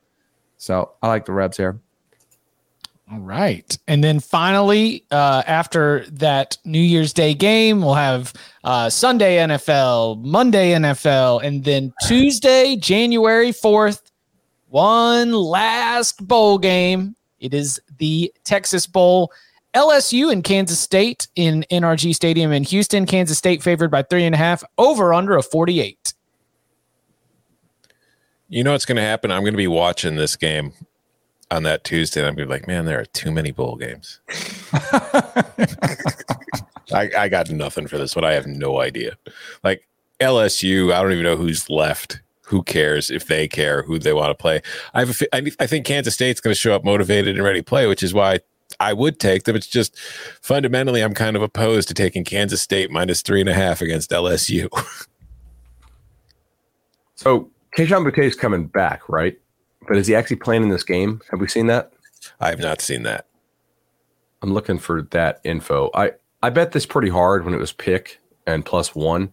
So 0.56 0.92
I 1.02 1.08
like 1.08 1.24
the 1.24 1.32
Rebs 1.32 1.56
here. 1.56 1.80
All 3.10 3.20
right. 3.20 3.78
And 3.86 4.04
then 4.04 4.20
finally, 4.20 5.04
uh, 5.10 5.42
after 5.46 6.04
that 6.10 6.58
New 6.64 6.80
Year's 6.80 7.14
Day 7.14 7.32
game, 7.32 7.80
we'll 7.80 7.94
have 7.94 8.34
uh, 8.64 8.90
Sunday 8.90 9.38
NFL, 9.38 10.22
Monday 10.22 10.72
NFL, 10.72 11.42
and 11.42 11.64
then 11.64 11.92
Tuesday, 12.06 12.76
January 12.76 13.50
4th, 13.50 14.02
one 14.68 15.32
last 15.32 16.26
bowl 16.26 16.58
game. 16.58 17.16
It 17.40 17.54
is 17.54 17.80
the 17.98 18.32
Texas 18.44 18.86
Bowl. 18.86 19.32
LSU 19.74 20.32
and 20.32 20.42
Kansas 20.42 20.80
State 20.80 21.28
in 21.36 21.64
NRG 21.70 22.14
Stadium 22.14 22.52
in 22.52 22.64
Houston. 22.64 23.06
Kansas 23.06 23.38
State 23.38 23.62
favored 23.62 23.90
by 23.90 24.02
three 24.02 24.24
and 24.24 24.34
a 24.34 24.38
half, 24.38 24.64
over 24.78 25.12
under 25.12 25.36
a 25.36 25.42
48. 25.42 26.14
You 28.48 28.64
know 28.64 28.72
what's 28.72 28.86
going 28.86 28.96
to 28.96 29.02
happen? 29.02 29.30
I'm 29.30 29.42
going 29.42 29.52
to 29.52 29.58
be 29.58 29.68
watching 29.68 30.16
this 30.16 30.36
game 30.36 30.72
on 31.50 31.64
that 31.64 31.84
Tuesday, 31.84 32.20
and 32.20 32.28
I'm 32.28 32.34
going 32.34 32.48
to 32.48 32.54
be 32.54 32.58
like, 32.58 32.66
man, 32.66 32.86
there 32.86 32.98
are 32.98 33.04
too 33.04 33.30
many 33.30 33.50
bowl 33.50 33.76
games. 33.76 34.20
I, 36.90 37.10
I 37.16 37.28
got 37.28 37.50
nothing 37.50 37.86
for 37.86 37.98
this 37.98 38.16
one. 38.16 38.24
I 38.24 38.32
have 38.32 38.46
no 38.46 38.80
idea. 38.80 39.18
Like 39.62 39.86
LSU, 40.20 40.92
I 40.92 41.02
don't 41.02 41.12
even 41.12 41.24
know 41.24 41.36
who's 41.36 41.68
left. 41.68 42.20
Who 42.48 42.62
cares 42.62 43.10
if 43.10 43.26
they 43.26 43.46
care 43.48 43.82
who 43.82 43.98
they 43.98 44.12
want 44.12 44.30
to 44.30 44.34
play? 44.34 44.62
I 44.94 45.00
have 45.00 45.20
a, 45.20 45.36
I 45.36 45.50
I 45.60 45.66
think 45.66 45.86
Kansas 45.86 46.14
State's 46.14 46.40
going 46.40 46.52
to 46.52 46.60
show 46.60 46.74
up 46.74 46.84
motivated 46.84 47.36
and 47.36 47.44
ready 47.44 47.60
to 47.60 47.64
play, 47.64 47.86
which 47.86 48.02
is 48.02 48.14
why 48.14 48.40
I 48.80 48.92
would 48.92 49.18
take 49.18 49.44
them. 49.44 49.56
It's 49.56 49.66
just 49.66 49.98
fundamentally, 50.42 51.02
I'm 51.02 51.14
kind 51.14 51.36
of 51.36 51.42
opposed 51.42 51.88
to 51.88 51.94
taking 51.94 52.24
Kansas 52.24 52.62
State 52.62 52.90
minus 52.90 53.22
three 53.22 53.40
and 53.40 53.48
a 53.48 53.54
half 53.54 53.80
against 53.80 54.10
LSU. 54.10 54.68
So 57.18 57.50
Kayshon 57.76 58.08
Boutte 58.08 58.22
is 58.22 58.36
coming 58.36 58.68
back, 58.68 59.08
right? 59.08 59.36
But 59.88 59.96
is 59.96 60.06
he 60.06 60.14
actually 60.14 60.36
playing 60.36 60.62
in 60.62 60.68
this 60.68 60.84
game? 60.84 61.20
Have 61.32 61.40
we 61.40 61.48
seen 61.48 61.66
that? 61.66 61.92
I 62.38 62.50
have 62.50 62.60
not 62.60 62.80
seen 62.80 63.02
that. 63.02 63.26
I'm 64.40 64.54
looking 64.54 64.78
for 64.78 65.02
that 65.10 65.40
info. 65.42 65.90
I 65.94 66.12
I 66.44 66.50
bet 66.50 66.70
this 66.70 66.86
pretty 66.86 67.08
hard 67.08 67.44
when 67.44 67.54
it 67.54 67.58
was 67.58 67.72
pick 67.72 68.20
and 68.46 68.64
plus 68.64 68.94
one. 68.94 69.32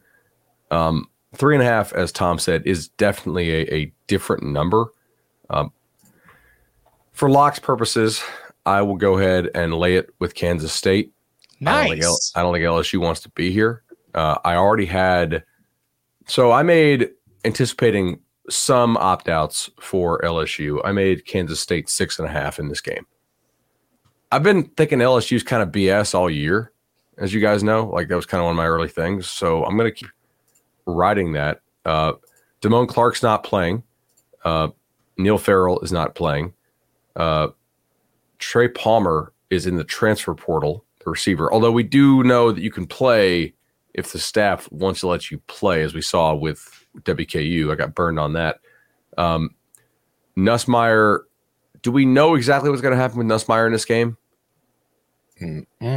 Um, 0.72 1.08
three 1.36 1.56
and 1.56 1.62
a 1.62 1.66
half, 1.66 1.94
as 1.94 2.12
Tom 2.12 2.40
said, 2.40 2.64
is 2.66 2.88
definitely 2.90 3.52
a, 3.52 3.74
a 3.74 3.94
different 4.07 4.44
number. 4.44 4.88
Um, 5.49 5.72
for 7.12 7.30
locks 7.30 7.60
purposes, 7.60 8.24
I 8.66 8.82
will 8.82 8.98
go 8.98 9.18
ahead 9.18 9.49
and 9.53 9.74
lay 9.74 9.95
it 9.95 10.10
with 10.20 10.36
Kansas 10.36 10.74
State. 10.74 11.12
I 11.66 11.82
don't, 11.82 11.91
think, 11.91 12.03
L- 12.03 12.12
Nice. 12.12 12.32
I 12.36 12.41
don't 12.41 12.53
think 12.53 12.66
LSU 12.66 12.99
wants 12.99 13.22
to 13.22 13.30
be 13.30 13.52
here. 13.52 13.84
Uh, 14.14 14.38
I 14.44 14.56
already 14.56 14.86
had, 14.86 15.44
so 16.28 16.52
I 16.52 16.64
made 16.64 17.10
anticipating 17.44 18.20
some 18.49 18.98
opt 18.98 19.30
outs 19.30 19.70
for 19.80 20.20
LSU. 20.22 20.80
I 20.84 20.91
made 20.91 21.26
Kansas 21.26 21.60
State 21.60 21.90
six 21.90 22.20
and 22.20 22.28
a 22.28 22.32
half 22.32 22.60
in 22.60 22.68
this 22.68 22.82
game. 22.82 23.06
I've 24.32 24.44
been 24.44 24.64
thinking 24.64 24.99
LSU's 24.99 25.44
kind 25.44 25.64
of 25.64 25.70
BS 25.70 26.14
all 26.14 26.30
year, 26.30 26.72
as 27.18 27.34
you 27.34 27.40
guys 27.40 27.64
know. 27.64 27.88
Like 27.88 28.07
that 28.10 28.16
was 28.16 28.26
kind 28.26 28.40
of 28.41 28.45
one 28.45 28.53
of 28.53 28.57
my 28.57 28.68
early 28.68 28.90
things. 28.90 29.30
So 29.30 29.64
I'm 29.64 29.78
going 29.78 29.90
to 29.90 29.95
keep 29.95 30.10
riding 30.86 31.34
that. 31.34 31.62
Uh, 31.86 32.14
Damone 32.62 32.88
Clark's 32.88 33.24
not 33.24 33.44
playing. 33.44 33.84
Uh, 34.44 34.70
Neil 35.18 35.38
Farrell 35.38 35.80
is 35.82 35.91
not 35.91 36.16
playing. 36.16 36.53
Uh, 37.16 37.49
Trey 38.40 38.68
Palmer 38.68 39.34
is 39.49 39.66
in 39.66 39.76
the 39.76 39.84
transfer 39.84 40.34
portal, 40.34 40.84
the 41.03 41.10
receiver. 41.10 41.52
Although 41.52 41.72
we 41.72 41.84
do 41.84 42.24
know 42.24 42.52
that 42.52 42.62
you 42.62 42.72
can 42.72 42.86
play 42.86 43.53
if 43.94 44.12
the 44.12 44.20
staff 44.20 44.70
wants 44.72 44.99
to 44.99 45.07
let 45.07 45.32
you 45.32 45.40
play, 45.48 45.82
as 45.82 45.94
we 45.94 46.02
saw 46.02 46.36
with 46.36 46.86
WKU. 47.03 47.72
I 47.72 47.76
got 47.76 47.95
burned 47.95 48.20
on 48.20 48.34
that. 48.34 48.60
Um, 49.18 49.52
Nussmeier, 50.38 51.20
do 51.82 51.91
we 51.91 52.06
know 52.06 52.36
exactly 52.36 52.70
what's 52.70 52.82
going 52.82 52.91
to 52.94 52.98
happen 52.98 53.18
with 53.18 53.28
Nussmeier 53.28 53.66
in 53.66 53.72
this 53.72 53.86
game? 53.86 54.18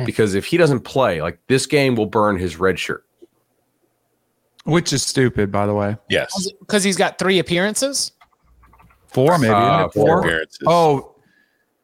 Because 0.04 0.34
if 0.34 0.44
he 0.44 0.56
doesn't 0.56 0.80
play, 0.80 1.22
like 1.22 1.38
this 1.48 1.66
game 1.66 1.96
will 1.96 2.06
burn 2.06 2.38
his 2.38 2.56
red 2.56 2.78
shirt. 2.78 3.04
Which 4.68 4.92
is 4.92 5.02
stupid, 5.02 5.50
by 5.50 5.66
the 5.66 5.74
way. 5.74 5.96
Yes. 6.10 6.50
Because 6.60 6.84
he's 6.84 6.96
got 6.96 7.18
three 7.18 7.38
appearances. 7.38 8.12
Four, 9.06 9.38
maybe. 9.38 9.52
Uh, 9.54 9.88
four 9.88 10.06
Four. 10.06 10.20
Appearances. 10.20 10.58
Oh, 10.66 11.14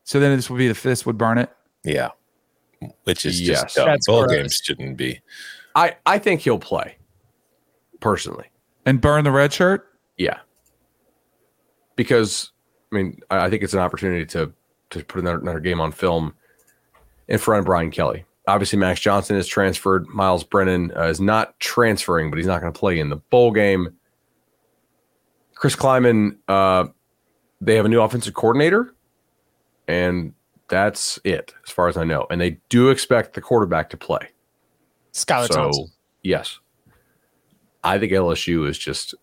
so 0.04 0.20
then 0.20 0.36
this 0.36 0.50
would 0.50 0.58
be 0.58 0.68
the 0.68 0.74
fifth 0.74 1.06
would 1.06 1.16
burn 1.18 1.38
it. 1.38 1.50
Yeah. 1.82 2.10
Which 3.04 3.24
is 3.24 3.40
Yes. 3.40 3.62
just 3.62 3.76
dumb. 3.76 3.86
That's 3.88 4.06
Bowl 4.06 4.24
gross. 4.24 4.36
games 4.36 4.60
shouldn't 4.62 4.96
be. 4.98 5.20
I, 5.74 5.96
I 6.04 6.18
think 6.18 6.42
he'll 6.42 6.58
play, 6.58 6.96
personally. 8.00 8.46
And 8.84 9.00
burn 9.00 9.24
the 9.24 9.30
red 9.32 9.52
shirt? 9.52 9.88
Yeah. 10.18 10.38
Because 11.96 12.50
I 12.92 12.96
mean, 12.96 13.20
I 13.30 13.46
I 13.46 13.50
think 13.50 13.62
it's 13.62 13.72
an 13.74 13.80
opportunity 13.80 14.26
to 14.26 14.52
to 14.90 15.04
put 15.04 15.20
another, 15.22 15.38
another 15.38 15.60
game 15.60 15.80
on 15.80 15.90
film 15.92 16.34
in 17.28 17.38
front 17.38 17.60
of 17.60 17.64
Brian 17.66 17.90
Kelly. 17.90 18.24
Obviously, 18.46 18.78
Max 18.78 19.00
Johnson 19.00 19.36
is 19.36 19.46
transferred. 19.46 20.06
Myles 20.08 20.44
Brennan 20.44 20.92
uh, 20.96 21.04
is 21.04 21.20
not 21.20 21.58
transferring, 21.60 22.30
but 22.30 22.36
he's 22.36 22.46
not 22.46 22.60
going 22.60 22.72
to 22.72 22.78
play 22.78 22.98
in 22.98 23.08
the 23.08 23.16
bowl 23.16 23.50
game. 23.50 23.96
Chris 25.54 25.74
Klieman, 25.74 26.36
uh, 26.46 26.86
they 27.60 27.76
have 27.76 27.86
a 27.86 27.88
new 27.88 28.02
offensive 28.02 28.34
coordinator, 28.34 28.94
and 29.88 30.34
that's 30.68 31.18
it 31.24 31.54
as 31.64 31.72
far 31.72 31.88
as 31.88 31.96
I 31.96 32.04
know. 32.04 32.26
And 32.30 32.40
they 32.40 32.58
do 32.68 32.90
expect 32.90 33.34
the 33.34 33.40
quarterback 33.40 33.88
to 33.90 33.96
play. 33.96 34.28
Skylar 35.14 35.46
so, 35.46 35.54
Thompson. 35.54 35.86
yes, 36.22 36.58
I 37.82 37.98
think 37.98 38.12
LSU 38.12 38.68
is 38.68 38.76
just 38.76 39.14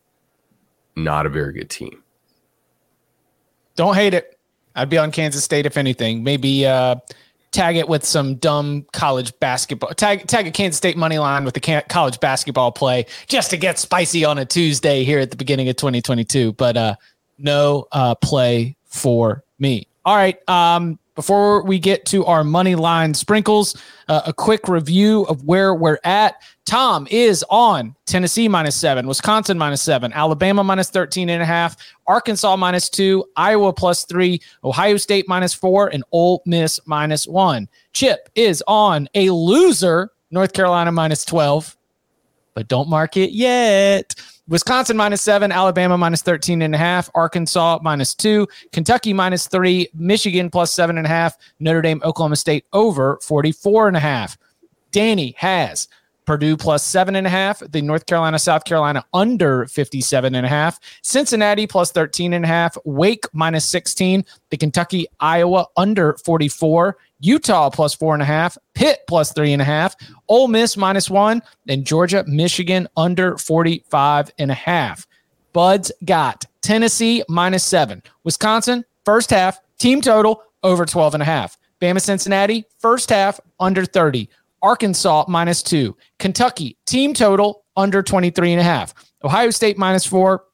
not 0.95 1.25
a 1.25 1.29
very 1.29 1.53
good 1.53 1.69
team. 1.69 2.01
Don't 3.75 3.95
hate 3.95 4.13
it. 4.13 4.39
I'd 4.75 4.89
be 4.89 4.97
on 4.97 5.11
Kansas 5.11 5.43
State 5.43 5.65
if 5.65 5.77
anything. 5.77 6.23
Maybe 6.23 6.65
uh, 6.65 6.95
tag 7.51 7.75
it 7.75 7.87
with 7.87 8.03
some 8.05 8.35
dumb 8.35 8.85
college 8.93 9.37
basketball. 9.39 9.89
Tag 9.91 10.27
tag 10.27 10.47
a 10.47 10.51
Kansas 10.51 10.77
State 10.77 10.97
money 10.97 11.19
line 11.19 11.43
with 11.43 11.53
the 11.53 11.83
college 11.89 12.19
basketball 12.19 12.71
play 12.71 13.05
just 13.27 13.49
to 13.51 13.57
get 13.57 13.77
spicy 13.77 14.25
on 14.25 14.37
a 14.37 14.45
Tuesday 14.45 15.03
here 15.03 15.19
at 15.19 15.31
the 15.31 15.37
beginning 15.37 15.69
of 15.69 15.75
2022. 15.75 16.53
But 16.53 16.77
uh, 16.77 16.95
no 17.37 17.87
uh, 17.91 18.15
play 18.15 18.75
for 18.85 19.43
me. 19.59 19.87
All 20.05 20.15
right. 20.15 20.37
Um, 20.49 20.97
before 21.15 21.63
we 21.63 21.79
get 21.79 22.05
to 22.05 22.25
our 22.25 22.43
money 22.43 22.75
line 22.75 23.13
sprinkles, 23.13 23.75
uh, 24.07 24.21
a 24.25 24.33
quick 24.33 24.67
review 24.67 25.23
of 25.23 25.43
where 25.43 25.75
we're 25.75 25.99
at. 26.03 26.41
Tom 26.65 27.07
is 27.11 27.43
on 27.49 27.95
Tennessee 28.05 28.47
minus 28.47 28.75
seven, 28.75 29.07
Wisconsin 29.07 29.57
minus 29.57 29.81
seven, 29.81 30.13
Alabama 30.13 30.63
minus 30.63 30.89
13 30.89 31.29
and 31.29 31.41
a 31.41 31.45
half, 31.45 31.75
Arkansas 32.07 32.55
minus 32.55 32.89
two, 32.89 33.25
Iowa 33.35 33.73
plus 33.73 34.05
three, 34.05 34.41
Ohio 34.63 34.97
State 34.97 35.27
minus 35.27 35.53
four, 35.53 35.89
and 35.89 36.03
Ole 36.11 36.41
Miss 36.45 36.79
minus 36.85 37.27
one. 37.27 37.67
Chip 37.93 38.29
is 38.35 38.63
on 38.67 39.09
a 39.15 39.29
loser, 39.31 40.11
North 40.29 40.53
Carolina 40.53 40.91
minus 40.91 41.25
12, 41.25 41.75
but 42.53 42.67
don't 42.67 42.89
mark 42.89 43.17
it 43.17 43.31
yet. 43.31 44.15
Wisconsin 44.51 44.97
minus 44.97 45.21
seven, 45.21 45.49
Alabama 45.49 45.97
minus 45.97 46.21
13 46.23 46.61
and 46.61 46.75
a 46.75 46.77
half, 46.77 47.09
Arkansas 47.15 47.79
minus 47.81 48.13
two, 48.13 48.45
Kentucky 48.73 49.13
minus 49.13 49.47
three, 49.47 49.87
Michigan 49.93 50.49
plus 50.49 50.73
seven 50.73 50.97
and 50.97 51.07
a 51.07 51.09
half, 51.09 51.37
Notre 51.61 51.81
Dame, 51.81 52.01
Oklahoma 52.03 52.35
State 52.35 52.65
over 52.73 53.17
44 53.21 53.87
and 53.87 53.95
a 53.95 54.01
half. 54.01 54.37
Danny 54.91 55.35
has 55.37 55.87
Purdue 56.25 56.57
plus 56.57 56.83
seven 56.83 57.15
and 57.15 57.25
a 57.25 57.29
half, 57.29 57.59
the 57.59 57.81
North 57.81 58.05
Carolina, 58.05 58.37
South 58.37 58.65
Carolina 58.65 59.05
under 59.13 59.67
57 59.67 60.35
and 60.35 60.45
a 60.45 60.49
half, 60.49 60.81
Cincinnati 61.01 61.65
plus 61.65 61.93
13 61.93 62.33
and 62.33 62.43
a 62.43 62.47
half, 62.49 62.77
Wake 62.83 63.23
minus 63.31 63.65
16, 63.69 64.25
the 64.49 64.57
Kentucky, 64.57 65.07
Iowa 65.21 65.67
under 65.77 66.17
44, 66.25 66.97
Utah 67.21 67.69
plus 67.69 67.93
four 67.93 68.13
and 68.13 68.21
a 68.21 68.25
half, 68.25 68.57
Pitt 68.73 68.99
plus 69.07 69.31
three 69.33 69.53
and 69.53 69.61
a 69.61 69.65
half, 69.65 69.95
Ole 70.27 70.47
Miss 70.47 70.75
minus 70.75 71.09
one, 71.09 71.41
and 71.67 71.85
Georgia, 71.85 72.23
Michigan 72.27 72.87
under 72.97 73.37
45 73.37 74.31
and 74.37 74.51
a 74.51 74.55
half. 74.55 75.07
Buds 75.53 75.91
got 76.05 76.45
Tennessee 76.61 77.23
minus 77.29 77.63
seven, 77.63 78.01
Wisconsin, 78.23 78.83
first 79.05 79.29
half, 79.29 79.59
team 79.77 80.01
total 80.01 80.43
over 80.63 80.85
12 80.85 81.15
and 81.15 81.23
a 81.23 81.25
half. 81.25 81.57
Bama, 81.81 81.99
Cincinnati, 81.99 82.65
first 82.79 83.09
half 83.09 83.39
under 83.59 83.85
30. 83.85 84.29
Arkansas 84.61 85.25
minus 85.27 85.63
two. 85.63 85.97
Kentucky, 86.19 86.77
team 86.85 87.13
total 87.13 87.63
under 87.75 88.03
23 88.03 88.51
and 88.51 88.61
a 88.61 88.63
half. 88.63 88.93
Ohio 89.23 89.49
State 89.49 89.77
minus 89.77 90.05
four. 90.05 90.45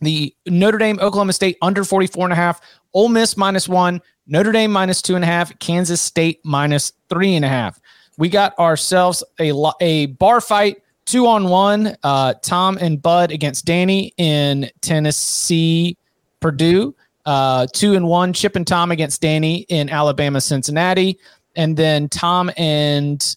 The 0.00 0.34
Notre 0.46 0.78
Dame, 0.78 0.98
Oklahoma 1.00 1.32
State 1.32 1.56
under 1.62 1.84
44 1.84 2.24
and 2.24 2.32
a 2.32 2.36
half. 2.36 2.60
Ole 2.92 3.08
Miss 3.08 3.36
minus 3.36 3.68
one. 3.68 4.02
Notre 4.26 4.52
Dame 4.52 4.72
minus 4.72 5.02
two 5.02 5.14
and 5.14 5.24
a 5.24 5.26
half. 5.26 5.56
Kansas 5.58 6.00
State 6.00 6.40
minus 6.44 6.92
three 7.08 7.34
and 7.34 7.44
a 7.44 7.48
half. 7.48 7.78
We 8.16 8.28
got 8.28 8.58
ourselves 8.58 9.24
a, 9.40 9.52
a 9.80 10.06
bar 10.06 10.40
fight, 10.40 10.82
two 11.04 11.26
on 11.26 11.48
one. 11.48 11.96
Uh, 12.02 12.34
Tom 12.34 12.78
and 12.80 13.00
Bud 13.02 13.30
against 13.30 13.64
Danny 13.64 14.12
in 14.16 14.70
Tennessee, 14.80 15.96
Purdue. 16.40 16.94
Uh, 17.26 17.66
two 17.72 17.94
and 17.94 18.06
one. 18.06 18.32
Chip 18.32 18.56
and 18.56 18.66
Tom 18.66 18.90
against 18.90 19.20
Danny 19.20 19.66
in 19.68 19.88
Alabama, 19.88 20.40
Cincinnati. 20.40 21.18
And 21.56 21.76
then 21.76 22.08
Tom 22.08 22.50
and 22.56 23.36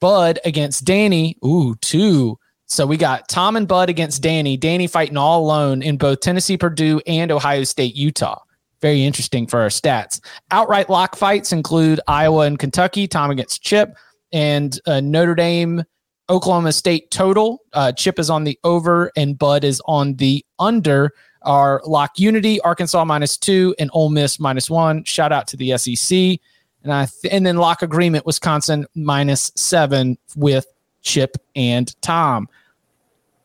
Bud 0.00 0.38
against 0.44 0.84
Danny. 0.84 1.36
Ooh, 1.44 1.74
two. 1.76 2.38
So 2.66 2.86
we 2.86 2.96
got 2.96 3.28
Tom 3.28 3.56
and 3.56 3.66
Bud 3.66 3.88
against 3.88 4.22
Danny. 4.22 4.56
Danny 4.56 4.86
fighting 4.86 5.16
all 5.16 5.40
alone 5.42 5.82
in 5.82 5.96
both 5.96 6.20
Tennessee, 6.20 6.56
Purdue, 6.56 7.00
and 7.06 7.32
Ohio 7.32 7.64
State, 7.64 7.96
Utah. 7.96 8.40
Very 8.80 9.04
interesting 9.04 9.46
for 9.46 9.60
our 9.60 9.68
stats. 9.68 10.20
Outright 10.50 10.88
lock 10.88 11.16
fights 11.16 11.52
include 11.52 12.00
Iowa 12.06 12.46
and 12.46 12.58
Kentucky. 12.58 13.08
Tom 13.08 13.30
against 13.30 13.62
Chip 13.62 13.96
and 14.32 14.78
uh, 14.86 15.00
Notre 15.00 15.34
Dame, 15.34 15.84
Oklahoma 16.30 16.72
State 16.72 17.10
total. 17.10 17.62
Uh, 17.72 17.92
Chip 17.92 18.18
is 18.18 18.30
on 18.30 18.44
the 18.44 18.58
over 18.62 19.10
and 19.16 19.38
Bud 19.38 19.64
is 19.64 19.82
on 19.86 20.14
the 20.14 20.44
under. 20.58 21.12
Our 21.42 21.80
lock 21.86 22.18
unity, 22.18 22.60
Arkansas 22.60 23.04
minus 23.04 23.36
two 23.36 23.74
and 23.78 23.90
Ole 23.92 24.10
Miss 24.10 24.38
minus 24.38 24.68
one. 24.68 25.04
Shout 25.04 25.32
out 25.32 25.46
to 25.48 25.56
the 25.56 25.76
SEC. 25.78 26.40
And 26.84 26.92
I 26.92 27.06
th- 27.06 27.32
and 27.32 27.44
then 27.44 27.56
lock 27.56 27.82
agreement 27.82 28.26
Wisconsin 28.26 28.86
minus 28.94 29.50
seven 29.56 30.18
with 30.36 30.66
Chip 31.02 31.36
and 31.56 31.94
Tom. 32.00 32.48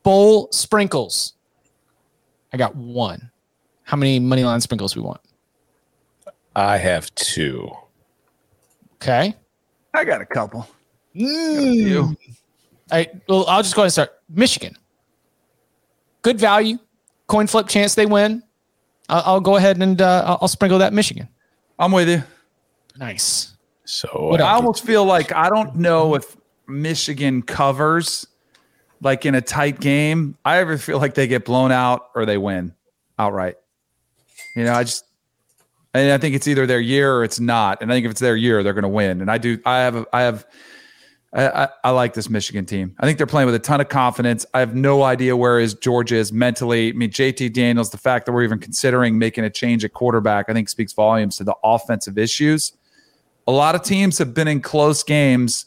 Bowl 0.04 0.50
sprinkles. 0.52 1.34
I 2.52 2.58
got 2.58 2.76
one. 2.76 3.32
How 3.84 3.98
many 3.98 4.20
money 4.20 4.44
line 4.44 4.62
sprinkles 4.62 4.96
we 4.96 5.02
want? 5.02 5.22
I 6.56 6.78
have 6.78 7.14
two. 7.16 7.70
Okay. 8.96 9.36
I 9.94 10.06
got 10.06 10.22
a 10.22 10.26
couple. 10.26 10.68
Mm. 11.16 12.16
I 12.92 13.10
well, 13.28 13.46
I'll 13.48 13.62
just 13.62 13.76
go 13.76 13.82
ahead 13.82 13.88
and 13.88 13.94
start. 13.94 14.12
Michigan. 14.30 14.76
Good 16.22 16.40
value. 16.40 16.78
Coin 17.28 17.48
flip 17.48 17.68
chance 17.68 17.96
they 17.96 18.06
win. 18.06 18.44
I'll, 19.10 19.24
I'll 19.26 19.42
go 19.42 19.58
ahead 19.58 19.82
and 19.82 20.02
uh, 20.02 20.24
I'll, 20.26 20.40
I'll 20.42 20.48
sprinkle 20.48 20.80
that 20.80 20.94
Michigan. 20.94 21.28
I'm 21.78 21.92
with 21.92 22.10
you. 22.10 22.24
Nice. 22.98 23.56
So 23.86 24.30
What 24.30 24.42
I 24.42 24.54
almost 24.54 24.86
feel 24.86 25.06
like 25.06 25.34
I 25.34 25.50
don't 25.50 25.76
know 25.76 26.16
if 26.16 26.38
Michigan 26.68 27.42
covers 27.42 28.26
like 29.02 29.26
in 29.26 29.36
a 29.36 29.42
tight 29.42 29.80
game. 29.80 30.38
I 30.46 30.60
ever 30.60 30.78
feel 30.78 31.00
like 31.00 31.14
they 31.14 31.28
get 31.28 31.46
blown 31.46 31.72
out 31.72 32.10
or 32.16 32.26
they 32.26 32.38
win 32.38 32.74
outright. 33.20 33.56
You 34.56 34.66
know, 34.66 34.74
I 34.74 34.84
just 34.84 35.06
and 35.94 36.12
I 36.12 36.18
think 36.18 36.36
it's 36.36 36.48
either 36.48 36.66
their 36.66 36.80
year 36.80 37.16
or 37.16 37.24
it's 37.24 37.40
not. 37.40 37.82
And 37.82 37.92
I 37.92 37.96
think 37.96 38.06
if 38.06 38.12
it's 38.12 38.20
their 38.20 38.36
year, 38.36 38.64
they're 38.64 38.74
going 38.74 38.84
to 38.84 38.90
win. 38.90 39.22
And 39.22 39.30
I 39.30 39.38
do. 39.38 39.60
I 39.66 39.80
have. 39.80 40.06
I 40.12 40.22
have. 40.22 40.46
I, 41.36 41.64
I, 41.64 41.70
I, 41.86 41.90
like 41.90 42.14
this 42.14 42.30
Michigan 42.30 42.64
team. 42.64 42.96
I 43.00 43.08
think 43.08 43.18
they're 43.18 43.26
playing 43.26 43.48
with 43.48 43.56
a 43.56 43.60
ton 43.60 43.82
of 43.82 43.90
confidence. 43.90 44.46
I 44.54 44.60
have 44.60 44.76
no 44.76 45.02
idea 45.02 45.36
where 45.36 45.60
is 45.60 45.74
Georgia 45.74 46.16
is 46.16 46.32
mentally. 46.32 46.90
I 46.90 46.92
mean, 46.92 47.10
JT 47.10 47.54
Daniels, 47.54 47.90
the 47.90 47.98
fact 47.98 48.28
that 48.28 48.34
we're 48.34 48.44
even 48.44 48.60
considering 48.60 49.18
making 49.18 49.44
a 49.44 49.50
change 49.50 49.84
at 49.84 49.94
quarterback, 49.94 50.48
I 50.48 50.54
think 50.54 50.70
speaks 50.70 50.94
volumes 50.94 51.38
to 51.38 51.44
the 51.44 51.56
offensive 51.64 52.20
issues. 52.20 52.74
A 53.48 53.52
lot 53.52 53.74
of 53.74 53.82
teams 53.82 54.20
have 54.20 54.36
been 54.36 54.48
in 54.48 54.62
close 54.62 55.02
games 55.02 55.66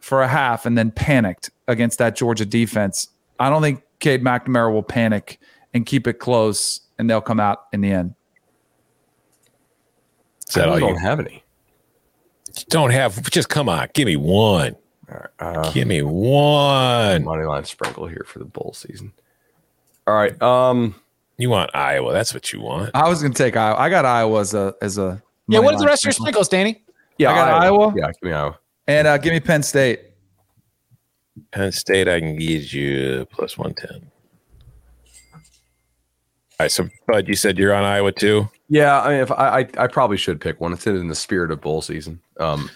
for 0.00 0.22
a 0.22 0.28
half 0.28 0.66
and 0.66 0.76
then 0.76 0.90
panicked 0.90 1.50
against 1.66 1.98
that 1.98 2.14
Georgia 2.14 2.44
defense. 2.44 3.08
I 3.40 3.48
don't 3.48 3.62
think 3.62 3.82
Cade 4.00 4.22
McNamara 4.22 4.70
will 4.70 4.82
panic 4.82 5.40
and 5.72 5.86
keep 5.86 6.06
it 6.06 6.18
close, 6.18 6.82
and 6.98 7.08
they'll 7.08 7.22
come 7.22 7.40
out 7.40 7.68
in 7.72 7.80
the 7.80 7.90
end. 7.90 8.15
Is 10.48 10.54
that 10.54 10.68
I 10.68 10.78
don't 10.78 10.90
you 10.90 10.96
have 10.96 11.20
any. 11.20 11.42
Don't 12.68 12.90
have. 12.90 13.30
Just 13.30 13.48
come 13.48 13.68
on, 13.68 13.88
give 13.94 14.06
me 14.06 14.16
one. 14.16 14.76
Uh, 15.38 15.70
Give 15.72 15.86
me 15.86 16.02
one 16.02 17.22
money 17.22 17.44
line 17.44 17.64
sprinkle 17.64 18.08
here 18.08 18.24
for 18.26 18.40
the 18.40 18.44
bowl 18.44 18.72
season. 18.74 19.12
All 20.06 20.14
right. 20.14 20.40
Um, 20.42 20.96
you 21.38 21.48
want 21.48 21.70
Iowa? 21.74 22.12
That's 22.12 22.34
what 22.34 22.52
you 22.52 22.60
want. 22.60 22.90
I 22.94 23.08
was 23.08 23.22
going 23.22 23.32
to 23.32 23.38
take 23.38 23.56
Iowa. 23.56 23.78
I 23.78 23.88
got 23.88 24.04
Iowa 24.04 24.40
as 24.40 24.54
a 24.54 24.74
as 24.82 24.98
a. 24.98 25.22
Yeah. 25.46 25.60
What 25.60 25.74
are 25.74 25.78
the 25.78 25.86
rest 25.86 26.02
sprinkle. 26.02 26.24
of 26.24 26.34
your 26.34 26.44
sprinkles, 26.44 26.48
Danny? 26.48 26.82
Yeah, 27.18 27.30
I 27.30 27.34
got 27.34 27.62
Iowa. 27.62 27.84
Iowa. 27.84 27.94
Yeah, 27.96 28.06
give 28.06 28.22
me 28.22 28.32
Iowa. 28.32 28.58
And 28.88 29.06
uh, 29.06 29.18
give 29.18 29.32
me 29.32 29.40
Penn 29.40 29.62
State. 29.62 30.00
Penn 31.52 31.70
State, 31.70 32.08
I 32.08 32.18
can 32.18 32.36
give 32.36 32.72
you 32.72 33.26
plus 33.30 33.56
one 33.56 33.74
ten. 33.74 34.10
All 35.34 35.40
right, 36.60 36.70
so 36.70 36.88
Bud, 37.06 37.28
you 37.28 37.36
said 37.36 37.58
you're 37.58 37.74
on 37.74 37.84
Iowa 37.84 38.10
too. 38.12 38.48
Yeah, 38.68 39.00
I 39.00 39.08
mean, 39.10 39.20
if 39.20 39.30
I, 39.30 39.60
I, 39.60 39.68
I 39.78 39.86
probably 39.86 40.16
should 40.16 40.40
pick 40.40 40.60
one. 40.60 40.72
It's 40.72 40.86
in 40.86 41.08
the 41.08 41.14
spirit 41.14 41.50
of 41.50 41.60
bowl 41.60 41.82
season. 41.82 42.20
Um, 42.40 42.70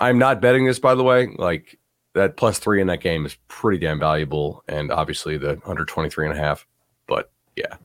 I'm 0.00 0.18
not 0.18 0.40
betting 0.40 0.66
this, 0.66 0.78
by 0.78 0.94
the 0.94 1.04
way. 1.04 1.28
Like 1.36 1.78
that 2.14 2.36
plus 2.36 2.58
three 2.58 2.80
in 2.80 2.86
that 2.88 3.00
game 3.00 3.24
is 3.24 3.36
pretty 3.48 3.78
damn 3.78 4.00
valuable. 4.00 4.64
And 4.68 4.90
obviously 4.90 5.38
the 5.38 5.60
under 5.64 5.84
23 5.84 6.28
and 6.28 6.36
a 6.36 6.40
half. 6.40 6.66
But 7.06 7.30
yeah. 7.56 7.76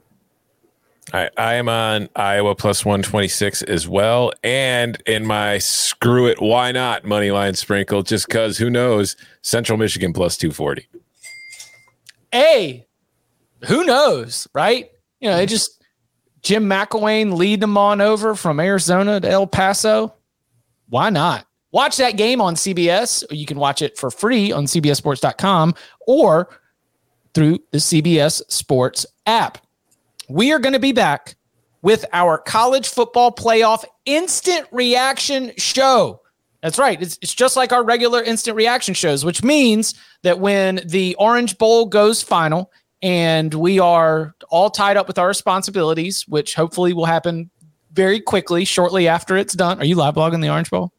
I, 1.13 1.29
I 1.37 1.53
am 1.55 1.69
on 1.69 2.09
Iowa 2.15 2.55
plus 2.55 2.85
126 2.85 3.63
as 3.63 3.87
well. 3.87 4.31
And 4.43 5.01
in 5.05 5.25
my 5.25 5.57
screw 5.57 6.27
it, 6.27 6.41
why 6.41 6.71
not 6.71 7.05
money 7.05 7.31
line 7.31 7.55
sprinkle, 7.55 8.03
just 8.03 8.27
because 8.27 8.57
who 8.57 8.69
knows, 8.69 9.15
Central 9.41 9.77
Michigan 9.77 10.13
plus 10.13 10.37
240. 10.37 10.87
Hey, 12.31 12.87
who 13.65 13.83
knows, 13.83 14.47
right? 14.53 14.91
You 15.19 15.29
know, 15.29 15.37
it 15.37 15.47
just 15.47 15.78
Jim 16.41 16.65
McElwain 16.65 17.35
lead 17.35 17.59
them 17.59 17.77
on 17.77 18.01
over 18.01 18.35
from 18.35 18.59
Arizona 18.59 19.19
to 19.19 19.29
El 19.29 19.47
Paso. 19.47 20.13
Why 20.89 21.09
not? 21.09 21.45
Watch 21.71 21.97
that 21.97 22.17
game 22.17 22.41
on 22.41 22.55
CBS. 22.55 23.23
You 23.29 23.45
can 23.45 23.59
watch 23.59 23.81
it 23.81 23.97
for 23.97 24.09
free 24.09 24.51
on 24.51 24.65
CBSSports.com 24.65 25.75
or 26.07 26.49
through 27.33 27.59
the 27.71 27.77
CBS 27.77 28.41
Sports 28.49 29.05
app. 29.25 29.59
We 30.29 30.51
are 30.51 30.59
going 30.59 30.73
to 30.73 30.79
be 30.79 30.91
back 30.91 31.35
with 31.81 32.05
our 32.11 32.37
college 32.37 32.87
football 32.87 33.31
playoff 33.31 33.85
instant 34.05 34.67
reaction 34.71 35.51
show. 35.57 36.21
That's 36.61 36.77
right. 36.77 37.01
It's, 37.01 37.17
it's 37.21 37.33
just 37.33 37.55
like 37.55 37.71
our 37.71 37.83
regular 37.83 38.21
instant 38.21 38.57
reaction 38.57 38.93
shows, 38.93 39.23
which 39.23 39.43
means 39.43 39.93
that 40.23 40.39
when 40.39 40.81
the 40.85 41.15
Orange 41.15 41.57
Bowl 41.57 41.85
goes 41.85 42.21
final 42.21 42.71
and 43.01 43.53
we 43.53 43.79
are 43.79 44.35
all 44.49 44.69
tied 44.69 44.97
up 44.97 45.07
with 45.07 45.17
our 45.17 45.27
responsibilities, 45.27 46.27
which 46.27 46.55
hopefully 46.55 46.93
will 46.93 47.05
happen 47.05 47.49
very 47.93 48.19
quickly 48.19 48.65
shortly 48.65 49.07
after 49.07 49.37
it's 49.37 49.53
done. 49.53 49.79
Are 49.79 49.85
you 49.85 49.95
live 49.95 50.15
blogging 50.15 50.41
the 50.41 50.49
Orange 50.49 50.69
Bowl? 50.69 50.91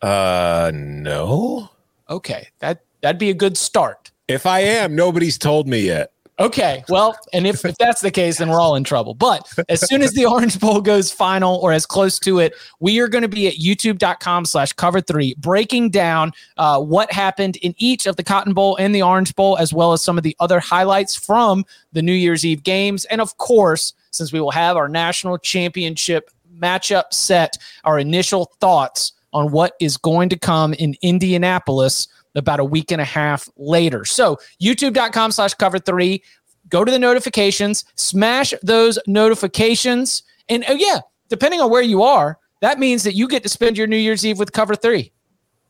Uh, 0.00 0.70
no. 0.74 1.70
Okay, 2.08 2.48
that 2.60 2.82
that'd 3.00 3.18
be 3.18 3.30
a 3.30 3.34
good 3.34 3.56
start. 3.56 4.10
If 4.28 4.46
I 4.46 4.60
am, 4.60 4.94
nobody's 4.94 5.38
told 5.38 5.66
me 5.66 5.80
yet. 5.80 6.12
Okay, 6.40 6.84
well, 6.88 7.18
and 7.32 7.48
if, 7.48 7.64
if 7.64 7.76
that's 7.78 8.00
the 8.00 8.12
case, 8.12 8.38
then 8.38 8.48
we're 8.48 8.60
all 8.60 8.76
in 8.76 8.84
trouble. 8.84 9.12
But 9.12 9.52
as 9.68 9.80
soon 9.88 10.02
as 10.02 10.12
the 10.12 10.24
Orange 10.24 10.60
Bowl 10.60 10.80
goes 10.80 11.10
final 11.10 11.56
or 11.56 11.72
as 11.72 11.84
close 11.84 12.20
to 12.20 12.38
it, 12.38 12.54
we 12.78 13.00
are 13.00 13.08
going 13.08 13.22
to 13.22 13.28
be 13.28 13.48
at 13.48 13.54
youtube.com 13.54 14.44
slash 14.44 14.72
cover 14.72 15.00
three, 15.00 15.34
breaking 15.38 15.90
down 15.90 16.32
uh, 16.56 16.80
what 16.80 17.12
happened 17.12 17.56
in 17.56 17.74
each 17.78 18.06
of 18.06 18.14
the 18.14 18.22
Cotton 18.22 18.54
Bowl 18.54 18.76
and 18.76 18.94
the 18.94 19.02
Orange 19.02 19.34
Bowl, 19.34 19.58
as 19.58 19.74
well 19.74 19.92
as 19.92 20.00
some 20.00 20.16
of 20.16 20.22
the 20.22 20.36
other 20.38 20.60
highlights 20.60 21.16
from 21.16 21.64
the 21.92 22.02
New 22.02 22.12
Year's 22.12 22.46
Eve 22.46 22.62
games. 22.62 23.04
And 23.06 23.20
of 23.20 23.36
course, 23.38 23.94
since 24.12 24.32
we 24.32 24.40
will 24.40 24.52
have 24.52 24.76
our 24.76 24.88
national 24.88 25.38
championship 25.38 26.30
matchup 26.56 27.12
set, 27.12 27.58
our 27.82 27.98
initial 27.98 28.52
thoughts 28.60 29.12
on 29.32 29.50
what 29.50 29.74
is 29.80 29.96
going 29.96 30.28
to 30.28 30.38
come 30.38 30.72
in 30.74 30.94
Indianapolis 31.02 32.08
about 32.38 32.60
a 32.60 32.64
week 32.64 32.90
and 32.90 33.00
a 33.00 33.04
half 33.04 33.48
later. 33.56 34.04
So 34.04 34.38
youtube.com 34.60 35.32
slash 35.32 35.54
cover 35.54 35.78
three. 35.78 36.22
Go 36.68 36.84
to 36.84 36.92
the 36.92 36.98
notifications, 36.98 37.84
smash 37.94 38.52
those 38.62 38.98
notifications. 39.06 40.22
And 40.48 40.64
oh, 40.68 40.74
yeah, 40.74 41.00
depending 41.28 41.60
on 41.60 41.70
where 41.70 41.82
you 41.82 42.02
are, 42.02 42.38
that 42.60 42.78
means 42.78 43.04
that 43.04 43.14
you 43.14 43.28
get 43.28 43.42
to 43.44 43.48
spend 43.48 43.78
your 43.78 43.86
New 43.86 43.96
Year's 43.96 44.26
Eve 44.26 44.38
with 44.38 44.52
cover 44.52 44.74
three. 44.74 45.12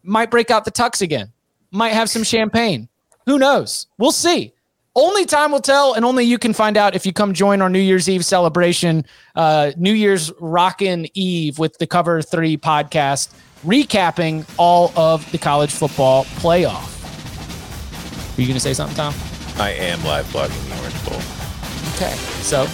Might 0.03 0.31
break 0.31 0.51
out 0.51 0.65
the 0.65 0.73
tux 0.73 1.03
again, 1.03 1.32
might 1.70 1.93
have 1.93 2.11
some 2.11 2.24
champagne. 2.24 2.89
Who 3.27 3.39
knows? 3.39 3.86
We'll 3.99 4.12
see. 4.12 4.55
Only 4.97 5.27
time 5.27 5.53
will 5.53 5.61
tell, 5.61 5.95
and 5.95 6.05
only 6.05 6.24
you 6.24 6.39
can 6.39 6.53
find 6.53 6.77
out 6.77 6.97
if 6.97 7.07
you 7.07 7.12
come 7.12 7.32
join 7.32 7.62
our 7.62 7.69
New 7.69 7.78
Year's 7.78 8.09
Eve 8.09 8.24
celebration, 8.24 9.05
uh, 9.36 9.70
New 9.77 9.93
Year's 9.93 10.32
Rockin' 10.40 11.07
Eve 11.15 11.59
with 11.59 11.78
the 11.78 11.86
Cover 11.86 12.20
Three 12.20 12.57
podcast 12.57 13.32
recapping 13.64 14.48
all 14.56 14.93
of 14.97 15.30
the 15.32 15.39
college 15.39 15.72
football 15.72 16.24
playoff. 16.24 16.94
Are 18.36 18.40
you 18.40 18.47
going 18.47 18.55
to 18.55 18.60
say 18.60 18.74
something, 18.74 18.97
Tom? 18.97 19.14
I 19.59 19.70
am 19.70 20.02
live 20.05 20.26
blogging 20.26 20.68
the 20.68 20.80
Orange 20.80 21.05
Bowl. 21.05 21.39
Okay, 21.97 22.14
so 22.43 22.66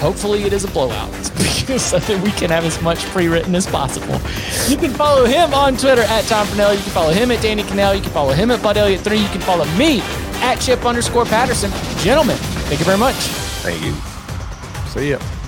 hopefully 0.00 0.44
it 0.44 0.52
is 0.52 0.64
a 0.64 0.68
blowout 0.68 1.12
so 1.78 1.98
that 1.98 2.22
we 2.22 2.30
can 2.32 2.50
have 2.50 2.64
as 2.64 2.80
much 2.80 3.04
pre-written 3.06 3.54
as 3.54 3.66
possible. 3.66 4.20
You 4.68 4.76
can 4.76 4.92
follow 4.92 5.24
him 5.24 5.52
on 5.52 5.76
Twitter 5.76 6.02
at 6.02 6.24
Tom 6.24 6.46
Fornelli. 6.46 6.76
You 6.76 6.82
can 6.82 6.92
follow 6.92 7.12
him 7.12 7.30
at 7.30 7.42
Danny 7.42 7.64
Kanell. 7.64 7.96
You 7.96 8.02
can 8.02 8.12
follow 8.12 8.32
him 8.32 8.50
at 8.50 8.62
Bud 8.62 8.76
Elliott 8.76 9.00
3. 9.00 9.18
You 9.18 9.28
can 9.28 9.40
follow 9.40 9.64
me 9.76 10.00
at 10.42 10.60
Chip 10.60 10.84
underscore 10.84 11.24
Patterson. 11.24 11.70
Gentlemen, 11.98 12.36
thank 12.68 12.78
you 12.78 12.86
very 12.86 12.98
much. 12.98 13.16
Thank 13.62 13.82
you. 13.82 13.92
See 14.90 15.10
ya. 15.10 15.39